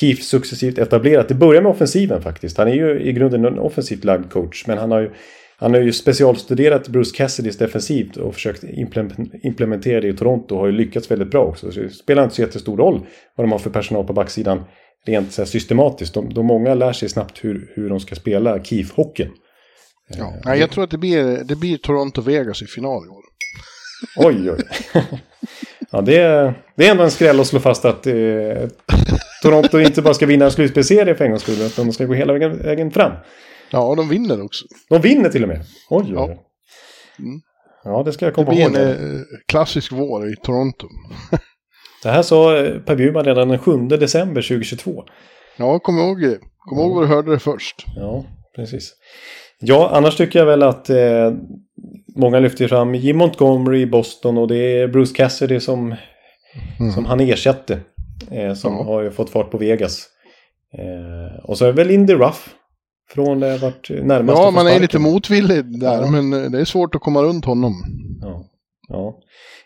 Keefe 0.00 0.22
successivt 0.22 0.78
etablerat. 0.78 1.28
Det 1.28 1.34
börjar 1.34 1.62
med 1.62 1.70
offensiven 1.70 2.22
faktiskt. 2.22 2.58
Han 2.58 2.68
är 2.68 2.74
ju 2.74 3.00
i 3.00 3.12
grunden 3.12 3.44
en 3.44 3.58
offensivt 3.58 4.04
lagd 4.04 4.30
coach, 4.30 4.66
men 4.66 4.78
han 4.78 4.90
har 4.90 5.00
ju 5.00 5.10
han 5.62 5.74
har 5.74 5.80
ju 5.80 5.92
specialstuderat 5.92 6.88
Bruce 6.88 7.16
Cassidys 7.16 7.58
defensivt 7.58 8.16
och 8.16 8.34
försökt 8.34 8.64
implementera 9.42 10.00
det 10.00 10.08
i 10.08 10.12
Toronto 10.12 10.54
och 10.54 10.60
har 10.60 10.66
ju 10.66 10.72
lyckats 10.72 11.10
väldigt 11.10 11.30
bra 11.30 11.44
också. 11.44 11.72
Så 11.72 11.80
det 11.80 11.90
spelar 11.90 12.24
inte 12.24 12.34
så 12.34 12.42
jättestor 12.42 12.76
roll 12.76 13.06
vad 13.36 13.46
de 13.46 13.52
har 13.52 13.58
för 13.58 13.70
personal 13.70 14.06
på 14.06 14.12
backsidan 14.12 14.64
rent 15.06 15.32
så 15.32 15.46
systematiskt. 15.46 16.14
De, 16.14 16.34
de 16.34 16.46
många 16.46 16.74
lär 16.74 16.92
sig 16.92 17.08
snabbt 17.08 17.44
hur, 17.44 17.72
hur 17.74 17.88
de 17.88 18.00
ska 18.00 18.14
spela 18.14 18.58
Keef-hockeyn. 18.58 19.30
Ja, 20.44 20.56
jag 20.56 20.70
tror 20.70 20.84
att 20.84 20.90
det 20.90 20.98
blir, 20.98 21.44
det 21.44 21.56
blir 21.56 21.76
Toronto-Vegas 21.76 22.62
i 22.62 22.66
final 22.66 23.06
i 23.06 23.08
år. 23.08 23.22
Oj, 24.16 24.50
oj. 24.50 24.64
Ja, 25.94 26.00
det, 26.00 26.16
är, 26.16 26.54
det 26.76 26.86
är 26.86 26.90
ändå 26.90 27.04
en 27.04 27.10
skräll 27.10 27.40
att 27.40 27.46
slå 27.46 27.60
fast 27.60 27.84
att 27.84 28.06
eh, 28.06 28.14
Toronto 29.42 29.78
inte 29.78 30.02
bara 30.02 30.14
ska 30.14 30.26
vinna 30.26 30.44
en 30.44 30.50
slutspelsserie 30.50 31.14
för 31.14 31.24
en 31.24 31.30
gångs 31.30 31.42
skull, 31.42 31.60
utan 31.60 31.86
de 31.86 31.92
ska 31.92 32.04
gå 32.04 32.14
hela 32.14 32.32
vägen, 32.32 32.58
vägen 32.58 32.90
fram. 32.90 33.12
Ja, 33.72 33.82
och 33.82 33.96
de 33.96 34.08
vinner 34.08 34.44
också. 34.44 34.64
De 34.88 35.00
vinner 35.00 35.28
till 35.28 35.42
och 35.42 35.48
med? 35.48 35.64
Oj, 35.90 36.04
oj. 36.06 36.12
Ja. 36.14 36.24
Mm. 37.18 37.40
ja, 37.84 38.02
det 38.02 38.12
ska 38.12 38.24
jag 38.24 38.34
komma 38.34 38.54
ihåg. 38.54 38.72
Det 38.72 38.78
blir 38.78 38.88
en 38.88 39.16
eh, 39.16 39.22
klassisk 39.46 39.92
vår 39.92 40.32
i 40.32 40.36
Toronto. 40.36 40.86
det 42.02 42.08
här 42.08 42.22
sa 42.22 42.56
eh, 42.56 42.78
Per 42.78 42.96
Bjurman 42.96 43.24
redan 43.24 43.48
den 43.48 43.58
7 43.58 43.76
december 43.88 44.42
2022. 44.42 45.04
Ja, 45.56 45.78
kom 45.78 45.98
ihåg 45.98 46.20
det. 46.20 46.38
Kom 46.58 46.78
ihåg 46.78 46.94
var 46.94 47.02
du 47.02 47.08
hörde 47.08 47.30
det 47.30 47.38
först. 47.38 47.86
Ja, 47.96 48.24
precis. 48.56 48.94
Ja, 49.60 49.90
annars 49.92 50.16
tycker 50.16 50.38
jag 50.38 50.46
väl 50.46 50.62
att 50.62 50.90
eh, 50.90 51.32
många 52.16 52.38
lyfter 52.38 52.68
fram 52.68 52.94
Jim 52.94 53.16
Montgomery 53.16 53.80
i 53.80 53.86
Boston 53.86 54.38
och 54.38 54.48
det 54.48 54.56
är 54.56 54.88
Bruce 54.88 55.14
Cassidy 55.14 55.60
som, 55.60 55.94
mm. 56.80 56.92
som 56.92 57.04
han 57.04 57.20
ersatte. 57.20 57.80
Eh, 58.30 58.54
som 58.54 58.74
ja. 58.74 58.82
har 58.82 59.10
fått 59.10 59.30
fart 59.30 59.50
på 59.50 59.58
Vegas. 59.58 60.08
Eh, 60.78 61.44
och 61.44 61.58
så 61.58 61.64
är 61.64 61.72
väl 61.72 61.88
Lindy 61.88 62.14
Ruff 62.14 62.54
från 63.14 63.40
det 63.40 63.58
vart 63.58 63.90
närmast 63.90 64.38
Ja, 64.38 64.50
man 64.50 64.66
är 64.66 64.80
lite 64.80 64.98
motvillig 64.98 65.80
där, 65.80 66.00
ja. 66.00 66.10
men 66.10 66.32
eh, 66.32 66.50
det 66.50 66.60
är 66.60 66.64
svårt 66.64 66.94
att 66.94 67.00
komma 67.00 67.22
runt 67.22 67.44
honom. 67.44 67.74
Ja. 68.20 68.44
ja. 68.88 69.18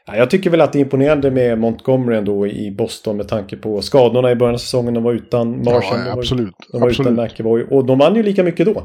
Ja, 0.06 0.16
jag 0.16 0.30
tycker 0.30 0.50
väl 0.50 0.60
att 0.60 0.72
det 0.72 0.78
är 0.78 0.80
imponerande 0.80 1.30
med 1.30 1.58
Montgomery 1.58 2.16
ändå 2.16 2.46
i 2.46 2.70
Boston 2.70 3.16
med 3.16 3.28
tanke 3.28 3.56
på 3.56 3.82
skadorna 3.82 4.30
i 4.30 4.36
början 4.36 4.54
av 4.54 4.58
säsongen. 4.58 4.94
De 4.94 5.02
var 5.02 5.12
utan 5.12 5.64
Marshall. 5.64 6.06
Ja, 6.06 6.12
absolut. 6.12 6.54
De 6.72 6.80
var 6.80 6.88
absolut. 6.88 7.12
utan 7.12 7.24
McEvoy. 7.24 7.64
Och 7.70 7.84
de 7.84 7.98
vann 7.98 8.14
ju 8.14 8.22
lika 8.22 8.42
mycket 8.42 8.66
då. 8.66 8.78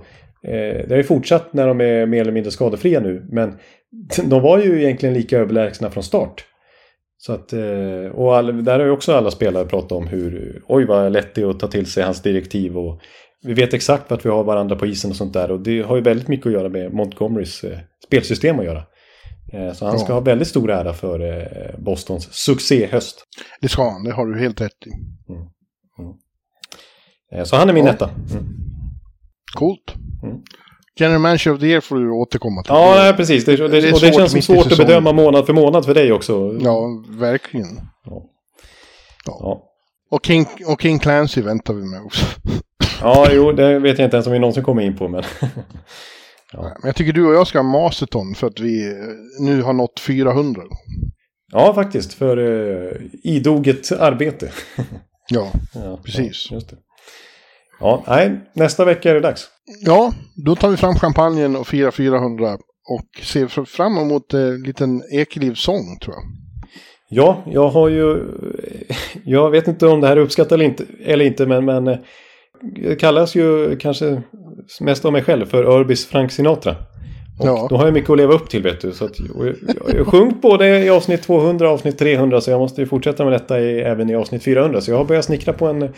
Eh, 0.47 0.87
det 0.87 0.89
har 0.89 0.97
ju 0.97 1.03
fortsatt 1.03 1.53
när 1.53 1.67
de 1.67 1.81
är 1.81 2.05
mer 2.05 2.21
eller 2.21 2.31
mindre 2.31 2.51
skadefria 2.51 2.99
nu. 2.99 3.27
Men 3.31 3.53
de 4.29 4.41
var 4.41 4.59
ju 4.59 4.83
egentligen 4.83 5.15
lika 5.15 5.37
överlägsna 5.37 5.89
från 5.89 6.03
start. 6.03 6.45
Så 7.17 7.33
att, 7.33 7.53
eh, 7.53 8.11
och 8.13 8.35
all, 8.35 8.63
där 8.63 8.79
har 8.79 8.85
ju 8.85 8.91
också 8.91 9.13
alla 9.13 9.31
spelare 9.31 9.65
pratat 9.65 9.91
om 9.91 10.07
hur, 10.07 10.61
oj 10.67 10.85
vad 10.85 11.11
lätt 11.11 11.35
det 11.35 11.41
är 11.41 11.49
att 11.49 11.59
ta 11.59 11.67
till 11.67 11.85
sig 11.85 12.03
hans 12.03 12.21
direktiv 12.21 12.77
och 12.77 13.01
vi 13.43 13.53
vet 13.53 13.73
exakt 13.73 14.11
vart 14.11 14.25
vi 14.25 14.29
har 14.29 14.43
varandra 14.43 14.75
på 14.75 14.85
isen 14.85 15.11
och 15.11 15.17
sånt 15.17 15.33
där. 15.33 15.51
Och 15.51 15.59
det 15.59 15.81
har 15.81 15.95
ju 15.95 16.01
väldigt 16.01 16.27
mycket 16.27 16.45
att 16.45 16.53
göra 16.53 16.69
med 16.69 16.93
Montgomerys 16.93 17.63
eh, 17.63 17.79
spelsystem 18.05 18.59
att 18.59 18.65
göra. 18.65 18.83
Eh, 19.53 19.73
så 19.73 19.85
han 19.85 19.99
ska 19.99 20.09
ja. 20.09 20.13
ha 20.13 20.21
väldigt 20.21 20.47
stor 20.47 20.71
ära 20.71 20.93
för 20.93 21.19
eh, 21.19 21.79
Bostons 21.79 22.33
succéhöst. 22.33 23.25
Det 23.61 23.67
ska 23.67 23.89
han, 23.89 24.03
det 24.03 24.11
har 24.11 24.25
du 24.25 24.39
helt 24.39 24.61
rätt 24.61 24.71
i. 24.85 24.89
Mm. 25.31 25.41
Mm. 27.33 27.45
Så 27.45 27.55
han 27.55 27.69
är 27.69 27.73
min 27.73 27.85
ja. 27.85 27.91
etta. 27.91 28.09
Mm. 28.09 28.45
Coolt. 29.55 29.95
Mm. 30.23 30.37
General 30.99 31.21
Manager 31.21 31.53
of 31.53 31.59
the 31.59 31.65
Year 31.65 31.81
får 31.81 31.95
du 31.95 32.11
återkomma 32.11 32.63
till. 32.63 32.73
Ja, 32.73 32.93
nej, 32.97 33.13
precis. 33.13 33.45
Det, 33.45 33.55
det, 33.55 33.67
det, 33.67 33.93
och 33.93 33.99
det 33.99 34.13
känns 34.13 34.31
som 34.31 34.41
svårt 34.41 34.71
att 34.71 34.77
bedöma 34.77 35.13
månad 35.13 35.45
för 35.45 35.53
månad 35.53 35.85
för 35.85 35.93
dig 35.93 36.11
också. 36.11 36.57
Ja, 36.61 37.03
verkligen. 37.09 37.67
Ja. 38.05 38.23
ja. 39.25 39.70
Och, 40.11 40.25
King, 40.25 40.47
och 40.65 40.81
King 40.81 40.99
Clancy 40.99 41.41
väntar 41.41 41.73
vi 41.73 41.85
med 41.85 42.01
också. 42.01 42.25
Ja, 43.03 43.27
jo, 43.31 43.51
det 43.51 43.79
vet 43.79 43.99
jag 43.99 44.05
inte 44.05 44.17
ens 44.17 44.27
om 44.27 44.33
vi 44.33 44.39
någonsin 44.39 44.63
kommer 44.63 44.81
in 44.81 44.97
på. 44.97 45.07
Men, 45.07 45.23
ja. 46.53 46.61
men 46.61 46.81
jag 46.83 46.95
tycker 46.95 47.13
du 47.13 47.27
och 47.27 47.33
jag 47.33 47.47
ska 47.47 47.57
ha 47.57 47.63
Masterton 47.63 48.35
för 48.35 48.47
att 48.47 48.59
vi 48.59 48.89
eh, 48.89 48.95
nu 49.39 49.61
har 49.61 49.73
nått 49.73 49.99
400. 49.99 50.61
Ja, 51.51 51.73
faktiskt. 51.73 52.13
För 52.13 52.37
uh, 52.37 53.01
idoget 53.23 53.91
arbete. 53.91 54.51
ja, 55.29 55.51
ja, 55.73 55.99
precis. 56.03 56.47
Ja. 56.51 56.61
Ja, 57.79 58.03
nej, 58.07 58.39
nästa 58.53 58.85
vecka 58.85 59.09
är 59.09 59.13
det 59.13 59.21
dags. 59.21 59.47
Ja, 59.85 60.13
då 60.45 60.55
tar 60.55 60.69
vi 60.69 60.77
fram 60.77 60.95
champagnen 60.95 61.55
och 61.55 61.67
firar 61.67 61.91
400 61.91 62.57
och 62.89 63.23
ser 63.23 63.65
fram 63.65 63.97
emot 63.97 64.33
en 64.33 64.53
eh, 64.53 64.59
liten 64.59 65.03
Ekelivsång 65.11 65.99
tror 66.01 66.15
jag. 66.15 66.23
Ja, 67.13 67.43
jag 67.45 67.69
har 67.69 67.89
ju... 67.89 68.23
Jag 69.25 69.49
vet 69.49 69.67
inte 69.67 69.87
om 69.87 70.01
det 70.01 70.07
här 70.07 70.17
är 70.17 70.21
uppskattat 70.21 70.51
eller 70.51 70.65
inte, 70.65 70.85
eller 71.05 71.25
inte 71.25 71.45
men, 71.45 71.65
men 71.65 71.85
det 72.61 72.95
kallas 72.99 73.35
ju 73.35 73.77
kanske 73.77 74.21
mest 74.79 75.05
av 75.05 75.11
mig 75.13 75.23
själv 75.23 75.45
för 75.45 75.63
Örbis 75.63 76.05
Frank 76.05 76.31
Sinatra. 76.31 76.75
Och 77.39 77.47
ja. 77.47 77.67
då 77.69 77.77
har 77.77 77.85
jag 77.85 77.93
mycket 77.93 78.09
att 78.09 78.17
leva 78.17 78.33
upp 78.33 78.49
till 78.49 78.63
vet 78.63 78.81
du. 78.81 78.91
Så 78.91 79.05
att, 79.05 79.19
jag 79.19 79.97
har 79.97 80.03
sjungit 80.03 80.41
både 80.41 80.79
i 80.79 80.89
avsnitt 80.89 81.23
200 81.23 81.67
och 81.67 81.73
avsnitt 81.73 81.97
300 81.97 82.41
så 82.41 82.51
jag 82.51 82.59
måste 82.59 82.81
ju 82.81 82.87
fortsätta 82.87 83.23
med 83.23 83.33
detta 83.33 83.59
i, 83.59 83.81
även 83.81 84.09
i 84.09 84.15
avsnitt 84.15 84.43
400. 84.43 84.81
Så 84.81 84.91
jag 84.91 84.97
har 84.97 85.05
börjat 85.05 85.25
snickra 85.25 85.53
på 85.53 85.67
en, 85.67 85.93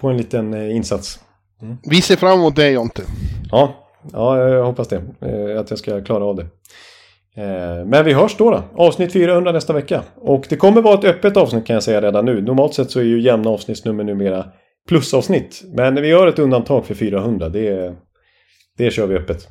på 0.00 0.08
en 0.08 0.16
liten 0.16 0.54
eh, 0.54 0.76
insats. 0.76 1.20
Mm. 1.62 1.76
Vi 1.90 2.02
ser 2.02 2.16
fram 2.16 2.38
emot 2.38 2.56
det 2.56 2.70
Jonte. 2.70 3.02
Ja, 3.50 3.74
ja, 4.12 4.48
jag 4.48 4.64
hoppas 4.64 4.88
det. 4.88 5.02
Eh, 5.20 5.60
att 5.60 5.70
jag 5.70 5.78
ska 5.78 6.04
klara 6.04 6.24
av 6.24 6.36
det. 6.36 6.46
Eh, 7.36 7.84
men 7.86 8.04
vi 8.04 8.12
hörs 8.12 8.36
då, 8.36 8.50
då. 8.50 8.64
Avsnitt 8.76 9.12
400 9.12 9.52
nästa 9.52 9.72
vecka. 9.72 10.02
Och 10.16 10.46
det 10.48 10.56
kommer 10.56 10.82
vara 10.82 10.98
ett 10.98 11.04
öppet 11.04 11.36
avsnitt 11.36 11.66
kan 11.66 11.74
jag 11.74 11.82
säga 11.82 12.00
redan 12.00 12.24
nu. 12.24 12.42
Normalt 12.42 12.74
sett 12.74 12.90
så 12.90 13.00
är 13.00 13.04
ju 13.04 13.20
jämna 13.20 13.50
avsnittsnummer 13.50 14.04
numera 14.04 14.46
plusavsnitt. 14.88 15.62
Men 15.76 15.94
vi 15.94 16.08
gör 16.08 16.26
ett 16.26 16.38
undantag 16.38 16.86
för 16.86 16.94
400. 16.94 17.48
Det, 17.48 17.94
det 18.78 18.90
kör 18.90 19.06
vi 19.06 19.14
öppet. 19.16 19.48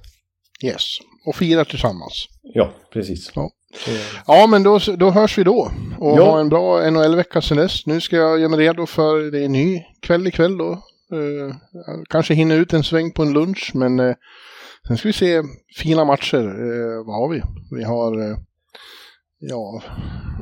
Yes. 0.64 0.84
och 1.28 1.36
firar 1.36 1.64
tillsammans. 1.64 2.26
Ja, 2.42 2.70
precis. 2.94 3.32
Ja. 3.36 3.50
Ja, 4.28 4.48
men 4.48 4.64
då, 4.64 4.80
då 4.98 5.10
hörs 5.10 5.38
vi 5.38 5.44
då. 5.44 5.72
Och 6.00 6.18
Ja. 6.20 6.24
ha 6.32 6.40
en 6.40 6.50
bra 6.50 6.90
NHL-vecka 6.90 7.42
sen 7.42 7.58
dess. 7.58 7.86
Nu 7.86 8.02
ska 8.02 8.16
jag 8.16 8.40
göra 8.40 8.50
mig 8.50 8.60
redo 8.60 8.86
för 8.86 9.32
det 9.32 9.44
är 9.46 9.50
ny 9.50 9.84
kväll 10.02 10.28
ikväll 10.28 10.58
då. 10.58 10.82
Jag 11.10 12.06
kanske 12.10 12.34
hinner 12.34 12.58
ut 12.58 12.74
en 12.74 12.84
sväng 12.84 13.12
på 13.12 13.22
en 13.22 13.34
lunch, 13.34 13.72
men 13.74 14.00
eh, 14.00 14.16
sen 14.88 14.98
ska 14.98 15.08
vi 15.10 15.14
se 15.14 15.42
fina 15.78 16.06
matcher. 16.06 16.46
Eh, 16.46 17.06
vad 17.06 17.16
har 17.16 17.30
vi? 17.30 17.42
Vi 17.78 17.84
har... 17.84 18.22
Eh, 18.32 18.38
ja, 19.40 19.82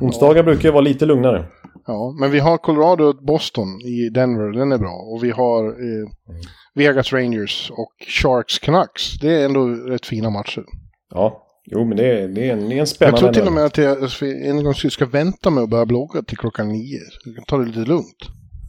Onsdagar 0.00 0.42
brukar 0.42 0.68
ju 0.68 0.72
vara 0.72 0.80
lite 0.84 1.06
lugnare. 1.06 1.46
ja, 1.86 2.16
men 2.20 2.30
vi 2.30 2.38
har 2.38 2.58
Colorado 2.58 3.04
och 3.04 3.24
Boston 3.24 3.80
i 3.80 4.08
Denver. 4.08 4.58
Den 4.58 4.72
är 4.72 4.78
bra. 4.78 4.92
Och 4.94 5.24
vi 5.24 5.30
har 5.30 5.64
eh, 5.66 6.08
Vegas 6.74 7.12
Rangers 7.12 7.70
och 7.70 7.92
Sharks 8.22 8.58
Canucks. 8.58 9.18
Det 9.20 9.40
är 9.40 9.44
ändå 9.44 9.66
rätt 9.68 10.06
fina 10.06 10.30
matcher. 10.30 10.64
Ja, 11.14 11.46
jo 11.66 11.84
men 11.84 11.96
det 11.96 12.20
är, 12.20 12.28
det 12.28 12.48
är, 12.48 12.52
en, 12.52 12.58
det 12.60 12.66
är 12.66 12.70
en 12.70 12.76
Jag 12.76 12.88
spännande... 12.88 13.20
tror 13.20 13.32
till 13.32 13.46
och 13.46 13.52
med 13.52 13.64
att 13.64 13.78
jag 13.78 13.96
en 14.22 14.64
gång 14.64 14.74
ska 14.74 15.06
vänta 15.06 15.50
med 15.50 15.64
att 15.64 15.70
börja 15.70 15.86
blogga 15.86 16.22
till 16.22 16.38
klockan 16.38 16.68
nio. 16.68 16.98
Jag 17.24 17.34
kan 17.34 17.44
ta 17.44 17.58
det 17.58 17.64
lite 17.64 17.78
lugnt. 17.78 18.16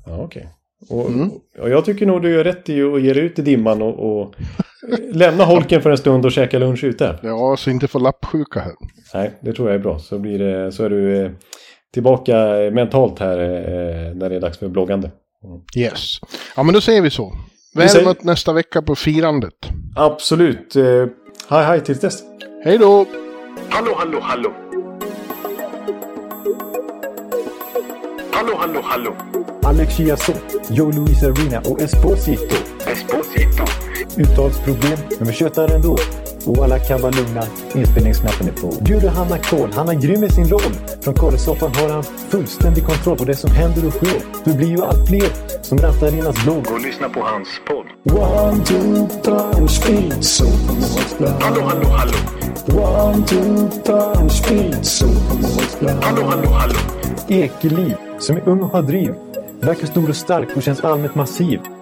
Ja, 0.05 0.23
okej. 0.23 0.49
Och, 0.89 1.09
Mm. 1.09 1.29
och 1.59 1.69
jag 1.69 1.85
tycker 1.85 2.05
nog 2.05 2.21
du 2.21 2.31
gör 2.33 2.43
rätt 2.43 2.69
i 2.69 2.81
att 2.83 3.01
ge 3.01 3.13
dig 3.13 3.23
ut 3.23 3.39
i 3.39 3.41
dimman 3.41 3.81
och, 3.81 3.99
och 4.21 4.35
lämna 5.13 5.43
holken 5.43 5.81
för 5.81 5.89
en 5.89 5.97
stund 5.97 6.25
och 6.25 6.31
käka 6.31 6.59
lunch 6.59 6.83
ute. 6.83 7.19
Ja, 7.23 7.57
så 7.57 7.69
inte 7.69 7.87
få 7.87 7.99
lappsjuka 7.99 8.59
här. 8.59 8.73
Nej, 9.13 9.31
det 9.41 9.53
tror 9.53 9.67
jag 9.69 9.75
är 9.75 9.79
bra. 9.79 9.99
Så, 9.99 10.19
blir 10.19 10.39
det, 10.39 10.71
så 10.71 10.83
är 10.83 10.89
du 10.89 11.25
eh, 11.25 11.31
tillbaka 11.93 12.63
eh, 12.63 12.71
mentalt 12.71 13.19
här 13.19 13.39
eh, 13.39 14.15
när 14.15 14.29
det 14.29 14.35
är 14.35 14.39
dags 14.39 14.57
för 14.57 14.67
bloggande. 14.67 15.11
Yes. 15.77 16.19
Ja, 16.55 16.63
men 16.63 16.73
då 16.73 16.81
säger 16.81 17.01
vi 17.01 17.09
så. 17.09 17.33
Väl 17.75 17.89
säger- 17.89 18.05
mött 18.05 18.23
nästa 18.23 18.53
vecka 18.53 18.81
på 18.81 18.95
firandet. 18.95 19.53
Absolut. 19.95 20.73
Hej 21.49 21.63
hej 21.63 21.81
tills 21.81 21.99
dess. 21.99 22.23
Hej 22.63 22.77
då! 22.77 23.05
Hallå, 23.69 23.93
hallå, 23.97 24.19
hallå. 24.21 24.53
Hallå, 28.31 28.53
hallå, 28.57 28.79
hallå. 28.83 29.15
Alex 29.63 29.97
Chiazot, 29.97 30.43
Joe 30.69 30.91
Luis 30.91 31.23
Arena 31.23 31.59
och 31.59 31.81
Esposito. 31.81 32.55
Esposito. 32.91 33.63
Uttalsproblem, 34.17 34.97
men 35.19 35.27
vi 35.27 35.33
tjötar 35.33 35.75
ändå. 35.75 35.97
Och 36.45 36.63
alla 36.63 36.79
kan 36.79 37.01
vara 37.01 37.11
lugna, 37.11 37.43
inspelningsknappen 37.75 38.47
är 38.47 38.51
på. 38.51 38.83
Bjuder 38.83 39.09
Hanna 39.09 39.37
Kohl, 39.37 39.69
han 39.73 39.89
är 39.89 39.93
grym 39.93 40.23
i 40.23 40.29
sin 40.29 40.49
roll. 40.49 40.73
Från 41.01 41.13
Kållesoffan 41.13 41.75
har 41.75 41.89
han 41.89 42.03
fullständig 42.03 42.85
kontroll 42.85 43.17
på 43.17 43.25
det 43.25 43.35
som 43.35 43.51
händer 43.51 43.87
och 43.87 43.93
sker. 43.93 44.21
Det 44.43 44.57
blir 44.57 44.67
ju 44.67 44.81
allt 44.83 45.07
fler 45.07 45.29
som 45.61 45.77
rattar 45.77 46.17
in 46.17 46.21
hans 46.21 46.43
blogg. 46.43 46.71
Och 46.71 46.81
lyssna 46.81 47.09
på 47.09 47.19
hans 47.21 47.47
podd. 47.67 47.85
One, 48.19 48.65
two, 48.65 49.07
three, 49.23 49.67
speed, 49.67 50.23
so 50.23 50.45
Hallå, 51.39 51.61
hallå, 51.61 51.87
hallå. 51.89 52.17
One, 52.67 53.25
two, 53.25 53.69
three, 53.83 54.29
speed, 54.29 54.85
so 54.85 55.07
Hallå, 56.01 56.23
hallå, 56.23 56.49
hallå. 56.49 56.75
Ekeliv, 57.27 57.95
som 58.19 58.37
är 58.37 58.49
ung 58.49 58.61
och 58.61 58.69
har 58.69 58.81
driv. 58.81 59.13
Verkar 59.59 59.87
stor 59.87 60.09
och 60.09 60.15
stark 60.15 60.47
och 60.55 60.63
känns 60.63 60.83
allmänt 60.83 61.15
massiv. 61.15 61.59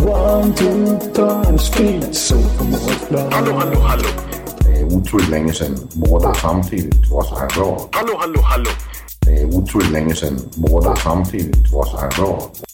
One, 0.00 0.54
two, 0.54 0.98
three, 1.14 1.58
speed, 1.58 2.14
so 2.14 2.36
Hallå, 3.30 3.58
hallå, 3.58 3.80
hallå. 3.80 4.08
Det 4.58 4.80
er 4.80 4.84
utroligt 4.84 5.30
længe 5.30 5.52
siden 5.54 5.90
mor, 5.96 6.18
der 6.18 6.32
samtidig 6.32 6.92
også 7.12 7.34
har 7.34 7.48
råd. 7.60 7.88
Hallå, 7.94 8.18
hallå, 8.20 8.42
hallå. 8.42 8.70
Det 9.24 9.42
er 9.42 9.46
utroligt 9.46 9.92
længe 9.92 10.14
siden 10.14 10.40
der 10.80 10.94
samtidig 10.94 11.54
også 11.74 11.96
har 11.96 12.10
råd. 12.18 12.71